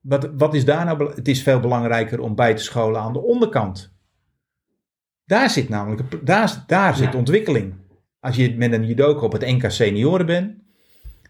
Wat, 0.06 0.30
wat 0.36 0.54
is 0.54 0.64
daar 0.64 0.84
nou? 0.84 1.14
Het 1.14 1.28
is 1.28 1.42
veel 1.42 1.60
belangrijker 1.60 2.20
om 2.20 2.34
bij 2.34 2.54
te 2.54 2.62
scholen 2.62 3.00
aan 3.00 3.12
de 3.12 3.22
onderkant. 3.22 3.94
Daar 5.24 5.50
zit 5.50 5.68
namelijk 5.68 6.26
daar, 6.66 6.96
zit 6.96 7.14
ontwikkeling. 7.14 7.74
Als 8.20 8.36
je 8.36 8.56
met 8.56 8.72
een 8.72 8.86
judoka 8.86 9.20
op 9.20 9.32
het 9.32 9.46
NK 9.46 9.70
senioren 9.70 10.26
bent, 10.26 10.54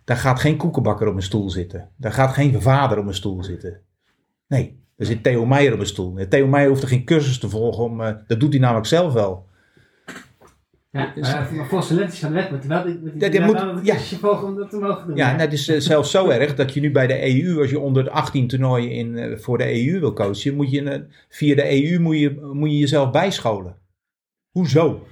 daar 0.04 0.16
gaat 0.16 0.40
geen 0.40 0.56
koekenbakker 0.56 1.08
op 1.08 1.14
een 1.14 1.22
stoel 1.22 1.50
zitten. 1.50 1.90
Daar 1.96 2.12
gaat 2.12 2.32
geen 2.32 2.62
vader 2.62 2.98
op 2.98 3.06
een 3.06 3.14
stoel 3.14 3.42
zitten. 3.42 3.80
Nee, 4.46 4.82
er 4.96 5.06
zit 5.06 5.22
Theo 5.22 5.46
Meijer 5.46 5.72
op 5.72 5.80
een 5.80 5.86
stoel. 5.86 6.28
Theo 6.28 6.46
Meijer 6.46 6.70
hoeft 6.70 6.82
er 6.82 6.88
geen 6.88 7.04
cursus 7.04 7.38
te 7.38 7.48
volgen. 7.48 7.84
Om, 7.84 8.00
eh, 8.00 8.14
dat 8.26 8.40
doet 8.40 8.52
hij 8.52 8.60
namelijk 8.60 8.86
zelf 8.86 9.12
wel. 9.12 9.46
Ja, 10.96 11.12
maar 11.14 11.68
maar 13.40 13.74
moet 13.74 13.86
ja. 13.86 13.92
cursusje 13.92 14.18
volgen 14.18 14.46
om 14.46 14.56
dat 14.56 14.70
te 14.70 14.78
mogen 14.78 15.06
doen. 15.06 15.16
Ja, 15.16 15.28
nou, 15.28 15.40
het 15.40 15.52
is 15.52 15.68
eh, 15.68 15.80
zelfs 15.80 16.10
zo 16.10 16.28
erg 16.28 16.54
dat 16.54 16.74
je 16.74 16.80
nu 16.80 16.90
bij 16.90 17.06
de 17.06 17.42
EU, 17.42 17.60
als 17.60 17.70
je 17.70 17.78
onder 17.78 18.04
de 18.04 18.10
18 18.10 18.48
toernooien 18.48 18.90
in, 18.90 19.18
eh, 19.18 19.38
voor 19.38 19.58
de 19.58 19.86
EU 19.86 20.00
wil 20.00 20.12
coachen, 20.12 20.54
moet 20.54 20.70
je 20.70 20.90
eh, 20.90 21.00
via 21.28 21.54
de 21.54 21.90
EU 21.90 22.00
moet 22.00 22.18
je, 22.18 22.50
moet 22.52 22.70
je 22.70 22.78
jezelf 22.78 23.10
bijscholen. 23.10 23.76
Hoezo? 24.50 25.06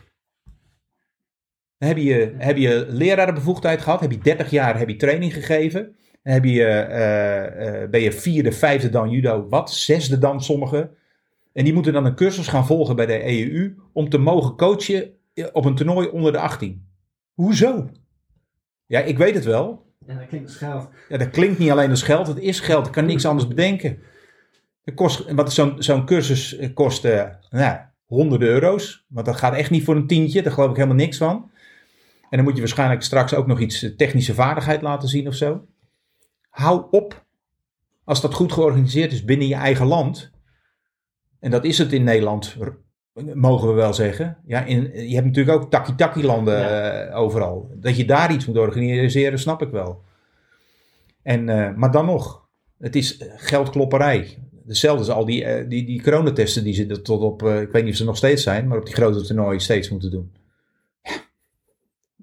Heb 1.79 1.97
je, 1.97 2.35
heb 2.39 2.57
je 2.57 2.87
lerarenbevoegdheid 2.89 3.81
gehad, 3.81 4.01
heb 4.01 4.11
je 4.11 4.19
30 4.19 4.51
jaar 4.51 4.79
heb 4.79 4.89
je 4.89 4.97
training 4.97 5.33
gegeven. 5.33 5.97
Heb 6.23 6.45
je, 6.45 7.87
ben 7.91 8.01
je 8.01 8.13
vierde, 8.13 8.53
vijfde 8.53 8.91
dan 8.91 9.11
judo, 9.11 9.47
wat? 9.49 9.73
Zesde 9.73 10.19
dan 10.19 10.43
sommigen. 10.43 10.91
En 11.53 11.65
die 11.65 11.73
moeten 11.73 11.93
dan 11.93 12.05
een 12.05 12.15
cursus 12.15 12.49
gaan 12.49 12.67
volgen 12.67 12.97
bij 12.97 13.07
de 13.07 13.49
EU 13.49 13.75
om 13.93 14.09
te 14.09 14.19
mogen 14.19 14.57
coachen 14.57 15.13
op 15.53 15.65
een 15.65 15.75
toernooi 15.75 16.09
onder 16.09 16.33
de 16.33 16.39
18. 16.39 16.89
Hoezo? 17.33 17.91
Ja, 18.87 19.01
ik 19.01 19.19
weet 19.19 19.35
het 19.35 19.45
wel. 19.45 19.93
Ja, 20.07 20.15
dat 20.15 20.27
klinkt 20.27 20.49
als 20.49 20.57
geld. 20.57 20.89
Ja, 21.09 21.19
dat 21.19 21.31
klinkt 21.31 21.59
niet 21.59 21.71
alleen 21.71 21.91
als 21.91 22.03
geld, 22.03 22.27
het 22.27 22.39
is 22.39 22.61
geld. 22.61 22.87
Ik 22.87 22.93
kan 22.93 23.07
niks 23.07 23.27
anders 23.27 23.49
bedenken. 23.49 23.99
Het 24.85 24.95
kost, 24.95 25.33
wat 25.33 25.53
zo'n 25.53 25.83
zo'n 25.83 26.07
cursus 26.07 26.57
eh, 26.57 26.75
kost 26.75 27.05
eh, 27.05 27.25
nou, 27.51 27.79
honderden 28.05 28.49
euro's. 28.49 29.05
Want 29.09 29.27
dat 29.27 29.37
gaat 29.37 29.55
echt 29.55 29.71
niet 29.71 29.85
voor 29.85 29.97
een 29.97 30.07
tientje, 30.07 30.43
daar 30.43 30.53
geloof 30.53 30.71
ik 30.71 30.77
helemaal 30.77 30.97
niks 30.97 31.17
van. 31.17 31.51
En 32.31 32.37
dan 32.37 32.45
moet 32.45 32.55
je 32.55 32.61
waarschijnlijk 32.61 33.03
straks 33.03 33.35
ook 33.35 33.47
nog 33.47 33.61
iets 33.61 33.83
eh, 33.83 33.97
technische 33.97 34.35
vaardigheid 34.35 34.83
laten 34.83 35.09
zien 35.09 35.29
of 35.29 35.35
zo. 35.35 35.67
Hou 36.51 36.87
op. 36.91 37.25
Als 38.05 38.21
dat 38.21 38.35
goed 38.35 38.53
georganiseerd 38.53 39.13
is 39.13 39.25
binnen 39.25 39.49
je 39.49 39.55
eigen 39.55 39.87
land. 39.87 40.31
En 41.41 41.51
dat 41.51 41.65
is 41.65 41.79
het 41.79 41.93
in 41.93 42.05
Nederland, 42.05 42.57
mogen 43.35 43.69
we 43.69 43.75
wel 43.75 43.95
zeggen. 43.95 44.37
Ja, 44.47 44.65
in, 44.65 45.09
je 45.09 45.15
hebt 45.15 45.27
natuurlijk 45.27 45.63
ook 45.63 45.71
taki-taki 45.71 46.25
landen 46.25 46.59
Ja. 46.59 46.91
eh, 47.09 47.21
overal. 47.21 47.71
Dat 47.75 47.97
je 47.97 48.05
daar 48.05 48.33
iets 48.33 48.47
moet 48.47 48.57
organiseren, 48.59 49.39
snap 49.39 49.63
ik 49.63 49.71
wel. 49.71 50.03
En, 51.23 51.49
eh, 51.49 51.75
maar 51.75 51.91
dan 51.91 52.07
nog, 52.07 52.47
het 52.79 52.97
is 52.97 53.17
eh, 53.19 53.29
geldklopperij. 53.37 54.39
Hetzelfde 54.67 54.99
als 54.99 55.09
al 55.09 55.25
die, 55.25 55.67
die, 55.69 55.87
die 55.87 56.03
coronatesten 56.03 56.65
die 56.65 56.75
ze 56.75 57.01
tot 57.03 57.21
op, 57.21 57.43
ik 57.43 57.71
weet 57.73 57.83
niet 57.83 57.93
of 57.93 57.99
ze 57.99 58.05
nog 58.05 58.17
steeds 58.17 58.43
zijn, 58.43 58.69
maar 58.69 58.79
op 58.79 58.85
die 58.85 58.95
grote 58.95 59.21
toernooien 59.21 59.61
steeds 59.61 59.91
moeten 59.91 60.11
doen. 60.11 60.33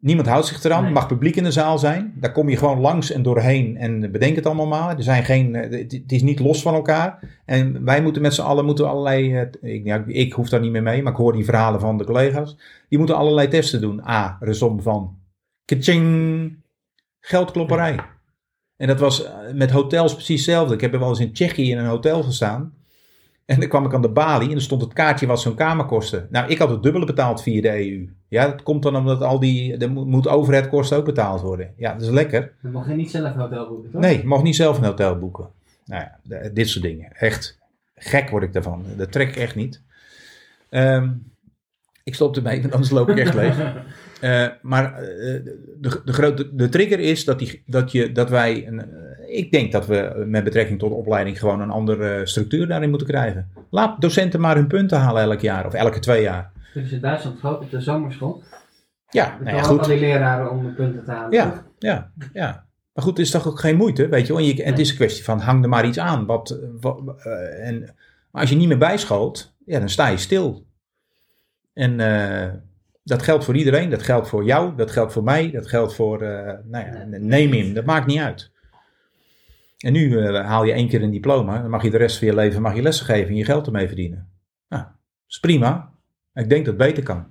Niemand 0.01 0.27
houdt 0.27 0.45
zich 0.47 0.63
eraan, 0.63 0.83
Nee. 0.83 0.91
mag 0.91 1.07
publiek 1.07 1.35
in 1.35 1.43
de 1.43 1.51
zaal 1.51 1.79
zijn. 1.79 2.13
Daar 2.15 2.31
kom 2.31 2.49
je 2.49 2.57
gewoon 2.57 2.79
langs 2.79 3.11
en 3.11 3.23
doorheen 3.23 3.77
en 3.77 4.11
bedenk 4.11 4.35
het 4.35 4.45
allemaal 4.45 4.67
maar. 4.67 4.97
Er 4.97 5.03
zijn 5.03 5.23
geen, 5.23 5.55
eh, 5.55 5.79
het 5.79 6.11
is 6.11 6.21
niet 6.21 6.39
los 6.39 6.61
van 6.61 6.73
elkaar. 6.73 7.39
En 7.45 7.83
wij 7.83 8.01
moeten 8.01 8.21
met 8.21 8.33
z'n 8.33 8.41
allen 8.41 8.65
moeten 8.65 8.89
allerlei, 8.89 9.35
eh, 9.35 9.75
ik, 9.75 10.05
ik 10.07 10.33
hoef 10.33 10.49
daar 10.49 10.59
niet 10.59 10.71
meer 10.71 10.83
mee, 10.83 11.03
maar 11.03 11.11
ik 11.11 11.17
hoor 11.17 11.33
die 11.33 11.45
verhalen 11.45 11.79
van 11.79 11.97
de 11.97 12.03
collega's. 12.05 12.57
Die 12.89 12.97
moeten 12.97 13.15
allerlei 13.17 13.47
testen 13.47 13.81
doen. 13.81 14.07
A, 14.07 14.37
een 14.39 14.55
som 14.55 14.81
van 14.81 15.17
Kaching. 15.65 16.59
Geldklopperij. 17.19 17.99
En 18.77 18.87
dat 18.87 18.99
was 18.99 19.23
eh, 19.23 19.33
met 19.53 19.71
hotels 19.71 20.13
precies 20.13 20.45
hetzelfde. 20.45 20.73
Ik 20.73 20.81
heb 20.81 20.93
er 20.93 20.99
wel 20.99 21.09
eens 21.09 21.19
in 21.19 21.33
Tsjechië 21.33 21.71
in 21.71 21.77
een 21.77 21.85
hotel 21.85 22.23
gestaan. 22.23 22.73
En 23.45 23.59
dan 23.59 23.69
kwam 23.69 23.85
ik 23.85 23.93
aan 23.93 24.01
de 24.01 24.09
balie 24.09 24.49
en 24.49 24.55
er 24.55 24.61
stond 24.61 24.81
het 24.81 24.93
kaartje 24.93 25.27
wat 25.27 25.41
zo'n 25.41 25.55
kamer 25.55 25.85
kostte. 25.85 26.27
Nou, 26.29 26.49
ik 26.51 26.57
had 26.57 26.69
het 26.69 26.83
dubbele 26.83 27.05
betaald 27.05 27.41
via 27.41 27.61
de 27.61 27.69
EU. 27.91 28.09
Ja, 28.27 28.45
dat 28.47 28.63
komt 28.63 28.83
dan 28.83 28.95
omdat 28.95 29.21
al 29.21 29.39
die, 29.39 29.77
de 29.77 29.87
mo- 29.87 30.05
moet 30.05 30.27
overheadkosten 30.27 30.97
ook 30.97 31.05
betaald 31.05 31.41
worden. 31.41 31.73
Ja, 31.77 31.93
dat 31.93 32.01
is 32.01 32.09
lekker. 32.09 32.51
Dan 32.61 32.71
mag 32.71 32.87
je 32.87 32.93
niet 32.93 33.11
zelf 33.11 33.33
een 33.33 33.39
hotel 33.39 33.67
boeken, 33.67 33.91
toch? 33.91 34.01
Nee, 34.01 34.17
je 34.17 34.25
mag 34.27 34.43
niet 34.43 34.55
zelf 34.55 34.77
een 34.77 34.83
hotel 34.83 35.19
boeken. 35.19 35.47
Nou 35.85 36.03
ja, 36.03 36.49
dit 36.49 36.69
soort 36.69 36.83
dingen. 36.83 37.11
Echt 37.13 37.59
gek 37.95 38.29
word 38.29 38.43
ik 38.43 38.53
daarvan. 38.53 38.85
Dat 38.97 39.11
trek 39.11 39.29
ik 39.29 39.35
echt 39.35 39.55
niet. 39.55 39.81
Ehm, 40.69 41.09
ik 42.03 42.15
stop 42.15 42.35
ermee, 42.35 42.61
want 42.61 42.73
anders 42.73 42.91
loop 42.91 43.09
ik 43.09 43.17
echt 43.17 43.33
leeg. 43.33 43.57
Eh, 44.21 44.47
maar 44.61 44.93
eh, 44.93 45.07
de, 45.79 46.01
de, 46.05 46.13
grote, 46.13 46.55
de 46.55 46.69
trigger 46.69 46.99
is 46.99 47.25
dat, 47.25 47.39
die, 47.39 47.63
dat, 47.65 47.91
je, 47.91 48.11
dat 48.11 48.29
wij, 48.29 48.67
een, 48.67 48.85
ik 49.31 49.51
denk 49.51 49.71
dat 49.71 49.85
we 49.85 50.23
met 50.27 50.43
betrekking 50.43 50.79
tot 50.79 50.91
opleiding 50.91 51.39
gewoon 51.39 51.61
een 51.61 51.69
andere 51.69 52.25
structuur 52.25 52.67
daarin 52.67 52.89
moeten 52.89 53.07
krijgen. 53.07 53.51
Laat 53.69 54.01
docenten 54.01 54.39
maar 54.39 54.55
hun 54.55 54.67
punten 54.67 54.99
halen 54.99 55.21
elk 55.21 55.39
jaar 55.39 55.65
of 55.65 55.73
elke 55.73 55.99
twee 55.99 56.21
jaar. 56.21 56.51
Dus 56.73 56.91
in 56.91 56.99
Duitsland 56.99 57.39
groot 57.39 57.61
op 57.61 57.71
de 57.71 57.81
zomerschool. 57.81 58.43
Ja, 59.09 59.37
nou 59.43 59.55
ja, 59.55 59.61
al 59.61 59.67
goed. 59.67 59.85
die 59.85 59.99
leraren 59.99 60.51
om 60.51 60.65
de 60.65 60.71
punten 60.71 61.03
te 61.03 61.11
halen. 61.11 61.31
Ja, 61.31 61.65
ja, 61.79 62.11
ja. 62.33 62.65
Maar 62.93 63.03
goed, 63.03 63.17
het 63.17 63.25
is 63.25 63.31
toch 63.31 63.47
ook 63.47 63.59
geen 63.59 63.75
moeite, 63.75 64.07
weet 64.07 64.27
je. 64.27 64.35
En 64.35 64.45
je, 64.45 64.63
het 64.63 64.79
is 64.79 64.89
een 64.89 64.95
kwestie 64.95 65.23
van, 65.23 65.39
hang 65.39 65.63
er 65.63 65.69
maar 65.69 65.85
iets 65.85 65.99
aan. 65.99 66.25
Wat, 66.25 66.59
wat, 66.81 67.01
eh, 67.23 67.67
en, 67.67 67.79
maar 68.31 68.41
als 68.41 68.49
je 68.49 68.55
niet 68.55 68.67
meer 68.67 68.77
bijscholt, 68.77 69.55
ja, 69.65 69.79
dan 69.79 69.89
sta 69.89 70.07
je 70.07 70.17
stil. 70.17 70.65
En 71.73 71.99
eh, 71.99 72.53
dat 73.03 73.23
geldt 73.23 73.45
voor 73.45 73.55
iedereen. 73.55 73.89
Dat 73.89 74.03
geldt 74.03 74.27
voor 74.27 74.43
jou, 74.43 74.75
dat 74.75 74.91
geldt 74.91 75.13
voor 75.13 75.23
mij, 75.23 75.51
dat 75.51 75.67
geldt 75.67 75.95
voor, 75.95 76.21
eh 76.21 76.53
nou 76.63 76.85
ja, 76.85 77.05
neem 77.07 77.51
hem. 77.51 77.73
Dat 77.73 77.85
maakt 77.85 78.05
niet 78.05 78.19
uit. 78.19 78.50
En 79.81 79.93
nu 79.93 80.17
eh, 80.17 80.45
haal 80.45 80.63
je 80.63 80.71
één 80.71 80.87
keer 80.87 81.01
een 81.01 81.11
diploma, 81.11 81.61
dan 81.61 81.69
mag 81.69 81.83
je 81.83 81.89
de 81.89 81.97
rest 81.97 82.17
van 82.17 82.27
je 82.27 82.35
leven 82.35 82.61
mag 82.61 82.75
je 82.75 82.81
lessen 82.81 83.05
geven 83.05 83.29
en 83.29 83.35
je 83.35 83.45
geld 83.45 83.65
ermee 83.65 83.87
verdienen. 83.87 84.27
Nou, 84.69 84.83
dat 84.83 84.93
is 85.27 85.39
prima. 85.39 85.91
Ik 86.33 86.49
denk 86.49 86.65
dat 86.65 86.77
het 86.77 86.87
beter 86.87 87.03
kan. 87.03 87.25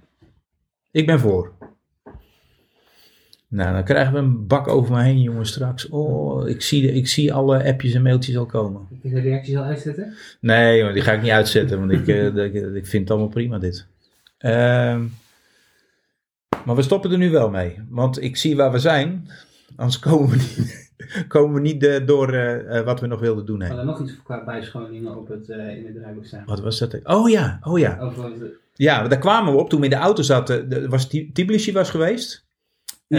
Ik 0.91 1.07
ben 1.07 1.21
voor. 1.21 1.53
Nou, 3.49 3.73
dan 3.73 3.85
krijgen 3.85 4.13
we 4.13 4.19
een 4.19 4.47
bak 4.47 4.69
over 4.69 4.95
me 4.95 5.03
heen, 5.03 5.21
jongens, 5.21 5.51
straks. 5.51 5.89
Oh, 5.89 6.49
ik 6.49 6.63
zie, 6.63 6.93
ik 6.93 7.09
zie 7.09 7.33
alle 7.33 7.65
appjes 7.65 7.95
en 7.95 8.03
mailtjes 8.03 8.37
al 8.37 8.47
komen. 8.47 8.87
Heb 8.91 9.03
je 9.03 9.11
de 9.11 9.21
reacties 9.21 9.57
al 9.57 9.63
uitzetten? 9.63 10.15
Nee, 10.41 10.83
maar 10.83 10.93
die 10.93 11.03
ga 11.03 11.13
ik 11.13 11.23
niet 11.23 11.31
uitzetten, 11.31 11.79
want 11.79 11.93
ik, 11.93 12.09
eh, 12.09 12.27
ik, 12.45 12.55
ik 12.55 12.87
vind 12.87 13.03
het 13.03 13.11
allemaal 13.11 13.29
prima 13.29 13.59
dit. 13.59 13.87
Ehm, 14.39 15.07
maar 16.65 16.77
we 16.77 16.83
stoppen 16.83 17.11
er 17.11 17.19
nu 17.19 17.31
wel 17.31 17.51
mee, 17.51 17.81
want 17.89 18.23
ik 18.23 18.37
zie 18.37 18.57
waar 18.57 18.73
we 18.73 18.79
zijn. 18.79 19.29
Anders 19.77 19.99
komen 19.99 20.29
we 20.29 20.37
niet, 20.37 20.90
komen 21.29 21.55
we 21.55 21.61
niet 21.61 21.85
eh, 21.85 22.07
door 22.07 22.33
eh, 22.33 22.79
eh, 22.79 22.85
wat 22.85 23.01
we 23.01 23.07
nog 23.07 23.21
wilden 23.21 23.47
doen 23.47 23.59
We 23.59 23.67
hadden 23.67 23.87
nog 23.87 24.01
iets 24.01 24.23
qua 24.23 24.45
bijscholingen 24.45 25.17
op 25.17 25.29
het, 25.29 25.49
eh, 25.51 25.77
in 25.77 25.85
het 25.87 25.95
draaiboek 25.95 26.25
staan. 26.25 26.43
Wat 26.47 26.61
was 26.61 26.79
dat? 26.79 26.99
Oh 27.05 27.29
ja, 27.31 27.59
oh 27.63 27.79
ja. 27.79 28.13
Ja, 28.75 29.09
daar 29.09 29.19
kwamen 29.19 29.53
we 29.53 29.59
op 29.59 29.69
toen 29.69 29.79
we 29.79 29.85
in 29.85 29.91
de 29.91 29.97
auto 29.97 30.23
zaten. 30.23 30.69
de- 30.69 30.89
Was 30.89 31.09
Tbilisi 31.09 31.73
was 31.73 31.91
geweest. 31.91 32.49
Ja. 33.07 33.19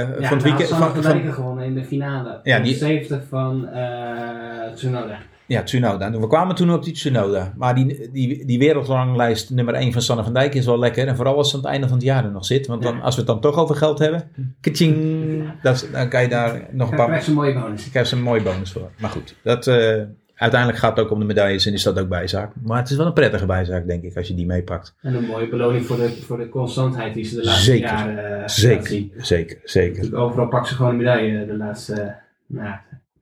Ja, 0.00 0.04
van 0.04 0.12
het 0.22 0.30
nou, 0.30 0.42
weekend. 0.42 0.68
Sander 0.68 1.02
Van, 1.02 1.20
van 1.22 1.32
gewonnen 1.32 1.64
in 1.64 1.74
de 1.74 1.84
finale. 1.84 2.40
Ja, 2.42 2.60
die- 2.60 2.74
70 2.74 3.22
van 3.28 3.68
Tsunoda. 4.74 5.18
Ja, 5.48 5.62
Tsunoda. 5.62 6.10
We 6.10 6.26
kwamen 6.26 6.54
toen 6.54 6.72
op 6.72 6.84
die 6.84 6.92
Tsunoda. 6.92 7.52
Maar 7.56 7.74
die, 7.74 8.10
die, 8.12 8.44
die 8.46 8.58
wereldranglijst 8.58 9.50
nummer 9.50 9.74
1 9.74 9.92
van 9.92 10.02
Sanne 10.02 10.22
van 10.24 10.32
Dijk 10.32 10.54
is 10.54 10.66
wel 10.66 10.78
lekker. 10.78 11.06
En 11.08 11.16
vooral 11.16 11.36
als 11.36 11.50
ze 11.50 11.56
aan 11.56 11.62
het 11.62 11.70
einde 11.70 11.86
van 11.88 11.96
het 11.96 12.06
jaar 12.06 12.24
er 12.24 12.30
nog 12.30 12.44
zit. 12.44 12.66
Want 12.66 12.82
dan, 12.82 12.94
Ja. 12.96 13.00
als 13.00 13.14
we 13.14 13.20
het 13.20 13.30
dan 13.30 13.40
toch 13.40 13.56
over 13.58 13.76
geld 13.76 13.98
hebben. 13.98 14.22
Kaching, 14.60 14.96
dat, 15.62 15.88
dan 15.92 16.08
kan 16.08 16.22
je 16.22 16.28
daar 16.28 16.68
nog 16.72 16.90
een 16.90 16.96
paar... 16.96 17.06
krijg 17.06 17.24
je 17.24 17.30
een 17.30 17.36
mooie 17.36 17.54
bonus. 17.54 17.90
krijg 17.90 18.10
je 18.10 18.16
een 18.16 18.22
mooie 18.22 18.42
bonus 18.42 18.72
voor. 18.72 18.90
Maar 18.98 19.10
goed, 19.10 19.34
dat, 19.42 19.66
eh, 19.66 20.02
uiteindelijk 20.34 20.80
gaat 20.80 20.96
het 20.96 21.04
ook 21.04 21.10
om 21.12 21.18
de 21.18 21.24
medailles 21.24 21.66
en 21.66 21.72
is 21.72 21.82
dat 21.82 21.98
ook 22.00 22.08
bijzaak. 22.08 22.52
Maar 22.62 22.78
het 22.78 22.90
is 22.90 22.96
wel 22.96 23.06
een 23.06 23.12
prettige 23.12 23.46
bijzaak, 23.46 23.86
denk 23.86 24.02
ik, 24.02 24.16
als 24.16 24.28
je 24.28 24.34
die 24.34 24.46
meepaakt. 24.46 24.94
En 25.02 25.14
een 25.14 25.24
mooie 25.24 25.48
beloning 25.48 25.86
voor 25.86 25.96
de, 25.96 26.08
voor 26.26 26.36
de 26.38 26.48
constantheid 26.48 27.14
die 27.14 27.24
ze 27.24 27.34
de 27.36 27.44
laatste 27.44 27.62
Zeker. 27.64 27.88
jaren 27.88 28.24
eh, 28.24 28.30
laten 28.30 28.50
Zeker, 28.60 28.86
zien. 28.86 29.12
zeker, 29.16 29.58
zeker. 29.64 30.16
Overal 30.16 30.48
pakken 30.48 30.68
ze 30.68 30.74
gewoon 30.74 30.90
een 30.90 30.96
medaille 30.96 31.46
de 31.46 31.56
laatste, 31.56 31.92
eh, 31.94 32.08
nou, 32.46 32.76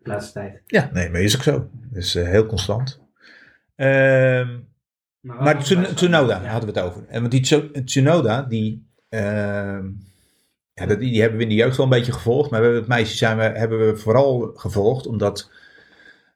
de 0.07 0.13
laatste 0.13 0.33
tijd. 0.33 0.63
Ja, 0.67 0.91
nee, 0.93 1.11
maar 1.11 1.21
is 1.21 1.37
ook 1.37 1.43
zo. 1.43 1.71
Dus 1.91 2.15
eh, 2.15 2.25
heel 2.29 2.47
constant. 2.47 3.01
Ehm 3.75 4.59
Maar 5.21 5.55
bijscholingen? 5.55 5.95
Tsunoda 5.95 6.41
Ja. 6.43 6.49
hadden 6.51 6.73
we 6.73 6.79
het 6.81 6.89
over. 6.89 7.05
En 7.09 7.21
want 7.21 7.33
die 7.33 7.41
Tsu- 7.41 7.83
Tsunoda, 7.85 8.43
die, 8.43 8.87
ehm, 9.09 9.87
ja, 10.73 10.87
dat, 10.87 10.99
die, 11.01 11.11
die 11.11 11.21
hebben 11.21 11.37
we 11.39 11.43
in 11.45 11.49
de 11.51 11.55
jeugd 11.55 11.77
wel 11.77 11.87
een 11.87 11.93
beetje 11.93 12.13
gevolgd. 12.13 12.51
Maar 12.51 12.59
we 12.61 12.65
hebben 12.67 12.85
het 12.85 12.93
meisje 12.93 13.17
zijn 13.17 13.37
we, 13.37 13.43
hebben 13.43 13.87
we 13.87 13.97
vooral 13.97 14.53
gevolgd 14.55 15.07
omdat 15.07 15.51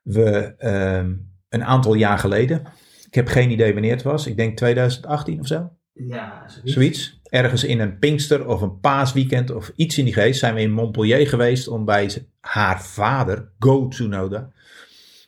we 0.02 0.54
ehm, 0.58 1.12
een 1.48 1.64
aantal 1.64 1.94
jaar 1.94 2.18
geleden, 2.18 2.62
ik 3.06 3.14
heb 3.14 3.28
geen 3.28 3.50
idee 3.50 3.72
wanneer 3.72 3.92
het 3.92 4.02
was, 4.02 4.26
ik 4.26 4.36
denk 4.36 4.56
2018 4.56 5.40
of 5.40 5.46
zo, 5.46 5.70
Ja, 5.92 6.44
zoiets. 6.48 6.72
zoiets. 6.72 7.19
Ergens 7.30 7.64
in 7.64 7.80
een 7.80 7.98
Pinkster 7.98 8.46
of 8.46 8.60
een 8.60 8.80
paasweekend 8.80 9.50
of 9.50 9.72
iets 9.76 9.98
in 9.98 10.04
die 10.04 10.14
geest 10.14 10.40
zijn 10.40 10.54
we 10.54 10.60
in 10.60 10.72
Montpellier 10.72 11.28
geweest 11.28 11.68
om 11.68 11.84
bij 11.84 12.10
haar 12.40 12.82
vader, 12.82 13.48
Go 13.58 13.88
Tsunoda, 13.88 14.50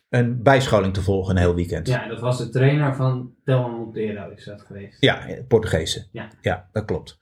een 0.09 0.43
bijscholing 0.43 0.93
te 0.93 1.01
volgen 1.01 1.35
een 1.35 1.41
heel 1.41 1.55
weekend. 1.55 1.87
Ja, 1.87 2.07
dat 2.07 2.19
was 2.19 2.37
de 2.37 2.49
trainer 2.49 2.95
van 2.95 3.33
Telman 3.43 3.71
Montero 3.71 4.29
is 4.35 4.45
dat 4.45 4.61
geweest. 4.61 4.97
Ja, 4.99 5.27
Portugese. 5.47 6.05
Ja. 6.11 6.27
ja, 6.41 6.69
dat 6.71 6.85
klopt. 6.85 7.19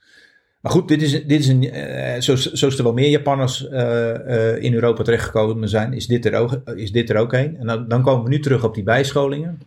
Maar 0.62 0.72
goed, 0.72 0.88
dit 0.88 1.02
is, 1.02 1.12
dit 1.12 1.40
is 1.40 1.48
een, 1.48 1.72
eh, 1.72 2.22
zo, 2.22 2.36
zo 2.36 2.68
is 2.68 2.78
er 2.78 2.84
wel 2.84 2.94
meer 2.94 3.10
Japanners 3.10 3.68
eh, 3.68 4.56
eh, 4.56 4.64
in 4.64 4.74
Europa 4.74 5.04
terechtgekomen 5.04 5.70
zijn, 5.70 5.94
is 5.94 6.08
dit 6.08 6.26
er 6.26 6.34
ook, 6.36 6.62
is 6.76 6.92
dit 6.92 7.10
er 7.10 7.18
ook 7.18 7.34
een. 7.34 7.58
En 7.58 7.68
dan, 7.68 7.88
dan 7.88 8.02
komen 8.02 8.24
we 8.24 8.30
nu 8.30 8.40
terug 8.40 8.64
op 8.64 8.74
die 8.74 8.84
bijscholingen. 8.84 9.60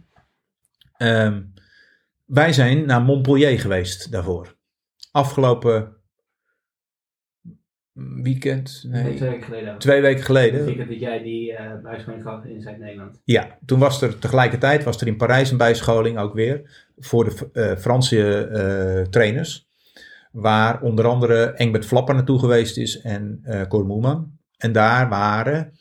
Ehm, 0.97 1.41
wij 2.25 2.53
zijn 2.53 2.87
naar 2.87 3.03
Montpellier 3.03 3.61
geweest 3.61 4.13
daarvoor. 4.13 4.54
Afgelopen 5.15 5.97
weekend, 8.23 8.85
Nee, 8.89 9.03
nee, 9.03 9.15
twee 9.17 9.29
weken 9.31 9.45
geleden. 9.45 9.79
twee 9.79 10.01
weken 10.01 10.25
geleden. 10.25 10.67
denk 10.67 10.89
dat 10.89 11.01
jij 11.01 11.23
die 11.23 11.53
eh 11.53 11.83
bijscholing 11.83 12.23
gehad 12.23 12.45
in 12.45 12.61
Zuid-Nederland. 12.61 13.21
Ja, 13.25 13.59
toen 13.67 13.79
was 13.79 14.03
er 14.03 14.19
tegelijkertijd 14.19 14.85
was 14.85 15.01
er 15.01 15.07
in 15.07 15.17
Parijs 15.17 15.51
een 15.51 15.57
bijscholing 15.57 16.19
ook 16.19 16.35
weer 16.35 16.87
voor 16.99 17.25
de 17.25 17.51
eh, 17.53 17.77
Franse 17.77 18.47
eh, 18.47 19.07
trainers. 19.11 19.67
Waar 20.33 20.81
onder 20.83 21.07
andere 21.07 21.45
Engbert 21.45 21.87
Flapper 21.87 22.15
naartoe 22.15 22.39
geweest 22.39 22.77
is 22.77 23.01
en 23.01 23.41
eh 23.43 23.63
Cor 23.67 23.85
Moeman. 23.87 24.39
En 24.57 24.73
daar 24.73 25.09
waren, 25.09 25.73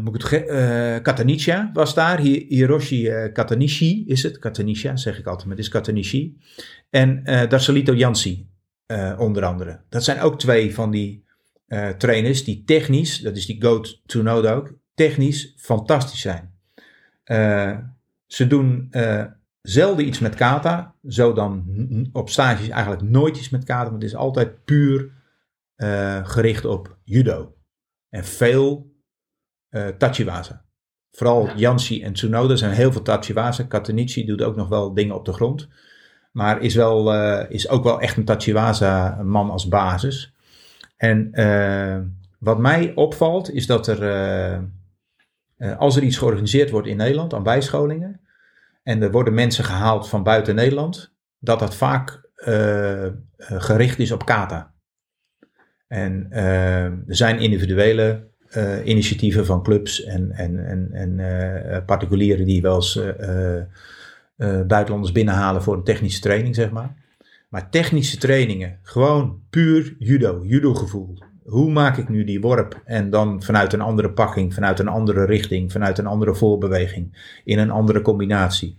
moet 0.00 0.32
ik 0.32 0.32
eh, 0.32 1.68
was 1.72 1.94
daar, 1.94 2.18
Hi- 2.18 2.46
Hiroshi 2.48 3.08
eh, 3.08 3.32
Katanishi 3.32 4.04
is 4.06 4.22
het, 4.22 4.38
Katanicia 4.38 4.96
zeg 4.96 5.18
ik 5.18 5.26
altijd, 5.26 5.46
maar 5.46 5.56
het 5.56 5.64
is 5.64 5.70
Katanishi. 5.70 6.38
En 6.90 7.24
eh 7.24 7.48
Darcelito 7.48 7.94
Jansi 7.94 8.48
onder 9.18 9.44
andere. 9.44 9.80
Dat 9.88 10.04
zijn 10.04 10.20
ook 10.20 10.38
twee 10.38 10.74
van 10.74 10.90
die 10.90 11.24
trainers 11.98 12.44
die 12.44 12.62
technisch, 12.64 13.20
dat 13.20 13.36
is 13.36 13.46
die 13.46 13.62
Goat 13.62 14.00
Tsunoda 14.06 14.52
ook, 14.52 14.72
technisch 14.94 15.54
fantastisch 15.56 16.20
zijn. 16.20 16.52
Ze 18.26 18.46
doen 18.46 18.92
zelden 19.62 20.06
iets 20.06 20.18
met 20.18 20.34
kata, 20.34 20.94
zo 21.08 21.32
dan 21.32 21.64
op 22.12 22.30
stages 22.30 22.68
eigenlijk 22.68 23.02
nooit 23.02 23.36
iets 23.36 23.48
met 23.48 23.64
kata, 23.64 23.90
want 23.90 24.02
het 24.02 24.10
is 24.10 24.16
altijd 24.16 24.64
puur 24.64 25.10
gericht 26.22 26.64
op 26.64 26.96
judo. 27.04 27.53
En 28.14 28.24
veel 28.24 28.92
eh 29.68 29.86
tachiwaza. 29.86 30.64
Vooral 31.10 31.46
Ja. 31.46 31.54
Jansi 31.56 32.02
en 32.02 32.12
Tsunoda 32.12 32.56
zijn 32.56 32.72
heel 32.72 32.92
veel 32.92 33.02
tachiwaza. 33.02 33.62
Katanichi 33.62 34.24
doet 34.24 34.42
ook 34.42 34.56
nog 34.56 34.68
wel 34.68 34.94
dingen 34.94 35.14
op 35.14 35.24
de 35.24 35.32
grond. 35.32 35.68
Maar 36.32 36.60
is, 36.62 36.74
wel, 36.74 37.14
eh, 37.14 37.50
is 37.50 37.68
ook 37.68 37.84
wel 37.84 38.00
echt 38.00 38.16
een 38.16 38.24
tachiwaza 38.24 39.22
man 39.22 39.50
als 39.50 39.68
basis. 39.68 40.34
En 40.96 41.32
eh, 41.32 41.98
wat 42.38 42.58
mij 42.58 42.92
opvalt 42.94 43.50
is 43.50 43.66
dat 43.66 43.86
er, 43.86 44.68
als 45.78 45.96
er 45.96 46.02
iets 46.02 46.16
georganiseerd 46.16 46.70
wordt 46.70 46.86
in 46.86 46.96
Nederland 46.96 47.34
aan 47.34 47.42
bijscholingen, 47.42 48.20
en 48.82 49.02
er 49.02 49.10
worden 49.10 49.34
mensen 49.34 49.64
gehaald 49.64 50.08
van 50.08 50.22
buiten 50.22 50.54
Nederland, 50.54 51.14
dat 51.38 51.58
dat 51.58 51.76
vaak 51.76 52.30
gericht 53.36 53.98
is 53.98 54.12
op 54.12 54.24
kata. 54.24 54.73
En 55.94 56.26
eh, 56.30 56.84
er 56.84 57.02
zijn 57.06 57.38
individuele 57.38 58.26
eh, 58.54 58.86
initiatieven 58.86 59.46
van 59.46 59.62
clubs 59.62 60.04
en, 60.04 60.30
en, 60.32 60.66
en, 60.66 60.88
en 60.92 61.20
eh, 61.20 61.84
particulieren 61.84 62.46
die 62.46 62.62
wel 62.62 62.74
eens 62.74 62.96
eh, 62.96 63.62
buitenlanders 64.66 65.12
binnenhalen 65.12 65.62
voor 65.62 65.74
een 65.74 65.84
technische 65.84 66.20
training, 66.20 66.54
zeg 66.54 66.70
maar. 66.70 66.94
Maar 67.48 67.70
technische 67.70 68.16
trainingen, 68.16 68.78
gewoon 68.82 69.40
puur 69.50 69.96
judo, 69.98 70.40
judo-gevoel. 70.44 71.18
Hoe 71.44 71.70
maak 71.70 71.96
ik 71.96 72.08
nu 72.08 72.24
die 72.24 72.40
worp 72.40 72.82
en 72.84 73.10
dan 73.10 73.42
vanuit 73.42 73.72
een 73.72 73.80
andere 73.80 74.12
pakking, 74.12 74.54
vanuit 74.54 74.78
een 74.78 74.88
andere 74.88 75.24
richting, 75.24 75.72
vanuit 75.72 75.98
een 75.98 76.06
andere 76.06 76.34
voorbeweging, 76.34 77.38
in 77.44 77.58
een 77.58 77.70
andere 77.70 78.02
combinatie. 78.02 78.78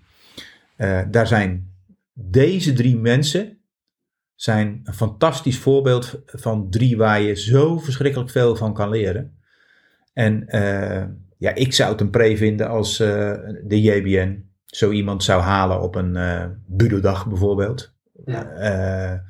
Daar 1.09 1.27
zijn 1.27 1.71
deze 2.13 2.73
drie 2.73 2.97
mensen 2.97 3.57
zijn 4.35 4.81
een 4.83 4.93
fantastisch 4.93 5.57
voorbeeld 5.57 6.21
van 6.25 6.69
drie 6.69 6.97
waar 6.97 7.21
je 7.21 7.35
zo 7.35 7.77
verschrikkelijk 7.77 8.29
veel 8.29 8.55
van 8.55 8.73
kan 8.73 8.89
leren. 8.89 9.35
En 10.15 10.47
eh, 10.47 11.03
ja, 11.37 11.55
ik 11.55 11.73
zou 11.73 11.91
het 11.91 12.01
een 12.01 12.09
pre 12.09 12.37
vinden 12.37 12.69
als 12.69 12.99
eh, 12.99 13.33
de 13.63 13.81
JBN 13.81 14.49
zo 14.65 14.91
iemand 14.91 15.23
zou 15.23 15.41
halen 15.41 15.81
op 15.81 15.95
een 15.95 16.15
eh 16.15 16.45
Budo-dag 16.65 17.27
bijvoorbeeld. 17.27 17.93
Ja. 18.25 19.23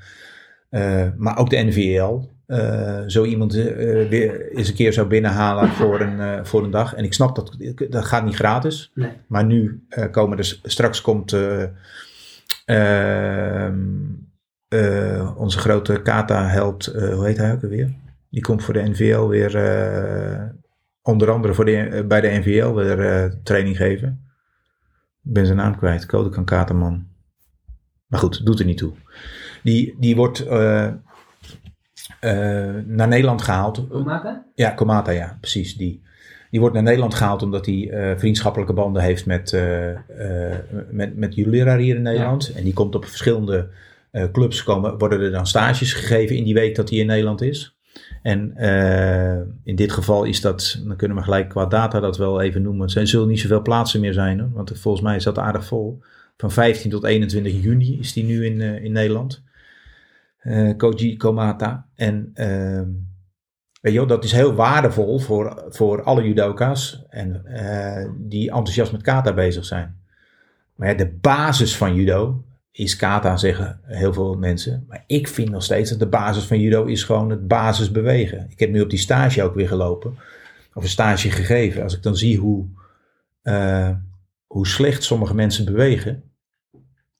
Maar 1.18 1.38
ook 1.38 1.50
de 1.50 1.58
NVL. 1.58 2.20
zo 3.08 3.24
iemand 3.24 3.56
eh, 3.56 4.10
weer 4.10 4.52
eens 4.52 4.68
een 4.68 4.76
keer 4.76 4.94
zou 4.94 5.08
binnenhalen 5.08 5.70
voor 5.70 6.02
een, 6.02 6.46
voor 6.46 6.64
een 6.64 6.72
dag. 6.72 6.94
En 6.96 7.04
ik 7.04 7.14
snap 7.14 7.36
dat 7.36 7.58
dat 7.90 8.06
gaat 8.06 8.26
niet 8.26 8.36
gratis. 8.36 8.92
Nee. 8.94 9.12
Maar 9.28 9.46
nu 9.46 9.86
komen 10.12 10.38
er 10.38 10.60
straks 10.64 11.02
komt 11.02 11.36
eh, 14.76 15.38
onze 15.38 15.58
grote 15.60 16.02
Kata-held, 16.02 16.88
eh, 16.88 17.14
hoe 17.14 17.26
heet 17.26 17.38
hij 17.38 17.54
ook 17.54 17.64
alweer? 17.64 17.94
Die 18.30 18.42
komt 18.42 18.64
voor 18.64 18.74
de 18.74 18.90
NVL 18.90 19.28
weer, 19.28 19.56
eh, 19.56 20.44
onder 21.02 21.32
andere 21.32 21.54
voor 21.54 21.66
de, 21.66 22.06
bij 22.08 22.22
de 22.22 22.28
NVL 22.28 22.74
weer 22.74 23.34
training 23.44 23.78
geven. 23.78 24.24
Ik 25.24 25.34
ben 25.34 25.46
zijn 25.46 25.58
naam 25.58 25.78
kwijt, 25.78 26.06
Kodekan 26.06 26.46
Katerman. 26.46 27.08
Maar 28.08 28.20
goed, 28.20 28.46
doet 28.46 28.60
er 28.60 28.66
niet 28.66 28.78
toe. 28.78 28.94
Die, 29.64 29.96
die 30.00 30.16
wordt 30.16 30.50
naar 32.86 33.08
Nederland 33.08 33.42
gehaald. 33.42 34.04
Maken? 34.06 34.46
Ja, 34.56 34.70
Komata, 34.70 35.12
ja, 35.12 35.38
precies. 35.40 35.78
Die, 35.78 36.04
die 36.50 36.60
wordt 36.60 36.76
naar 36.76 36.84
Nederland 36.84 37.14
gehaald 37.14 37.42
omdat 37.42 37.66
hij 37.66 38.16
vriendschappelijke 38.18 38.74
banden 38.74 39.02
heeft 39.02 39.26
met, 39.26 39.54
eh 39.54 39.90
met, 40.90 41.16
met 41.16 41.36
Julira 41.36 41.78
hier 41.78 41.96
in 41.96 42.02
Nederland. 42.02 42.54
En 42.56 42.64
die 42.64 42.74
komt 42.74 42.96
op 42.96 43.06
verschillende 43.06 43.70
clubs, 44.32 44.64
komen, 44.64 44.98
worden 44.98 45.22
er 45.22 45.32
dan 45.32 45.48
stages 45.48 45.94
gegeven 45.94 46.36
in 46.36 46.44
die 46.44 46.54
week 46.54 46.76
dat 46.76 46.90
hij 46.90 47.00
in 47.00 47.06
Nederland 47.06 47.42
is. 47.42 47.78
En 48.22 48.56
eh, 48.56 49.42
in 49.64 49.76
dit 49.76 49.92
geval 49.92 50.24
is 50.24 50.42
dat, 50.42 50.82
dan 50.86 50.96
kunnen 50.96 51.18
we 51.18 51.24
gelijk 51.24 51.50
qua 51.50 51.66
data 51.66 52.00
dat 52.00 52.18
wel 52.18 52.42
even 52.42 52.62
noemen. 52.62 52.90
Er 52.96 53.08
zullen 53.08 53.28
niet 53.28 53.40
zoveel 53.40 53.62
plaatsen 53.62 54.00
meer 54.00 54.14
zijn, 54.14 54.40
hoor, 54.40 54.52
want 54.54 54.72
volgens 54.80 55.04
mij 55.04 55.16
is 55.16 55.24
dat 55.24 55.38
aardig 55.38 55.66
vol. 55.66 56.02
Van 56.38 56.52
15 56.52 56.90
tot 56.90 57.04
21 57.04 57.62
juni 57.64 58.00
is 58.00 58.14
die 58.14 58.24
nu 58.24 58.46
in, 58.46 58.62
eh, 58.62 58.84
in 58.84 58.92
Nederland. 58.92 59.44
Eh 60.38 60.78
Koji 60.78 61.18
Komata. 61.18 61.88
En 61.96 62.32
ehm, 62.34 62.90
Weet 63.86 63.94
je 63.94 64.06
dat 64.06 64.24
is 64.24 64.32
heel 64.32 64.54
waardevol 64.54 65.20
voor, 65.20 65.64
voor 65.70 66.04
alle 66.04 66.24
judoka's 66.24 67.04
en, 67.10 67.46
eh, 67.46 68.10
die 68.18 68.52
enthousiast 68.52 68.92
met 68.92 69.02
kata 69.02 69.34
bezig 69.34 69.66
zijn. 69.66 70.00
Maar 70.76 70.98
de 70.98 71.18
basis 71.22 71.78
van 71.78 71.96
judo 71.96 72.44
is 72.78 72.96
kata, 72.96 73.38
zeggen 73.38 73.80
heel 73.84 74.14
veel 74.14 74.34
mensen. 74.34 74.86
Maar 74.88 75.04
ik 75.08 75.28
vind 75.28 75.50
nog 75.50 75.64
steeds 75.64 75.90
dat 75.90 76.00
de 76.00 76.08
basis 76.08 76.44
van 76.44 76.60
judo 76.60 76.86
is 76.86 77.04
gewoon 77.04 77.30
het 77.30 77.48
basis 77.48 77.92
bewegen. 77.92 78.48
Ik 78.50 78.60
heb 78.60 78.70
nu 78.70 78.82
op 78.82 78.90
die 78.90 79.00
stage 79.00 79.44
ook 79.44 79.56
weer 79.56 79.68
gelopen, 79.68 80.16
of 80.74 80.84
een 80.84 80.90
stage 80.90 81.32
gegeven. 81.32 81.84
Als 81.84 81.96
ik 81.96 82.04
dan 82.04 82.16
zie 82.16 82.38
hoe, 82.38 82.66
eh, 83.42 83.90
hoe 84.48 84.68
slecht 84.68 85.04
sommige 85.04 85.36
mensen 85.36 85.66
bewegen. 85.66 86.24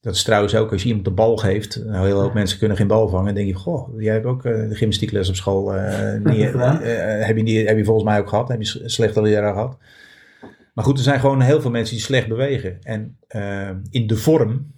Dat 0.00 0.14
is 0.14 0.22
trouwens 0.22 0.54
ook 0.54 0.72
als 0.72 0.82
je 0.82 0.86
iemand 0.86 1.06
de 1.06 1.12
bal 1.12 1.36
geeft. 1.36 1.84
Nou, 1.84 1.90
heel 1.92 2.04
veel 2.04 2.20
hoop 2.20 2.34
mensen 2.34 2.58
kunnen 2.58 2.76
geen 2.76 2.86
bal 2.86 3.08
vangen. 3.08 3.26
Dan 3.26 3.34
denk 3.34 3.48
je, 3.48 3.54
goh, 3.54 4.00
jij 4.00 4.12
hebt 4.12 4.26
ook 4.26 4.44
eh, 4.44 4.68
de 4.68 4.74
gymnastiekles 4.74 5.28
op 5.28 5.34
school. 5.34 5.74
eh, 5.74 6.20
niet, 6.32 6.52
heb, 7.24 7.36
je 7.36 7.42
niet, 7.42 7.68
heb 7.68 7.76
je 7.76 7.84
volgens 7.84 8.06
mij 8.06 8.18
ook 8.18 8.28
gehad. 8.28 8.48
Heb 8.48 8.62
je 8.62 8.82
slechte 8.84 9.22
leraar 9.22 9.52
gehad. 9.52 9.78
Maar 10.74 10.84
goed, 10.84 10.98
er 10.98 11.04
zijn 11.04 11.20
gewoon 11.20 11.40
heel 11.40 11.60
veel 11.60 11.70
mensen 11.70 11.94
die 11.94 12.04
slecht 12.04 12.28
bewegen. 12.28 12.78
En 12.82 13.18
in 13.90 14.06
de 14.06 14.16
vorm, 14.16 14.74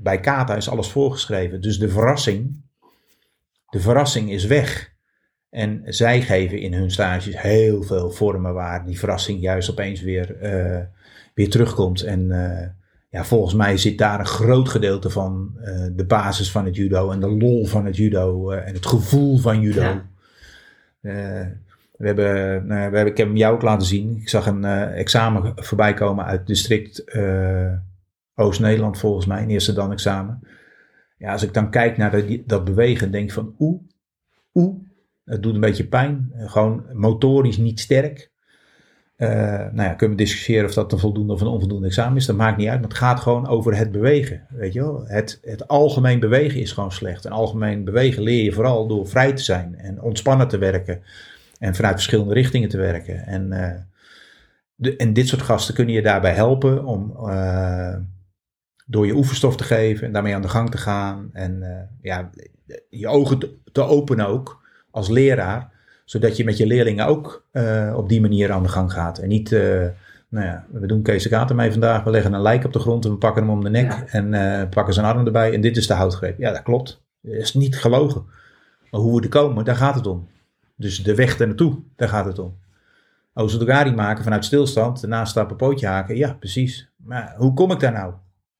bij 0.00 0.20
kata 0.20 0.56
is 0.56 0.68
alles 0.68 0.90
voorgeschreven. 0.90 1.60
Dus 1.60 1.78
de 1.78 1.88
verrassing, 1.88 2.62
de 3.68 3.80
verrassing 3.80 4.30
is 4.30 4.44
weg. 4.44 4.96
En 5.50 5.82
zij 5.84 6.22
geven 6.22 6.60
in 6.60 6.74
hun 6.74 6.90
stages 6.90 7.40
heel 7.40 7.82
veel 7.82 8.10
vormen 8.10 8.54
waar 8.54 8.84
die 8.84 8.98
verrassing 8.98 9.40
juist 9.40 9.70
opeens 9.70 10.00
weer, 10.00 10.36
eh, 10.36 10.84
weer 11.34 11.50
terugkomt. 11.50 12.02
En 12.02 12.30
eh, 12.30 12.68
ja, 13.10 13.24
volgens 13.24 13.54
mij 13.54 13.76
zit 13.76 13.98
daar 13.98 14.20
een 14.20 14.26
groot 14.26 14.68
gedeelte 14.68 15.10
van 15.10 15.58
eh, 15.62 15.86
de 15.92 16.04
basis 16.04 16.50
van 16.50 16.64
het 16.64 16.76
judo 16.76 17.10
en 17.10 17.20
de 17.20 17.30
lol 17.30 17.66
van 17.66 17.86
het 17.86 17.96
judo 17.96 18.50
en 18.50 18.74
het 18.74 18.86
gevoel 18.86 19.38
van 19.38 19.60
judo. 19.60 19.82
Ja. 19.82 20.06
We 21.96 22.06
hebben, 22.06 22.66
we 22.68 22.74
hebben, 22.74 23.06
ik 23.06 23.16
heb 23.16 23.26
hem 23.26 23.36
jou 23.36 23.54
ook 23.54 23.62
laten 23.62 23.86
zien. 23.86 24.16
Ik 24.20 24.28
zag 24.28 24.46
een 24.46 24.64
examen 24.94 25.52
voorbij 25.56 25.94
komen 25.94 26.24
uit 26.24 26.46
district 26.46 27.04
Oost-Nederland 28.38 28.98
volgens 28.98 29.26
mij, 29.26 29.42
een 29.42 29.50
eerste 29.50 29.72
dan 29.72 29.92
examen. 29.92 30.40
Ja, 31.18 31.32
als 31.32 31.42
ik 31.42 31.54
dan 31.54 31.70
kijk 31.70 31.96
naar 31.96 32.24
dat, 32.46 32.64
bewegen, 32.64 33.10
denk 33.10 33.30
van 33.30 33.54
oeh, 33.58 33.80
oeh, 34.54 34.76
het 35.24 35.42
doet 35.42 35.54
een 35.54 35.60
beetje 35.60 35.86
pijn. 35.86 36.32
Gewoon 36.36 36.84
motorisch 36.92 37.56
niet 37.56 37.80
sterk. 37.80 38.30
Eh, 39.16 39.28
nou 39.72 39.82
ja, 39.82 39.94
kunnen 39.94 40.16
we 40.16 40.22
discussiëren 40.22 40.64
of 40.64 40.74
dat 40.74 40.92
een 40.92 40.98
voldoende 40.98 41.32
of 41.32 41.40
een 41.40 41.46
onvoldoende 41.46 41.86
examen 41.86 42.16
is. 42.16 42.26
Dat 42.26 42.36
maakt 42.36 42.56
niet 42.56 42.68
uit, 42.68 42.80
maar 42.80 42.88
het 42.88 42.98
gaat 42.98 43.20
gewoon 43.20 43.46
over 43.46 43.76
het 43.76 43.92
bewegen. 43.92 44.46
Weet 44.48 44.72
je 44.72 44.80
wel? 44.80 45.06
Het, 45.06 45.38
het 45.42 45.68
algemeen 45.68 46.20
bewegen 46.20 46.60
is 46.60 46.72
gewoon 46.72 46.92
slecht. 46.92 47.24
En 47.24 47.32
algemeen 47.32 47.84
bewegen 47.84 48.22
leer 48.22 48.44
je 48.44 48.52
vooral 48.52 48.86
door 48.86 49.08
vrij 49.08 49.32
te 49.32 49.42
zijn 49.42 49.78
en 49.78 50.02
ontspannen 50.02 50.48
te 50.48 50.58
werken. 50.58 51.02
En 51.58 51.74
vanuit 51.74 51.94
verschillende 51.94 52.34
richtingen 52.34 52.68
te 52.68 52.76
werken. 52.76 53.26
En, 53.26 53.52
eh, 53.52 53.80
de, 54.74 54.96
en 54.96 55.12
dit 55.12 55.28
soort 55.28 55.42
gasten 55.42 55.74
kunnen 55.74 55.94
je 55.94 56.02
daarbij 56.02 56.34
helpen 56.34 56.84
om 56.84 57.16
eh, 57.28 57.94
door 58.90 59.06
je 59.06 59.14
oefenstof 59.14 59.56
te 59.56 59.64
geven 59.64 60.06
en 60.06 60.12
daarmee 60.12 60.34
aan 60.34 60.42
de 60.42 60.48
gang 60.48 60.70
te 60.70 60.78
gaan. 60.78 61.30
En 61.32 61.62
eh, 61.62 61.82
ja, 62.02 62.30
je 62.90 63.08
ogen 63.08 63.38
te, 63.38 63.54
te 63.72 63.82
openen 63.82 64.26
ook 64.26 64.62
als 64.90 65.08
leraar 65.08 65.70
zodat 66.04 66.36
je 66.36 66.44
met 66.44 66.56
je 66.56 66.66
leerlingen 66.66 67.06
ook 67.06 67.46
eh, 67.50 67.94
op 67.96 68.08
die 68.08 68.20
manier 68.20 68.52
aan 68.52 68.62
de 68.62 68.68
gang 68.68 68.92
gaat. 68.92 69.18
En 69.18 69.28
niet, 69.28 69.52
eh, 69.52 69.86
nou 70.28 70.46
ja, 70.46 70.66
we 70.70 70.86
doen 70.86 71.02
Kees 71.02 71.28
Kater 71.28 71.56
mee 71.56 71.70
vandaag. 71.70 72.04
We 72.04 72.10
leggen 72.10 72.32
een 72.32 72.42
lijk 72.42 72.64
op 72.64 72.72
de 72.72 72.78
grond 72.78 73.04
en 73.04 73.10
we 73.10 73.16
pakken 73.16 73.42
hem 73.42 73.52
om 73.52 73.64
de 73.64 73.70
nek. 73.70 73.92
Ja. 73.92 74.04
En 74.06 74.68
pakken 74.68 74.94
zijn 74.94 75.06
arm 75.06 75.26
erbij. 75.26 75.54
En 75.54 75.60
dit 75.60 75.76
is 75.76 75.86
de 75.86 75.94
houtgreep. 75.94 76.38
Ja, 76.38 76.52
dat 76.52 76.62
klopt. 76.62 77.02
Dat 77.20 77.34
is 77.34 77.54
niet 77.54 77.78
gelogen. 77.78 78.24
Maar 78.90 79.00
hoe 79.00 79.16
we 79.16 79.22
er 79.22 79.28
komen, 79.28 79.64
daar 79.64 79.76
gaat 79.76 79.94
het 79.94 80.06
om. 80.06 80.28
Dus 80.76 81.02
de 81.02 81.14
weg 81.14 81.38
ernaartoe, 81.38 81.78
daar 81.96 82.08
gaat 82.08 82.24
het 82.24 82.38
om. 82.38 82.58
Ozodogari 83.34 83.92
maken 83.92 84.24
vanuit 84.24 84.44
stilstand, 84.44 85.00
daarna 85.00 85.24
stappen, 85.24 85.56
pootje 85.56 85.86
haken. 85.86 86.16
Ja, 86.16 86.32
precies. 86.32 86.90
Maar 86.96 87.34
hoe 87.36 87.54
kom 87.54 87.70
ik 87.70 87.80
daar 87.80 87.92
nou? 87.92 88.12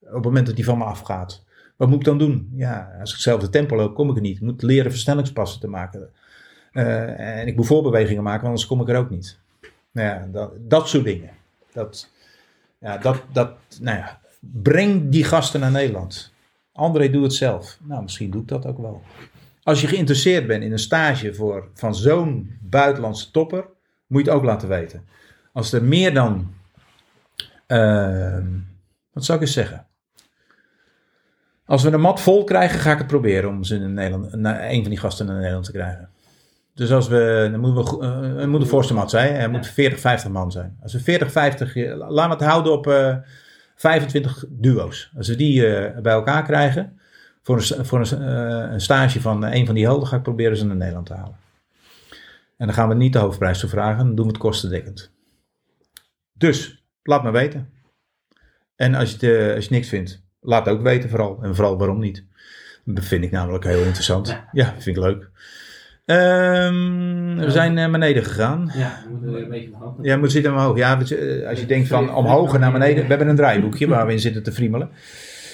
Op 0.09 0.15
het 0.15 0.25
moment 0.25 0.47
dat 0.47 0.57
die 0.57 0.65
van 0.65 0.79
me 0.79 0.85
afgaat. 0.85 1.45
Wat 1.77 1.89
moet 1.89 1.99
ik 1.99 2.05
dan 2.05 2.19
doen? 2.19 2.53
Ja, 2.55 2.97
als 3.01 3.09
ik 3.09 3.15
hetzelfde 3.15 3.49
tempo 3.49 3.77
loop, 3.77 3.95
kom 3.95 4.11
ik 4.11 4.17
er 4.17 4.23
niet. 4.23 4.37
Ik 4.37 4.43
moet 4.43 4.63
leren 4.63 4.91
versnellingspassen 4.91 5.61
te 5.61 5.69
maken. 5.69 6.11
Uh, 6.73 7.39
en 7.39 7.47
ik 7.47 7.57
moet 7.57 7.67
voorbewegingen 7.67 8.23
maken, 8.23 8.41
want 8.41 8.49
anders 8.49 8.67
kom 8.67 8.81
ik 8.81 8.89
er 8.89 8.97
ook 8.97 9.11
niet. 9.11 9.39
Nou 9.93 10.09
ja, 10.09 10.29
dat, 10.33 10.53
dat 10.59 10.89
soort 10.89 11.05
dingen. 11.05 11.31
Dat, 11.73 12.11
ja, 12.79 12.99
dat, 12.99 13.23
dat, 13.33 13.53
nou 13.81 13.99
ja, 13.99 14.21
breng 14.41 15.11
die 15.11 15.25
gasten 15.25 15.61
naar 15.61 15.71
Nederland. 15.71 16.33
André, 16.73 17.11
doe 17.11 17.23
het 17.23 17.33
zelf. 17.33 17.79
Nou, 17.83 18.03
misschien 18.03 18.31
doe 18.31 18.43
ik 18.43 18.49
dat 18.49 18.67
ook 18.67 18.79
wel. 18.79 19.03
Als 19.63 19.81
je 19.81 19.87
geïnteresseerd 19.87 20.47
bent 20.47 20.63
in 20.63 20.73
een 20.73 20.79
stage 20.79 21.35
voor, 21.35 21.69
van 21.75 21.95
zo'n 21.95 22.59
buitenlandse 22.61 23.31
topper, 23.31 23.67
moet 24.07 24.25
je 24.25 24.31
het 24.31 24.39
ook 24.39 24.45
laten 24.45 24.69
weten. 24.69 25.09
Als 25.53 25.73
er 25.73 25.85
meer 25.85 26.15
dan, 26.15 26.55
uh, 27.67 28.39
wat 29.13 29.25
zou 29.25 29.39
ik 29.39 29.45
eens 29.45 29.53
zeggen? 29.53 29.87
Als 31.69 31.83
we 31.83 31.91
een 31.91 32.01
mat 32.01 32.21
vol 32.21 32.45
krijgen, 32.45 32.81
ga 32.81 32.93
ik 32.93 32.99
het 32.99 33.07
proberen 33.07 33.51
om 33.51 33.65
ze 33.65 33.75
in 33.75 33.95
Nederland, 33.95 34.33
een 34.33 34.81
van 34.81 34.91
die 34.91 34.99
gasten 34.99 35.27
naar 35.27 35.37
Nederland 35.37 35.65
te 35.65 35.73
krijgen. 35.73 36.09
Dus 36.75 36.93
als 36.93 37.09
we, 37.09 37.49
dan 37.51 37.61
moeten 37.61 37.99
we, 37.99 38.41
uh, 38.41 38.47
moet 38.47 38.61
een 38.61 38.67
voorste 38.67 38.95
mat 38.95 39.11
zijn. 39.11 39.35
Er 39.35 39.51
moet 39.51 39.67
40, 39.67 40.01
50 40.01 40.31
man 40.31 40.53
zijn. 40.53 40.77
Als 40.83 40.93
we 40.93 41.01
40, 41.01 41.33
50, 41.33 41.75
laten 41.75 42.37
we 42.39 42.45
het 42.45 42.53
houden 42.53 42.73
op 42.73 42.87
uh, 42.87 43.17
25 43.75 44.45
duo's. 44.49 45.13
Als 45.17 45.29
we 45.29 45.37
die 45.37 45.67
uh, 45.67 45.99
bij 45.99 46.13
elkaar 46.13 46.43
krijgen, 46.43 46.99
voor 47.43 47.57
een, 47.57 47.85
voor 47.85 48.01
een, 48.01 48.23
een 48.73 48.81
stage 48.81 49.21
van 49.21 49.45
een 49.45 49.67
van 49.67 49.75
die 49.75 49.85
helden, 49.85 50.09
ga 50.09 50.17
ik 50.17 50.23
proberen 50.23 50.57
ze 50.57 50.67
naar 50.67 50.77
Nederland 50.77 51.07
te 51.07 51.15
halen. 51.15 51.37
En 52.57 52.67
dan 52.67 52.75
gaan 52.75 52.89
we 52.89 52.95
niet 52.95 53.13
de 53.13 53.19
hoofdprijs 53.19 53.59
te 53.59 53.69
vragen, 53.69 54.07
dan 54.07 54.15
doen 54.15 54.27
we 54.27 54.33
het 54.33 54.41
kostendekkend. 54.41 55.11
Dus, 56.33 56.85
laat 57.03 57.23
me 57.23 57.31
weten. 57.31 57.71
En 58.77 58.95
als 58.95 59.11
je, 59.11 59.27
het, 59.27 59.55
als 59.55 59.65
je 59.65 59.75
niks 59.75 59.89
vindt, 59.89 60.27
laat 60.49 60.69
ook 60.69 60.83
weten 60.83 61.11
vooral. 61.11 61.39
En 61.43 61.55
vooral 61.55 61.79
waarom 61.79 61.99
niet. 61.99 62.25
Dat 62.85 63.05
vind 63.05 63.25
ik 63.25 63.31
namelijk 63.31 63.65
heel 63.65 63.83
interessant. 63.83 64.29
Ja, 64.29 64.49
ja 64.53 64.75
vind 64.79 64.97
ik 64.97 65.03
leuk. 65.03 65.31
Um, 66.05 67.37
we 67.37 67.51
zijn 67.51 67.75
naar 67.75 67.91
beneden 67.91 68.25
gegaan. 68.25 68.71
Ja, 68.75 69.03
we 69.05 69.11
moeten 69.11 69.33
weer 69.33 69.43
een 69.43 69.49
beetje 69.49 69.75
omhoog. 69.75 69.97
Ja, 70.03 70.17
moet 70.17 70.33
zitten 70.33 70.53
omhoog. 70.53 70.77
Ja, 70.77 70.95
als 71.49 71.61
je 71.61 71.67
denkt 71.67 71.89
van 71.89 72.15
omhoog 72.15 72.55
en 72.55 72.61
naar 72.61 72.73
beneden. 72.73 73.03
We 73.03 73.09
hebben 73.09 73.29
een 73.29 73.37
draaiboekje 73.37 73.89
waar 73.95 74.07
we 74.07 74.13
in 74.13 74.21
zitten 74.21 74.43
te 74.43 74.53
friemelen. 74.53 74.91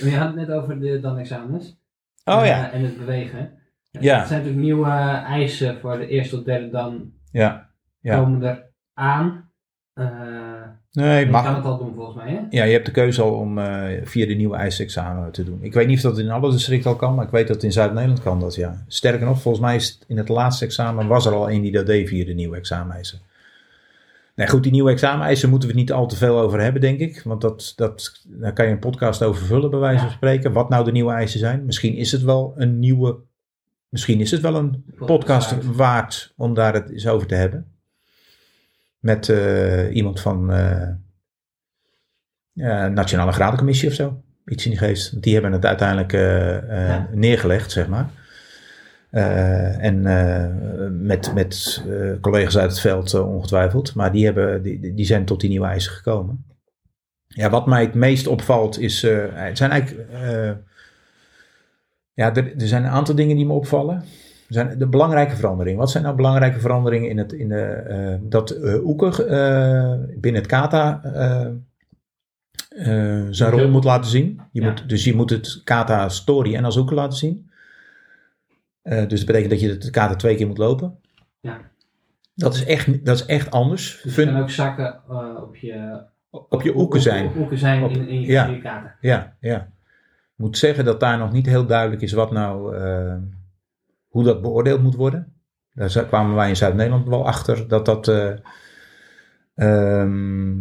We 0.01 0.11
hadden 0.11 0.39
het 0.39 0.49
net 0.49 0.57
over 0.57 0.81
de 0.81 1.01
dan-examens. 1.01 1.77
Oh 2.25 2.47
ja. 2.47 2.73
En 2.73 2.83
het 2.83 2.99
bewegen. 2.99 3.53
Ja. 3.91 4.21
Er 4.21 4.27
zijn 4.27 4.39
natuurlijk 4.39 4.67
nieuwe 4.67 4.91
eisen 5.27 5.81
voor 5.81 5.99
de 5.99 6.07
eerste 6.07 6.37
tot 6.37 6.45
derde 6.45 6.71
dan 6.71 7.13
ja. 7.31 7.71
ja. 8.01 8.17
komen 8.17 8.43
er 8.43 8.71
aan. 8.95 9.51
Uh, 9.95 10.64
Nee, 10.95 11.25
Je 11.25 11.31
mag. 11.31 11.45
kan 11.45 11.55
het 11.55 11.65
al 11.65 11.79
doen 11.79 11.95
volgens 11.95 12.17
mij, 12.17 12.33
hè? 12.33 12.41
Ja, 12.51 12.65
je 12.65 12.73
hebt 12.73 12.87
de 12.87 12.93
keuze 12.93 13.23
al 13.23 13.35
om 13.35 13.59
eh, 13.59 14.01
via 14.05 14.27
de 14.27 14.35
nieuwe 14.35 14.57
eisexamen 14.57 15.33
te 15.33 15.45
doen. 15.45 15.59
Ik 15.61 15.73
weet 15.73 15.87
niet 15.87 15.97
of 15.97 16.03
dat 16.03 16.19
in 16.19 16.31
alle 16.31 16.51
districten 16.51 16.91
al 16.91 16.97
kan, 16.97 17.15
maar 17.15 17.25
ik 17.25 17.31
weet 17.31 17.49
dat 17.49 17.63
in 17.63 17.73
Zuid-Nederland 17.73 18.23
kan 18.23 18.41
dat, 18.41 18.55
ja. 18.55 18.85
Sterker 18.89 19.27
nog, 19.27 19.41
volgens 19.41 19.65
mij 19.65 19.77
is 19.77 19.99
in 20.07 20.17
het 20.17 20.29
laatste 20.29 20.65
examen 20.65 21.07
was 21.07 21.27
er 21.27 21.33
al 21.33 21.51
een 21.51 21.63
die 21.63 21.73
dat 21.73 21.87
deed 21.87 22.09
via 22.09 22.25
de 22.25 22.35
nieuwe 22.35 22.57
exameneisen. 22.57 23.19
Nee, 24.35 24.49
goed, 24.49 24.63
die 24.63 24.73
nieuwe 24.73 24.91
exameneisen 24.91 25.51
moeten 25.51 25.69
we 25.69 25.75
het 25.75 25.85
niet 25.85 25.93
al 25.93 26.07
te 26.07 26.17
veel 26.17 26.41
over 26.41 26.61
hebben, 26.61 26.81
denk 26.81 26.99
ik. 27.01 27.23
Want 27.25 27.41
dat, 27.41 27.73
dat, 27.77 28.23
daar 28.27 28.53
kan 28.53 28.67
je 28.67 28.73
een 28.73 28.79
podcast 28.79 29.23
over 29.23 29.47
vullen, 29.47 29.71
bij 29.71 29.79
wijze 29.79 30.03
van 30.03 30.11
spreken. 30.11 30.53
Wat 30.53 30.69
nou 30.69 30.85
de 30.85 30.93
nieuwe 30.93 31.13
eisen 31.13 31.39
zijn. 31.39 31.65
Misschien 31.65 31.95
is 31.95 32.13
het 32.13 32.23
wel 32.23 32.53
een 32.57 32.79
nieuwe... 32.79 33.17
Misschien 33.89 34.21
is 34.21 34.31
het 34.31 34.41
wel 34.41 34.55
een 34.55 34.85
podcast 34.99 35.55
waard 35.75 36.33
om 36.37 36.55
daar 36.55 36.75
het 36.75 36.91
eens 36.91 37.07
over 37.07 37.27
te 37.27 37.35
hebben. 37.35 37.67
Met 39.05 39.29
eh, 39.29 39.95
iemand 39.95 40.21
van 40.21 40.51
ja, 42.53 42.89
Nationale 42.89 43.33
Gradencommissie 43.33 43.89
of 43.89 43.95
zo. 43.95 44.23
Iets 44.47 44.65
in 44.65 44.71
die 44.71 44.79
geest. 44.81 45.23
Die 45.23 45.33
hebben 45.33 45.53
het 45.53 45.65
uiteindelijk 45.65 46.13
Ja. 46.13 47.09
neergelegd, 47.13 47.71
zeg 47.71 47.89
maar. 47.89 48.11
En 49.81 50.03
met, 51.07 51.35
met 51.35 51.85
collega's 52.21 52.57
uit 52.59 52.71
het 52.71 52.81
veld 52.81 53.15
ongetwijfeld. 53.15 53.95
Maar 53.95 54.13
die, 54.13 54.25
hebben, 54.25 54.63
die, 54.63 54.95
die 54.95 55.07
zijn 55.07 55.25
tot 55.25 55.41
die 55.41 55.51
nieuwe 55.51 55.67
eisen 55.67 55.93
gekomen. 55.93 56.45
Ja, 57.27 57.51
wat 57.51 57.67
mij 57.67 57.83
het 57.83 57.95
meest 57.95 58.27
opvalt 58.27 58.79
is... 58.79 59.03
het 59.33 59.57
zijn 59.57 59.71
eigenlijk... 59.71 60.11
ja, 62.13 62.35
er, 62.35 62.57
er 62.57 62.69
zijn 62.69 62.85
een 62.85 62.91
aantal 62.91 63.15
dingen 63.15 63.37
die 63.37 63.47
me 63.47 63.53
opvallen. 63.53 64.05
Zijn 64.49 64.79
de 64.79 64.87
belangrijke 64.89 65.37
veranderingen. 65.37 65.79
Wat 65.81 65.91
zijn 65.91 66.03
nou 66.05 66.17
belangrijke 66.17 66.61
veranderingen 66.61 67.11
in 67.11 67.19
het... 67.19 67.33
In 67.33 67.49
de, 67.49 67.61
eh, 67.63 68.15
dat 68.23 68.51
eh, 68.51 69.95
binnen 70.17 70.41
het 70.43 70.47
kata... 70.47 71.01
zijn 73.31 73.51
rol 73.51 73.69
moet 73.69 73.85
laten 73.85 74.11
zien. 74.11 74.41
Je 74.53 74.61
Ja. 74.61 74.69
moet, 74.69 74.89
dus 74.89 75.05
je 75.05 75.15
moet 75.15 75.31
het 75.31 75.61
kata 75.65 76.09
story 76.09 76.55
en 76.55 76.65
als 76.65 76.77
Oeke 76.77 76.95
laten 76.95 77.19
zien. 77.19 77.51
Dus 78.83 79.09
dat 79.19 79.27
betekent 79.27 79.51
dat 79.51 79.61
je 79.61 79.69
het 79.69 79.91
kata 79.91 80.15
twee 80.15 80.37
keer 80.37 80.47
moet 80.47 80.59
lopen. 80.59 80.99
Ja. 81.41 81.61
Dat 82.35 82.55
is 82.55 82.65
echt, 82.65 83.05
dat 83.05 83.17
is 83.17 83.27
echt 83.27 83.51
anders. 83.51 84.01
Dus 84.03 84.15
je 84.17 84.25
kan 84.25 84.37
ook 84.41 84.51
zakken 84.51 85.01
op 85.43 85.57
je... 85.57 86.03
op 86.31 86.63
je 86.63 86.77
oeken 86.77 87.01
zijn. 87.01 87.27
Op 87.27 87.37
oeken 87.37 87.59
zijn 87.59 87.83
Op- 87.83 87.91
in, 87.91 88.09
in, 88.09 88.21
je- 88.21 88.27
ja. 88.27 88.47
in 88.47 88.53
je 88.55 88.61
kaarten. 88.61 88.95
Ja, 89.01 89.37
ja. 89.41 89.57
Ik 90.37 90.41
moet 90.41 90.59
zeggen 90.59 90.85
dat 90.85 91.01
daar 91.01 91.19
nog 91.19 91.33
niet 91.33 91.47
heel 91.47 91.67
duidelijk 91.67 92.03
is 92.03 92.13
wat 92.13 92.31
nou, 92.33 92.77
hoe 94.15 94.25
dat 94.25 94.43
beoordeeld 94.43 94.83
moet 94.83 94.95
worden. 94.95 95.33
Daar 95.73 96.05
kwamen 96.07 96.35
wij 96.35 96.49
in 96.49 96.57
Zuid-Nederland 96.57 97.09
wel 97.09 97.27
achter 97.27 97.69
dat 97.69 97.87
dat, 97.87 98.09
eh, 98.09 98.31
ehm, 99.55 100.53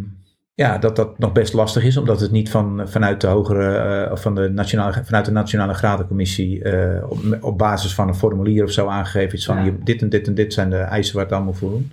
ja, 0.54 0.78
dat 0.78 0.96
dat 0.96 1.18
nog 1.18 1.32
best 1.32 1.52
lastig 1.52 1.84
is, 1.84 1.96
omdat 1.96 2.20
het 2.20 2.30
niet 2.30 2.50
van, 2.50 2.88
vanuit 2.88 3.20
de 3.20 3.26
hogere, 3.26 3.76
eh, 3.76 4.12
of 4.12 4.22
van 4.22 4.34
de 4.34 4.48
nationale, 4.48 5.04
vanuit 5.04 5.24
de 5.24 5.30
Nationale 5.30 5.74
Gradencommissie 5.74 6.62
eh, 6.62 7.10
op, 7.10 7.38
op 7.40 7.58
basis 7.58 7.94
van 7.94 8.08
een 8.08 8.14
formulier 8.14 8.64
of 8.64 8.70
zo 8.70 8.86
aangegeven 8.86 9.38
is 9.38 9.44
van 9.44 9.56
Ja. 9.56 9.64
je, 9.64 9.78
dit 9.84 10.02
en 10.02 10.08
dit 10.08 10.26
en 10.26 10.34
dit 10.34 10.52
zijn 10.52 10.70
de 10.70 10.76
eisen 10.76 11.14
waar 11.14 11.24
het 11.24 11.34
allemaal 11.34 11.54
voor 11.54 11.70
doen. 11.70 11.92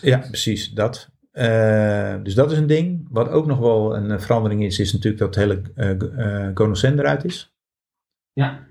Ja, 0.00 0.18
precies, 0.18 0.70
dat. 0.72 1.08
Dus 2.22 2.34
dat 2.34 2.52
is 2.52 2.58
een 2.58 2.66
ding. 2.66 3.06
Wat 3.10 3.28
ook 3.28 3.46
nog 3.46 3.58
wel 3.58 3.96
een 3.96 4.20
verandering 4.20 4.64
is, 4.64 4.78
is 4.78 4.92
natuurlijk 4.92 5.22
dat 5.22 5.34
het 5.34 5.44
hele 5.44 5.62
uh, 5.76 6.98
eruit 6.98 7.24
is. 7.24 7.54
Ja. 8.32 8.68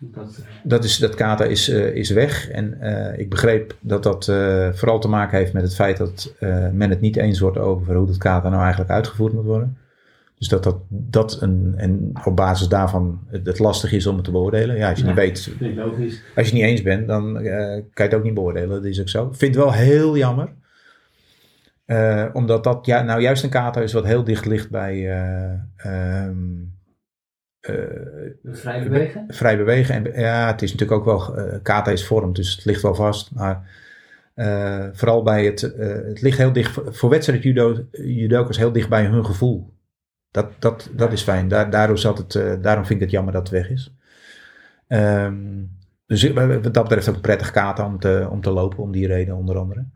Dat, 0.00 0.36
eh, 0.36 0.44
Dat, 0.62 0.84
is, 0.84 0.98
dat 0.98 1.14
kata 1.14 1.44
is, 1.44 1.68
eh, 1.68 1.94
is 1.94 2.10
weg. 2.10 2.48
En 2.48 2.80
eh, 2.80 3.18
ik 3.18 3.30
begreep 3.30 3.76
dat 3.80 4.02
dat 4.02 4.24
vooral 4.76 4.98
te 4.98 5.08
maken 5.08 5.38
heeft 5.38 5.52
met 5.52 5.62
het 5.62 5.74
feit 5.74 5.96
dat 5.96 6.34
men 6.72 6.90
het 6.90 7.00
niet 7.00 7.16
eens 7.16 7.40
wordt 7.40 7.58
over 7.58 7.94
hoe 7.94 8.06
dat 8.06 8.16
kata 8.16 8.48
nou 8.48 8.60
eigenlijk 8.60 8.90
uitgevoerd 8.90 9.32
moet 9.32 9.44
worden. 9.44 9.76
Dus 10.38 10.48
dat, 10.48 10.62
dat, 10.64 10.76
dat 10.88 11.42
een, 11.42 11.74
en 11.76 12.12
op 12.24 12.36
basis 12.36 12.68
daarvan 12.68 13.20
het, 13.30 13.58
lastig 13.58 13.92
is 13.92 14.06
om 14.06 14.14
het 14.16 14.24
te 14.24 14.30
beoordelen. 14.30 14.76
Ja, 14.76 14.88
als 14.88 14.98
je 14.98 15.04
Ja. 15.04 15.10
niet 15.10 15.18
weet, 15.18 15.50
als 16.08 16.16
je 16.34 16.34
het 16.34 16.52
niet 16.52 16.62
eens 16.62 16.82
bent, 16.82 17.06
dan 17.06 17.32
kan 17.32 17.42
je 17.42 18.02
het 18.02 18.14
ook 18.14 18.22
niet 18.22 18.34
beoordelen. 18.34 18.68
Dat 18.68 18.84
is 18.84 19.00
ook 19.00 19.08
zo. 19.08 19.26
Ik 19.26 19.34
vind 19.34 19.54
het 19.54 19.64
wel 19.64 19.72
heel 19.72 20.16
jammer. 20.16 20.48
Omdat 22.32 22.64
dat 22.64 22.86
ja, 22.86 23.02
nou 23.02 23.20
juist 23.20 23.42
een 23.44 23.50
kata 23.50 23.80
is 23.80 23.92
wat 23.92 24.04
heel 24.04 24.24
dicht 24.24 24.46
ligt 24.46 24.70
bij 24.70 25.10
eh, 25.10 25.52
ehm, 25.76 26.36
eh, 26.36 26.77
Vrij 27.60 28.82
bewegen. 28.82 29.24
vrij 29.28 29.56
bewegen. 29.56 29.94
En 29.94 30.20
ja, 30.20 30.46
het 30.46 30.62
is 30.62 30.72
natuurlijk 30.72 30.98
ook 30.98 31.04
wel, 31.04 31.36
eh 31.36 31.58
kata 31.62 31.90
is 31.90 32.06
vorm, 32.06 32.32
dus 32.32 32.54
het 32.54 32.64
ligt 32.64 32.82
wel 32.82 32.94
vast. 32.94 33.34
Maar 33.34 33.70
eh, 34.34 34.86
vooral 34.92 35.22
bij 35.22 35.44
het, 35.44 35.74
eh, 35.74 35.88
het 35.88 36.20
ligt 36.20 36.38
heel 36.38 36.52
dicht, 36.52 36.80
voor 36.84 37.10
wedstrijd 37.10 37.42
judo, 37.42 37.86
judokas 37.92 38.56
heel 38.56 38.72
dicht 38.72 38.88
bij 38.88 39.04
hun 39.04 39.24
gevoel. 39.24 39.76
Dat, 40.30 40.50
dat, 40.58 40.90
dat 40.92 41.12
is 41.12 41.22
fijn. 41.22 41.48
Daar, 41.48 41.70
daardoor, 41.70 41.98
zat 41.98 42.18
het, 42.18 42.34
eh, 42.34 42.52
daarom 42.60 42.84
vind 42.84 42.98
ik 42.98 43.04
het 43.04 43.14
jammer 43.14 43.32
dat 43.32 43.42
het 43.42 43.50
weg 43.50 43.70
is. 43.70 43.94
Ehm, 44.86 45.64
dus 46.06 46.32
wat 46.32 46.74
dat 46.74 46.82
betreft 46.82 47.08
ook 47.08 47.14
een 47.14 47.20
prettig 47.20 47.50
kata 47.50 47.86
om 47.86 47.98
te, 47.98 48.28
om 48.30 48.40
te 48.40 48.50
lopen, 48.50 48.78
om 48.78 48.92
die 48.92 49.06
reden 49.06 49.36
onder 49.36 49.58
andere. 49.58 49.86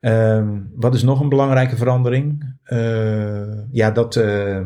Ehm, 0.00 0.58
wat 0.74 0.94
is 0.94 1.02
nog 1.02 1.20
een 1.20 1.28
belangrijke 1.28 1.76
verandering? 1.76 2.56
Eh, 2.62 3.70
ja, 3.70 3.90
dat 3.90 4.16
eh, 4.16 4.60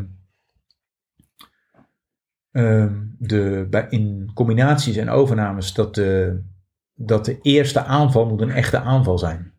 de, 3.18 3.66
bij, 3.70 3.86
in 3.88 4.30
combinaties 4.34 4.96
en 4.96 5.11
overnames 5.11 5.72
dat 5.72 5.94
de, 5.94 6.40
dat 6.94 7.24
de 7.24 7.38
eerste 7.42 7.84
aanval 7.84 8.26
moet 8.26 8.40
een 8.40 8.50
echte 8.50 8.78
aanval 8.78 9.18
zijn. 9.18 9.52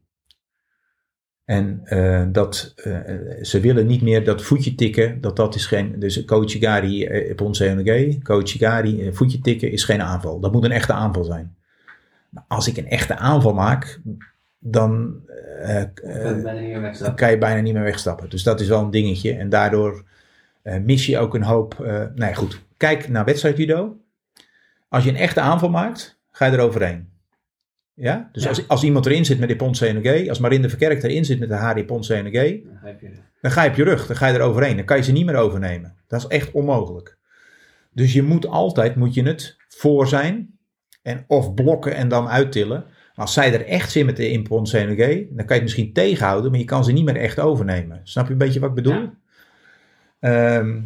En 1.45 1.81
eh, 1.83 2.23
dat 2.27 2.73
eh, 2.75 2.99
ze 3.41 3.59
willen 3.59 3.87
niet 3.87 4.01
meer 4.01 4.23
dat 4.23 4.41
voetje 4.41 4.75
tikken, 4.75 5.21
dat 5.21 5.35
dat 5.35 5.55
is 5.55 5.65
geen, 5.65 5.99
dus 5.99 6.25
Kochigari 6.25 7.29
op 7.31 7.41
ons 7.41 7.59
CNG, 7.59 8.23
Kochigari, 8.23 9.01
eh, 9.01 9.13
voetje 9.13 9.39
tikken 9.39 9.71
is 9.71 9.83
geen 9.83 10.01
aanval. 10.01 10.39
Dat 10.39 10.51
moet 10.51 10.63
een 10.63 10.71
echte 10.71 10.93
aanval 10.93 11.23
zijn. 11.23 11.55
Maar 12.29 12.43
als 12.47 12.67
ik 12.67 12.77
een 12.77 12.89
echte 12.89 13.15
aanval 13.15 13.53
maak, 13.53 13.99
dan 14.59 15.21
kan 17.15 17.31
je 17.31 17.37
bijna 17.39 17.61
niet 17.61 17.73
meer 17.73 17.83
wegstappen. 17.83 18.29
Dus 18.29 18.43
dat 18.43 18.59
is 18.59 18.67
wel 18.67 18.81
een 18.81 18.91
dingetje. 18.91 19.33
En 19.33 19.49
daardoor 19.49 20.03
mis 20.81 21.05
je 21.05 21.17
ook 21.17 21.35
een 21.35 21.43
hoop. 21.43 21.85
nee, 22.15 22.35
goed. 22.35 22.64
Kijk 22.77 23.09
naar 23.09 23.25
wedstrijdjudo. 23.25 23.97
Als 24.89 25.03
je 25.03 25.09
een 25.09 25.15
echte 25.15 25.39
aanval 25.39 25.69
maakt, 25.69 26.19
ga 26.31 26.45
je 26.45 26.51
eroverheen. 26.51 27.09
Ja? 27.93 28.29
Dus 28.31 28.43
Ja. 28.43 28.49
Als, 28.49 28.67
als 28.67 28.83
iemand 28.83 29.05
erin 29.05 29.25
zit 29.25 29.39
met 29.39 29.49
Ippon 29.49 29.71
CNG, 29.71 30.29
als 30.29 30.39
Marinde 30.39 30.69
Verkerk 30.69 31.03
erin 31.03 31.25
zit 31.25 31.39
met 31.39 31.49
de 31.49 31.55
haar 31.55 31.77
Ippon 31.77 32.01
CNG, 32.01 32.63
Dan 32.63 32.77
ga 32.81 32.87
je 32.87 33.23
dan 33.41 33.51
ga 33.51 33.63
je 33.63 33.69
op 33.69 33.75
je 33.75 33.83
rug, 33.83 34.07
dan 34.07 34.15
ga 34.15 34.27
je 34.27 34.33
eroverheen. 34.33 34.75
Dan 34.75 34.85
kan 34.85 34.97
je 34.97 35.03
ze 35.03 35.11
niet 35.11 35.25
meer 35.25 35.35
overnemen. 35.35 35.95
Dat 36.07 36.19
is 36.19 36.27
echt 36.27 36.51
onmogelijk. 36.51 37.17
Dus 37.91 38.13
je 38.13 38.21
moet 38.21 38.47
altijd, 38.47 38.95
moet 38.95 39.13
je 39.13 39.23
het 39.23 39.57
voor 39.67 40.07
zijn. 40.07 40.57
En 41.01 41.23
of 41.27 41.53
blokken 41.53 41.95
en 41.95 42.07
dan 42.07 42.29
uittillen. 42.29 42.83
Maar 42.87 43.25
als 43.25 43.33
zij 43.33 43.53
er 43.53 43.65
echt 43.65 43.91
zit 43.91 44.05
met 44.05 44.17
de 44.17 44.29
Impon 44.29 44.63
CNG, 44.63 44.97
dan 45.29 45.45
kan 45.45 45.45
je 45.47 45.53
het 45.53 45.61
misschien 45.61 45.93
tegenhouden, 45.93 46.51
maar 46.51 46.59
je 46.59 46.65
kan 46.65 46.83
ze 46.83 46.91
niet 46.91 47.05
meer 47.05 47.15
echt 47.15 47.39
overnemen. 47.39 47.99
Snap 48.03 48.25
je 48.25 48.31
een 48.31 48.37
beetje 48.37 48.59
wat 48.59 48.69
ik 48.69 48.75
bedoel? 48.75 48.93
Ja. 49.01 49.13
Ehm, 50.19 50.79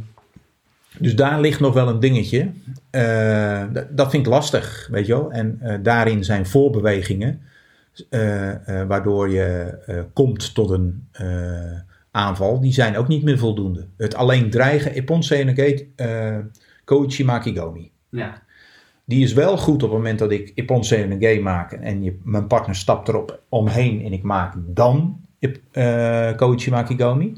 dus 1.00 1.16
daar 1.16 1.42
ligt 1.42 1.60
nog 1.60 1.74
wel 1.74 1.88
een 1.88 2.00
dingetje. 2.00 2.52
Eh, 2.90 3.64
dat 3.90 4.10
vind 4.10 4.26
ik 4.26 4.32
lastig, 4.32 4.88
weet 4.92 5.06
je 5.06 5.14
wel. 5.14 5.32
En 5.32 5.58
eh, 5.62 5.78
daarin 5.82 6.24
zijn 6.24 6.46
voorbewegingen, 6.46 7.42
eh, 8.10 8.54
waardoor 8.88 9.30
je 9.30 9.78
komt 10.14 10.54
tot 10.54 10.70
een 10.70 11.08
aanval, 12.12 12.60
die 12.62 12.74
zijn 12.74 12.98
ook 12.98 13.08
niet 13.08 13.24
meer 13.24 13.38
voldoende. 13.38 13.88
Het 13.98 14.16
alleen 14.16 14.50
dreigen, 14.50 14.96
Ippon 14.96 15.20
CNG, 15.22 15.86
eh 15.96 16.38
Koichi 16.86 17.26
Makigomi. 17.26 17.92
Ja. 18.10 18.42
Die 19.06 19.24
is 19.24 19.34
wel 19.34 19.58
goed 19.58 19.84
op 19.84 19.90
het 19.90 19.98
moment 19.98 20.20
dat 20.20 20.32
ik 20.32 20.52
Ippon 20.56 20.82
CNG 20.82 21.42
maak 21.42 21.72
en 21.72 22.04
je, 22.04 22.20
mijn 22.24 22.48
partner 22.48 22.76
stapt 22.76 23.08
erop 23.08 23.40
omheen 23.50 24.06
en 24.06 24.14
ik 24.14 24.24
maak 24.24 24.54
dan 24.58 25.20
uh, 25.74 26.36
Koichi 26.36 26.70
Makigomi. 26.70 27.34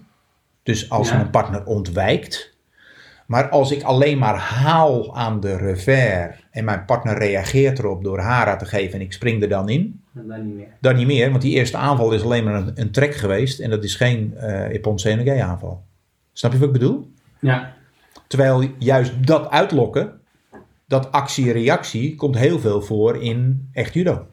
Dus 0.63 0.89
als 0.89 1.09
Ja. 1.09 1.15
mijn 1.15 1.29
partner 1.29 1.65
ontwijkt. 1.65 2.57
Maar 3.31 3.49
als 3.49 3.71
ik 3.71 3.83
alleen 3.83 4.17
maar 4.17 4.35
haal 4.35 5.15
aan 5.15 5.39
de 5.39 5.57
revers 5.57 6.35
en 6.51 6.63
mijn 6.63 6.85
partner 6.85 7.17
reageert 7.17 7.79
erop 7.79 8.03
door 8.03 8.19
hara 8.19 8.55
te 8.55 8.65
geven 8.65 8.93
en 8.93 9.01
ik 9.01 9.13
spring 9.13 9.41
er 9.41 9.49
dan 9.49 9.69
in, 9.69 10.01
En 10.15 10.27
dan 10.27 10.45
niet 10.45 10.55
meer. 10.55 10.67
dan 10.79 10.95
niet 10.95 11.07
meer. 11.07 11.29
Want 11.29 11.41
die 11.41 11.53
eerste 11.53 11.77
aanval 11.77 12.11
is 12.11 12.23
alleen 12.23 12.43
maar 12.43 12.55
een, 12.55 12.71
een 12.75 12.91
trek 12.91 13.15
geweest 13.15 13.59
en 13.59 13.69
dat 13.69 13.83
is 13.83 13.95
geen 13.95 14.33
uh, 14.35 14.73
Ippon 14.73 14.95
CNG 14.95 15.41
aanval. 15.41 15.83
Snap 16.33 16.51
je 16.51 16.57
wat 16.57 16.67
ik 16.67 16.73
bedoel? 16.73 17.11
Ja. 17.39 17.73
Terwijl 18.27 18.69
juist 18.77 19.27
dat 19.27 19.49
uitlokken, 19.49 20.19
dat 20.85 21.11
actie-reactie, 21.11 22.15
komt 22.15 22.37
heel 22.37 22.59
veel 22.59 22.81
voor 22.81 23.21
in 23.23 23.69
echt 23.73 23.93
judo. 23.93 24.27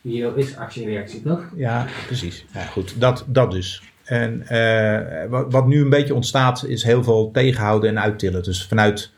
Judo 0.00 0.34
is 0.34 0.56
actie-reactie, 0.56 1.22
toch? 1.22 1.52
Ja, 1.56 1.86
precies. 2.06 2.44
Ja, 2.52 2.62
goed, 2.62 3.00
dat, 3.00 3.24
dat 3.28 3.50
dus. 3.50 3.82
En 4.04 4.46
uh, 4.50 5.42
wat, 5.50 5.66
nu 5.66 5.80
een 5.80 5.88
beetje 5.88 6.14
ontstaat, 6.14 6.64
is 6.66 6.82
heel 6.82 7.02
veel 7.02 7.30
tegenhouden 7.30 7.90
en 7.90 8.00
uittillen. 8.00 8.42
Dus 8.42 8.66
vanuit. 8.66 9.10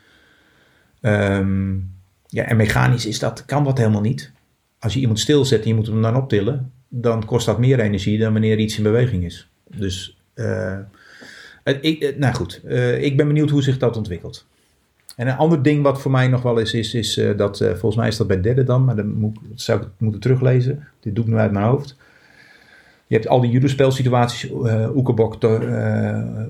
Um, 1.01 1.95
ja, 2.27 2.43
en 2.43 2.57
mechanisch 2.57 3.05
is 3.05 3.19
dat, 3.19 3.45
kan 3.45 3.63
dat 3.63 3.77
helemaal 3.77 4.01
niet. 4.01 4.31
Als 4.79 4.93
je 4.93 4.99
iemand 4.99 5.19
stilzet 5.19 5.61
en 5.61 5.67
je 5.67 5.75
moet 5.75 5.87
hem 5.87 6.01
dan 6.01 6.15
optillen. 6.15 6.71
dan 6.89 7.25
kost 7.25 7.45
dat 7.45 7.59
meer 7.59 7.79
energie 7.79 8.19
dan 8.19 8.31
wanneer 8.31 8.57
iets 8.57 8.77
in 8.77 8.83
beweging 8.83 9.23
is. 9.23 9.49
Dus, 9.75 10.17
eh, 10.33 10.77
ik, 11.63 12.01
eh, 12.01 12.17
nou 12.17 12.33
goed, 12.33 12.61
eh, 12.65 13.03
ik 13.03 13.17
ben 13.17 13.27
benieuwd 13.27 13.49
hoe 13.49 13.63
zich 13.63 13.77
dat 13.77 13.97
ontwikkelt. 13.97 14.45
En 15.17 15.27
een 15.27 15.37
ander 15.37 15.63
ding 15.63 15.83
wat 15.83 16.01
voor 16.01 16.11
mij 16.11 16.27
nog 16.27 16.41
wel 16.41 16.57
is, 16.57 16.73
is, 16.73 16.93
is 16.93 17.17
eh, 17.17 17.37
dat, 17.37 17.61
eh, 17.61 17.69
volgens 17.69 17.95
mij 17.95 18.07
is 18.07 18.17
dat 18.17 18.27
bij 18.27 18.41
derde 18.41 18.63
dan, 18.63 18.85
maar 18.85 18.95
dan 18.95 19.13
moet, 19.13 19.37
zou 19.55 19.81
ik 19.81 19.87
moeten 19.97 20.21
teruglezen. 20.21 20.87
Dit 20.99 21.15
doe 21.15 21.25
ik 21.25 21.29
nu 21.31 21.37
uit 21.37 21.51
mijn 21.51 21.65
hoofd. 21.65 21.95
Je 23.07 23.15
hebt 23.15 23.27
al 23.27 23.41
die 23.41 23.51
judospelsituaties, 23.51 24.51
eh 24.51 24.95
Oekebok, 24.95 25.39
to, 25.39 25.59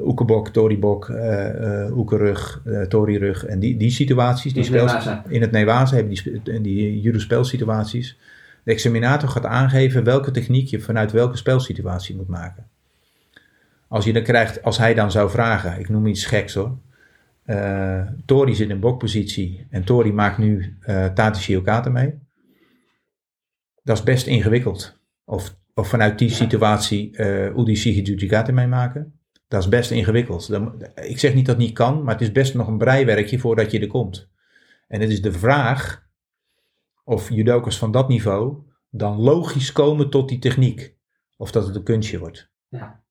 Oekebok, 0.01 0.49
Toribok, 0.49 1.09
Oekerug, 1.91 2.61
eh 2.65 2.81
Torirug 2.81 3.45
en 3.45 3.59
die, 3.59 3.77
die 3.77 3.89
situaties. 3.91 4.53
Die 4.53 4.65
In 4.65 4.73
het 4.73 4.89
spels- 4.89 5.17
in 5.27 5.41
het 5.41 5.51
Newaza 5.51 5.95
hebben 5.95 6.13
die, 6.13 6.61
die 6.61 7.01
judospelsituaties. 7.01 8.17
De 8.63 8.71
examinator 8.71 9.29
gaat 9.29 9.45
aangeven 9.45 10.03
welke 10.03 10.31
techniek 10.31 10.67
je 10.67 10.79
vanuit 10.79 11.11
welke 11.11 11.37
spelsituatie 11.37 12.15
moet 12.15 12.27
maken. 12.27 12.67
Als 13.87 14.05
je 14.05 14.13
dan 14.13 14.23
krijgt, 14.23 14.63
als 14.63 14.77
hij 14.77 14.93
dan 14.93 15.11
zou 15.11 15.29
vragen, 15.29 15.79
ik 15.79 15.89
noem 15.89 16.07
iets 16.07 16.25
geks 16.25 16.53
hoor. 16.53 16.77
Eh, 17.43 18.01
Tori 18.25 18.55
zit 18.55 18.69
in 18.69 18.79
bokpositie 18.79 19.67
en 19.69 19.83
Tori 19.83 20.13
maakt 20.13 20.37
nu 20.37 20.77
eh 20.81 21.05
Tati 21.05 21.41
Shiokata 21.41 21.89
mee. 21.89 22.13
Dat 23.83 23.97
is 23.97 24.03
best 24.03 24.27
ingewikkeld. 24.27 24.97
Of, 25.25 25.55
of 25.77 25.89
vanuit 25.89 26.19
die 26.19 26.29
situatie 26.29 27.17
eh 27.17 27.57
Udi 27.57 27.75
Shigijujikata 27.75 28.51
meemaken. 28.51 29.19
Dat 29.47 29.61
is 29.61 29.69
best 29.69 29.91
ingewikkeld. 29.91 30.49
Dan, 30.49 30.83
ik 30.95 31.19
zeg 31.19 31.33
niet 31.33 31.45
dat 31.45 31.55
het 31.55 31.65
niet 31.65 31.75
kan, 31.75 32.03
maar 32.03 32.13
het 32.13 32.23
is 32.23 32.31
best 32.31 32.53
nog 32.53 32.67
een 32.67 32.77
breiwerkje 32.77 33.39
voordat 33.39 33.71
je 33.71 33.79
er 33.79 33.87
komt. 33.87 34.29
En 34.87 35.01
het 35.01 35.09
is 35.09 35.21
de 35.21 35.31
vraag 35.31 36.05
of 37.03 37.29
judokas 37.29 37.77
van 37.77 37.91
dat 37.91 38.07
niveau 38.07 38.57
dan 38.89 39.17
logisch 39.17 39.71
komen 39.71 40.09
tot 40.09 40.29
die 40.29 40.39
techniek. 40.39 40.95
Of 41.35 41.51
dat 41.51 41.65
het 41.65 41.75
een 41.75 41.83
kunstje 41.83 42.19
wordt. 42.19 42.51
Ja. 42.69 43.03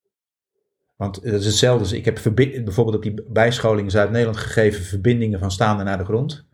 Want 0.97 1.23
dat 1.23 1.33
is 1.33 1.47
hetzelfde. 1.47 1.97
ik 1.97 2.05
heb 2.05 2.21
bijvoorbeeld 2.25 2.97
op 2.97 3.03
die 3.03 3.23
bijscholing 3.29 3.91
Zuid-Nederland 3.91 4.37
gegeven 4.37 4.85
verbindingen 4.85 5.39
van 5.39 5.51
staande 5.51 5.83
naar 5.83 5.99
de 5.99 6.05
grond. 6.05 6.47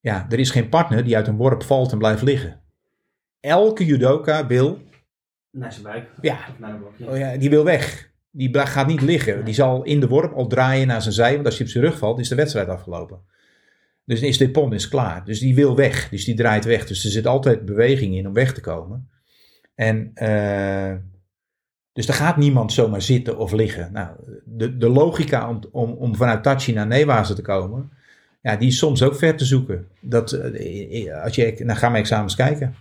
Ja, 0.00 0.26
er 0.30 0.38
is 0.38 0.50
geen 0.50 0.68
partner 0.68 1.04
die 1.04 1.16
uit 1.16 1.26
een 1.26 1.36
worp 1.36 1.62
valt 1.62 1.92
en 1.92 1.98
blijft 1.98 2.22
liggen. 2.22 2.60
Elke 3.40 3.84
judoka 3.84 4.46
wil, 4.46 4.80
Naar 5.52 5.72
zijn 5.72 5.84
buik. 5.84 6.08
Ja. 6.20 6.38
Of 6.50 6.58
naar 6.58 6.70
een 6.70 6.78
blokje. 6.78 7.08
oh 7.08 7.16
ja, 7.16 7.36
die 7.36 7.50
wil 7.50 7.64
weg. 7.64 8.10
Die 8.30 8.58
gaat 8.58 8.86
niet 8.86 9.00
liggen. 9.00 9.44
Die 9.44 9.54
zal 9.54 9.82
in 9.82 10.00
de 10.00 10.08
worp 10.08 10.32
al 10.32 10.46
draaien 10.46 10.86
naar 10.86 11.02
zijn 11.02 11.14
zij. 11.14 11.34
Want 11.34 11.46
als 11.46 11.58
je 11.58 11.64
op 11.64 11.70
zijn 11.70 11.84
rug 11.84 11.98
valt, 11.98 12.18
is 12.18 12.28
de 12.28 12.34
wedstrijd 12.34 12.68
afgelopen. 12.68 13.20
Dus 14.04 14.20
is 14.20 14.38
de 14.38 14.50
pon 14.50 14.72
is 14.72 14.88
klaar. 14.88 15.24
Dus 15.24 15.38
die 15.38 15.54
wil 15.54 15.76
weg. 15.76 16.08
Dus 16.08 16.24
die 16.24 16.34
draait 16.34 16.64
weg. 16.64 16.86
Dus 16.86 17.04
er 17.04 17.10
zit 17.10 17.26
altijd 17.26 17.64
beweging 17.64 18.14
in 18.14 18.26
om 18.26 18.32
weg 18.32 18.54
te 18.54 18.60
komen. 18.60 19.10
En 19.74 20.10
eh, 20.14 20.94
dus 21.92 22.08
er 22.08 22.14
gaat 22.14 22.36
niemand 22.36 22.72
zomaar 22.72 23.02
zitten 23.02 23.38
of 23.38 23.52
liggen. 23.52 23.92
Nou, 23.92 24.16
de, 24.44 24.76
de 24.76 24.88
logica 24.88 25.48
om, 25.48 25.60
om, 25.72 25.90
om 25.90 26.16
vanuit 26.16 26.42
Tachi 26.42 26.72
naar 26.72 26.86
Newazen 26.86 27.34
te 27.34 27.42
komen, 27.42 27.90
ja, 28.42 28.56
die 28.56 28.68
is 28.68 28.78
soms 28.78 29.02
ook 29.02 29.14
ver 29.14 29.36
te 29.36 29.44
zoeken. 29.44 29.88
Dat, 30.00 30.32
eh, 30.32 31.22
als 31.22 31.34
je, 31.34 31.54
nou, 31.58 31.78
ga 31.78 31.88
maar 31.88 32.00
examens 32.00 32.34
kijken. 32.34 32.74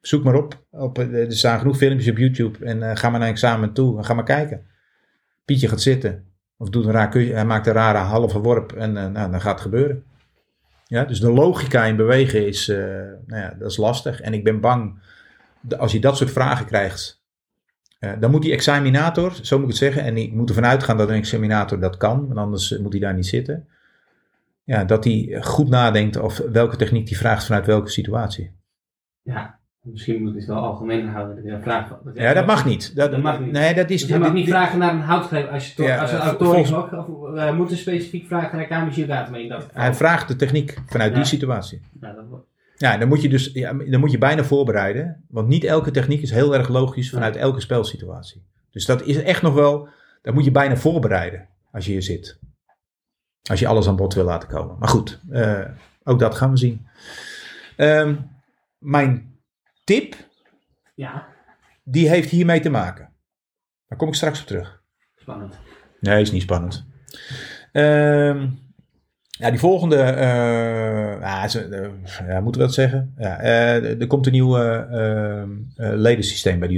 Zoek 0.00 0.24
maar 0.24 0.34
op. 0.34 0.64
op 0.70 0.98
eh, 0.98 1.24
er 1.24 1.32
staan 1.32 1.58
genoeg 1.58 1.76
filmpjes 1.76 2.10
op 2.10 2.18
YouTube. 2.18 2.64
En 2.64 2.82
eh, 2.82 2.96
ga 2.96 3.10
maar 3.10 3.20
naar 3.20 3.28
examen 3.28 3.72
toe 3.72 3.98
en 3.98 4.04
ga 4.04 4.14
maar 4.14 4.24
kijken. 4.24 4.66
Pietje 5.44 5.68
gaat 5.68 5.80
zitten. 5.80 6.24
Of 6.56 6.68
doet 6.68 6.84
een 6.84 6.90
raar. 6.90 7.12
Hij 7.12 7.44
maakt 7.44 7.66
een 7.66 7.72
rare 7.72 7.98
halve 7.98 8.38
worp. 8.38 8.72
En 8.72 8.96
eh, 8.96 9.06
nou, 9.06 9.30
dan 9.30 9.40
gaat 9.40 9.52
het 9.52 9.60
gebeuren. 9.60 10.04
Ja, 10.86 11.04
dus 11.04 11.20
de 11.20 11.32
logica 11.32 11.84
in 11.84 11.96
bewegen 11.96 12.46
is, 12.46 12.66
nou 13.26 13.42
ja, 13.42 13.54
dat 13.58 13.70
is 13.70 13.76
lastig. 13.76 14.20
En 14.20 14.34
ik 14.34 14.44
ben 14.44 14.60
bang, 14.60 14.98
als 15.78 15.92
je 15.92 16.00
dat 16.00 16.16
soort 16.16 16.30
vragen 16.30 16.66
krijgt, 16.66 17.22
dan 18.18 18.30
moet 18.30 18.42
die 18.42 18.52
examinator, 18.52 19.38
zo 19.42 19.56
moet 19.56 19.64
ik 19.64 19.70
het 19.70 19.82
zeggen, 19.82 20.02
en 20.02 20.16
ik 20.16 20.32
moet 20.32 20.48
ervan 20.48 20.66
uitgaan 20.66 20.96
dat 20.96 21.08
een 21.08 21.14
examinator 21.14 21.80
dat 21.80 21.96
kan, 21.96 22.26
want 22.26 22.38
anders 22.38 22.78
moet 22.78 22.92
hij 22.92 23.00
daar 23.00 23.14
niet 23.14 23.26
zitten. 23.26 23.68
Ja, 24.64 24.84
dat 24.84 25.04
hij 25.04 25.38
goed 25.40 25.68
nadenkt 25.68 26.16
of 26.16 26.38
welke 26.38 26.76
techniek 26.76 27.06
die 27.06 27.16
vraagt 27.16 27.44
vanuit 27.44 27.66
welke 27.66 27.90
situatie. 27.90 28.52
Ja. 29.22 29.57
Misschien 29.90 30.22
moet 30.22 30.32
ik 30.32 30.36
het 30.38 30.46
wel 30.46 30.56
algemeen 30.56 31.08
houden. 31.08 31.36
Dat 31.36 31.44
een 31.44 31.62
vraag 31.62 31.98
Ja, 32.14 32.34
dat 32.34 32.46
mag 32.46 32.64
niet. 32.66 32.96
Dat, 32.96 33.10
Dat 33.10 33.22
mag 33.22 33.40
niet. 33.40 33.52
Nee, 33.52 33.74
dat 33.74 33.90
is 33.90 34.00
Dus 34.00 34.10
je 34.10 34.18
mag 34.18 34.32
niet 34.32 34.48
vragen 34.48 34.78
naar 34.78 34.92
een 34.94 35.00
houtgreep 35.00 35.50
als 35.50 35.74
je, 35.74 35.82
Ja, 35.82 35.98
als 36.00 36.12
een 36.12 36.18
eh, 36.18 36.34
volgens- 36.38 36.72
ook. 36.74 36.92
Of 36.92 37.06
we 37.32 37.52
moeten 37.56 37.76
specifiek 37.76 38.26
vragen 38.26 38.56
naar 38.58 38.66
Kamishiogata 38.66 39.30
mee 39.30 39.48
dat. 39.48 39.66
Hij 39.72 39.94
vraagt 39.94 40.28
de 40.28 40.36
techniek 40.36 40.78
vanuit 40.86 41.14
die 41.14 41.24
situatie. 41.24 41.80
Ja, 42.00 42.12
dat 42.12 42.24
wordt- 42.28 42.46
Ja, 42.76 42.96
dan 42.96 43.08
moet 43.08 43.22
je 43.22 43.28
dus 43.28 43.50
ja, 43.52 43.72
dan 43.72 44.00
moet 44.00 44.10
je 44.10 44.18
bijna 44.18 44.44
voorbereiden. 44.44 45.24
Want 45.28 45.48
niet 45.48 45.64
elke 45.64 45.90
techniek 45.90 46.22
is 46.22 46.30
heel 46.30 46.54
erg 46.54 46.68
logisch 46.68 47.10
vanuit 47.10 47.36
elke 47.36 47.60
spelsituatie. 47.60 48.42
Dus 48.70 48.84
dat 48.86 49.02
is 49.02 49.22
echt 49.22 49.42
nog 49.42 49.54
wel. 49.54 49.88
Dat 50.22 50.34
moet 50.34 50.44
je 50.44 50.50
bijna 50.50 50.76
voorbereiden 50.76 51.48
als 51.72 51.84
je 51.86 51.92
hier 51.92 52.02
zit. 52.02 52.38
Als 53.50 53.60
je 53.60 53.66
alles 53.66 53.88
aan 53.88 53.96
bod 53.96 54.14
wil 54.14 54.24
laten 54.24 54.48
komen. 54.48 54.76
Maar 54.78 54.88
goed, 54.88 55.20
eh, 55.30 55.60
ook 56.04 56.18
dat 56.18 56.34
gaan 56.34 56.50
we 56.50 56.56
zien. 56.56 56.86
Ehm, 57.76 58.14
mijn 58.78 59.37
tip, 59.88 60.16
ja, 60.94 61.26
die 61.82 62.08
heeft 62.08 62.30
hiermee 62.30 62.60
te 62.60 62.70
maken. 62.70 63.12
Daar 63.86 63.98
kom 63.98 64.08
ik 64.08 64.14
straks 64.14 64.40
op 64.40 64.46
terug. 64.46 64.82
spannend. 65.16 65.58
Nee, 66.00 66.20
is 66.20 66.30
niet 66.30 66.42
spannend. 66.42 66.86
Ehm, 67.72 68.46
ja, 69.28 69.50
die 69.50 69.58
volgende. 69.58 69.96
eh 69.96 71.20
ja, 72.26 72.40
moeten 72.40 72.60
we 72.60 72.66
dat 72.66 72.74
zeggen? 72.74 73.14
Ja, 73.18 73.40
eh, 73.40 74.00
er 74.00 74.06
komt 74.06 74.26
een 74.26 74.32
nieuw 74.32 74.58
eh, 74.58 75.40
ehm, 75.40 75.50
eh, 75.76 75.92
ledensysteem 75.94 76.58
bij 76.58 76.68
de 76.68 76.74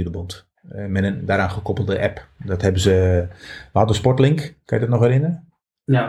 met 0.87 1.03
een 1.03 1.25
daaraan 1.25 1.51
gekoppelde 1.51 2.01
app. 2.01 2.27
Dat 2.37 2.61
hebben 2.61 2.81
ze. 2.81 3.27
We 3.71 3.77
hadden 3.77 3.95
Sportlink, 3.95 4.39
kan 4.65 4.79
je 4.79 4.85
dat 4.85 4.93
nog 4.93 5.03
herinneren? 5.03 5.50
Ja, 5.91 6.07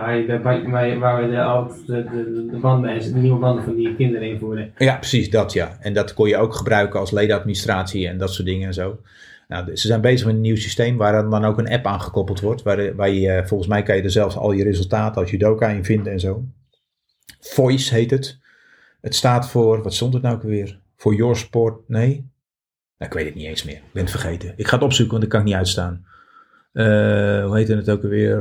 waar, 0.98 1.22
we 1.22 1.30
de, 1.30 1.42
oud- 1.42 1.86
de, 1.86 2.04
de, 2.04 3.10
de, 3.10 3.18
nieuwe 3.18 3.38
banden 3.38 3.64
van 3.64 3.74
die 3.74 3.96
kinderen 3.96 4.28
invoeren. 4.28 4.72
Ja, 4.76 4.96
precies 4.96 5.30
dat 5.30 5.52
ja. 5.52 5.76
En 5.80 5.92
dat 5.92 6.14
kon 6.14 6.28
je 6.28 6.36
ook 6.36 6.54
gebruiken 6.54 7.00
als 7.00 7.10
ledenadministratie 7.10 8.08
en 8.08 8.18
dat 8.18 8.32
soort 8.32 8.46
dingen 8.46 8.66
en 8.66 8.74
zo. 8.74 9.00
Nou, 9.48 9.76
ze 9.76 9.86
zijn 9.86 10.00
bezig 10.00 10.26
met 10.26 10.34
een 10.34 10.40
nieuw 10.40 10.56
systeem 10.56 10.96
waar 10.96 11.30
dan 11.30 11.44
ook 11.44 11.58
een 11.58 11.70
app 11.70 11.86
aan 11.86 12.00
gekoppeld 12.00 12.40
wordt. 12.40 12.62
Waar, 12.62 13.10
je, 13.10 13.30
eh, 13.30 13.46
volgens 13.46 13.68
mij 13.68 13.82
kan 13.82 13.96
je 13.96 14.02
er 14.02 14.10
zelfs 14.10 14.36
al 14.36 14.52
je 14.52 14.64
resultaten 14.64 15.20
als 15.20 15.30
judoka 15.30 15.68
in 15.68 15.84
vinden 15.84 16.12
en 16.12 16.20
zo. 16.20 16.44
Voice 17.40 17.94
heet 17.94 18.10
het. 18.10 18.38
Het 19.00 19.14
staat 19.14 19.48
voor, 19.48 19.82
wat 19.82 19.94
stond 19.94 20.12
het 20.12 20.22
nou 20.22 20.34
ook 20.34 20.42
weer? 20.42 20.80
Voor 20.96 21.14
Your 21.14 21.36
Sport, 21.36 21.88
nee? 21.88 22.30
Nou, 22.98 23.10
ik 23.10 23.12
weet 23.12 23.24
het 23.24 23.34
niet 23.34 23.46
eens 23.46 23.64
meer. 23.64 23.74
Ik 23.74 23.92
ben 23.92 24.02
het 24.02 24.10
vergeten. 24.10 24.52
Ik 24.56 24.66
ga 24.66 24.74
het 24.74 24.84
opzoeken, 24.84 25.12
want 25.12 25.24
ik 25.24 25.30
kan 25.30 25.40
het 25.40 25.48
niet 25.48 25.58
uitstaan. 25.58 26.06
Eh, 26.72 27.44
hoe 27.44 27.56
heette 27.56 27.76
het 27.76 27.90
ook 27.90 28.02
weer? 28.02 28.38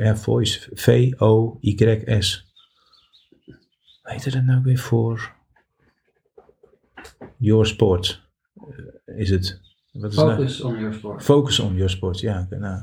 Ja, 0.00 0.16
Voice. 0.16 0.68
V-O-Y-S. 0.74 2.50
Heette 4.02 4.30
dat 4.30 4.44
nou 4.44 4.62
weer 4.62 4.78
voor? 4.78 5.32
Your 7.36 7.66
Sport. 7.66 8.22
Eh, 9.06 9.18
is 9.18 9.30
het? 9.30 9.60
Wat 9.92 10.10
is 10.10 10.16
nou? 10.16 10.30
Focus 10.30 10.60
on 10.60 10.78
your 10.78 10.94
sport. 10.94 11.22
Focus 11.22 11.58
on 11.60 11.74
your 11.74 11.90
sport, 11.90 12.20
ja. 12.20 12.46
Nou. 12.50 12.82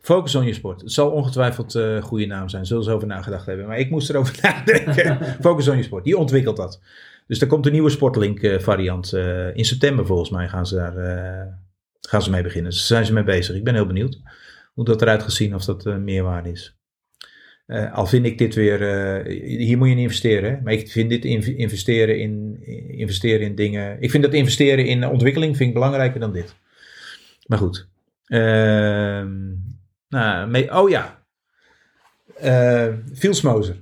Focus 0.00 0.34
on 0.34 0.40
your 0.42 0.56
sport. 0.56 0.80
Het 0.80 0.92
zal 0.92 1.10
ongetwijfeld 1.10 1.74
eh, 1.74 1.94
een 1.94 2.02
goede 2.02 2.26
naam 2.26 2.48
zijn. 2.48 2.66
Zullen 2.66 2.84
ze 2.84 2.90
over 2.90 3.06
nagedacht 3.06 3.46
hebben. 3.46 3.66
Maar 3.66 3.78
ik 3.78 3.90
moest 3.90 4.10
erover 4.10 4.38
nadenken. 4.42 5.36
Focus 5.40 5.66
on 5.66 5.72
your 5.72 5.84
sport. 5.84 6.04
Die 6.04 6.18
ontwikkelt 6.18 6.56
dat. 6.56 6.80
Dus 7.26 7.40
er 7.40 7.46
komt 7.46 7.66
een 7.66 7.72
nieuwe 7.72 7.90
Sportlink 7.90 8.40
eh, 8.42 8.58
variant. 8.58 9.12
eh, 9.12 9.56
in 9.56 9.64
september 9.64 10.06
volgens 10.06 10.30
mij 10.30 10.48
gaan 10.48 10.66
ze 10.66 10.74
daar 10.74 10.96
eh, 10.96 11.52
gaan 12.00 12.22
ze 12.22 12.30
mee 12.30 12.42
beginnen. 12.42 12.70
Dus 12.70 12.78
daar 12.78 12.88
zijn 12.88 13.04
ze 13.06 13.12
mee 13.12 13.24
bezig. 13.24 13.56
Ik 13.56 13.64
ben 13.64 13.74
heel 13.74 13.86
benieuwd 13.86 14.18
hoe 14.76 14.84
dat 14.84 15.02
eruit 15.02 15.22
gaat 15.22 15.32
zien. 15.32 15.54
Of 15.54 15.64
dat 15.64 15.86
eh, 15.86 15.96
meerwaarde 15.96 16.50
is. 16.50 16.76
Eh, 17.66 17.94
al 17.94 18.06
vind 18.06 18.26
ik 18.26 18.38
dit 18.38 18.54
weer, 18.54 18.82
eh, 18.82 19.36
hier 19.66 19.78
moet 19.78 19.86
je 19.88 19.94
in 19.94 20.00
investeren. 20.00 20.50
Hè? 20.50 20.60
Maar 20.60 20.72
ik 20.72 20.90
vind 20.90 21.10
dit 21.10 21.24
inv- 21.24 21.46
investeren 21.46 22.18
in, 22.20 22.58
investeren 22.88 23.46
in 23.46 23.54
dingen. 23.54 23.96
Ik 24.02 24.10
vind 24.10 24.22
dat 24.22 24.32
investeren 24.34 24.86
in 24.86 25.06
ontwikkeling 25.06 25.56
vind 25.56 25.68
ik 25.68 25.74
belangrijker 25.74 26.20
dan 26.20 26.32
dit. 26.32 26.54
Maar 27.46 27.58
goed. 27.58 27.88
Ehm, 28.26 29.52
nou, 30.08 30.48
mee, 30.50 30.74
oh 30.80 30.88
ja. 30.90 31.24
Uh, 32.44 32.94
Fieldsmozer. 33.14 33.74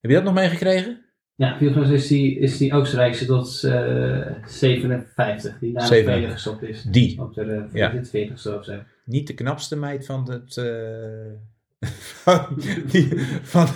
Heb 0.00 0.10
je 0.10 0.16
dat 0.16 0.24
nog 0.24 0.34
meegekregen? 0.34 1.04
Ja, 1.34 1.56
mij 1.60 1.92
is 1.92 2.06
die, 2.06 2.38
is 2.38 2.58
die 2.58 2.72
Oostenrijkse 2.72 3.26
tot 3.26 3.64
eh 3.64 4.32
57, 4.46 5.58
die 5.58 5.72
na 5.72 5.80
de 5.80 5.86
57. 5.86 5.86
Spelen 5.86 6.30
gestopt 6.30 6.62
is. 6.62 6.82
Die. 6.82 7.20
Op 7.20 7.34
de 7.34 7.44
uh, 7.44 7.62
Ja. 7.72 7.92
40ste 7.94 8.32
of 8.32 8.64
zo. 8.64 8.82
Niet 9.06 9.26
de 9.26 9.34
knapste 9.34 9.76
meid 9.76 10.06
van 10.06 10.30
het, 10.30 10.56
eh, 10.56 11.88
van, 12.24 12.46
die, 12.86 13.20
van, 13.42 13.66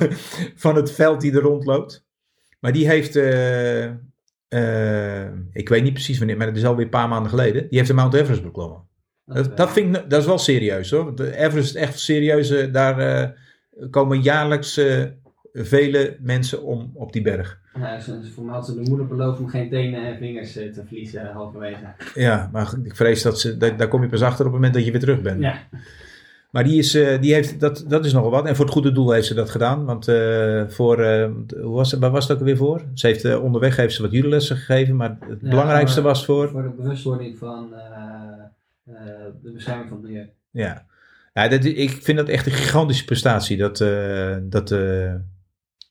van 0.55 0.76
het 0.76 0.93
veld 0.93 1.20
die 1.20 1.33
er 1.33 1.41
rondloopt. 1.41 2.07
Maar 2.61 2.72
die 2.72 2.89
heeft, 2.89 3.16
eh, 3.16 3.85
eh, 4.49 5.33
ik 5.53 5.68
weet 5.68 5.83
niet 5.83 5.93
precies 5.93 6.18
wanneer, 6.18 6.37
maar 6.37 6.47
het 6.47 6.57
is 6.57 6.64
alweer 6.64 6.85
een 6.85 6.91
paar 6.91 7.09
maanden 7.09 7.31
geleden. 7.31 7.68
Die 7.68 7.78
heeft 7.78 7.89
de 7.89 7.95
Mount 7.95 8.14
Everest 8.14 8.43
beklommen. 8.43 8.89
Dat, 9.24 9.57
dat, 9.57 9.70
vind 9.70 9.97
ik, 9.97 10.11
dat 10.11 10.20
is 10.20 10.26
wel 10.26 10.39
serieus 10.39 10.91
hoor. 10.91 11.16
De 11.16 11.37
Everest 11.37 11.74
is 11.74 11.83
echt 11.83 11.99
serieus. 11.99 12.72
Daar 12.72 13.35
komen 13.91 14.22
jaarlijks 14.22 14.81
vele 15.53 16.16
mensen 16.20 16.62
om 16.62 16.91
op 16.95 17.12
die 17.12 17.22
berg. 17.22 17.60
Ja, 17.75 18.01
voor 18.35 18.45
mij 18.45 18.55
had 18.55 18.66
ze 18.66 18.75
de 18.75 18.89
moeder 18.89 19.07
beloofd 19.07 19.41
om 19.41 19.49
geen 19.49 19.68
tenen 19.68 20.07
en 20.07 20.18
vingers 20.18 20.57
eh, 20.57 20.73
te 20.73 20.85
verliezen 20.87 21.29
eh, 21.29 21.35
halverwege. 21.35 21.85
Ja, 22.14 22.49
maar 22.53 22.73
ik 22.83 22.97
vrees 22.97 23.23
dat 23.23 23.41
ze, 23.41 23.57
dat, 23.57 23.79
daar 23.79 23.89
kom 23.89 24.03
je 24.03 24.09
pas 24.09 24.23
achter 24.23 24.47
op 24.47 24.53
het 24.53 24.55
moment 24.55 24.75
dat 24.75 24.85
je 24.85 24.91
weer 24.91 25.01
terug 25.01 25.21
bent. 25.21 25.43
Ja, 25.43 25.59
Maar 26.51 26.64
die 26.64 26.79
is, 26.79 26.95
eh, 26.95 27.21
die 27.21 27.35
heeft, 27.35 27.61
dat, 27.61 27.85
dat 27.89 28.05
is 28.05 28.12
nogal 28.12 28.31
wat. 28.31 28.47
En 28.47 28.57
voor 28.57 28.64
het 28.64 28.75
goede 28.75 28.93
doel 28.93 29.11
heeft 29.11 29.27
ze 29.27 29.35
dat 29.35 29.51
gedaan. 29.51 29.85
Want 29.85 30.05
voor, 30.73 31.05
hoe 31.61 31.75
was 31.75 31.93
waar 31.93 32.11
was 32.11 32.23
het 32.23 32.33
ook 32.33 32.39
alweer 32.39 32.57
voor? 32.57 32.85
Ze 32.95 33.07
heeft 33.07 33.39
onderweg 33.39 33.77
heeft 33.77 33.95
ze 33.95 34.03
wat 34.03 34.11
judolessen 34.11 34.57
gegeven. 34.57 34.97
Maar 34.97 35.16
het 35.21 35.39
Ja, 35.43 35.49
belangrijkste 35.49 36.03
was 36.03 36.25
voor... 36.25 36.49
voor 36.49 36.62
de 36.62 36.68
bewustwording 36.68 37.39
van 37.39 37.71
de 39.43 39.51
bescherming 39.53 39.89
van 39.89 39.97
het 39.97 40.07
milieu. 40.07 40.29
Ja, 40.51 40.87
ja 41.33 41.49
dat, 41.49 41.64
ik 41.64 41.91
vind 41.91 42.18
dat 42.18 42.29
echt 42.29 42.47
een 42.47 42.53
gigantische 42.53 43.05
prestatie. 43.05 43.57
Dat, 43.57 43.79
dat, 44.43 44.71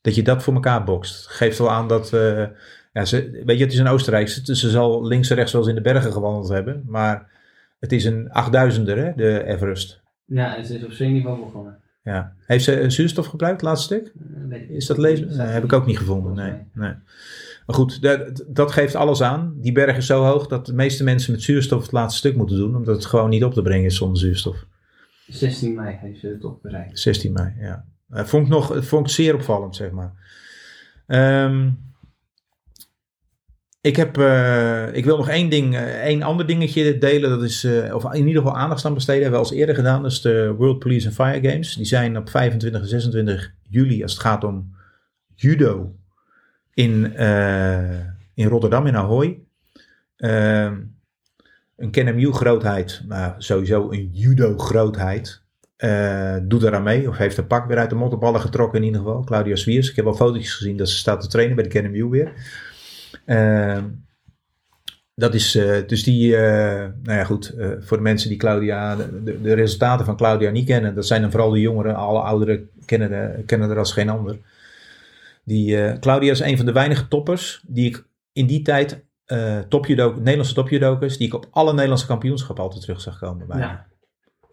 dat 0.01 0.15
je 0.15 0.23
dat 0.23 0.43
voor 0.43 0.53
elkaar 0.53 0.83
bokst. 0.83 1.27
Geeft 1.27 1.57
wel 1.57 1.71
aan 1.71 1.87
dat... 1.87 2.13
eh, 2.13 2.45
ja, 2.93 3.05
ze, 3.05 3.41
weet 3.45 3.57
je, 3.57 3.63
het 3.63 3.73
is 3.73 3.79
een 3.79 3.87
Oostenrijkse. 3.87 4.41
Dus 4.41 4.59
ze 4.59 4.69
zal 4.69 5.07
links 5.07 5.29
en 5.29 5.35
rechts 5.35 5.51
wel 5.51 5.61
eens 5.61 5.69
in 5.69 5.75
de 5.75 5.81
bergen 5.81 6.11
gewandeld 6.11 6.49
hebben. 6.49 6.83
Maar 6.87 7.29
het 7.79 7.91
is 7.91 8.05
een 8.05 8.27
8000er, 8.27 8.95
hè, 8.97 9.11
de 9.15 9.43
Everest. 9.45 10.01
Ja, 10.25 10.63
ze 10.63 10.75
is 10.75 10.83
op 10.83 10.91
zeeniveau 10.91 11.39
begonnen. 11.45 11.77
Ja. 12.03 12.33
Heeft 12.45 12.63
ze 12.63 12.89
zuurstof 12.89 13.25
gebruikt, 13.25 13.61
het 13.61 13.69
laatste 13.69 13.93
stuk? 13.93 14.13
Eh, 14.49 14.69
Is 14.69 14.85
dat 14.85 14.97
lezen? 14.97 15.37
Nee, 15.37 15.47
heb 15.47 15.63
ik 15.63 15.73
ook 15.73 15.85
niet 15.85 15.97
gevonden. 15.97 16.33
Nee, 16.33 16.53
nee. 16.73 16.93
Maar 17.65 17.75
goed, 17.75 18.01
dat, 18.01 18.45
dat 18.47 18.71
geeft 18.71 18.95
alles 18.95 19.21
aan. 19.21 19.53
Die 19.57 19.71
berg 19.71 19.97
is 19.97 20.05
zo 20.05 20.23
hoog 20.23 20.47
dat 20.47 20.65
de 20.65 20.73
meeste 20.73 21.03
mensen 21.03 21.31
met 21.31 21.41
zuurstof 21.41 21.81
het 21.81 21.91
laatste 21.91 22.17
stuk 22.17 22.35
moeten 22.35 22.57
doen. 22.57 22.75
Omdat 22.75 22.95
het 22.95 23.05
gewoon 23.05 23.29
niet 23.29 23.43
op 23.43 23.53
te 23.53 23.61
brengen 23.61 23.85
is 23.85 23.95
zonder 23.95 24.17
zuurstof. 24.17 24.65
16 25.27 25.73
mei 25.75 25.95
heeft 26.01 26.19
ze 26.19 26.27
het 26.27 26.41
toch 26.41 26.61
bereikt. 26.61 26.99
16 26.99 27.33
mei, 27.33 27.53
ja. 27.59 27.85
Ik 28.13 28.47
nog, 28.47 28.67
het 28.69 28.85
vond 28.85 29.07
ik 29.07 29.13
zeer 29.13 29.35
opvallend, 29.35 29.75
zeg 29.75 29.91
maar. 29.91 30.13
Ehm, 31.07 31.69
ik, 33.81 33.95
heb, 33.95 34.17
eh, 34.17 34.93
ik 34.93 35.05
wil 35.05 35.17
nog 35.17 35.29
één 35.29 35.49
ding, 35.49 35.75
eh, 35.75 36.03
één 36.03 36.21
ander 36.21 36.47
dingetje 36.47 36.97
delen. 36.97 37.29
Dat 37.29 37.43
is, 37.43 37.63
eh, 37.63 37.95
of 37.95 38.13
in 38.13 38.27
ieder 38.27 38.41
geval 38.41 38.57
aandacht 38.57 38.85
aan 38.85 38.93
besteden. 38.93 39.21
Hebben 39.21 39.41
we 39.41 39.47
al 39.47 39.53
eerder 39.53 39.75
gedaan. 39.75 40.01
Dat 40.01 40.11
is 40.11 40.21
de 40.21 40.53
World 40.57 40.79
Police 40.79 41.07
and 41.07 41.15
Fire 41.15 41.49
Games. 41.49 41.75
Die 41.75 41.85
zijn 41.85 42.17
op 42.17 42.29
25 42.29 42.81
en 42.81 42.87
26 42.87 43.53
juli 43.69 44.03
als 44.03 44.11
het 44.11 44.21
gaat 44.21 44.43
om 44.43 44.75
judo 45.35 45.95
in, 46.73 47.15
eh, 47.15 47.99
in 48.33 48.47
Rotterdam, 48.47 48.87
in 48.87 48.95
Ahoy. 48.95 49.39
Ehm, 50.17 50.81
een 51.77 51.91
KNMU 51.91 52.31
grootheid, 52.31 53.03
maar 53.07 53.35
sowieso 53.37 53.91
een 53.91 54.09
judo 54.11 54.57
eh, 55.79 56.35
doet 56.43 56.63
eraan 56.63 56.83
mee, 56.83 57.09
of 57.09 57.17
heeft 57.17 57.37
een 57.37 57.47
pak 57.47 57.67
weer 57.67 57.77
uit 57.77 57.89
de 57.89 57.95
mottenballen 57.95 58.41
getrokken 58.41 58.79
in 58.79 58.85
ieder 58.85 59.01
geval. 59.01 59.23
Claudia 59.23 59.55
Swiers. 59.55 59.89
Ik 59.89 59.95
heb 59.95 60.05
al 60.05 60.13
foto's 60.13 60.53
gezien 60.53 60.77
dat 60.77 60.89
ze 60.89 60.97
staat 60.97 61.21
te 61.21 61.27
trainen 61.27 61.55
bij 61.55 61.67
de 61.67 61.69
KNMU 61.79 62.05
weer. 62.09 62.31
Ehm, 63.25 63.83
dat 65.15 65.33
is 65.33 65.55
eh, 65.55 65.87
dus 65.87 66.03
die, 66.03 66.35
eh, 66.37 66.87
nou 67.03 67.17
ja 67.17 67.23
goed, 67.23 67.55
voor 67.79 67.97
de 67.97 68.03
mensen 68.03 68.29
die 68.29 68.37
Claudia, 68.37 68.95
de, 68.95 69.23
de- 69.23 69.41
de 69.41 69.53
resultaten 69.53 70.05
van 70.05 70.17
Claudia 70.17 70.49
niet 70.49 70.65
kennen, 70.65 70.95
dat 70.95 71.05
zijn 71.07 71.21
dan 71.21 71.31
vooral 71.31 71.49
de 71.49 71.59
jongeren, 71.59 71.95
alle 71.95 72.19
ouderen 72.19 72.69
kennen, 72.85 73.09
de, 73.09 73.43
kennen 73.45 73.69
er 73.69 73.77
als 73.77 73.91
geen 73.93 74.09
ander. 74.09 74.37
Die, 75.43 75.99
Claudia 75.99 76.31
is 76.31 76.39
een 76.39 76.57
van 76.57 76.65
de 76.65 76.71
weinige 76.71 77.07
toppers 77.07 77.63
die 77.67 77.87
ik 77.89 78.05
in 78.33 78.45
die 78.45 78.61
tijd, 78.61 79.03
topjudo, 79.69 80.13
Nederlandse 80.17 80.53
topjudokers, 80.53 81.17
die 81.17 81.27
ik 81.27 81.33
op 81.33 81.47
alle 81.51 81.71
Nederlandse 81.73 82.05
kampioenschappen 82.05 82.63
altijd 82.63 82.81
terug 82.81 83.01
zag 83.01 83.19
komen. 83.19 83.47
Bij. 83.47 83.59
Ja. 83.59 83.87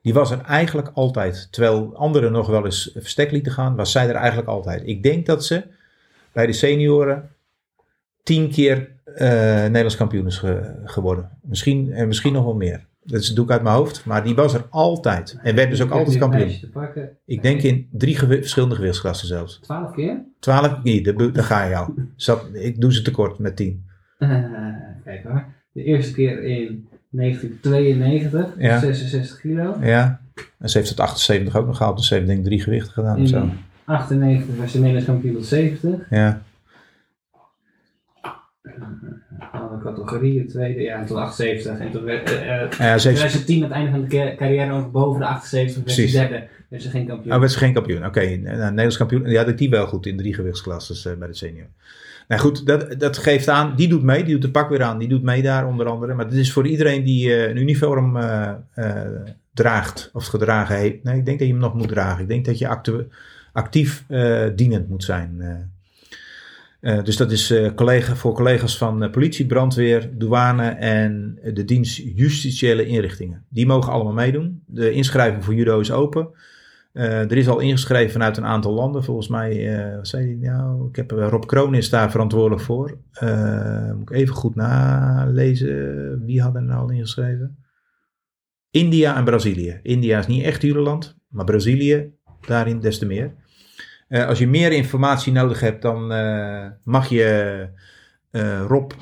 Die 0.07 0.15
was 0.15 0.31
er 0.31 0.41
eigenlijk 0.41 0.91
altijd. 0.95 1.49
Terwijl 1.53 1.97
anderen 1.97 2.33
nog 2.33 2.47
wel 2.47 2.65
eens 2.65 2.91
verstek 2.95 3.31
lieten 3.31 3.53
gaan, 3.53 3.77
was 3.77 3.93
zij 3.93 4.09
er 4.09 4.15
eigenlijk 4.15 4.49
altijd. 4.49 4.83
Ik 4.85 5.03
denk 5.03 5.27
dat 5.27 5.45
ze 5.45 5.63
bij 6.33 6.47
de 6.47 6.53
senioren 6.53 7.29
tien 8.23 8.51
keer 8.51 8.91
eh, 9.05 9.29
Nederlands 9.63 9.97
kampioen 9.97 10.27
is 10.27 10.39
ge- 10.39 10.75
geworden. 10.85 11.31
Misschien, 11.43 11.93
en 11.93 12.07
misschien 12.07 12.33
nog 12.33 12.45
wel 12.45 12.55
meer. 12.55 12.87
Dat 13.05 13.33
doe 13.35 13.45
ik 13.45 13.51
uit 13.51 13.63
mijn 13.63 13.75
hoofd. 13.75 14.05
Maar 14.05 14.25
die 14.25 14.35
was 14.35 14.55
er 14.55 14.67
altijd. 14.71 15.39
En 15.43 15.55
werd 15.55 15.71
dus 15.71 15.83
ook 15.83 15.91
altijd 15.91 16.19
kampioen. 16.19 16.49
Ik 17.25 17.43
denk 17.43 17.63
in 17.63 17.89
drie 17.93 18.17
gewi- 18.17 18.39
verschillende 18.41 18.75
gewichtsklassen 18.75 19.29
zelfs. 19.29 19.59
12 19.63 19.93
keer? 19.95 20.25
Twaalf, 20.41 20.83
nee, 20.83 21.03
daar, 21.33 21.45
ga 21.45 21.65
je 21.65 21.77
al. 21.77 21.95
Zat, 22.17 22.47
ik 22.53 22.81
doe 22.81 22.93
ze 22.93 23.03
tekort 23.03 23.39
met 23.39 23.57
tien. 23.57 23.85
Eh, 24.19 24.29
kijk 25.05 25.23
hoor. 25.25 25.45
De 25.73 25.83
eerste 25.83 26.13
keer 26.13 26.43
in 26.43 26.89
1992, 27.11 28.55
Ja. 28.59 28.79
66 28.79 29.41
kilo. 29.41 29.77
Ja. 29.83 30.21
En 30.59 30.69
ze 30.69 30.79
heeft 30.79 30.91
het 30.91 31.01
78 31.01 31.57
ook 31.57 31.67
nog 31.67 31.77
gehaald. 31.77 31.97
Dus 31.97 32.07
ze 32.07 32.15
heeft 32.15 32.27
denk 32.27 32.39
ik 32.39 32.45
drie 32.45 32.61
gewichten 32.63 32.93
gedaan 32.93 33.21
of 33.23 33.29
zo. 33.29 33.43
In 33.43 33.59
98 33.85 34.57
was 34.57 34.71
ze 34.71 34.77
Nederlands 34.77 35.07
kampioen 35.07 35.35
tot 35.35 35.47
70. 35.47 36.07
Ja. 36.11 36.43
Alle 39.53 39.79
categorieën, 39.83 40.49
tweede, 40.49 40.81
ja, 40.81 41.05
tot 41.05 41.17
78. 41.17 41.79
En 41.79 41.91
toen 41.91 42.05
werd, 42.05 42.31
eh, 42.33 42.63
eh, 42.63 42.71
Ja, 42.71 42.99
ze 42.99 43.09
heeft, 43.09 43.21
2010 43.21 43.57
aan 43.57 43.63
het 43.63 43.73
einde 43.79 43.91
van 43.91 44.01
de 44.01 44.07
ca- 44.07 44.35
carrière 44.37 44.73
ook 44.73 44.93
boven 44.93 45.21
de 45.21 45.27
78, 45.27 45.85
werd 45.85 45.91
ze 46.11 46.19
derde. 46.19 46.47
Werd 46.69 46.83
ze 46.83 46.91
geen 46.91 47.07
kampioen. 47.07 47.33
Oh, 47.35 47.39
werd 47.41 47.53
ze 47.53 47.59
geen 47.59 47.73
kampioen. 47.73 48.07
Oké, 48.07 48.21
nou, 48.37 48.57
Nederlands 48.59 48.97
kampioen. 48.97 49.25
Ja, 49.31 49.39
had 49.39 49.49
ik 49.49 49.59
die 49.59 49.71
wel 49.71 49.87
goed 49.87 50.07
in 50.07 50.17
drie 50.17 50.35
gewichtsklasses 50.35 51.07
eh, 51.07 51.15
bij 51.17 51.29
de 51.29 51.35
senior. 51.35 51.67
Nou 52.29 52.41
goed, 52.41 52.67
dat, 52.67 52.95
dat 52.99 53.19
geeft 53.19 53.49
aan. 53.49 53.77
Die 53.77 53.89
doet 53.89 54.03
mee. 54.03 54.25
Die 54.25 54.33
doet 54.33 54.43
de 54.43 54.51
pak 54.51 54.69
weer 54.69 54.83
aan. 54.83 54.99
Die 54.99 55.09
doet 55.09 55.23
mee 55.23 55.43
daar 55.43 55.67
onder 55.67 55.87
andere. 55.87 56.15
Maar 56.15 56.29
dit 56.29 56.39
is 56.39 56.53
voor 56.53 56.67
iedereen 56.67 57.05
die 57.05 57.35
eh, 57.35 57.49
een 57.49 57.57
uniform 57.57 58.17
eh, 58.17 58.53
eh, 58.75 58.97
draagt. 59.55 60.11
Of 60.13 60.27
gedragen 60.27 60.77
heeft. 60.77 61.03
Nee, 61.03 61.19
ik 61.19 61.25
denk 61.25 61.39
dat 61.39 61.47
je 61.47 61.53
hem 61.53 61.63
nog 61.63 61.75
moet 61.75 61.89
dragen. 61.89 62.23
Ik 62.23 62.29
denk 62.29 62.45
dat 62.45 62.59
je 62.59 62.69
actief 63.53 64.05
dienend 64.55 64.89
moet 64.89 65.05
zijn. 65.05 65.43
dus 66.81 67.17
dat 67.17 67.33
is 67.33 67.55
collega, 67.75 68.17
voor 68.17 68.35
collega's 68.35 68.79
van 68.79 69.11
politie, 69.11 69.47
brandweer, 69.47 70.11
douane 70.13 70.69
en 70.69 71.39
de 71.55 71.65
dienst 71.65 71.97
justitiële 72.15 72.87
inrichtingen. 72.87 73.45
Die 73.49 73.67
mogen 73.67 73.93
allemaal 73.93 74.13
meedoen. 74.13 74.63
De 74.67 74.93
inschrijving 74.93 75.45
voor 75.45 75.55
judo 75.55 75.81
is 75.81 75.91
open. 75.91 76.29
Eh, 76.97 77.21
er 77.21 77.37
is 77.37 77.49
al 77.49 77.59
ingeschreven 77.59 78.13
vanuit 78.13 78.37
een 78.37 78.45
aantal 78.45 78.73
landen. 78.73 79.05
Volgens 79.05 79.29
mij, 79.29 79.77
eh, 79.77 79.97
wat 79.97 80.09
zei 80.09 80.27
hij 80.27 80.51
nou? 80.51 80.89
Ik 80.89 80.97
heb, 80.97 81.13
eh, 81.13 81.29
Rob 81.29 81.45
Kroon 81.45 81.75
is 81.75 81.91
daar 81.91 82.11
verantwoordelijk 82.11 82.63
voor. 82.63 82.99
Moet 83.95 84.11
ik 84.11 84.11
even 84.11 84.35
goed 84.35 84.55
nalezen. 84.55 86.25
Wie 86.25 86.43
had 86.43 86.55
er 86.55 86.63
nou 86.63 86.81
al 86.81 86.91
ingeschreven? 86.91 87.65
India 88.71 89.17
en 89.17 89.25
Brazilië. 89.25 89.81
India 89.83 90.19
is 90.19 90.27
niet 90.27 90.45
echt 90.45 90.63
judoland, 90.63 91.17
maar 91.29 91.45
Brazilië 91.45 92.13
daarin 92.47 92.81
des 92.81 92.99
te 92.99 93.07
meer. 93.07 93.35
Als 94.09 94.39
je 94.39 94.49
meer 94.49 94.73
informatie 94.73 95.33
nodig 95.33 95.61
hebt, 95.61 95.83
dan 95.83 96.07
mag 96.85 97.09
je 97.09 97.69
Rob 98.67 98.93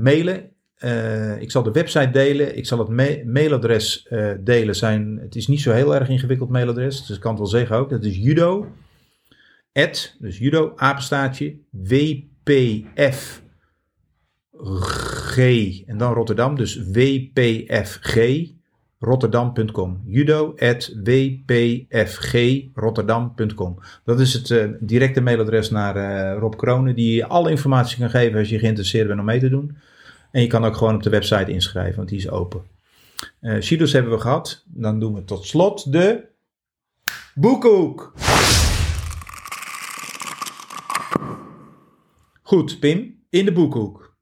mailen. 0.00 0.50
Eh, 0.76 1.40
ik 1.40 1.50
zal 1.50 1.62
de 1.62 1.70
website 1.70 2.10
delen. 2.10 2.56
Ik 2.56 2.66
zal 2.66 2.78
het 2.78 2.88
ma- 2.88 3.22
mailadres 3.24 4.06
eh, 4.06 4.30
delen. 4.40 4.76
Zijn, 4.76 5.18
het 5.20 5.34
is 5.36 5.46
niet 5.46 5.60
zo 5.60 5.72
heel 5.72 5.94
erg 5.94 6.08
ingewikkeld 6.08 6.50
mailadres. 6.50 7.06
Dus 7.06 7.16
ik 7.16 7.22
kan 7.22 7.30
het 7.30 7.40
wel 7.40 7.50
zeggen 7.50 7.76
ook. 7.76 7.90
Dat 7.90 8.04
is 8.04 8.16
judo. 8.16 8.66
Dus 10.18 10.38
judo, 10.38 10.74
WPF 11.70 13.42
en 15.86 15.98
dan 15.98 16.12
Rotterdam. 16.12 16.56
Dus 16.56 16.80
WPFG 16.92 18.44
Rotterdam.com. 18.98 20.00
Judo 20.04 20.54
at 20.58 20.92
wpfgrotterdam.com. 21.04 23.78
Dat 24.04 24.20
is 24.20 24.32
het 24.32 24.50
eh, 24.50 24.64
directe 24.80 25.20
mailadres 25.20 25.70
naar 25.70 26.36
Rob 26.38 26.56
Kronen, 26.56 26.94
die 26.94 27.14
je 27.14 27.26
alle 27.26 27.50
informatie 27.50 27.98
kan 27.98 28.10
geven 28.10 28.38
als 28.38 28.48
je 28.48 28.58
geïnteresseerd 28.58 29.06
bent 29.08 29.20
om 29.20 29.26
mee 29.26 29.40
te 29.40 29.48
doen. 29.48 29.76
En 30.36 30.42
je 30.42 30.48
kan 30.48 30.64
ook 30.64 30.76
gewoon 30.76 30.94
op 30.94 31.02
de 31.02 31.10
website 31.10 31.52
inschrijven, 31.52 31.96
want 31.96 32.08
die 32.08 32.18
is 32.18 32.30
open. 32.30 32.62
Eh 33.40 33.60
Shido's 33.60 33.92
hebben 33.92 34.12
we 34.12 34.20
gehad. 34.20 34.64
Dan 34.66 35.00
doen 35.00 35.14
we 35.14 35.24
tot 35.24 35.46
slot 35.46 35.92
de 35.92 36.28
boekhoek. 37.34 38.12
Goed, 42.42 42.80
Pim, 42.80 43.24
in 43.30 43.44
de 43.44 43.52
boekhoek. 43.52 44.16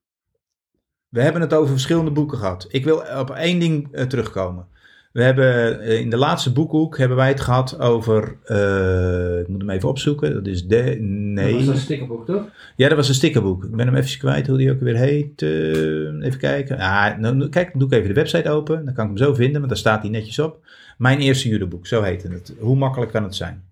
We 1.08 1.22
hebben 1.22 1.40
het 1.40 1.54
over 1.54 1.70
verschillende 1.70 2.10
boeken 2.10 2.38
gehad. 2.38 2.66
Ik 2.68 2.84
wil 2.84 3.02
op 3.18 3.30
één 3.30 3.58
ding 3.58 3.92
eh, 3.92 4.06
terugkomen. 4.06 4.68
We 5.14 5.22
hebben 5.22 5.80
eh, 5.80 6.00
in 6.00 6.10
de 6.10 6.16
laatste 6.16 6.52
boekhoek 6.52 6.98
hebben 6.98 7.16
wij 7.16 7.28
het 7.28 7.40
gehad 7.40 7.78
over. 7.78 8.36
eh, 8.44 9.38
ik 9.38 9.48
moet 9.48 9.60
hem 9.60 9.70
even 9.70 9.88
opzoeken. 9.88 10.32
Dat 10.34 10.46
is 10.46 10.66
de. 10.66 10.84
Dat 10.84 10.96
Nee. 10.98 11.54
was 11.54 11.66
een 11.66 11.76
stickerboek, 11.76 12.26
toch? 12.26 12.42
Ja, 12.76 12.88
dat 12.88 12.96
was 12.96 13.08
een 13.08 13.14
stickerboek. 13.14 13.64
Ik 13.64 13.70
ben 13.76 13.86
hem 13.86 13.96
even 13.96 14.18
kwijt 14.18 14.46
hoe 14.46 14.56
die 14.58 14.70
ook 14.70 14.80
weer 14.80 14.96
heet. 14.96 15.42
Eh, 15.42 16.26
even 16.26 16.38
kijken. 16.38 16.78
Ah, 16.78 17.18
nou, 17.18 17.36
nou, 17.36 17.48
kijk, 17.50 17.70
dan 17.70 17.78
doe 17.78 17.88
ik 17.88 17.94
even 17.94 18.08
de 18.08 18.14
website 18.14 18.50
open. 18.50 18.84
Dan 18.84 18.94
kan 18.94 19.04
ik 19.04 19.10
hem 19.18 19.26
zo 19.26 19.34
vinden, 19.34 19.56
want 19.56 19.68
daar 19.68 19.78
staat 19.78 20.02
hij 20.02 20.10
netjes 20.10 20.38
op. 20.38 20.66
Mijn 20.98 21.18
eerste 21.18 21.48
judoboek, 21.48 21.86
zo 21.86 22.02
heette 22.02 22.28
het. 22.28 22.52
Hoe 22.58 22.76
makkelijk 22.76 23.12
kan 23.12 23.22
het 23.22 23.34
zijn? 23.34 23.62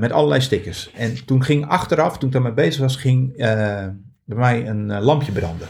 Met 0.00 0.12
allerlei 0.12 0.40
stickers. 0.40 0.90
En 0.96 1.24
toen 1.24 1.42
ging 1.44 1.66
achteraf, 1.66 2.18
toen 2.18 2.28
ik 2.28 2.34
daarmee 2.34 2.52
bezig 2.52 2.80
was, 2.80 2.96
ging 2.96 3.36
bij 3.36 4.36
mij 4.36 4.66
een 4.68 5.00
lampje 5.00 5.32
branden. 5.32 5.66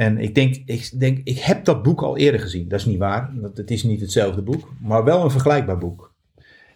En 0.00 0.18
ik 0.18 0.34
denk, 0.34 0.56
ik 0.64 1.00
denk, 1.00 1.20
ik 1.24 1.38
heb 1.38 1.64
dat 1.64 1.82
boek 1.82 2.02
al 2.02 2.16
eerder 2.16 2.40
gezien. 2.40 2.68
Dat 2.68 2.80
is 2.80 2.86
niet 2.86 2.98
waar, 2.98 3.30
want 3.34 3.56
het 3.56 3.70
is 3.70 3.82
niet 3.82 4.00
hetzelfde 4.00 4.42
boek, 4.42 4.72
maar 4.78 5.04
wel 5.04 5.24
een 5.24 5.30
vergelijkbaar 5.30 5.78
boek. 5.78 6.12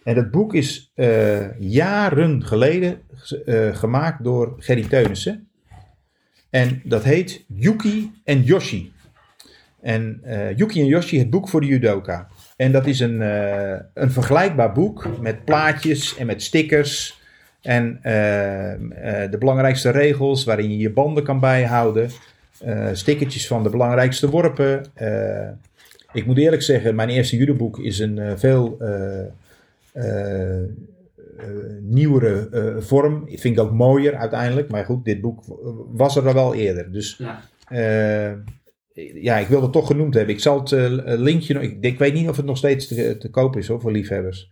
En 0.03 0.15
dat 0.15 0.31
boek 0.31 0.53
is 0.53 0.91
eh, 0.95 1.59
jaren 1.59 2.43
geleden 2.43 3.01
eh, 3.45 3.75
gemaakt 3.75 4.23
door 4.23 4.55
Gerry 4.57 4.87
Teunissen. 4.87 5.47
En 6.49 6.81
dat 6.83 7.03
heet 7.03 7.45
Yuki 7.47 8.11
en 8.23 8.41
Yoshi. 8.41 8.93
En 9.81 10.19
eh, 10.23 10.57
Yuki 10.57 10.81
en 10.81 10.87
Yoshi, 10.87 11.19
het 11.19 11.29
boek 11.29 11.49
voor 11.49 11.61
de 11.61 11.67
judoka. 11.67 12.27
En 12.55 12.71
dat 12.71 12.85
is 12.85 12.99
een, 12.99 13.21
een 13.93 14.11
vergelijkbaar 14.11 14.71
boek 14.71 15.19
met 15.21 15.45
plaatjes 15.45 16.17
en 16.17 16.25
met 16.25 16.41
stickers. 16.41 17.19
En 17.61 17.99
de 19.31 19.35
belangrijkste 19.39 19.89
regels 19.89 20.43
waarin 20.43 20.69
je 20.69 20.77
je 20.77 20.91
banden 20.91 21.23
kan 21.23 21.39
bijhouden. 21.39 22.09
Eh 22.59 22.89
stickertjes 22.93 23.47
van 23.47 23.63
de 23.63 23.69
belangrijkste 23.69 24.29
worpen. 24.29 24.85
Eh, 24.93 25.49
ik 26.13 26.25
moet 26.25 26.37
eerlijk 26.37 26.61
zeggen, 26.61 26.95
mijn 26.95 27.09
eerste 27.09 27.37
judoboek 27.37 27.79
is 27.79 27.99
een 27.99 28.19
eh, 28.19 28.31
veel 28.35 28.77
nieuwere 31.81 32.75
vorm. 32.79 33.23
Ik 33.25 33.39
vind 33.39 33.55
het 33.57 33.65
ook 33.65 33.71
mooier 33.73 34.15
uiteindelijk. 34.15 34.69
Maar 34.71 34.85
goed, 34.85 35.05
dit 35.05 35.21
boek 35.21 35.43
was 35.93 36.15
er 36.15 36.27
al 36.27 36.33
wel 36.33 36.53
eerder. 36.55 36.91
Dus 36.91 37.17
Ja. 37.17 37.41
ja, 39.13 39.37
ik 39.37 39.47
wil 39.47 39.61
het 39.61 39.71
toch 39.71 39.87
genoemd 39.87 40.13
hebben. 40.13 40.33
Ik 40.33 40.41
zal 40.41 40.59
het 40.59 40.71
linkje, 41.19 41.53
nog- 41.53 41.63
ik, 41.63 41.77
ik 41.81 41.97
weet 41.99 42.13
niet 42.13 42.29
of 42.29 42.37
het 42.37 42.45
nog 42.45 42.57
steeds 42.57 42.87
te, 42.87 43.17
te 43.17 43.29
koop 43.29 43.55
is 43.57 43.67
hoor, 43.67 43.81
voor 43.81 43.91
liefhebbers. 43.91 44.51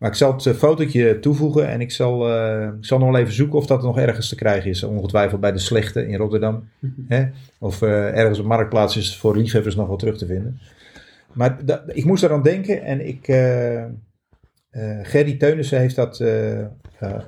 Maar 0.00 0.10
ik 0.10 0.16
zal 0.16 0.32
het 0.32 0.46
eh, 0.46 0.54
fotootje 0.54 1.18
toevoegen 1.18 1.68
en 1.68 1.80
ik 1.80 1.90
zal, 1.90 2.28
eh, 2.28 2.68
ik 2.78 2.84
zal 2.84 2.98
nog 2.98 3.10
wel 3.10 3.20
even 3.20 3.32
zoeken 3.32 3.58
of 3.58 3.66
dat 3.66 3.82
nog 3.82 3.98
ergens 3.98 4.28
te 4.28 4.34
krijgen 4.34 4.70
is. 4.70 4.82
Ongetwijfeld 4.82 5.40
bij 5.40 5.52
de 5.52 5.58
Slechte 5.58 6.06
in 6.06 6.16
Rotterdam. 6.16 6.68
Hè? 7.08 7.26
Of 7.58 7.82
eh, 7.82 8.18
ergens 8.18 8.38
op 8.38 8.46
Marktplaats 8.46 8.96
is 8.96 9.16
voor 9.16 9.36
liefhebbers 9.36 9.74
nog 9.74 9.86
wel 9.86 9.96
terug 9.96 10.18
te 10.18 10.26
vinden. 10.26 10.60
Maar 11.32 11.58
ik 11.86 12.04
moest 12.04 12.22
eraan 12.22 12.42
denken 12.42 12.82
en 12.82 13.06
ik... 13.06 13.24
Gerry 15.02 15.36
Teunissen 15.36 15.78
heeft 15.78 15.96
dat 15.96 16.24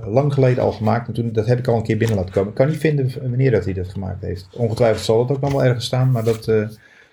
lang 0.05 0.35
geleden 0.35 0.62
al 0.62 0.73
gemaakt. 0.73 1.35
Dat 1.35 1.47
heb 1.47 1.59
ik 1.59 1.66
al 1.66 1.77
een 1.77 1.83
keer 1.83 1.97
binnen 1.97 2.16
laten 2.16 2.33
komen. 2.33 2.49
Ik 2.49 2.55
kan 2.55 2.68
niet 2.68 2.79
vinden 2.79 3.11
wanneer 3.20 3.51
dat 3.51 3.64
hij 3.64 3.73
dat 3.73 3.89
gemaakt 3.89 4.23
heeft. 4.23 4.49
Ongetwijfeld 4.57 5.05
zal 5.05 5.18
het 5.18 5.31
ook 5.31 5.41
nog 5.41 5.53
wel 5.53 5.64
ergens 5.64 5.85
staan, 5.85 6.11
maar 6.11 6.25
dat 6.25 6.45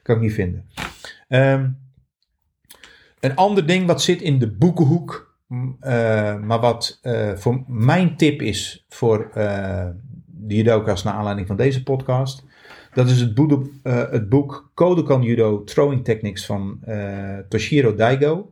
kan 0.02 0.16
ik 0.16 0.22
niet 0.22 0.34
vinden. 0.34 0.66
Ehm, 1.28 1.70
een 3.20 3.36
ander 3.36 3.68
ding 3.68 3.88
wat 3.88 4.02
zit 4.02 4.22
in 4.22 4.40
de 4.40 4.52
boekenhoek, 4.52 5.29
maar 6.42 6.60
wat 6.60 7.00
eh, 7.02 7.32
voor 7.36 7.64
mijn 7.68 8.18
tip 8.18 8.42
is 8.42 8.86
voor 8.90 9.30
eh 9.34 9.88
de 10.50 10.56
judoka's 10.56 11.04
naar 11.04 11.14
aanleiding 11.14 11.48
van 11.48 11.56
deze 11.56 11.84
podcast. 11.84 12.44
Dat 12.94 13.10
is 13.10 13.22
het 13.22 13.34
boek, 13.34 13.70
eh, 13.84 14.12
het 14.12 14.30
boek 14.30 14.72
Kodokan 14.74 15.22
Judo 15.22 15.64
Throwing 15.64 16.04
Techniques 16.04 16.46
van 16.46 16.78
eh, 16.84 17.38
Toshiro 17.50 17.96
Daigo. 17.96 18.52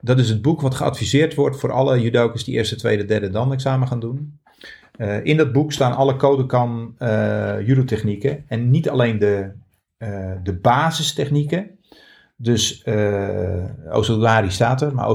Dat 0.00 0.18
is 0.18 0.28
het 0.28 0.42
boek 0.42 0.60
wat 0.60 0.74
geadviseerd 0.74 1.34
wordt 1.34 1.60
voor 1.60 1.72
alle 1.72 2.00
judokas 2.00 2.44
die 2.44 2.54
eerste, 2.54 2.76
tweede, 2.76 3.04
derde 3.04 3.30
dan 3.30 3.52
examen 3.52 3.88
gaan 3.88 4.00
doen. 4.00 4.40
Eh, 4.92 5.24
in 5.24 5.36
dat 5.36 5.52
boek 5.52 5.72
staan 5.72 5.96
alle 5.96 6.16
Kodokan 6.16 6.94
eh 6.98 7.56
judo 7.66 7.84
technieken. 7.84 8.44
En 8.48 8.70
niet 8.70 8.88
alleen 8.88 9.18
de, 9.18 9.52
eh, 9.96 10.32
de 10.42 10.54
basistechnieken. 10.54 11.70
Dus 12.42 12.84
Osodogari 13.92 14.50
staat 14.50 14.82
er, 14.82 14.94
maar 14.94 15.08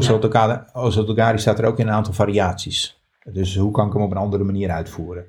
Osodogari 0.73 1.39
staat 1.39 1.59
er 1.59 1.65
ook 1.65 1.79
in 1.79 1.87
een 1.87 1.93
aantal 1.93 2.13
variaties. 2.13 2.97
Dus 3.31 3.55
hoe 3.55 3.71
kan 3.71 3.87
ik 3.87 3.93
hem 3.93 4.01
op 4.01 4.11
een 4.11 4.17
andere 4.17 4.43
manier 4.43 4.69
uitvoeren? 4.69 5.25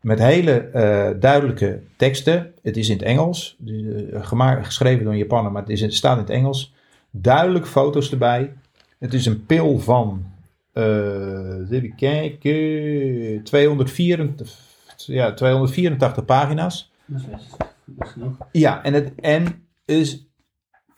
Met 0.00 0.18
hele 0.18 0.58
eh, 0.58 1.20
duidelijke 1.20 1.80
teksten. 1.96 2.52
Het 2.62 2.76
is 2.76 2.88
in 2.88 2.96
het 2.96 3.06
Engels, 3.06 3.56
eh, 3.66 4.24
gemaakt, 4.26 4.66
geschreven 4.66 5.04
door 5.04 5.12
een 5.12 5.18
Japaner, 5.18 5.52
maar 5.52 5.62
het, 5.62 5.70
is, 5.70 5.80
het 5.80 5.94
staat 5.94 6.14
in 6.14 6.22
het 6.22 6.30
Engels. 6.30 6.74
Duidelijk 7.10 7.66
foto's 7.66 8.10
erbij. 8.10 8.52
Het 8.98 9.14
is 9.14 9.26
een 9.26 9.46
pil 9.46 9.78
van, 9.78 10.24
eh 10.72 11.70
even 11.70 11.94
kijken, 11.96 13.42
284, 13.44 14.58
ja, 14.96 15.32
284 15.32 16.24
pagina's. 16.24 16.92
Dat 17.06 17.20
is 17.20 17.26
best, 17.26 17.56
dat 17.84 18.06
is 18.06 18.12
genoeg. 18.12 18.36
Ja, 18.52 18.82
en 18.82 18.94
het 18.94 19.12
en 19.14 19.66
is 19.84 20.27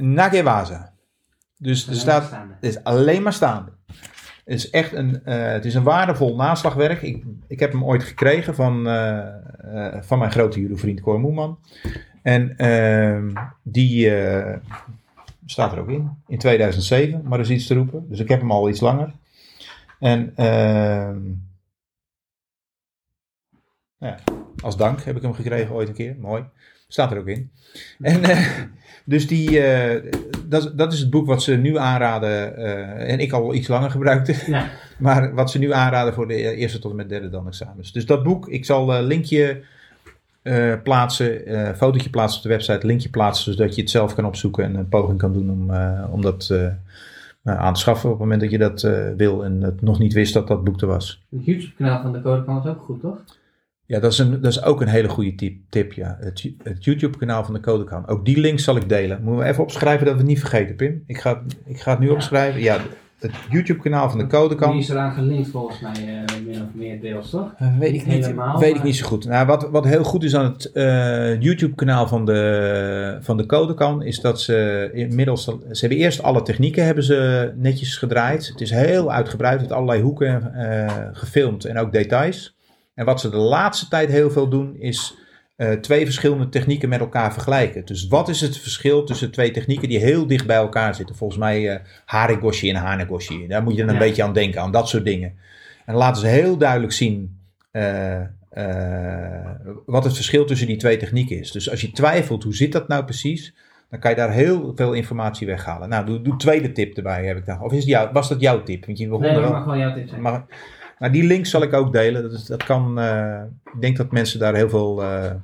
Nagewaza. 0.01 0.93
Dus 1.57 1.89
er 1.89 1.95
staat, 1.95 2.31
het 2.31 2.77
is 2.77 2.85
alleen 2.85 3.23
maar 3.23 3.33
staande. 3.33 3.73
Het 4.51 4.59
is 4.59 4.71
echt 4.71 4.93
een, 4.93 5.25
eh, 5.25 5.53
het 5.53 5.65
is 5.65 5.75
een 5.75 5.83
waardevol 5.83 6.37
naslagwerk. 6.37 7.03
Ik, 7.03 7.25
ik 7.47 7.61
heb 7.61 7.73
hem 7.73 7.85
ooit 7.85 8.03
gekregen 8.03 8.55
van, 8.55 8.87
eh, 8.87 9.19
eh, 9.59 10.03
van 10.03 10.19
mijn 10.19 10.31
grote 10.31 10.61
judo-vriend 10.61 11.01
Cor 11.01 11.21
Moeman. 11.21 11.59
En 12.23 12.57
ehm, 12.57 13.31
die 13.63 14.13
staat 15.47 15.73
er 15.73 15.79
ook 15.79 15.89
in, 15.89 16.11
in 16.27 16.39
2007, 16.39 17.23
maar 17.25 17.39
dat 17.39 17.47
is 17.47 17.57
iets 17.57 17.67
te 17.67 17.75
roepen. 17.75 18.09
Dus 18.09 18.19
ik 18.19 18.29
heb 18.29 18.41
hem 18.41 18.51
al 18.51 18.69
iets 18.69 18.81
langer. 18.81 19.13
En 19.99 20.33
ehm, 20.37 21.19
ja, 23.99 24.19
als 24.63 24.77
dank 24.77 25.03
heb 25.03 25.17
ik 25.17 25.23
hem 25.23 25.35
gekregen 25.35 25.75
ooit 25.75 25.89
een 25.89 25.95
keer. 25.95 26.17
Mooi. 26.19 26.45
Staat 26.93 27.11
er 27.13 27.19
ook 27.19 27.27
in. 27.29 27.51
En, 28.01 28.23
eh, 28.23 28.47
dus 29.05 29.27
die, 29.27 29.61
eh, 29.61 30.13
dat, 30.47 30.65
is- 30.65 30.71
dat 30.75 30.93
is 30.93 30.99
het 31.01 31.11
boek 31.11 31.27
wat 31.27 31.43
ze 31.43 31.57
nu 31.57 31.79
aanraden. 31.79 32.57
eh, 32.57 33.13
en 33.13 33.19
ik 33.21 33.33
al 33.33 33.55
iets 33.55 33.69
langer 33.69 33.91
gebruikte. 33.91 34.35
Ja. 34.47 34.67
Maar 34.99 35.35
wat 35.35 35.51
ze 35.51 35.59
nu 35.59 35.73
aanraden 35.73 36.15
voor 36.15 36.29
de 36.29 36.57
eerste 36.57 36.79
tot 36.79 36.91
en 36.91 36.97
met 36.97 37.09
derde 37.09 37.29
dan 37.31 37.47
examens. 37.47 37.93
Dus 37.93 38.07
dat 38.07 38.23
boek, 38.23 38.49
ik 38.49 38.65
zal 38.65 38.95
een 38.95 39.03
linkje 39.05 39.61
plaatsen, 40.83 41.43
fotootje 41.77 42.11
plaatsen 42.11 42.37
op 42.37 42.43
de 42.43 42.49
website, 42.49 42.87
linkje 42.87 43.09
plaatsen, 43.09 43.53
zodat 43.53 43.75
je 43.75 43.81
het 43.81 43.91
zelf 43.91 44.15
kan 44.15 44.25
opzoeken 44.25 44.65
en 44.65 44.75
een 44.75 44.89
poging 44.89 45.19
kan 45.19 45.33
doen 45.33 45.51
om, 45.51 45.71
om 46.13 46.21
dat 46.23 46.49
nou, 47.43 47.59
aan 47.59 47.75
te 47.75 47.81
schaffen 47.81 48.05
op 48.11 48.15
het 48.15 48.23
moment 48.25 48.41
dat 48.41 48.51
je 48.51 48.59
dat 48.59 48.81
wil 49.17 49.45
en 49.45 49.63
het 49.63 49.83
nog 49.83 49.99
niet 49.99 50.13
wist 50.13 50.35
dat 50.35 50.49
dat 50.49 50.65
boek 50.65 50.81
er 50.81 50.87
was. 50.87 51.23
Het 51.31 51.45
YouTube-kanaal 51.45 52.03
van 52.03 52.13
de 52.13 52.23
Code 52.23 52.61
is 52.61 52.67
ook 52.71 52.81
goed, 52.85 53.01
toch? 53.01 53.19
Ja, 53.91 54.01
dat 54.01 54.13
is, 54.13 54.19
een, 54.19 54.31
dat 54.41 54.51
is 54.51 54.63
ook 54.63 54.81
een 54.81 54.89
hele 54.89 55.09
goede 55.09 55.35
tip, 55.35 55.55
tip 55.69 55.93
ja. 55.93 56.17
Het, 56.21 56.51
het 56.63 56.85
YouTube-kanaal 56.85 57.45
van 57.45 57.55
de 57.55 57.61
Codekan. 57.61 58.07
Ook 58.09 58.25
die 58.25 58.41
link 58.41 58.59
zal 58.61 58.77
ik 58.77 58.89
delen. 58.89 59.21
Moeten 59.23 59.43
we 59.45 59.49
even 59.51 59.63
opschrijven 59.63 60.05
dat 60.05 60.15
we 60.15 60.21
het 60.21 60.29
niet 60.29 60.39
vergeten, 60.41 60.77
Pim. 60.77 61.03
Ik 61.07 61.19
ga, 61.19 61.43
het- 61.43 61.57
ik 61.65 61.81
ga 61.81 61.91
het 61.91 62.01
nu 62.01 62.07
Ja. 62.07 62.13
opschrijven. 62.13 62.61
Ja, 62.61 62.79
het 63.19 63.31
YouTube-kanaal 63.51 64.11
van 64.11 64.19
de 64.19 64.27
Codekan. 64.27 64.71
Die 64.73 64.81
is 64.81 64.89
eraan 64.89 65.13
gelinkt 65.13 65.49
volgens 65.49 65.81
mij, 65.81 65.93
eh 65.93 66.37
min 66.47 66.55
of 66.63 66.69
meer 66.75 67.01
deels, 67.01 67.31
toch? 67.31 67.53
Eh, 67.57 67.79
weet 67.79 67.95
ik 67.95 68.07
niet, 68.07 68.25
Helemaal, 68.25 68.59
weet 68.59 68.77
ik 68.77 68.83
niet 68.83 68.97
zo 68.97 69.07
goed. 69.07 69.25
Nou, 69.27 69.47
wat, 69.47 69.71
wat 69.71 69.85
heel 69.85 70.05
goed 70.05 70.25
is 70.25 70.35
aan 70.37 70.45
het 70.53 70.73
eh, 70.73 71.41
YouTube-kanaal 71.41 72.09
van 72.09 72.25
de, 72.27 73.19
van 73.21 73.37
de 73.37 73.47
Codekan, 73.47 74.03
is 74.03 74.21
dat 74.21 74.41
ze 74.41 74.91
inmiddels, 74.93 75.45
ze 75.45 75.81
hebben 75.81 75.99
eerst 75.99 76.23
alle 76.23 76.43
technieken 76.43 76.85
hebben 76.85 77.05
ze 77.05 77.53
netjes 77.57 77.97
gedraaid. 77.97 78.49
Het 78.49 78.61
is 78.61 78.71
heel 78.71 79.13
uitgebreid, 79.13 79.61
met 79.61 79.73
allerlei 79.73 80.03
hoeken 80.03 80.55
eh, 80.55 81.07
gefilmd 81.13 81.65
en 81.65 81.79
ook 81.79 81.93
details. 81.93 82.59
En 82.95 83.05
wat 83.05 83.21
ze 83.21 83.29
de 83.31 83.37
laatste 83.37 83.89
tijd 83.89 84.11
heel 84.11 84.31
veel 84.31 84.49
doen, 84.49 84.77
is 84.77 85.15
eh, 85.57 85.73
twee 85.73 86.05
verschillende 86.05 86.49
technieken 86.49 86.89
met 86.89 87.01
elkaar 87.01 87.33
vergelijken. 87.33 87.85
Dus 87.85 88.09
wat 88.09 88.29
is 88.29 88.41
het 88.41 88.57
verschil 88.59 89.05
tussen 89.05 89.31
twee 89.31 89.51
technieken 89.51 89.89
die 89.89 89.99
heel 89.99 90.27
dicht 90.27 90.47
bij 90.47 90.57
elkaar 90.57 90.95
zitten? 90.95 91.17
Volgens 91.17 91.39
mij 91.39 91.69
eh 91.75 91.81
Harigoshi 92.05 92.71
en 92.71 92.77
Hanegoshi. 92.77 93.47
Daar 93.47 93.63
moet 93.63 93.73
je 93.73 93.79
dan 93.79 93.89
een 93.89 93.95
Ja. 93.95 94.01
beetje 94.01 94.23
aan 94.23 94.33
denken, 94.33 94.61
aan 94.61 94.73
dat 94.73 94.89
soort 94.89 95.05
dingen. 95.05 95.39
En 95.87 95.95
laten 95.95 96.21
ze 96.21 96.27
heel 96.29 96.57
duidelijk 96.57 96.93
zien 96.93 97.39
eh, 97.71 98.21
wat 99.87 100.05
het 100.05 100.15
verschil 100.15 100.45
tussen 100.45 100.67
die 100.67 100.77
twee 100.77 100.97
technieken 100.97 101.39
is. 101.39 101.51
Dus 101.53 101.71
als 101.71 101.81
je 101.81 101.91
twijfelt, 101.91 102.43
hoe 102.43 102.55
zit 102.55 102.73
dat 102.73 102.89
nou 102.89 103.05
precies? 103.05 103.55
Dan 103.91 104.01
kan 104.01 104.11
je 104.11 104.17
daar 104.17 104.33
heel 104.33 104.73
veel 104.75 104.93
informatie 104.93 105.47
weghalen. 105.47 105.89
Nou, 105.89 106.07
doe, 106.07 106.23
doe 106.23 106.37
tweede 106.37 106.73
tip 106.73 106.97
erbij, 106.97 107.25
heb 107.27 107.37
ik 107.37 107.47
dan. 107.47 107.61
Of 107.61 107.73
is 107.73 107.85
jou, 107.85 108.09
was 108.13 108.29
dat 108.29 108.41
jouw 108.41 108.63
tip? 108.63 108.87
Want 108.87 108.99
je 108.99 109.09
begon 109.09 109.23
Nee, 109.23 109.41
dat 109.41 109.51
mag 109.51 109.65
wel 109.65 109.77
jouw 109.77 109.95
tip 109.95 110.09
zijn. 110.09 110.21
maar, 110.23 110.45
maar 111.01 111.13
die 111.13 111.25
link 111.25 111.47
zal 111.47 111.63
ik 111.63 111.73
ook 111.73 111.93
delen. 111.93 112.23
Dat, 112.23 112.33
is, 112.33 112.45
dat 112.47 112.65
kan, 112.65 112.99
eh, 112.99 113.43
ik 113.75 113.81
denk 113.81 113.97
dat 113.97 114.13
mensen 114.13 114.39
daar 114.39 114.55
heel 114.55 114.69
veel, 114.69 115.03
eh, 115.03 115.35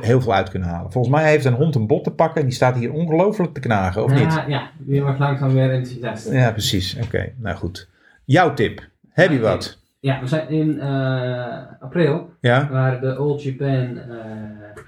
heel 0.00 0.20
veel 0.20 0.34
uit 0.34 0.48
kunnen 0.48 0.68
halen. 0.68 0.92
Volgens 0.92 1.14
mij 1.14 1.30
heeft 1.30 1.44
een 1.44 1.52
hond 1.52 1.74
een 1.74 1.86
bot 1.86 2.04
te 2.04 2.10
pakken 2.10 2.40
en 2.40 2.46
die 2.46 2.56
staat 2.56 2.76
hier 2.76 2.92
ongelooflijk 2.92 3.54
te 3.54 3.60
knagen, 3.60 4.04
of 4.04 4.18
ja, 4.18 4.18
niet? 4.18 4.44
Ja, 4.48 4.70
die 4.78 5.02
wordt 5.02 5.18
langzaam 5.18 5.54
weer 5.54 5.70
enthousiast. 5.70 6.32
Ja, 6.32 6.52
precies. 6.52 6.96
Oké, 7.02 7.32
nou 7.36 7.56
goed. 7.56 7.88
Jouw 8.24 8.54
tip. 8.54 8.88
Heb 9.08 9.30
je 9.30 9.40
wat? 9.40 9.78
Ja, 10.00 10.20
we 10.20 10.26
zijn 10.26 10.48
in 10.48 10.80
eh, 10.80 11.56
april, 11.80 12.30
Ja? 12.40 12.68
waren 12.70 13.00
de 13.00 13.14
All 13.14 13.36
Japan 13.36 13.98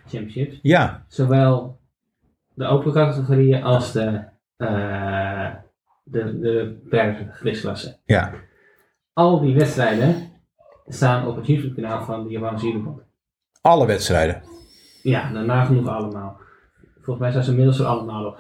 Championships. 0.07 0.59
Ja. 0.63 1.05
Zowel 1.09 1.79
de 2.55 2.65
open 2.65 2.93
categorieën 2.93 3.63
als 3.63 3.93
de, 3.93 4.21
eh 4.57 5.51
de, 6.05 6.39
de. 6.41 7.97
Ja. 8.05 8.33
Al 9.17 9.41
die 9.41 9.55
wedstrijden 9.55 10.15
staan 10.87 11.27
op 11.27 11.37
het 11.37 11.47
YouTube-kanaal 11.47 12.05
van 12.05 12.25
de 12.25 12.31
Japanse 12.31 12.67
Judobond. 12.67 13.01
Alle 13.61 13.87
wedstrijden. 13.87 14.43
Ja, 15.03 15.33
daarna 15.33 15.65
genoeg 15.65 15.89
allemaal. 15.89 16.37
Volgens 16.95 17.19
mij 17.19 17.31
zijn 17.31 17.45
ze 17.45 17.51
inmiddels 17.51 17.79
er 17.79 17.87
allemaal 17.87 18.25
op. 18.27 18.39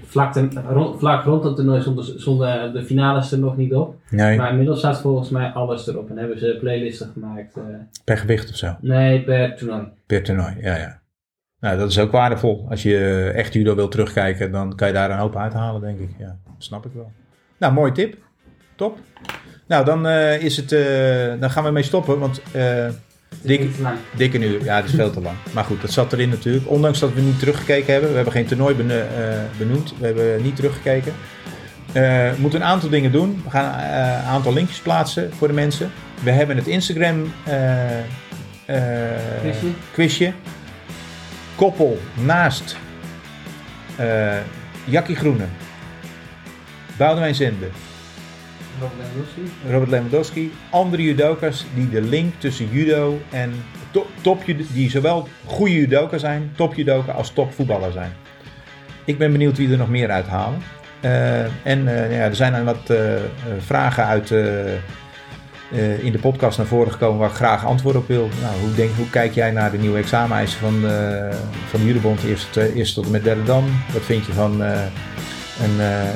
Vlak, 0.00 0.32
ten- 0.32 0.62
rond, 0.68 0.98
vlak 0.98 1.24
rond 1.24 1.44
het 1.44 1.56
toernooi 1.56 1.80
stonden 2.16 2.72
de 2.72 2.84
finales 2.84 3.32
er 3.32 3.38
nog 3.38 3.56
niet 3.56 3.74
op. 3.74 3.96
Nee, 4.10 4.36
Maar 4.38 4.50
inmiddels 4.50 4.78
staat 4.78 5.00
volgens 5.00 5.30
mij 5.30 5.50
alles 5.52 5.86
erop. 5.86 6.10
En 6.10 6.16
hebben 6.18 6.38
ze 6.38 6.56
playlisten 6.60 7.10
gemaakt. 7.12 7.56
eh, 7.56 7.62
per 8.04 8.18
gewicht 8.18 8.50
of 8.50 8.56
zo. 8.56 8.76
nee, 8.80 9.22
per 9.24 9.56
toernooi. 9.56 9.86
Per 10.06 10.22
toernooi, 10.22 10.54
ja, 10.60 10.76
ja. 10.76 11.00
Nou, 11.60 11.78
dat 11.78 11.90
is 11.90 11.98
ook 11.98 12.10
waardevol. 12.12 12.66
Als 12.70 12.82
je 12.82 13.30
echt 13.34 13.52
judo 13.52 13.74
wil 13.74 13.88
terugkijken, 13.88 14.50
dan 14.52 14.74
kan 14.76 14.88
je 14.88 14.94
daar 14.94 15.10
een 15.10 15.18
hoop 15.18 15.36
uithalen, 15.36 15.80
denk 15.80 15.98
ik. 15.98 16.10
Ja, 16.18 16.38
snap 16.58 16.86
ik 16.86 16.92
wel. 16.94 17.10
Nou, 17.58 17.72
mooie 17.72 17.92
tip. 17.92 18.16
top. 18.76 18.98
Nou, 19.68 19.84
dan, 19.84 20.06
eh, 20.06 20.42
is 20.42 20.56
het, 20.56 20.72
eh, 20.72 21.40
dan 21.40 21.50
gaan 21.50 21.64
we 21.64 21.70
mee 21.70 21.82
stoppen, 21.82 22.18
want 22.18 22.40
dik, 23.42 23.70
dik 24.16 24.34
een 24.34 24.42
uur, 24.42 24.64
ja, 24.64 24.76
het 24.76 24.84
is 24.84 24.94
veel 24.94 25.10
te 25.10 25.20
lang. 25.20 25.36
Maar 25.52 25.64
goed, 25.64 25.80
dat 25.80 25.92
zat 25.92 26.12
erin 26.12 26.28
natuurlijk. 26.28 26.70
Ondanks 26.70 26.98
dat 26.98 27.12
we 27.12 27.20
niet 27.20 27.38
teruggekeken 27.38 27.92
hebben. 27.92 28.10
We 28.10 28.16
hebben 28.16 28.32
geen 28.32 28.46
toernooi 28.46 28.74
eh, 28.74 28.96
benoemd. 29.58 29.94
We 29.98 30.06
hebben 30.06 30.42
niet 30.42 30.56
teruggekeken. 30.56 31.12
We 31.92 32.34
moeten 32.38 32.60
een 32.60 32.66
aantal 32.66 32.88
dingen 32.88 33.12
doen. 33.12 33.40
We 33.44 33.50
gaan 33.50 33.64
een 33.74 34.24
aantal 34.24 34.52
linkjes 34.52 34.78
plaatsen 34.78 35.32
voor 35.32 35.48
de 35.48 35.54
mensen. 35.54 35.90
We 36.22 36.30
hebben 36.30 36.56
het 36.56 36.66
Instagram 36.66 37.32
Quizje. 39.40 39.68
quizje. 39.92 40.32
Koppel 41.54 41.98
naast 42.14 42.76
Jackie 44.84 45.16
Groene, 45.16 45.44
Boudewijn 46.96 47.34
Zende, 47.34 47.66
Robert 49.70 49.90
Lewandowski, 49.90 50.52
andere 50.70 51.02
judoka's 51.02 51.64
die 51.74 51.90
de 51.90 52.02
link 52.02 52.32
tussen 52.38 52.68
judo 52.72 53.20
en 53.30 53.52
to- 53.90 54.06
top 54.20 54.42
die 54.72 54.90
zowel 54.90 55.28
goede 55.44 55.74
judoka 55.74 56.18
zijn, 56.18 56.52
top 56.56 56.74
judoka 56.74 57.12
als 57.12 57.30
top 57.30 57.52
voetballer 57.52 57.92
zijn. 57.92 58.12
Ik 59.04 59.18
ben 59.18 59.32
benieuwd 59.32 59.56
wie 59.56 59.70
er 59.70 59.78
nog 59.78 59.88
meer 59.88 60.10
uithalen. 60.10 60.62
Eh, 61.00 61.42
en 61.44 61.88
eh, 61.88 62.16
ja, 62.16 62.24
er 62.24 62.36
zijn 62.36 62.52
dan 62.52 62.64
wat 62.64 62.90
eh, 62.90 62.98
vragen 63.58 64.04
uit 64.04 64.30
in 66.00 66.12
de 66.12 66.18
podcast 66.20 66.58
naar 66.58 66.66
voren 66.66 66.92
gekomen 66.92 67.18
waar 67.18 67.28
ik 67.28 67.34
graag 67.34 67.64
antwoord 67.64 67.96
op 67.96 68.08
wil. 68.08 68.28
Nou, 68.42 68.60
hoe, 68.60 68.74
denk, 68.74 68.90
hoe 68.96 69.10
kijk 69.10 69.34
jij 69.34 69.50
naar 69.50 69.70
de 69.70 69.78
nieuwe 69.78 69.98
exameneisen 69.98 70.58
van, 70.60 70.80
van 71.68 71.80
de 71.80 71.86
Judebond, 71.86 72.22
eerste, 72.24 72.74
eerste 72.74 72.94
tot 72.94 73.04
en 73.04 73.10
met 73.10 73.24
derde 73.24 73.42
dan? 73.42 73.64
Wat 73.92 74.02
vind 74.02 74.26
je 74.26 74.32
van 74.32 74.62
een, 75.62 75.80
eh, 75.80 76.08
eh, 76.08 76.14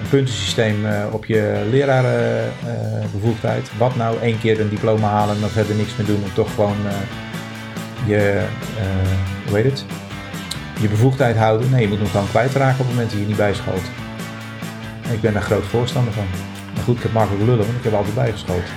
een 0.00 0.08
puntensysteem 0.10 0.86
eh, 0.86 1.04
op 1.10 1.24
je 1.24 1.66
lerarenbevoegdheid? 1.70 3.70
Wat 3.78 3.96
nou 3.96 4.20
één 4.20 4.40
keer 4.40 4.60
een 4.60 4.68
diploma 4.68 5.08
halen 5.08 5.34
en 5.34 5.40
dan 5.40 5.50
verder 5.50 5.76
niks 5.76 5.96
meer 5.96 6.06
doen 6.06 6.22
om 6.22 6.34
toch 6.34 6.54
gewoon 6.54 6.76
je, 8.06 8.44
hoe 9.46 9.56
heet 9.56 9.64
het? 9.64 9.84
je 10.80 10.88
bevoegdheid 10.88 11.36
houden? 11.36 11.70
Nee, 11.70 11.80
je 11.80 11.88
moet 11.88 11.98
hem 11.98 12.06
gewoon 12.06 12.28
kwijtraken 12.28 12.80
op 12.80 12.86
het 12.86 12.88
moment 12.88 13.10
dat 13.10 13.20
je 13.20 13.26
niet 13.26 13.36
bijschoot. 13.36 13.82
Ik 15.12 15.20
ben 15.20 15.32
daar 15.32 15.42
groot 15.42 15.64
voorstander 15.64 16.12
van. 16.12 16.26
Maar 16.74 16.84
goed, 16.84 16.96
ik 16.96 17.02
heb 17.02 17.12
makkelijk 17.12 17.44
lullen, 17.44 17.66
want 17.66 17.78
ik 17.78 17.84
heb 17.84 17.92
altijd 17.92 18.14
bijgeschoten. 18.14 18.72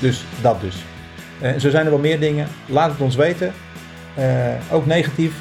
Dus 0.00 0.24
dat 0.40 0.60
dus. 0.60 0.76
Zo 1.62 1.70
zijn 1.70 1.84
er 1.84 1.90
wel 1.90 2.00
meer 2.00 2.20
dingen. 2.20 2.48
Laat 2.66 2.90
het 2.90 3.00
ons 3.00 3.16
weten. 3.16 3.52
Ook 4.70 4.86
negatief. 4.86 5.32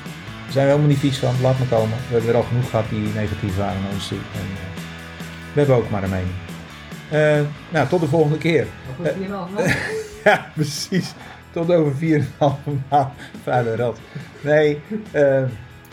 Daar 0.49 0.57
zijn 0.57 0.67
we 0.67 0.73
helemaal 0.73 0.95
niet 0.95 1.11
vies 1.11 1.19
van. 1.19 1.41
Laat 1.41 1.59
me 1.59 1.65
komen. 1.65 1.97
We 2.07 2.13
hebben 2.13 2.29
er 2.29 2.35
al 2.35 2.43
genoeg 2.43 2.69
gehad 2.69 2.89
die 2.89 3.13
negatief 3.15 3.57
waren 3.57 3.81
naar 3.81 3.91
ons 3.91 4.07
toe. 4.07 4.17
En, 4.17 4.39
eh, 4.39 4.81
we 5.53 5.59
hebben 5.59 5.75
ook 5.75 5.89
maar 5.89 6.03
een 6.03 6.09
mening. 6.09 6.33
Eh, 7.09 7.47
nou, 7.69 7.87
tot 7.87 8.01
de 8.01 8.07
volgende 8.07 8.37
keer. 8.37 8.67
Een 9.03 9.13
4,5 9.13 9.49
maand? 9.53 9.75
Ja, 10.23 10.51
precies. 10.53 11.13
Tot 11.51 11.71
over 11.71 11.93
4,5 11.95 12.71
maand. 12.89 13.13
Vuile 13.43 13.75
rat. 13.75 13.99
Nee, 14.41 14.81
eh, 15.11 15.43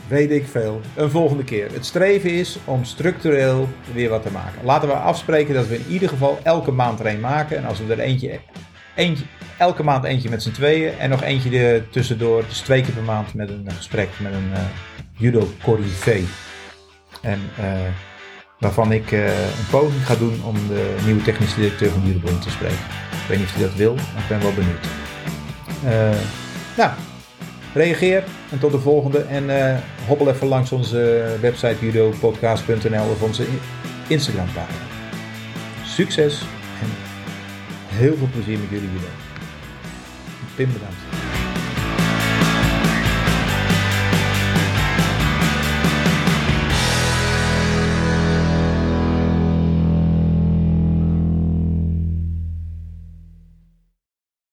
weet 0.08 0.30
ik 0.30 0.46
veel. 0.46 0.80
Een 0.94 1.10
volgende 1.10 1.44
keer. 1.44 1.72
Het 1.72 1.86
streven 1.86 2.30
is 2.30 2.58
om 2.64 2.84
structureel 2.84 3.68
weer 3.92 4.08
wat 4.08 4.22
te 4.22 4.30
maken. 4.30 4.64
Laten 4.64 4.88
we 4.88 4.94
afspreken 4.94 5.54
dat 5.54 5.66
we 5.66 5.74
in 5.74 5.86
ieder 5.88 6.08
geval 6.08 6.38
elke 6.42 6.72
maand 6.72 7.00
er 7.00 7.06
een 7.06 7.20
maken. 7.20 7.56
En 7.56 7.64
als 7.64 7.78
we 7.78 7.92
er 7.92 8.00
eentje, 8.00 8.38
eentje 8.96 9.24
elke 9.58 9.82
maand 9.82 10.04
eentje 10.04 10.30
met 10.30 10.42
z'n 10.42 10.50
tweeën. 10.50 10.98
En 10.98 11.10
nog 11.10 11.22
eentje 11.22 11.58
er 11.58 11.88
tussendoor. 11.88 12.44
Dus 12.48 12.58
twee 12.58 12.82
keer 12.82 12.94
per 12.94 13.02
maand 13.02 13.34
met 13.34 13.48
een 13.48 13.66
gesprek 13.76 14.08
met 14.18 14.32
een 14.32 14.50
eh, 14.54 14.60
judo 15.12 15.48
corrivé. 15.62 16.20
En 17.22 17.40
eh, 17.58 17.70
waarvan 18.58 18.92
ik 18.92 19.12
eh, 19.12 19.26
een 19.26 19.66
poging 19.70 20.06
ga 20.06 20.14
doen 20.16 20.40
om 20.44 20.54
de 20.68 20.96
nieuwe 21.04 21.22
technische 21.22 21.60
directeur 21.60 21.90
van 21.90 22.02
Judobond 22.06 22.42
te 22.42 22.50
spreken. 22.50 22.76
Ik 23.12 23.28
weet 23.28 23.38
niet 23.38 23.46
of 23.46 23.54
hij 23.54 23.62
dat 23.62 23.74
wil, 23.74 23.94
maar 23.94 24.22
ik 24.22 24.28
ben 24.28 24.40
wel 24.40 24.52
benieuwd. 24.54 24.86
Nou, 26.76 26.90
reageer 27.74 28.24
en 28.50 28.58
tot 28.58 28.72
de 28.72 28.78
volgende. 28.78 29.18
En 29.20 29.50
hobbel 30.06 30.28
even 30.28 30.46
langs 30.46 30.72
onze 30.72 31.24
website 31.40 31.76
judopodcast.nl 31.80 33.10
of 33.10 33.22
onze 33.22 33.42
in- 33.42 33.60
Instagram 34.06 34.46
pagina. 34.46 34.78
Succes 35.84 36.42
heel 37.96 38.16
veel 38.16 38.28
plezier 38.32 38.58
met 38.58 38.70
jullie 38.70 38.90
judo. 38.92 39.06
Pim 40.54 40.72
bedankt. 40.72 41.05